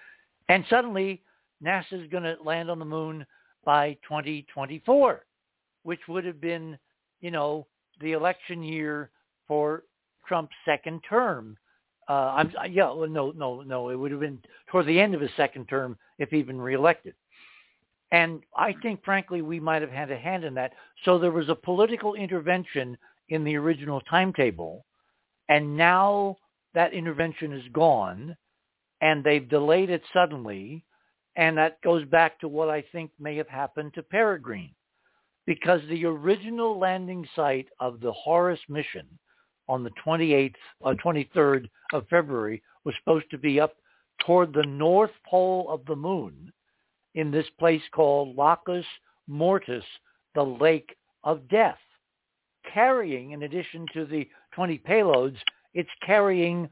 And 0.49 0.65
suddenly 0.69 1.21
NASA 1.63 1.93
is 1.93 2.09
going 2.11 2.23
to 2.23 2.35
land 2.43 2.69
on 2.69 2.79
the 2.79 2.85
moon 2.85 3.25
by 3.63 3.93
2024, 4.03 5.23
which 5.83 6.01
would 6.09 6.25
have 6.25 6.41
been, 6.41 6.77
you 7.21 7.31
know, 7.31 7.65
the 8.01 8.11
election 8.11 8.61
year 8.61 9.09
for 9.47 9.83
Trump's 10.27 10.55
second 10.65 10.99
term. 11.09 11.55
Uh, 12.09 12.33
I'm 12.35 12.53
yeah, 12.71 12.93
no, 13.07 13.31
no, 13.31 13.61
no. 13.61 13.89
It 13.89 13.95
would 13.95 14.11
have 14.11 14.19
been 14.19 14.39
toward 14.69 14.85
the 14.85 14.99
end 14.99 15.15
of 15.15 15.21
his 15.21 15.31
second 15.37 15.67
term 15.67 15.97
if 16.19 16.29
he'd 16.29 16.47
been 16.47 16.59
reelected. 16.59 17.13
And 18.11 18.41
I 18.55 18.73
think, 18.81 19.03
frankly, 19.03 19.41
we 19.41 19.59
might 19.59 19.81
have 19.81 19.91
had 19.91 20.11
a 20.11 20.17
hand 20.17 20.43
in 20.43 20.53
that. 20.53 20.73
So 21.03 21.19
there 21.19 21.31
was 21.31 21.49
a 21.49 21.55
political 21.55 22.13
intervention 22.15 22.97
in 23.29 23.43
the 23.43 23.57
original 23.57 23.99
timetable, 24.01 24.85
and 25.49 25.75
now 25.75 26.37
that 26.73 26.93
intervention 26.93 27.51
is 27.51 27.67
gone, 27.73 28.35
and 29.01 29.23
they've 29.23 29.49
delayed 29.49 29.89
it 29.89 30.01
suddenly, 30.13 30.85
and 31.35 31.57
that 31.57 31.81
goes 31.81 32.05
back 32.05 32.39
to 32.39 32.47
what 32.47 32.69
I 32.69 32.83
think 32.91 33.11
may 33.19 33.35
have 33.35 33.49
happened 33.49 33.93
to 33.95 34.03
Peregrine, 34.03 34.73
because 35.45 35.81
the 35.89 36.05
original 36.05 36.79
landing 36.79 37.27
site 37.35 37.67
of 37.79 37.99
the 37.99 38.13
Horus 38.13 38.59
mission 38.69 39.05
on 39.67 39.83
the 39.83 39.91
28th 40.05 40.55
or 40.79 40.93
uh, 40.93 40.95
23rd 40.95 41.69
of 41.91 42.07
February 42.09 42.63
was 42.85 42.95
supposed 42.99 43.29
to 43.31 43.37
be 43.37 43.59
up 43.59 43.75
toward 44.25 44.53
the 44.53 44.65
north 44.65 45.11
pole 45.29 45.67
of 45.69 45.85
the 45.85 45.95
moon 45.95 46.51
in 47.17 47.31
this 47.31 47.47
place 47.57 47.81
called 47.91 48.37
Lacus 48.37 48.85
Mortis, 49.27 49.83
the 50.35 50.43
lake 50.43 50.95
of 51.23 51.49
death, 51.49 51.79
carrying, 52.71 53.31
in 53.31 53.41
addition 53.41 53.87
to 53.93 54.05
the 54.05 54.29
20 54.53 54.77
payloads, 54.87 55.37
it's 55.73 55.89
carrying 56.05 56.69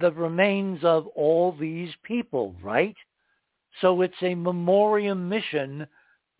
the 0.00 0.10
remains 0.10 0.82
of 0.82 1.06
all 1.14 1.52
these 1.52 1.92
people, 2.02 2.56
right? 2.60 2.96
So 3.80 4.00
it's 4.00 4.20
a 4.20 4.34
memoriam 4.34 5.28
mission 5.28 5.86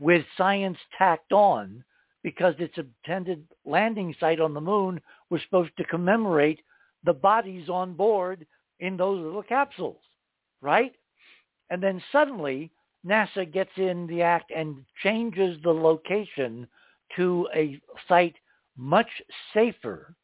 with 0.00 0.26
science 0.36 0.78
tacked 0.98 1.32
on 1.32 1.84
because 2.24 2.56
its 2.58 2.76
intended 2.76 3.46
landing 3.64 4.16
site 4.18 4.40
on 4.40 4.52
the 4.52 4.60
moon 4.60 5.00
was 5.30 5.40
supposed 5.42 5.76
to 5.76 5.84
commemorate 5.84 6.60
the 7.04 7.12
bodies 7.12 7.68
on 7.68 7.94
board 7.94 8.44
in 8.80 8.96
those 8.96 9.24
little 9.24 9.44
capsules, 9.44 10.02
right? 10.60 10.92
And 11.70 11.80
then 11.80 12.02
suddenly 12.10 12.72
NASA 13.06 13.50
gets 13.50 13.70
in 13.76 14.06
the 14.06 14.22
act 14.22 14.50
and 14.54 14.84
changes 15.02 15.58
the 15.62 15.72
location 15.72 16.66
to 17.16 17.48
a 17.54 17.80
site 18.08 18.34
much 18.76 19.08
safer. 19.52 20.14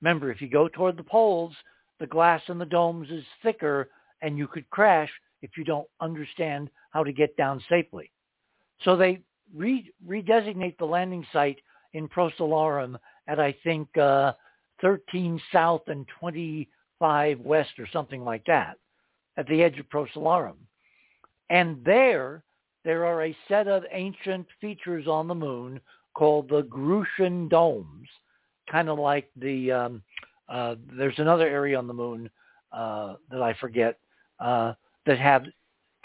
Remember, 0.00 0.30
if 0.30 0.40
you 0.40 0.48
go 0.48 0.68
toward 0.68 0.96
the 0.96 1.02
poles, 1.02 1.54
the 1.98 2.06
glass 2.06 2.42
in 2.48 2.58
the 2.58 2.64
domes 2.64 3.10
is 3.10 3.24
thicker 3.42 3.90
and 4.22 4.38
you 4.38 4.46
could 4.46 4.68
crash 4.70 5.10
if 5.42 5.56
you 5.56 5.64
don't 5.64 5.88
understand 6.00 6.70
how 6.90 7.02
to 7.04 7.12
get 7.12 7.36
down 7.36 7.62
safely. 7.68 8.10
So 8.82 8.96
they 8.96 9.20
re- 9.54 9.92
redesignate 10.06 10.78
the 10.78 10.84
landing 10.84 11.26
site 11.32 11.60
in 11.94 12.08
Procellarum 12.08 12.96
at, 13.26 13.40
I 13.40 13.54
think, 13.64 13.96
uh, 13.96 14.32
13 14.80 15.40
south 15.52 15.82
and 15.88 16.06
25 16.20 17.40
west 17.40 17.78
or 17.78 17.88
something 17.92 18.24
like 18.24 18.44
that 18.46 18.76
at 19.36 19.46
the 19.48 19.62
edge 19.62 19.78
of 19.78 19.88
Procellarum. 19.88 20.56
And 21.50 21.82
there, 21.84 22.42
there 22.84 23.04
are 23.06 23.24
a 23.24 23.36
set 23.48 23.68
of 23.68 23.84
ancient 23.90 24.46
features 24.60 25.06
on 25.06 25.28
the 25.28 25.34
moon 25.34 25.80
called 26.14 26.48
the 26.48 26.62
Grecian 26.62 27.48
domes, 27.48 28.08
kind 28.70 28.88
of 28.88 28.98
like 28.98 29.30
the, 29.36 29.72
um, 29.72 30.02
uh, 30.48 30.74
there's 30.96 31.18
another 31.18 31.46
area 31.46 31.78
on 31.78 31.86
the 31.86 31.94
moon 31.94 32.28
uh, 32.72 33.14
that 33.30 33.42
I 33.42 33.54
forget 33.54 33.98
uh, 34.40 34.74
that 35.06 35.18
have 35.18 35.44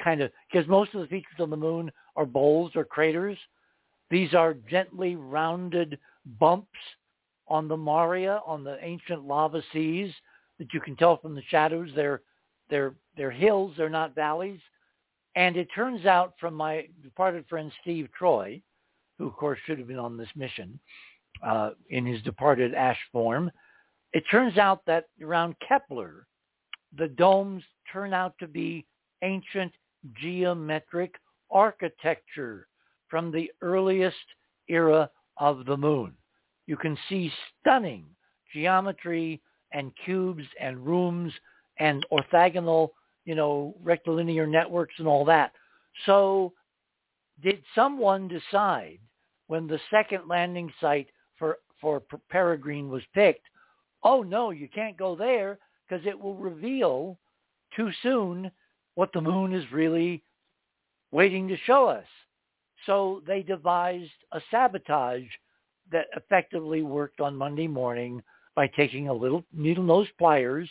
kind 0.03 0.22
of, 0.22 0.31
because 0.51 0.67
most 0.67 0.93
of 0.93 1.01
the 1.01 1.07
features 1.07 1.39
on 1.39 1.49
the 1.49 1.57
moon 1.57 1.91
are 2.15 2.25
bowls 2.25 2.72
or 2.75 2.85
craters. 2.85 3.38
These 4.09 4.33
are 4.33 4.53
gently 4.69 5.15
rounded 5.15 5.97
bumps 6.39 6.67
on 7.47 7.67
the 7.67 7.77
Maria, 7.77 8.41
on 8.45 8.63
the 8.63 8.77
ancient 8.81 9.25
lava 9.25 9.61
seas 9.73 10.13
that 10.59 10.73
you 10.73 10.80
can 10.80 10.95
tell 10.95 11.17
from 11.17 11.35
the 11.35 11.41
shadows. 11.49 11.89
They're, 11.95 12.22
they're, 12.69 12.93
they're 13.17 13.31
hills, 13.31 13.73
they're 13.77 13.89
not 13.89 14.15
valleys. 14.15 14.59
And 15.35 15.57
it 15.57 15.67
turns 15.73 16.05
out 16.05 16.33
from 16.39 16.53
my 16.53 16.87
departed 17.01 17.45
friend 17.47 17.71
Steve 17.81 18.09
Troy, 18.17 18.61
who 19.17 19.27
of 19.27 19.35
course 19.35 19.59
should 19.65 19.79
have 19.79 19.87
been 19.87 19.99
on 19.99 20.17
this 20.17 20.29
mission 20.35 20.79
uh, 21.43 21.71
in 21.89 22.05
his 22.05 22.21
departed 22.21 22.73
ash 22.73 22.99
form, 23.11 23.51
it 24.13 24.23
turns 24.29 24.57
out 24.57 24.85
that 24.85 25.05
around 25.21 25.55
Kepler, 25.67 26.27
the 26.97 27.07
domes 27.07 27.63
turn 27.91 28.13
out 28.13 28.35
to 28.39 28.47
be 28.47 28.85
ancient 29.23 29.71
geometric 30.21 31.15
architecture 31.49 32.67
from 33.07 33.31
the 33.31 33.51
earliest 33.61 34.15
era 34.67 35.09
of 35.37 35.65
the 35.65 35.77
moon. 35.77 36.13
You 36.67 36.77
can 36.77 36.97
see 37.09 37.31
stunning 37.59 38.05
geometry 38.53 39.41
and 39.71 39.91
cubes 40.05 40.43
and 40.59 40.85
rooms 40.85 41.33
and 41.79 42.05
orthogonal 42.11 42.89
you 43.26 43.35
know, 43.35 43.76
rectilinear 43.84 44.45
networks 44.45 44.95
and 44.98 45.08
all 45.08 45.26
that. 45.26 45.52
So 46.06 46.53
did 47.42 47.61
someone 47.76 48.27
decide 48.27 49.00
when 49.48 49.68
the 49.68 49.80
second 49.90 50.27
landing 50.27 50.72
site 50.80 51.08
for, 51.38 51.58
for 51.82 52.02
Peregrine 52.30 52.90
was 52.90 53.03
picked, 53.14 53.45
oh 54.03 54.24
no, 54.24 54.52
you 54.52 54.68
can't 54.68 54.98
go 54.98 55.16
there 55.16 55.60
because 55.88 56.06
it 56.06 56.19
will 56.19 56.35
reveal 56.35 57.18
too 57.76 57.90
soon 58.02 58.52
what 58.95 59.11
the 59.14 59.22
moon 59.22 59.53
is 59.53 59.72
really 59.72 60.24
waiting 61.11 61.48
to 61.48 61.58
show 61.66 61.88
us. 61.88 62.06
So 62.85 63.22
they 63.26 63.43
devised 63.43 64.11
a 64.32 64.42
sabotage 64.52 65.24
that 65.92 66.08
effectively 66.16 66.82
worked 66.82 67.22
on 67.22 67.35
Monday 67.35 67.68
morning 67.68 68.22
by 68.56 68.68
taking 68.68 69.08
a 69.08 69.14
little 69.14 69.43
needle 69.53 69.84
nose 69.84 70.08
pliers, 70.18 70.69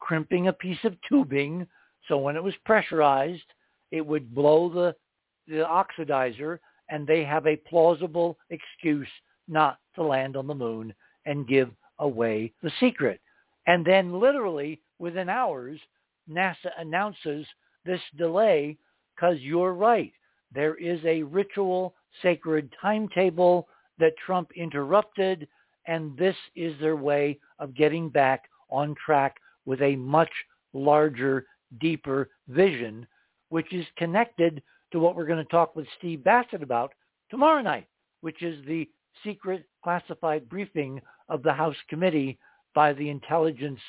crimping 0.00 0.48
a 0.48 0.52
piece 0.52 0.82
of 0.84 0.96
tubing, 1.08 1.66
so 2.08 2.18
when 2.18 2.36
it 2.36 2.42
was 2.42 2.54
pressurized, 2.64 3.42
it 3.90 4.04
would 4.04 4.34
blow 4.34 4.68
the, 4.68 4.94
the 5.46 5.64
oxidizer 5.64 6.58
and 6.88 7.06
they 7.06 7.24
have 7.24 7.46
a 7.46 7.56
plausible 7.56 8.38
excuse 8.50 9.08
not 9.48 9.78
to 9.94 10.02
land 10.02 10.36
on 10.36 10.46
the 10.46 10.54
moon 10.54 10.94
and 11.26 11.48
give 11.48 11.70
away 11.98 12.52
the 12.62 12.72
secret. 12.80 13.20
And 13.66 13.84
then 13.84 14.18
literally 14.18 14.80
within 14.98 15.28
hours, 15.28 15.78
NASA 16.28 16.70
announces 16.78 17.46
this 17.84 18.00
delay 18.16 18.76
because 19.14 19.38
you're 19.40 19.74
right. 19.74 20.12
There 20.54 20.74
is 20.74 21.00
a 21.04 21.22
ritual 21.22 21.94
sacred 22.22 22.72
timetable 22.80 23.68
that 23.98 24.16
Trump 24.24 24.50
interrupted, 24.56 25.48
and 25.86 26.16
this 26.16 26.36
is 26.56 26.78
their 26.80 26.96
way 26.96 27.38
of 27.58 27.74
getting 27.74 28.08
back 28.08 28.44
on 28.70 28.94
track 29.04 29.36
with 29.64 29.80
a 29.82 29.96
much 29.96 30.30
larger 30.72 31.46
deeper 31.80 32.30
vision, 32.48 33.06
which 33.48 33.72
is 33.72 33.86
connected 33.96 34.62
to 34.92 34.98
what 34.98 35.16
we're 35.16 35.26
going 35.26 35.44
to 35.44 35.50
talk 35.50 35.74
with 35.74 35.86
Steve 35.98 36.22
Bassett 36.24 36.62
about 36.62 36.92
tomorrow 37.30 37.62
night, 37.62 37.86
which 38.20 38.42
is 38.42 38.64
the 38.66 38.88
secret 39.24 39.64
classified 39.82 40.48
briefing 40.48 41.00
of 41.28 41.42
the 41.42 41.52
House 41.52 41.76
committee 41.88 42.38
by 42.74 42.92
the 42.92 43.08
intelligence 43.08 43.80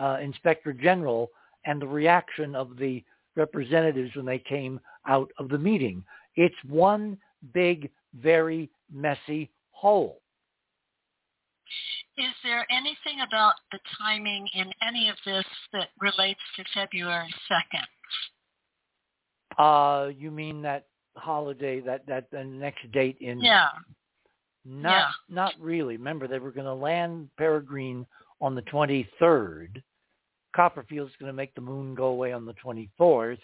uh, 0.00 0.18
inspector 0.20 0.72
general 0.72 1.30
and 1.66 1.80
the 1.80 1.86
reaction 1.86 2.54
of 2.54 2.76
the 2.76 3.02
representatives 3.36 4.14
when 4.16 4.26
they 4.26 4.38
came 4.38 4.80
out 5.06 5.30
of 5.38 5.48
the 5.48 5.58
meeting. 5.58 6.02
It's 6.36 6.54
one 6.66 7.18
big, 7.52 7.90
very 8.14 8.70
messy 8.92 9.50
hole. 9.70 10.19
Is 12.18 12.32
there 12.42 12.66
anything 12.70 13.20
about 13.26 13.54
the 13.72 13.78
timing 13.98 14.46
in 14.54 14.70
any 14.86 15.08
of 15.08 15.16
this 15.24 15.44
that 15.72 15.88
relates 16.00 16.40
to 16.56 16.64
February 16.74 17.32
2nd? 17.50 17.86
Uh, 19.58 20.08
you 20.08 20.30
mean 20.30 20.62
that 20.62 20.86
holiday, 21.16 21.80
that, 21.80 22.06
that 22.06 22.30
the 22.30 22.44
next 22.44 22.90
date 22.92 23.18
in... 23.20 23.40
Yeah. 23.40 23.68
Not, 24.64 24.90
yeah. 24.90 25.08
not 25.28 25.54
really. 25.58 25.96
Remember, 25.96 26.28
they 26.28 26.38
were 26.38 26.52
going 26.52 26.66
to 26.66 26.74
land 26.74 27.30
Peregrine 27.38 28.06
on 28.40 28.54
the 28.54 28.62
23rd. 28.62 29.82
Copperfield's 30.54 31.14
going 31.18 31.30
to 31.30 31.36
make 31.36 31.54
the 31.54 31.60
moon 31.60 31.94
go 31.94 32.06
away 32.06 32.32
on 32.32 32.44
the 32.44 32.54
24th. 32.64 33.38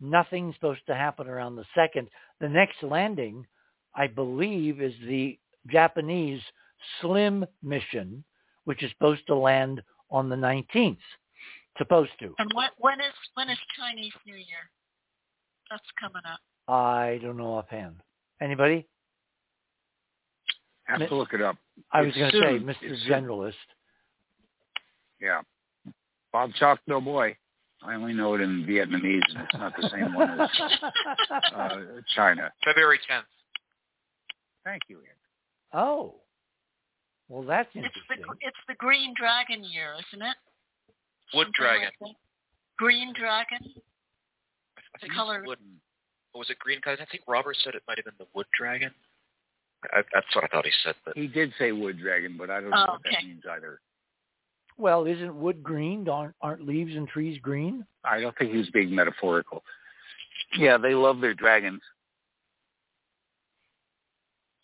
Nothing's 0.00 0.54
supposed 0.54 0.86
to 0.86 0.94
happen 0.94 1.28
around 1.28 1.56
the 1.56 1.64
2nd. 1.76 2.08
The 2.40 2.48
next 2.48 2.82
landing, 2.82 3.46
I 3.94 4.06
believe, 4.06 4.80
is 4.80 4.94
the 5.06 5.38
Japanese 5.70 6.40
SLIM 7.00 7.46
mission, 7.62 8.24
which 8.64 8.82
is 8.82 8.90
supposed 8.92 9.26
to 9.26 9.34
land 9.34 9.82
on 10.10 10.28
the 10.28 10.36
19th. 10.36 10.98
Supposed 11.78 12.12
to. 12.20 12.34
And 12.38 12.50
when, 12.54 12.68
when 12.78 13.00
is 13.00 13.12
when 13.34 13.50
is 13.50 13.58
Chinese 13.78 14.12
New 14.26 14.34
Year? 14.34 14.70
That's 15.70 15.82
coming 16.00 16.22
up. 16.30 16.40
I 16.68 17.18
don't 17.22 17.36
know 17.36 17.52
offhand. 17.54 17.96
Anybody? 18.40 18.86
Have 20.84 21.00
Mi- 21.00 21.08
to 21.08 21.14
look 21.14 21.34
it 21.34 21.42
up. 21.42 21.56
I 21.92 22.02
was 22.02 22.14
going 22.14 22.30
to 22.30 22.40
say. 22.40 22.58
Mr. 22.58 22.76
It's 22.82 23.02
soon. 23.02 23.10
Generalist. 23.10 23.52
Yeah. 25.20 25.40
Bob 26.32 26.52
Chalk 26.54 26.80
No 26.86 27.00
Boy. 27.00 27.36
I 27.82 27.94
only 27.94 28.14
know 28.14 28.34
it 28.34 28.40
in 28.40 28.64
Vietnamese, 28.64 29.20
and 29.34 29.44
it's 29.44 29.54
not 29.54 29.72
the 29.80 29.88
same 29.90 30.14
one 30.14 30.40
as 30.40 30.50
uh, 31.54 31.76
China. 32.14 32.50
February 32.64 32.98
10th. 33.10 33.22
Thank 34.64 34.82
you, 34.88 34.96
Ian. 34.96 35.06
oh. 35.74 36.14
Well, 37.28 37.42
that's 37.42 37.68
interesting. 37.74 38.00
It's 38.00 38.08
the 38.08 38.14
interesting. 38.16 38.48
it's 38.48 38.62
the 38.68 38.74
Green 38.74 39.14
Dragon 39.16 39.64
year, 39.64 39.94
isn't 39.94 40.22
it? 40.22 40.36
Wood 41.34 41.46
Something 41.46 41.52
dragon. 41.58 41.90
like 42.00 42.10
that. 42.12 42.16
Green 42.78 43.12
Dragon. 43.18 43.74
I 44.94 44.98
think 45.00 45.12
color- 45.12 45.40
it's 45.40 45.46
wooden. 45.48 45.80
Or 46.34 46.40
was 46.40 46.50
it 46.50 46.58
green? 46.58 46.80
'Cause 46.80 46.98
I 47.00 47.04
think 47.06 47.24
Robert 47.26 47.56
said 47.64 47.74
it 47.74 47.82
might 47.88 47.96
have 47.98 48.04
been 48.04 48.14
the 48.18 48.28
wood 48.34 48.46
dragon. 48.52 48.94
I, 49.92 50.02
that's 50.12 50.34
what 50.34 50.44
I 50.44 50.48
thought 50.48 50.64
he 50.66 50.72
said. 50.84 50.94
But 51.04 51.16
He 51.16 51.26
did 51.26 51.52
say 51.58 51.72
wood 51.72 51.98
dragon, 51.98 52.36
but 52.36 52.50
I 52.50 52.60
don't 52.60 52.70
know 52.70 52.84
Oh, 52.88 52.92
what 52.92 53.02
that 53.04 53.24
means 53.24 53.42
either. 53.50 53.80
Well, 54.78 55.06
isn't 55.06 55.34
wood 55.40 55.62
green? 55.62 56.08
Aren't, 56.08 56.34
aren't 56.42 56.66
leaves 56.66 56.94
and 56.96 57.08
trees 57.08 57.38
green? 57.40 57.86
I 58.04 58.20
don't 58.20 58.36
think 58.36 58.52
he 58.52 58.58
was 58.58 58.68
being 58.70 58.94
metaphorical. 58.94 59.64
Yeah, 60.56 60.76
they 60.76 60.94
love 60.94 61.20
their 61.20 61.34
dragons. 61.34 61.80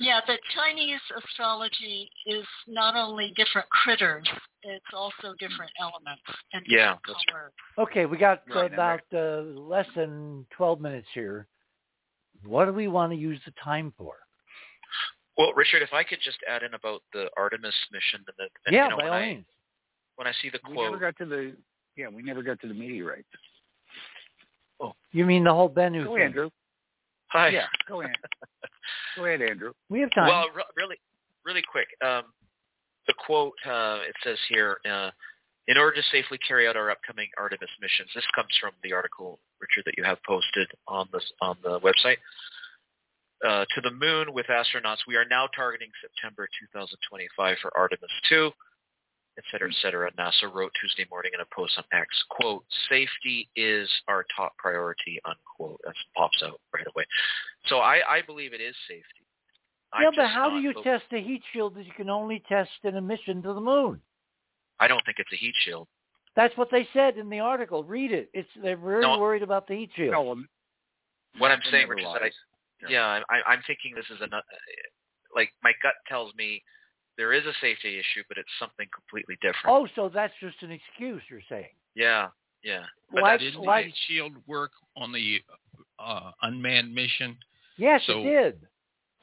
Yeah, 0.03 0.21
the 0.27 0.37
Chinese 0.57 1.01
astrology 1.17 2.11
is 2.27 2.45
not 2.67 2.97
only 2.97 3.33
different 3.37 3.69
critters, 3.71 4.27
it's 4.65 4.85
also 4.93 5.33
different 5.39 5.71
elements 5.81 6.23
and 6.53 6.65
Yeah, 6.67 6.97
that's 7.07 7.25
colors. 7.31 7.53
Okay, 7.79 8.07
we 8.07 8.17
got 8.19 8.43
Right, 8.53 8.65
and 8.65 8.75
about 8.75 9.01
uh, 9.15 9.43
less 9.59 9.87
than 9.95 10.45
12 10.57 10.81
minutes 10.81 11.07
here. 11.15 11.47
What 12.45 12.65
do 12.65 12.73
we 12.73 12.89
want 12.89 13.13
to 13.13 13.17
use 13.17 13.41
the 13.47 13.53
time 13.63 13.93
for? 13.97 14.15
well, 15.39 15.53
Richard, 15.55 15.83
if 15.83 15.93
I 15.93 16.03
could 16.03 16.19
just 16.25 16.39
add 16.49 16.65
in 16.65 16.75
about 16.75 17.03
the 17.13 17.29
Artemis 17.37 17.75
mission 17.93 18.25
and 18.27 18.35
the 18.39 18.49
and, 18.67 18.75
yeah, 18.75 18.85
you 18.85 18.91
know, 18.91 18.97
by 18.97 19.03
when 19.05 19.13
all 19.13 19.19
I 19.19 19.27
means. 19.29 19.47
when 20.17 20.27
I 20.27 20.33
see 20.43 20.51
the 20.51 20.59
quote, 20.59 20.77
We 20.77 20.83
never 20.83 20.99
got 20.99 21.17
to 21.19 21.27
the 21.27 21.57
yeah, 21.97 22.09
we 22.09 22.23
never 22.23 22.43
got 22.43 22.61
to 22.63 22.67
the 22.69 22.75
meteorite. 22.75 23.25
Oh, 24.81 24.95
You 25.13 25.27
mean 25.27 25.45
the 25.45 25.53
whole 25.55 25.71
Bennu 25.71 26.05
Go, 26.05 26.15
thing? 26.17 26.25
Andrew. 26.25 26.51
Hi. 27.33 27.49
Yeah, 27.49 27.67
go 27.89 28.03
ahead. 28.03 28.15
go 29.17 29.25
ahead, 29.25 29.43
Andrew. 29.43 29.73
We 29.89 30.01
have 30.01 30.11
time. 30.15 30.29
Well, 30.29 30.47
re- 30.55 30.63
really, 30.77 30.97
really 31.45 31.63
quick. 31.63 31.89
Um, 32.05 32.25
the 33.07 33.15
quote 33.27 33.55
uh, 33.67 33.99
it 34.07 34.15
says 34.23 34.39
here: 34.49 34.79
uh, 34.89 35.11
"In 35.69 35.79
order 35.79 35.97
to 35.97 36.03
safely 36.13 36.39
carry 36.47 36.69
out 36.69 36.77
our 36.77 36.91
upcoming 36.91 37.29
Artemis 37.39 37.71
missions." 37.81 38.11
This 38.15 38.27
comes 38.35 38.53
from 38.61 38.73
the 38.83 38.93
article, 38.93 39.39
Richard, 39.61 39.85
that 39.87 39.95
you 39.97 40.05
have 40.05 40.19
posted 40.27 40.69
on 40.87 41.09
this 41.13 41.25
on 41.41 41.57
the 41.63 41.81
website. 41.81 42.19
Uh, 43.43 43.65
to 43.75 43.81
the 43.81 43.91
moon 43.91 44.33
with 44.33 44.47
astronauts. 44.47 45.03
We 45.09 45.17
are 45.17 45.25
now 45.29 45.49
targeting 45.57 45.91
September 46.01 46.47
2025 46.71 47.57
for 47.61 47.77
Artemis 47.77 48.13
2, 48.29 48.53
et 49.39 49.45
cetera, 49.51 49.69
et 49.71 49.77
cetera. 49.83 50.11
NASA 50.13 50.53
wrote 50.53 50.73
Tuesday 50.81 51.07
morning 51.11 51.33
in 51.35 51.41
a 51.41 51.55
post 51.55 51.73
on 51.79 51.85
X, 51.93 52.07
quote, 52.31 52.65
safety 52.89 53.49
is 53.57 53.89
our 54.09 54.25
top 54.37 54.57
priority, 54.59 55.21
unquote. 55.25 55.81
That 55.85 55.95
pops 56.17 56.43
out 56.45 56.61
right 56.75 56.87
away. 56.95 57.05
So 57.67 57.79
I, 57.79 58.01
I 58.09 58.23
believe 58.23 58.53
it 58.53 58.61
is 58.61 58.75
safety. 58.89 59.27
I'm 59.93 60.03
yeah, 60.05 60.11
but 60.17 60.29
how 60.29 60.51
do 60.51 60.57
you 60.57 60.73
voting- 60.73 60.93
test 60.93 61.05
a 61.13 61.21
heat 61.23 61.43
shield 61.53 61.75
that 61.77 61.85
you 61.85 61.93
can 61.97 62.09
only 62.11 62.43
test 62.49 62.71
in 62.85 62.97
a 62.97 63.01
mission 63.01 63.43
to 63.43 63.53
the 63.53 63.61
moon? 63.61 64.01
I 64.81 64.89
don't 64.89 65.05
think 65.05 65.19
it's 65.19 65.33
a 65.33 65.37
heat 65.37 65.55
shield. 65.65 65.87
That's 66.35 66.57
what 66.57 66.71
they 66.71 66.89
said 66.95 67.19
in 67.19 67.29
the 67.29 67.41
article. 67.41 67.85
Read 67.85 68.11
it. 68.11 68.31
It's 68.33 68.49
they're 68.63 68.77
very 68.77 69.03
No. 69.03 69.19
worried 69.19 69.43
about 69.43 69.67
the 69.69 69.75
heat 69.77 69.91
shield. 69.95 70.13
No, 70.13 70.33
um, 70.33 70.49
What 71.39 71.51
I'm 71.51 71.61
saying, 71.71 71.85
ever 71.85 71.95
Rich, 71.95 72.05
is 72.07 72.13
that 72.15 72.23
I, 72.23 72.25
lies. 72.25 72.33
yeah, 72.89 73.05
I, 73.07 73.37
I- 73.37 73.43
I'm 73.53 73.63
thinking 73.67 73.95
this 73.95 74.07
is 74.11 74.21
a 74.23 74.29
like 75.37 75.53
my 75.63 75.73
gut 75.83 75.95
tells 76.09 76.35
me 76.35 76.63
there 77.17 77.33
is 77.33 77.45
a 77.47 77.53
safety 77.61 77.99
issue, 77.99 78.23
but 78.29 78.39
it's 78.39 78.49
something 78.59 78.87
completely 78.95 79.37
different. 79.43 79.67
Oh, 79.69 79.87
so 79.95 80.09
that's 80.09 80.33
just 80.41 80.63
an 80.63 80.71
excuse 80.73 81.23
you're 81.31 81.41
saying. 81.49 81.69
Yeah, 81.95 82.29
yeah. 82.63 82.85
But 83.13 83.23
Like- 83.23 83.41
Didn't 83.41 83.63
like- 83.63 83.87
the 83.87 83.93
shield 84.07 84.33
work 84.47 84.73
on 84.97 85.13
the 85.13 85.43
uh, 85.99 86.33
unmanned 86.43 86.93
mission? 86.95 87.37
Yes, 87.77 88.03
So- 88.07 88.21
it 88.21 88.25
did. 88.25 88.69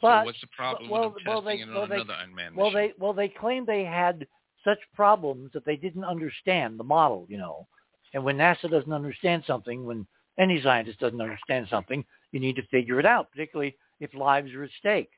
But 0.02 0.22
so 0.22 0.26
what's 0.26 0.40
the 0.42 0.48
problem 0.48 0.90
well- 0.90 1.10
with 1.10 1.24
them 1.24 1.34
well, 1.34 1.42
testing 1.42 1.58
they- 1.58 1.64
it 1.72 1.74
well, 1.74 1.84
on 1.84 1.90
they- 1.90 1.96
another 1.96 2.14
unmanned 2.24 2.56
well, 2.56 2.72
mission? 2.72 2.88
they 2.88 2.94
well 2.98 3.14
they 3.14 3.28
claimed 3.28 3.68
they 3.68 3.84
had 3.84 4.28
such 4.64 4.80
problems 4.94 5.52
that 5.54 5.66
they 5.66 5.76
didn't 5.76 6.04
understand 6.06 6.80
the 6.80 6.84
model, 6.84 7.26
you 7.30 7.38
know. 7.38 7.68
And 8.14 8.24
when 8.24 8.38
NASA 8.38 8.70
doesn't 8.70 8.92
understand 8.94 9.44
something, 9.46 9.86
when 9.86 10.08
any 10.38 10.62
scientist 10.62 11.00
doesn't 11.00 11.22
understand 11.22 11.68
something, 11.70 12.06
you 12.32 12.40
need 12.40 12.56
to 12.56 12.64
figure 12.68 13.00
it 13.00 13.06
out, 13.06 13.30
particularly 13.32 13.78
if 14.00 14.14
lives 14.14 14.54
are 14.54 14.64
at 14.64 14.72
stake. 14.72 15.12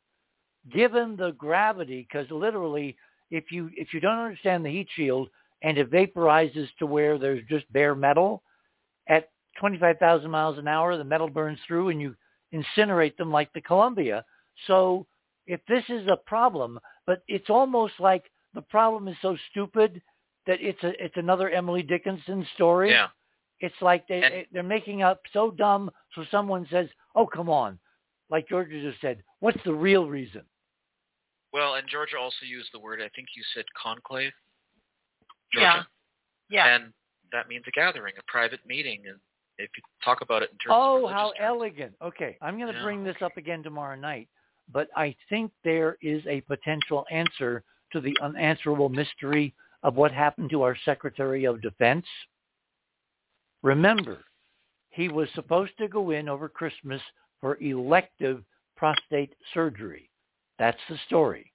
Given 0.70 1.16
the 1.16 1.32
gravity, 1.32 2.08
because 2.08 2.30
literally, 2.30 2.96
if 3.32 3.52
you 3.52 3.70
if 3.76 3.94
you 3.94 4.00
don't 4.00 4.20
understand 4.20 4.64
the 4.64 4.70
heat 4.70 4.88
shield 4.96 5.30
and 5.64 5.78
it 5.78 5.90
vaporizes 5.92 6.68
to 6.80 6.86
where 6.86 7.18
there's 7.18 7.44
just 7.50 7.72
bare 7.74 7.96
metal, 7.96 8.44
at 9.08 9.30
25,000 9.60 10.30
miles 10.30 10.58
an 10.58 10.68
hour, 10.68 10.98
the 10.98 11.04
metal 11.04 11.30
burns 11.30 11.60
through 11.68 11.90
and 11.90 12.02
you 12.02 12.16
incinerate 12.54 13.16
them 13.18 13.32
like 13.32 13.52
the 13.54 13.62
Columbia. 13.62 14.24
So 14.68 15.06
if 15.48 15.60
this 15.68 15.84
is 15.90 16.08
a 16.08 16.18
problem, 16.18 16.80
but 17.06 17.24
it's 17.28 17.50
almost 17.50 17.94
like 18.00 18.30
the 18.54 18.62
problem 18.62 19.08
is 19.08 19.16
so 19.22 19.36
stupid 19.50 20.02
that 20.46 20.62
it's 20.62 20.84
a 20.84 21.04
it's 21.04 21.18
another 21.18 21.50
Emily 21.50 21.82
Dickinson 21.84 22.46
story. 22.56 22.92
Yeah. 22.92 23.08
It's 23.60 23.82
like 23.82 24.08
they 24.08 24.24
And- 24.24 24.46
they're 24.52 24.64
making 24.64 25.02
up 25.02 25.22
so 25.34 25.52
dumb 25.52 25.92
so 26.16 26.24
someone 26.26 26.68
says, 26.70 26.90
"Oh, 27.16 27.26
come 27.26 27.50
on." 27.50 27.80
Like 28.30 28.48
Georgia 28.48 28.82
just 28.82 29.02
said, 29.02 29.24
"What's 29.40 29.62
the 29.64 29.74
real 29.74 30.08
reason?" 30.08 30.44
Well, 31.54 31.76
and 31.76 31.88
Georgia 31.88 32.18
also 32.18 32.46
used 32.46 32.70
the 32.74 32.80
word. 32.80 33.02
I 33.02 33.10
think 33.16 33.30
you 33.36 33.44
said 33.54 33.66
conclave. 33.82 34.32
Yeah. 35.54 35.74
Georgia? 35.74 35.88
Yeah. 36.50 36.76
And 36.76 36.94
that 37.32 37.48
means 37.48 37.64
a 37.68 37.72
gathering, 37.72 38.14
a 38.20 38.32
private 38.32 38.60
meeting, 38.66 39.04
and 39.08 39.18
if 39.58 39.70
you 39.76 39.84
talk 40.04 40.22
about 40.22 40.42
it 40.42 40.52
in 40.52 40.58
terms 40.58 40.76
Oh, 40.78 40.96
of 40.96 41.02
religious 41.02 41.14
how 41.14 41.28
terms, 41.28 41.40
elegant. 41.42 41.94
Okay, 42.02 42.38
I'm 42.42 42.58
going 42.58 42.72
to 42.72 42.74
Yeah, 42.74 42.84
bring 42.84 43.04
this 43.04 43.22
up 43.22 43.38
again 43.38 43.64
tomorrow 43.64 43.96
night, 43.96 44.28
but 44.72 44.90
I 44.96 45.16
think 45.30 45.52
there 45.64 45.98
is 46.02 46.26
a 46.28 46.42
potential 46.42 47.06
answer 47.12 47.64
to 47.94 48.02
the 48.02 48.18
unanswerable 48.22 48.90
mystery 48.90 49.54
of 49.84 49.96
what 49.96 50.12
happened 50.12 50.50
to 50.52 50.62
our 50.62 50.76
Secretary 50.86 51.46
of 51.46 51.62
Defense. 51.62 52.06
Remember, 53.64 54.24
he 54.90 55.10
was 55.10 55.30
supposed 55.36 55.78
to 55.78 55.88
go 55.88 56.12
in 56.12 56.28
over 56.30 56.50
Christmas 56.50 57.02
for 57.40 57.58
elective 57.62 58.44
prostate 58.76 59.34
surgery. 59.54 60.11
That's 60.62 60.78
the 60.90 60.98
story. 61.08 61.52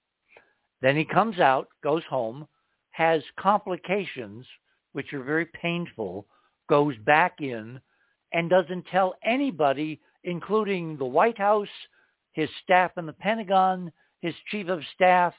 Then 0.81 0.97
he 0.97 1.05
comes 1.05 1.39
out, 1.39 1.69
goes 1.81 2.03
home, 2.09 2.45
has 2.91 3.23
complications, 3.39 4.45
which 4.91 5.13
are 5.13 5.23
very 5.23 5.45
painful, 5.45 6.27
goes 6.67 6.93
back 7.05 7.35
in, 7.39 7.79
and 8.33 8.49
doesn't 8.49 8.85
tell 8.87 9.15
anybody, 9.23 10.01
including 10.25 10.97
the 10.97 11.05
White 11.05 11.37
House, 11.37 11.69
his 12.33 12.49
staff 12.65 12.91
in 12.97 13.05
the 13.05 13.13
Pentagon, 13.13 13.93
his 14.19 14.33
chief 14.51 14.67
of 14.67 14.81
staff, 14.93 15.33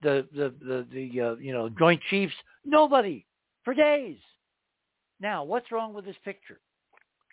the 0.00 0.28
the 0.32 0.54
the, 0.60 0.86
the 0.92 1.20
uh, 1.20 1.34
you 1.40 1.52
know 1.52 1.68
Joint 1.70 2.00
Chiefs, 2.10 2.34
nobody 2.64 3.26
for 3.64 3.74
days. 3.74 4.18
Now, 5.18 5.42
what's 5.42 5.72
wrong 5.72 5.92
with 5.92 6.04
this 6.04 6.22
picture? 6.24 6.60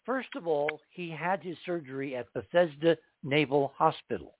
First 0.04 0.30
of 0.36 0.48
all, 0.48 0.82
he 0.90 1.12
had 1.12 1.44
his 1.44 1.58
surgery 1.64 2.16
at 2.16 2.34
Bethesda 2.34 2.98
Naval 3.24 3.72
Hospital. 3.78 4.34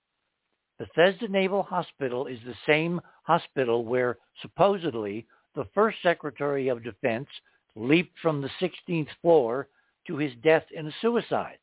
Bethesda 0.78 1.28
Naval 1.28 1.62
Hospital 1.62 2.26
is 2.26 2.38
the 2.44 2.54
same 2.66 3.00
hospital 3.22 3.84
where 3.84 4.18
supposedly 4.42 5.26
the 5.54 5.66
first 5.74 5.98
Secretary 6.02 6.68
of 6.68 6.84
Defense 6.84 7.28
leaped 7.74 8.18
from 8.20 8.40
the 8.40 8.50
16th 8.60 9.08
floor 9.22 9.68
to 10.06 10.16
his 10.16 10.32
death 10.42 10.64
in 10.74 10.86
a 10.86 10.94
suicide 11.00 11.58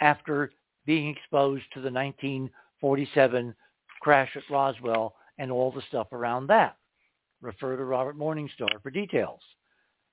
after 0.00 0.52
being 0.86 1.08
exposed 1.08 1.64
to 1.72 1.80
the 1.80 1.90
1947 1.90 3.54
crash 4.00 4.36
at 4.36 4.42
Roswell 4.50 5.14
and 5.38 5.50
all 5.50 5.70
the 5.70 5.82
stuff 5.88 6.12
around 6.12 6.48
that. 6.48 6.76
Refer 7.40 7.76
to 7.76 7.84
Robert 7.84 8.16
Morningstar 8.16 8.82
for 8.82 8.90
details. 8.90 9.40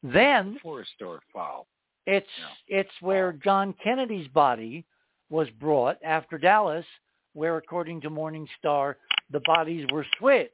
Then 0.03 0.57
Forest 0.61 0.91
store 0.95 1.19
foul. 1.33 1.67
it's 2.05 2.27
it's 2.67 2.89
where 3.01 3.33
John 3.33 3.73
Kennedy's 3.83 4.27
body 4.29 4.85
was 5.29 5.49
brought 5.59 5.97
after 6.03 6.37
Dallas, 6.37 6.85
where 7.39 7.55
according 7.55 8.01
to 8.01 8.09
Morningstar, 8.09 8.95
the 9.31 9.39
bodies 9.45 9.87
were 9.93 10.05
switched, 10.17 10.51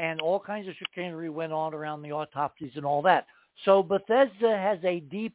and 0.00 0.20
all 0.20 0.40
kinds 0.40 0.66
of 0.66 0.74
chicanery 0.74 1.30
went 1.30 1.52
on 1.52 1.72
around 1.72 2.02
the 2.02 2.10
autopsies 2.10 2.72
and 2.74 2.84
all 2.84 3.02
that. 3.02 3.24
So 3.64 3.84
Bethesda 3.84 4.56
has 4.56 4.80
a 4.82 4.98
deep 4.98 5.32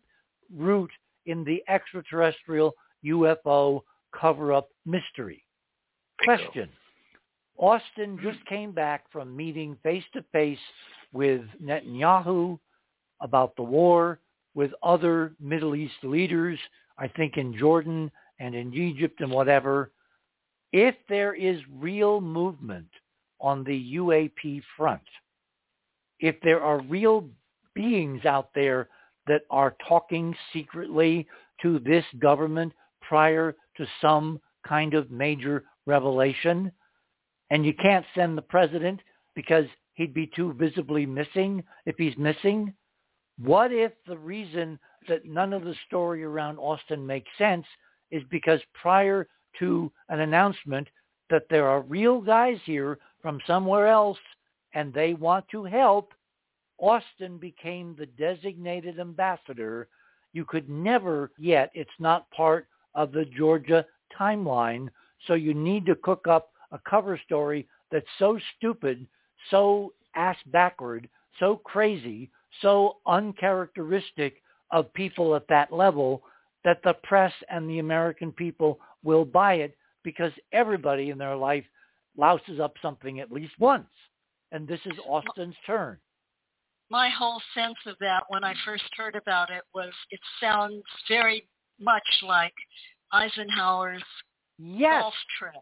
root 0.53 0.91
in 1.25 1.45
the 1.45 1.63
extraterrestrial 1.69 2.73
UFO 3.05 3.81
cover-up 4.11 4.67
mystery. 4.85 5.41
Question. 6.25 6.67
Austin 7.57 8.19
just 8.21 8.45
came 8.45 8.73
back 8.73 9.09
from 9.09 9.37
meeting 9.37 9.77
face 9.83 10.03
to 10.13 10.23
face 10.33 10.59
with 11.13 11.43
Netanyahu 11.63 12.59
about 13.21 13.55
the 13.55 13.63
war, 13.63 14.19
with 14.53 14.71
other 14.83 15.33
Middle 15.39 15.75
East 15.75 16.03
leaders, 16.03 16.59
I 16.97 17.07
think 17.07 17.37
in 17.37 17.57
Jordan 17.57 18.11
and 18.39 18.53
in 18.53 18.73
Egypt 18.73 19.21
and 19.21 19.31
whatever, 19.31 19.91
if 20.71 20.95
there 21.09 21.33
is 21.33 21.59
real 21.73 22.21
movement 22.21 22.89
on 23.39 23.63
the 23.63 23.95
UAP 23.95 24.61
front, 24.75 25.01
if 26.19 26.35
there 26.41 26.61
are 26.61 26.81
real 26.81 27.29
beings 27.73 28.25
out 28.25 28.49
there 28.55 28.89
that 29.27 29.41
are 29.49 29.75
talking 29.87 30.35
secretly 30.53 31.27
to 31.61 31.79
this 31.79 32.05
government 32.19 32.73
prior 33.01 33.55
to 33.77 33.85
some 34.01 34.39
kind 34.67 34.93
of 34.93 35.11
major 35.11 35.63
revelation, 35.85 36.71
and 37.49 37.65
you 37.65 37.73
can't 37.73 38.05
send 38.15 38.37
the 38.37 38.41
president 38.41 38.99
because 39.35 39.65
he'd 39.93 40.13
be 40.13 40.29
too 40.35 40.53
visibly 40.53 41.05
missing 41.05 41.63
if 41.85 41.95
he's 41.97 42.17
missing, 42.17 42.73
what 43.39 43.71
if 43.71 43.91
the 44.07 44.17
reason 44.17 44.79
that 45.07 45.25
none 45.25 45.53
of 45.53 45.63
the 45.63 45.75
story 45.85 46.23
around 46.23 46.57
Austin 46.57 47.05
makes 47.05 47.29
sense 47.37 47.65
is 48.11 48.23
because 48.29 48.59
prior 48.81 49.27
to 49.59 49.91
an 50.09 50.19
announcement 50.21 50.87
that 51.29 51.43
there 51.49 51.67
are 51.67 51.81
real 51.81 52.21
guys 52.21 52.57
here 52.65 52.99
from 53.21 53.39
somewhere 53.45 53.87
else 53.87 54.17
and 54.73 54.93
they 54.93 55.13
want 55.13 55.45
to 55.49 55.63
help, 55.63 56.13
Austin 56.77 57.37
became 57.37 57.95
the 57.97 58.05
designated 58.05 58.99
ambassador. 58.99 59.87
You 60.33 60.45
could 60.45 60.69
never 60.69 61.31
yet, 61.37 61.71
it's 61.73 61.89
not 61.99 62.29
part 62.31 62.67
of 62.93 63.11
the 63.11 63.25
Georgia 63.25 63.85
timeline, 64.17 64.89
so 65.25 65.33
you 65.33 65.53
need 65.53 65.85
to 65.87 65.95
cook 65.95 66.27
up 66.27 66.51
a 66.71 66.79
cover 66.87 67.19
story 67.25 67.67
that's 67.91 68.05
so 68.19 68.37
stupid, 68.57 69.07
so 69.49 69.93
ass 70.15 70.37
backward, 70.47 71.09
so 71.39 71.55
crazy, 71.55 72.29
so 72.61 72.97
uncharacteristic 73.07 74.41
of 74.71 74.93
people 74.93 75.35
at 75.35 75.47
that 75.47 75.71
level 75.71 76.23
that 76.63 76.81
the 76.83 76.93
press 77.03 77.33
and 77.49 77.69
the 77.69 77.79
American 77.79 78.31
people 78.31 78.79
will 79.03 79.25
buy 79.25 79.55
it 79.55 79.75
because 80.03 80.31
everybody 80.51 81.09
in 81.09 81.17
their 81.17 81.35
life 81.35 81.65
louses 82.17 82.59
up 82.59 82.73
something 82.81 83.19
at 83.19 83.31
least 83.31 83.53
once. 83.59 83.89
And 84.51 84.67
this 84.67 84.79
is 84.85 84.93
Austin's 85.07 85.55
turn. 85.65 85.97
My 86.89 87.09
whole 87.09 87.41
sense 87.53 87.75
of 87.85 87.95
that 87.99 88.23
when 88.29 88.43
I 88.43 88.53
first 88.65 88.85
heard 88.95 89.15
about 89.15 89.49
it 89.49 89.63
was 89.75 89.91
it 90.09 90.21
sounds 90.39 90.83
very 91.09 91.47
much 91.79 92.07
like 92.23 92.53
Eisenhower's 93.11 94.03
yes. 94.57 95.01
golf 95.01 95.13
trip. 95.37 95.53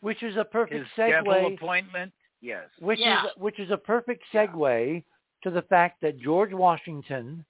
Which 0.00 0.22
is 0.22 0.36
a 0.36 0.44
perfect 0.44 0.80
His 0.80 0.88
segue. 0.96 1.24
devil 1.24 1.54
appointment. 1.54 2.12
Yes. 2.40 2.68
Which 2.80 2.98
Yeah. 2.98 3.26
is 3.26 3.30
which 3.36 3.58
is 3.58 3.70
a 3.70 3.76
perfect 3.76 4.24
segue 4.32 5.04
to 5.42 5.50
the 5.50 5.62
fact 5.62 6.00
that 6.02 6.18
George 6.18 6.52
Washington, 6.52 7.44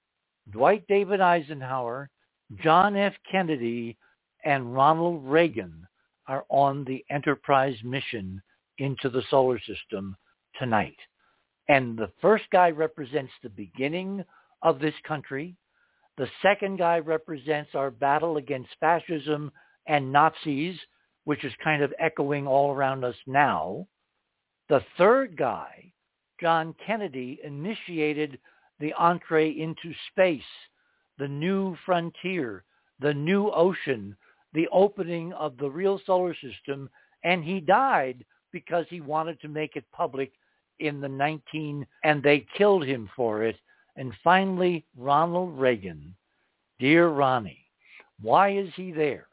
Dwight 0.51 0.85
David 0.87 1.21
Eisenhower, 1.21 2.09
John 2.63 2.95
F. 2.95 3.13
Kennedy, 3.29 3.97
and 4.45 4.73
Ronald 4.73 5.23
Reagan 5.25 5.87
are 6.27 6.45
on 6.49 6.85
the 6.85 7.03
Enterprise 7.09 7.77
mission 7.83 8.41
into 8.77 9.09
the 9.09 9.23
solar 9.29 9.59
system 9.59 10.15
tonight. 10.57 10.97
And 11.67 11.97
the 11.97 12.11
first 12.21 12.45
guy 12.51 12.69
represents 12.71 13.31
the 13.41 13.49
beginning 13.49 14.23
of 14.61 14.79
this 14.79 14.93
country. 15.07 15.55
The 16.17 16.27
second 16.41 16.77
guy 16.77 16.99
represents 16.99 17.71
our 17.75 17.91
battle 17.91 18.37
against 18.37 18.69
fascism 18.79 19.51
and 19.87 20.11
Nazis, 20.11 20.77
which 21.25 21.43
is 21.43 21.53
kind 21.63 21.83
of 21.83 21.93
echoing 21.99 22.47
all 22.47 22.71
around 22.71 23.03
us 23.03 23.15
now. 23.27 23.87
The 24.67 24.83
third 24.97 25.37
guy, 25.37 25.93
John 26.39 26.75
Kennedy, 26.85 27.39
initiated 27.43 28.39
the 28.79 28.93
entree 28.93 29.49
into 29.49 29.93
space, 30.11 30.41
the 31.17 31.27
new 31.27 31.75
frontier, 31.85 32.63
the 32.99 33.13
new 33.13 33.49
ocean, 33.49 34.15
the 34.53 34.67
opening 34.71 35.33
of 35.33 35.57
the 35.57 35.69
real 35.69 35.99
solar 36.05 36.35
system, 36.35 36.89
and 37.23 37.43
he 37.43 37.59
died 37.59 38.25
because 38.51 38.85
he 38.89 39.01
wanted 39.01 39.39
to 39.41 39.47
make 39.47 39.75
it 39.75 39.85
public 39.91 40.31
in 40.79 41.01
the 41.01 41.09
19 41.09 41.85
and 42.03 42.23
they 42.23 42.45
killed 42.57 42.85
him 42.85 43.09
for 43.15 43.43
it. 43.43 43.57
And 43.95 44.13
finally, 44.23 44.85
Ronald 44.97 45.59
Reagan, 45.59 46.15
dear 46.79 47.09
Ronnie, 47.09 47.65
why 48.21 48.51
is 48.51 48.69
he 48.75 48.91
there? 48.91 49.27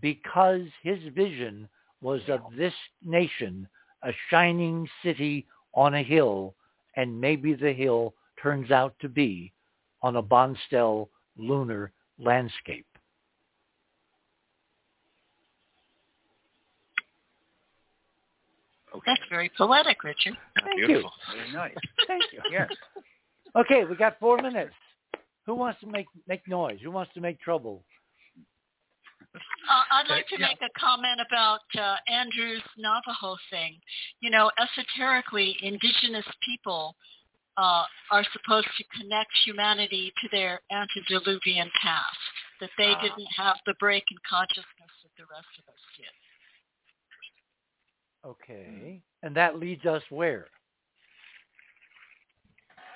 Because 0.00 0.62
his 0.82 0.98
vision 1.14 1.68
was 2.00 2.22
of 2.28 2.40
this 2.56 2.74
nation, 3.04 3.68
a 4.02 4.12
shining 4.30 4.88
city 5.04 5.46
on 5.74 5.94
a 5.94 6.02
hill, 6.02 6.54
and 6.96 7.20
maybe 7.20 7.54
the 7.54 7.72
hill 7.72 8.14
turns 8.42 8.70
out 8.70 8.94
to 9.00 9.08
be 9.08 9.52
on 10.02 10.16
a 10.16 10.22
Bonestell 10.22 11.08
lunar 11.36 11.92
landscape. 12.18 12.86
That's 19.06 19.20
very 19.30 19.50
poetic, 19.56 20.02
Richard. 20.04 20.34
Thank 20.64 20.76
Beautiful. 20.76 21.12
Very 21.34 21.52
nice. 21.52 21.72
you. 21.74 22.04
Thank 22.06 22.24
you. 22.32 22.40
Yes. 22.50 22.68
Okay, 23.56 23.84
we 23.84 23.96
got 23.96 24.18
four 24.18 24.38
minutes. 24.40 24.72
Who 25.46 25.54
wants 25.54 25.80
to 25.80 25.86
make 25.86 26.06
make 26.28 26.46
noise? 26.48 26.78
Who 26.82 26.90
wants 26.90 27.12
to 27.14 27.20
make 27.20 27.40
trouble? 27.40 27.82
Uh, 29.34 29.82
I'd 29.92 30.08
like 30.10 30.26
to 30.28 30.38
make 30.38 30.58
a 30.60 30.78
comment 30.78 31.20
about 31.26 31.60
uh, 31.78 31.96
Andrew's 32.06 32.62
Navajo 32.76 33.36
thing. 33.50 33.78
You 34.20 34.30
know, 34.30 34.50
esoterically, 34.60 35.56
indigenous 35.62 36.26
people 36.44 36.94
uh, 37.56 37.84
are 38.10 38.24
supposed 38.32 38.68
to 38.76 38.84
connect 39.00 39.30
humanity 39.44 40.12
to 40.22 40.28
their 40.32 40.60
antediluvian 40.70 41.70
past, 41.82 42.16
that 42.60 42.70
they 42.76 42.92
Ah. 42.96 43.00
didn't 43.00 43.28
have 43.36 43.56
the 43.66 43.74
break 43.80 44.04
in 44.10 44.18
consciousness 44.28 44.92
that 45.02 45.12
the 45.16 45.24
rest 45.30 45.48
of 45.58 45.64
us 45.68 45.80
did. 45.96 46.12
Mm-hmm. 48.24 48.30
Okay, 48.30 49.00
and 49.22 49.34
that 49.36 49.58
leads 49.58 49.84
us 49.84 50.02
where? 50.10 50.46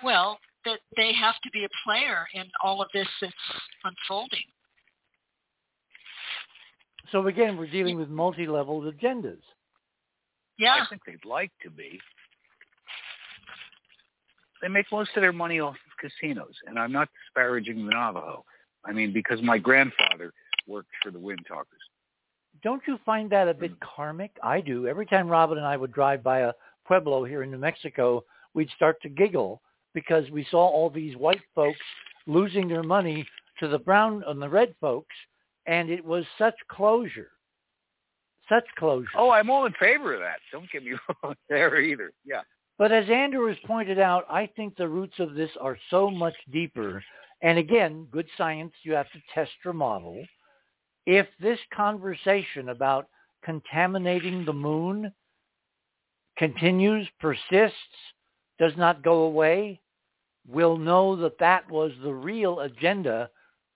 Well, 0.03 0.39
that 0.65 0.79
they 0.97 1.13
have 1.13 1.35
to 1.43 1.51
be 1.51 1.65
a 1.65 1.69
player 1.85 2.27
in 2.35 2.45
all 2.63 2.83
of 2.83 2.89
this 2.93 3.09
that's 3.21 3.35
unfolding. 3.85 4.45
So 7.13 7.27
again, 7.29 7.57
we're 7.57 7.71
dealing 7.71 7.97
with 7.97 8.09
multi-level 8.09 8.83
agendas. 8.83 9.39
Yeah. 10.59 10.75
I 10.83 10.87
think 10.89 11.03
they'd 11.07 11.25
like 11.25 11.53
to 11.63 11.71
be. 11.71 12.01
They 14.63 14.69
make 14.69 14.87
most 14.91 15.11
of 15.17 15.21
their 15.21 15.33
money 15.33 15.61
off 15.61 15.75
of 15.75 16.11
casinos, 16.11 16.55
and 16.67 16.79
I'm 16.79 16.93
not 16.93 17.09
disparaging 17.25 17.85
the 17.85 17.93
Navajo. 17.93 18.45
I 18.85 18.93
mean, 18.93 19.13
because 19.13 19.41
my 19.43 19.59
grandfather 19.59 20.33
worked 20.67 20.91
for 21.03 21.11
the 21.11 21.19
Wind 21.19 21.45
Talkers. 21.47 21.81
Don't 22.63 22.83
you 22.87 22.99
find 23.05 23.31
that 23.31 23.49
a 23.49 23.55
bit 23.55 23.73
mm. 23.73 23.81
karmic? 23.81 24.31
I 24.43 24.61
do. 24.61 24.87
Every 24.87 25.07
time 25.07 25.29
Robin 25.29 25.59
and 25.59 25.67
I 25.67 25.77
would 25.77 25.93
drive 25.93 26.23
by 26.23 26.41
a 26.41 26.53
pueblo 26.87 27.25
here 27.25 27.43
in 27.43 27.51
New 27.51 27.59
Mexico, 27.59 28.25
we'd 28.55 28.71
start 28.71 29.01
to 29.03 29.09
giggle 29.09 29.61
because 29.95 30.31
we 30.31 30.47
saw 30.51 30.67
all 30.67 30.91
these 30.91 31.17
white 31.17 31.41
folks 31.55 31.79
losing 32.27 32.69
their 32.69 32.83
money 32.83 33.27
to 33.61 33.69
the 33.69 33.79
brown 33.79 34.23
and 34.27 34.41
the 34.41 34.49
red 34.49 34.75
folks, 34.81 35.15
and 35.67 35.91
it 35.91 36.05
was 36.05 36.25
such 36.39 36.55
closure. 36.69 37.31
Such 38.49 38.65
closure. 38.79 39.09
Oh, 39.17 39.31
I'm 39.31 39.51
all 39.51 39.67
in 39.67 39.73
favor 39.73 40.15
of 40.15 40.21
that. 40.21 40.37
Don't 40.53 40.71
get 40.71 40.85
me 40.85 40.93
wrong 41.23 41.35
there 41.49 41.81
either. 41.81 42.13
Yeah. 42.25 42.43
But 42.79 42.93
as 42.93 43.09
Andrew 43.09 43.49
has 43.49 43.57
pointed 43.67 43.99
out, 43.99 44.27
I 44.31 44.47
think 44.55 44.77
the 44.77 44.89
roots 44.89 45.19
of 45.19 45.35
this 45.35 45.51
are 45.61 45.79
so 45.91 46.11
much 46.11 46.35
deeper. 46.53 47.03
And 47.43 47.59
again, 47.59 48.07
good 48.11 48.27
science, 48.37 48.73
you 48.83 48.93
have 48.93 49.11
to 49.13 49.19
test 49.35 49.51
your 49.65 49.75
model. 49.75 50.25
If 51.07 51.27
this 51.41 51.59
conversation 51.73 52.69
about 52.71 53.09
contaminating 53.45 54.45
the 54.45 54.53
moon 54.53 55.13
continues, 56.37 57.09
persists, 57.21 57.77
does 58.59 58.73
not 58.77 59.03
go 59.03 59.23
away, 59.23 59.81
we'll 60.49 60.77
know 60.77 61.17
that 61.17 61.39
that 61.39 61.71
was 61.71 61.93
the 62.03 62.13
real 62.13 62.61
agenda 62.61 63.31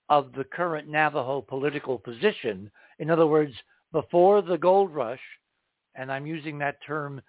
of 0.09 0.33
the 0.33 0.45
current 0.45 0.89
Navajo 0.89 1.41
political 1.41 1.99
position. 1.99 2.71
In 2.99 3.11
other 3.11 3.27
words, 3.27 3.55
before 3.93 4.43
the 4.43 4.59
gold 4.59 4.93
rush, 4.93 5.21
and 5.95 6.11
I'm 6.11 6.27
using 6.27 6.59
that 6.59 6.83
term 6.85 7.21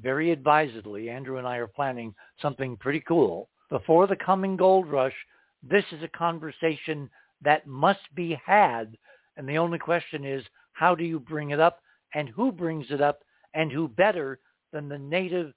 very 0.00 0.30
advisedly, 0.30 1.10
Andrew 1.10 1.38
and 1.38 1.46
I 1.46 1.56
are 1.56 1.66
planning 1.66 2.14
something 2.40 2.76
pretty 2.76 3.00
cool. 3.00 3.48
Before 3.68 4.06
the 4.06 4.16
coming 4.16 4.56
gold 4.56 4.86
rush, 4.88 5.14
this 5.62 5.84
is 5.92 6.02
a 6.02 6.08
conversation 6.08 7.10
that 7.42 7.66
must 7.66 8.14
be 8.14 8.38
had. 8.44 8.96
And 9.36 9.48
the 9.48 9.58
only 9.58 9.78
question 9.78 10.24
is, 10.24 10.44
how 10.72 10.94
do 10.94 11.04
you 11.04 11.20
bring 11.20 11.50
it 11.50 11.60
up 11.60 11.80
and 12.14 12.28
who 12.28 12.52
brings 12.52 12.86
it 12.90 13.00
up 13.00 13.20
and 13.54 13.70
who 13.70 13.88
better 13.88 14.38
than 14.72 14.88
the 14.88 14.98
native 14.98 15.52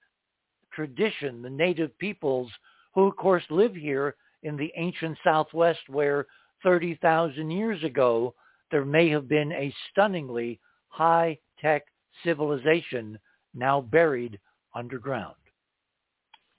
tradition, 0.73 1.41
the 1.41 1.49
native 1.49 1.97
peoples 1.97 2.51
who 2.93 3.07
of 3.07 3.15
course 3.15 3.43
live 3.49 3.75
here 3.75 4.15
in 4.43 4.57
the 4.57 4.71
ancient 4.75 5.17
Southwest 5.23 5.79
where 5.87 6.25
30,000 6.63 7.49
years 7.51 7.83
ago 7.83 8.33
there 8.71 8.85
may 8.85 9.09
have 9.09 9.27
been 9.27 9.51
a 9.51 9.73
stunningly 9.91 10.59
high-tech 10.87 11.83
civilization 12.23 13.19
now 13.53 13.81
buried 13.81 14.39
underground. 14.75 15.35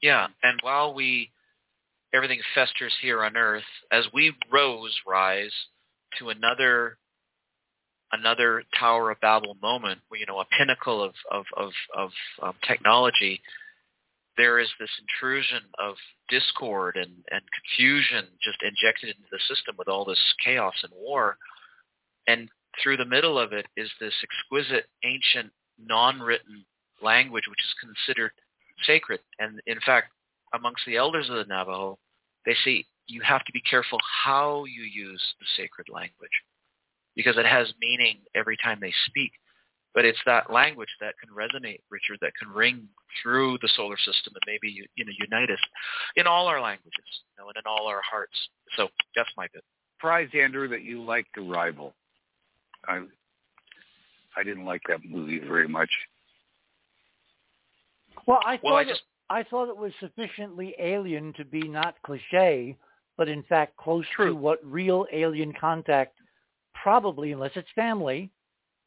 Yeah, 0.02 0.28
and 0.42 0.58
while 0.62 0.94
we 0.94 1.30
everything 2.12 2.40
festers 2.54 2.92
here 3.00 3.24
on 3.24 3.36
Earth 3.36 3.64
as 3.90 4.04
we 4.12 4.32
rose, 4.52 4.94
rise 5.06 5.52
to 6.18 6.28
another 6.28 6.98
another 8.14 8.62
Tower 8.78 9.10
of 9.10 9.20
Babel 9.20 9.56
moment, 9.60 10.00
you 10.12 10.26
know, 10.26 10.40
a 10.40 10.46
pinnacle 10.56 11.02
of 11.02 11.14
of 11.30 11.44
of, 11.56 11.70
of 11.96 12.10
um, 12.42 12.54
technology. 12.66 13.40
There 14.36 14.58
is 14.58 14.68
this 14.80 14.90
intrusion 15.00 15.62
of 15.78 15.94
discord 16.28 16.96
and, 16.96 17.12
and 17.30 17.42
confusion 17.54 18.26
just 18.42 18.58
injected 18.62 19.10
into 19.10 19.28
the 19.30 19.38
system 19.48 19.76
with 19.78 19.86
all 19.86 20.04
this 20.04 20.18
chaos 20.44 20.74
and 20.82 20.92
war. 20.96 21.36
And 22.26 22.48
through 22.82 22.96
the 22.96 23.04
middle 23.04 23.38
of 23.38 23.52
it 23.52 23.66
is 23.76 23.90
this 24.00 24.14
exquisite, 24.24 24.86
ancient, 25.04 25.52
non-written 25.78 26.64
language 27.00 27.44
which 27.48 27.60
is 27.60 27.74
considered 27.80 28.32
sacred. 28.84 29.20
And 29.38 29.60
in 29.68 29.78
fact, 29.86 30.10
amongst 30.52 30.82
the 30.84 30.96
elders 30.96 31.28
of 31.30 31.36
the 31.36 31.44
Navajo, 31.44 32.00
they 32.44 32.56
say 32.64 32.84
you 33.06 33.20
have 33.20 33.44
to 33.44 33.52
be 33.52 33.60
careful 33.60 34.00
how 34.24 34.64
you 34.64 34.82
use 34.82 35.22
the 35.38 35.46
sacred 35.56 35.86
language 35.88 36.32
because 37.16 37.36
it 37.36 37.46
has 37.46 37.72
meaning 37.80 38.18
every 38.34 38.56
time 38.56 38.78
they 38.80 38.92
speak. 39.06 39.32
But 39.94 40.04
it's 40.04 40.18
that 40.26 40.52
language 40.52 40.88
that 41.00 41.14
can 41.20 41.30
resonate, 41.32 41.80
Richard, 41.88 42.18
that 42.20 42.32
can 42.36 42.48
ring 42.48 42.88
through 43.22 43.58
the 43.62 43.70
solar 43.76 43.96
system 43.96 44.32
and 44.34 44.42
maybe 44.46 44.86
you 44.96 45.04
know 45.04 45.12
unite 45.18 45.50
us 45.50 45.60
in 46.16 46.26
all 46.26 46.48
our 46.48 46.60
languages, 46.60 46.92
you 47.30 47.42
know, 47.42 47.48
and 47.48 47.56
in 47.56 47.62
all 47.64 47.86
our 47.86 48.02
hearts. 48.02 48.36
So 48.76 48.88
that's 49.14 49.30
my 49.36 49.46
bit. 49.52 49.62
Surprised, 49.98 50.34
Andrew, 50.34 50.68
that 50.68 50.82
you 50.82 51.02
liked 51.02 51.38
Arrival. 51.38 51.94
I 52.88 53.04
I 54.36 54.42
didn't 54.42 54.64
like 54.64 54.82
that 54.88 54.98
movie 55.08 55.38
very 55.38 55.68
much. 55.68 55.90
Well, 58.26 58.40
I 58.44 58.56
thought 58.56 58.64
Well, 58.64 58.74
I 58.74 58.82
it, 58.82 59.00
I 59.30 59.42
thought 59.44 59.68
it 59.68 59.76
was 59.76 59.92
sufficiently 60.00 60.74
alien 60.78 61.32
to 61.34 61.44
be 61.44 61.68
not 61.68 61.94
cliche, 62.04 62.76
but 63.16 63.28
in 63.28 63.42
fact 63.44 63.76
close 63.76 64.04
to 64.18 64.34
what 64.34 64.58
real 64.64 65.06
alien 65.12 65.52
contact 65.58 66.18
probably, 66.84 67.32
unless 67.32 67.52
it's 67.56 67.68
family, 67.74 68.30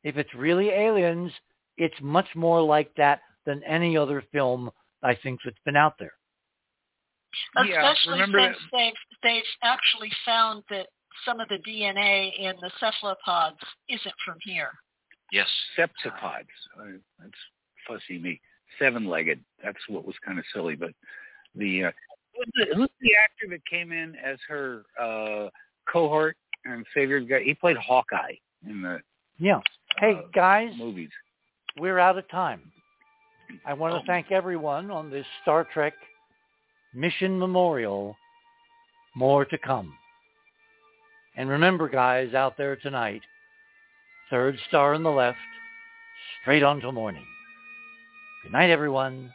if 0.04 0.18
it's 0.18 0.34
really 0.36 0.70
aliens, 0.70 1.32
it's 1.78 1.96
much 2.00 2.28
more 2.36 2.62
like 2.62 2.94
that 2.96 3.22
than 3.48 3.64
any 3.64 3.98
other 3.98 4.24
film 4.32 4.70
I 5.02 5.16
think 5.16 5.40
that's 5.44 5.58
been 5.66 5.76
out 5.76 5.96
there. 5.98 6.14
Yeah, 7.66 7.92
Especially 7.92 8.22
remember 8.22 8.40
since 8.40 8.58
they've, 8.72 8.94
they've 9.24 9.44
actually 9.64 10.12
found 10.24 10.64
that 10.70 10.88
some 11.26 11.40
of 11.40 11.48
the 11.50 11.58
DNA 11.68 12.32
in 12.38 12.54
the 12.62 12.70
cephalopods 12.80 13.58
isn't 13.90 14.16
from 14.24 14.38
here. 14.44 14.70
yes. 15.32 15.48
Septipods. 15.76 16.46
Uh, 16.80 17.00
that's 17.20 17.32
fussy 17.88 18.20
me. 18.20 18.40
Seven-legged. 18.78 19.40
That's 19.64 19.78
what 19.88 20.06
was 20.06 20.16
kind 20.24 20.38
of 20.38 20.46
silly. 20.54 20.76
But 20.76 20.92
the 21.56 21.86
uh, 21.86 21.92
who's 22.36 22.48
the, 22.54 22.76
who's 22.76 22.90
the 23.02 23.16
actor 23.16 23.48
that 23.50 23.66
came 23.66 23.92
in 23.92 24.16
as 24.24 24.38
her 24.48 24.84
uh, 25.02 25.50
cohort 25.92 26.38
and 26.66 26.86
savior 26.94 27.20
guy? 27.20 27.42
He 27.44 27.54
played 27.54 27.78
Hawkeye 27.78 28.34
in 28.68 28.82
the 28.82 29.00
Yeah. 29.40 29.60
Hey 29.98 30.14
uh, 30.16 30.28
guys, 30.34 30.72
movies. 30.78 31.10
we're 31.78 32.00
out 32.00 32.18
of 32.18 32.28
time. 32.30 32.72
I 33.66 33.74
want 33.74 33.94
to 33.96 34.00
Oh. 34.02 34.04
thank 34.06 34.32
everyone 34.32 34.92
on 34.92 35.10
this 35.10 35.26
Star 35.42 35.64
Trek 35.74 35.94
Mission 36.94 37.38
Memorial. 37.40 38.16
More 39.16 39.46
to 39.46 39.58
come. 39.58 39.94
And 41.36 41.50
remember, 41.50 41.88
guys, 41.88 42.34
out 42.34 42.58
there 42.58 42.76
tonight, 42.76 43.22
third 44.30 44.58
star 44.68 44.94
on 44.96 45.04
the 45.04 45.12
left, 45.12 45.38
straight 46.42 46.64
on 46.64 46.80
till 46.82 46.92
morning. 46.92 47.26
Good 48.44 48.52
night, 48.52 48.70
everyone. 48.70 49.34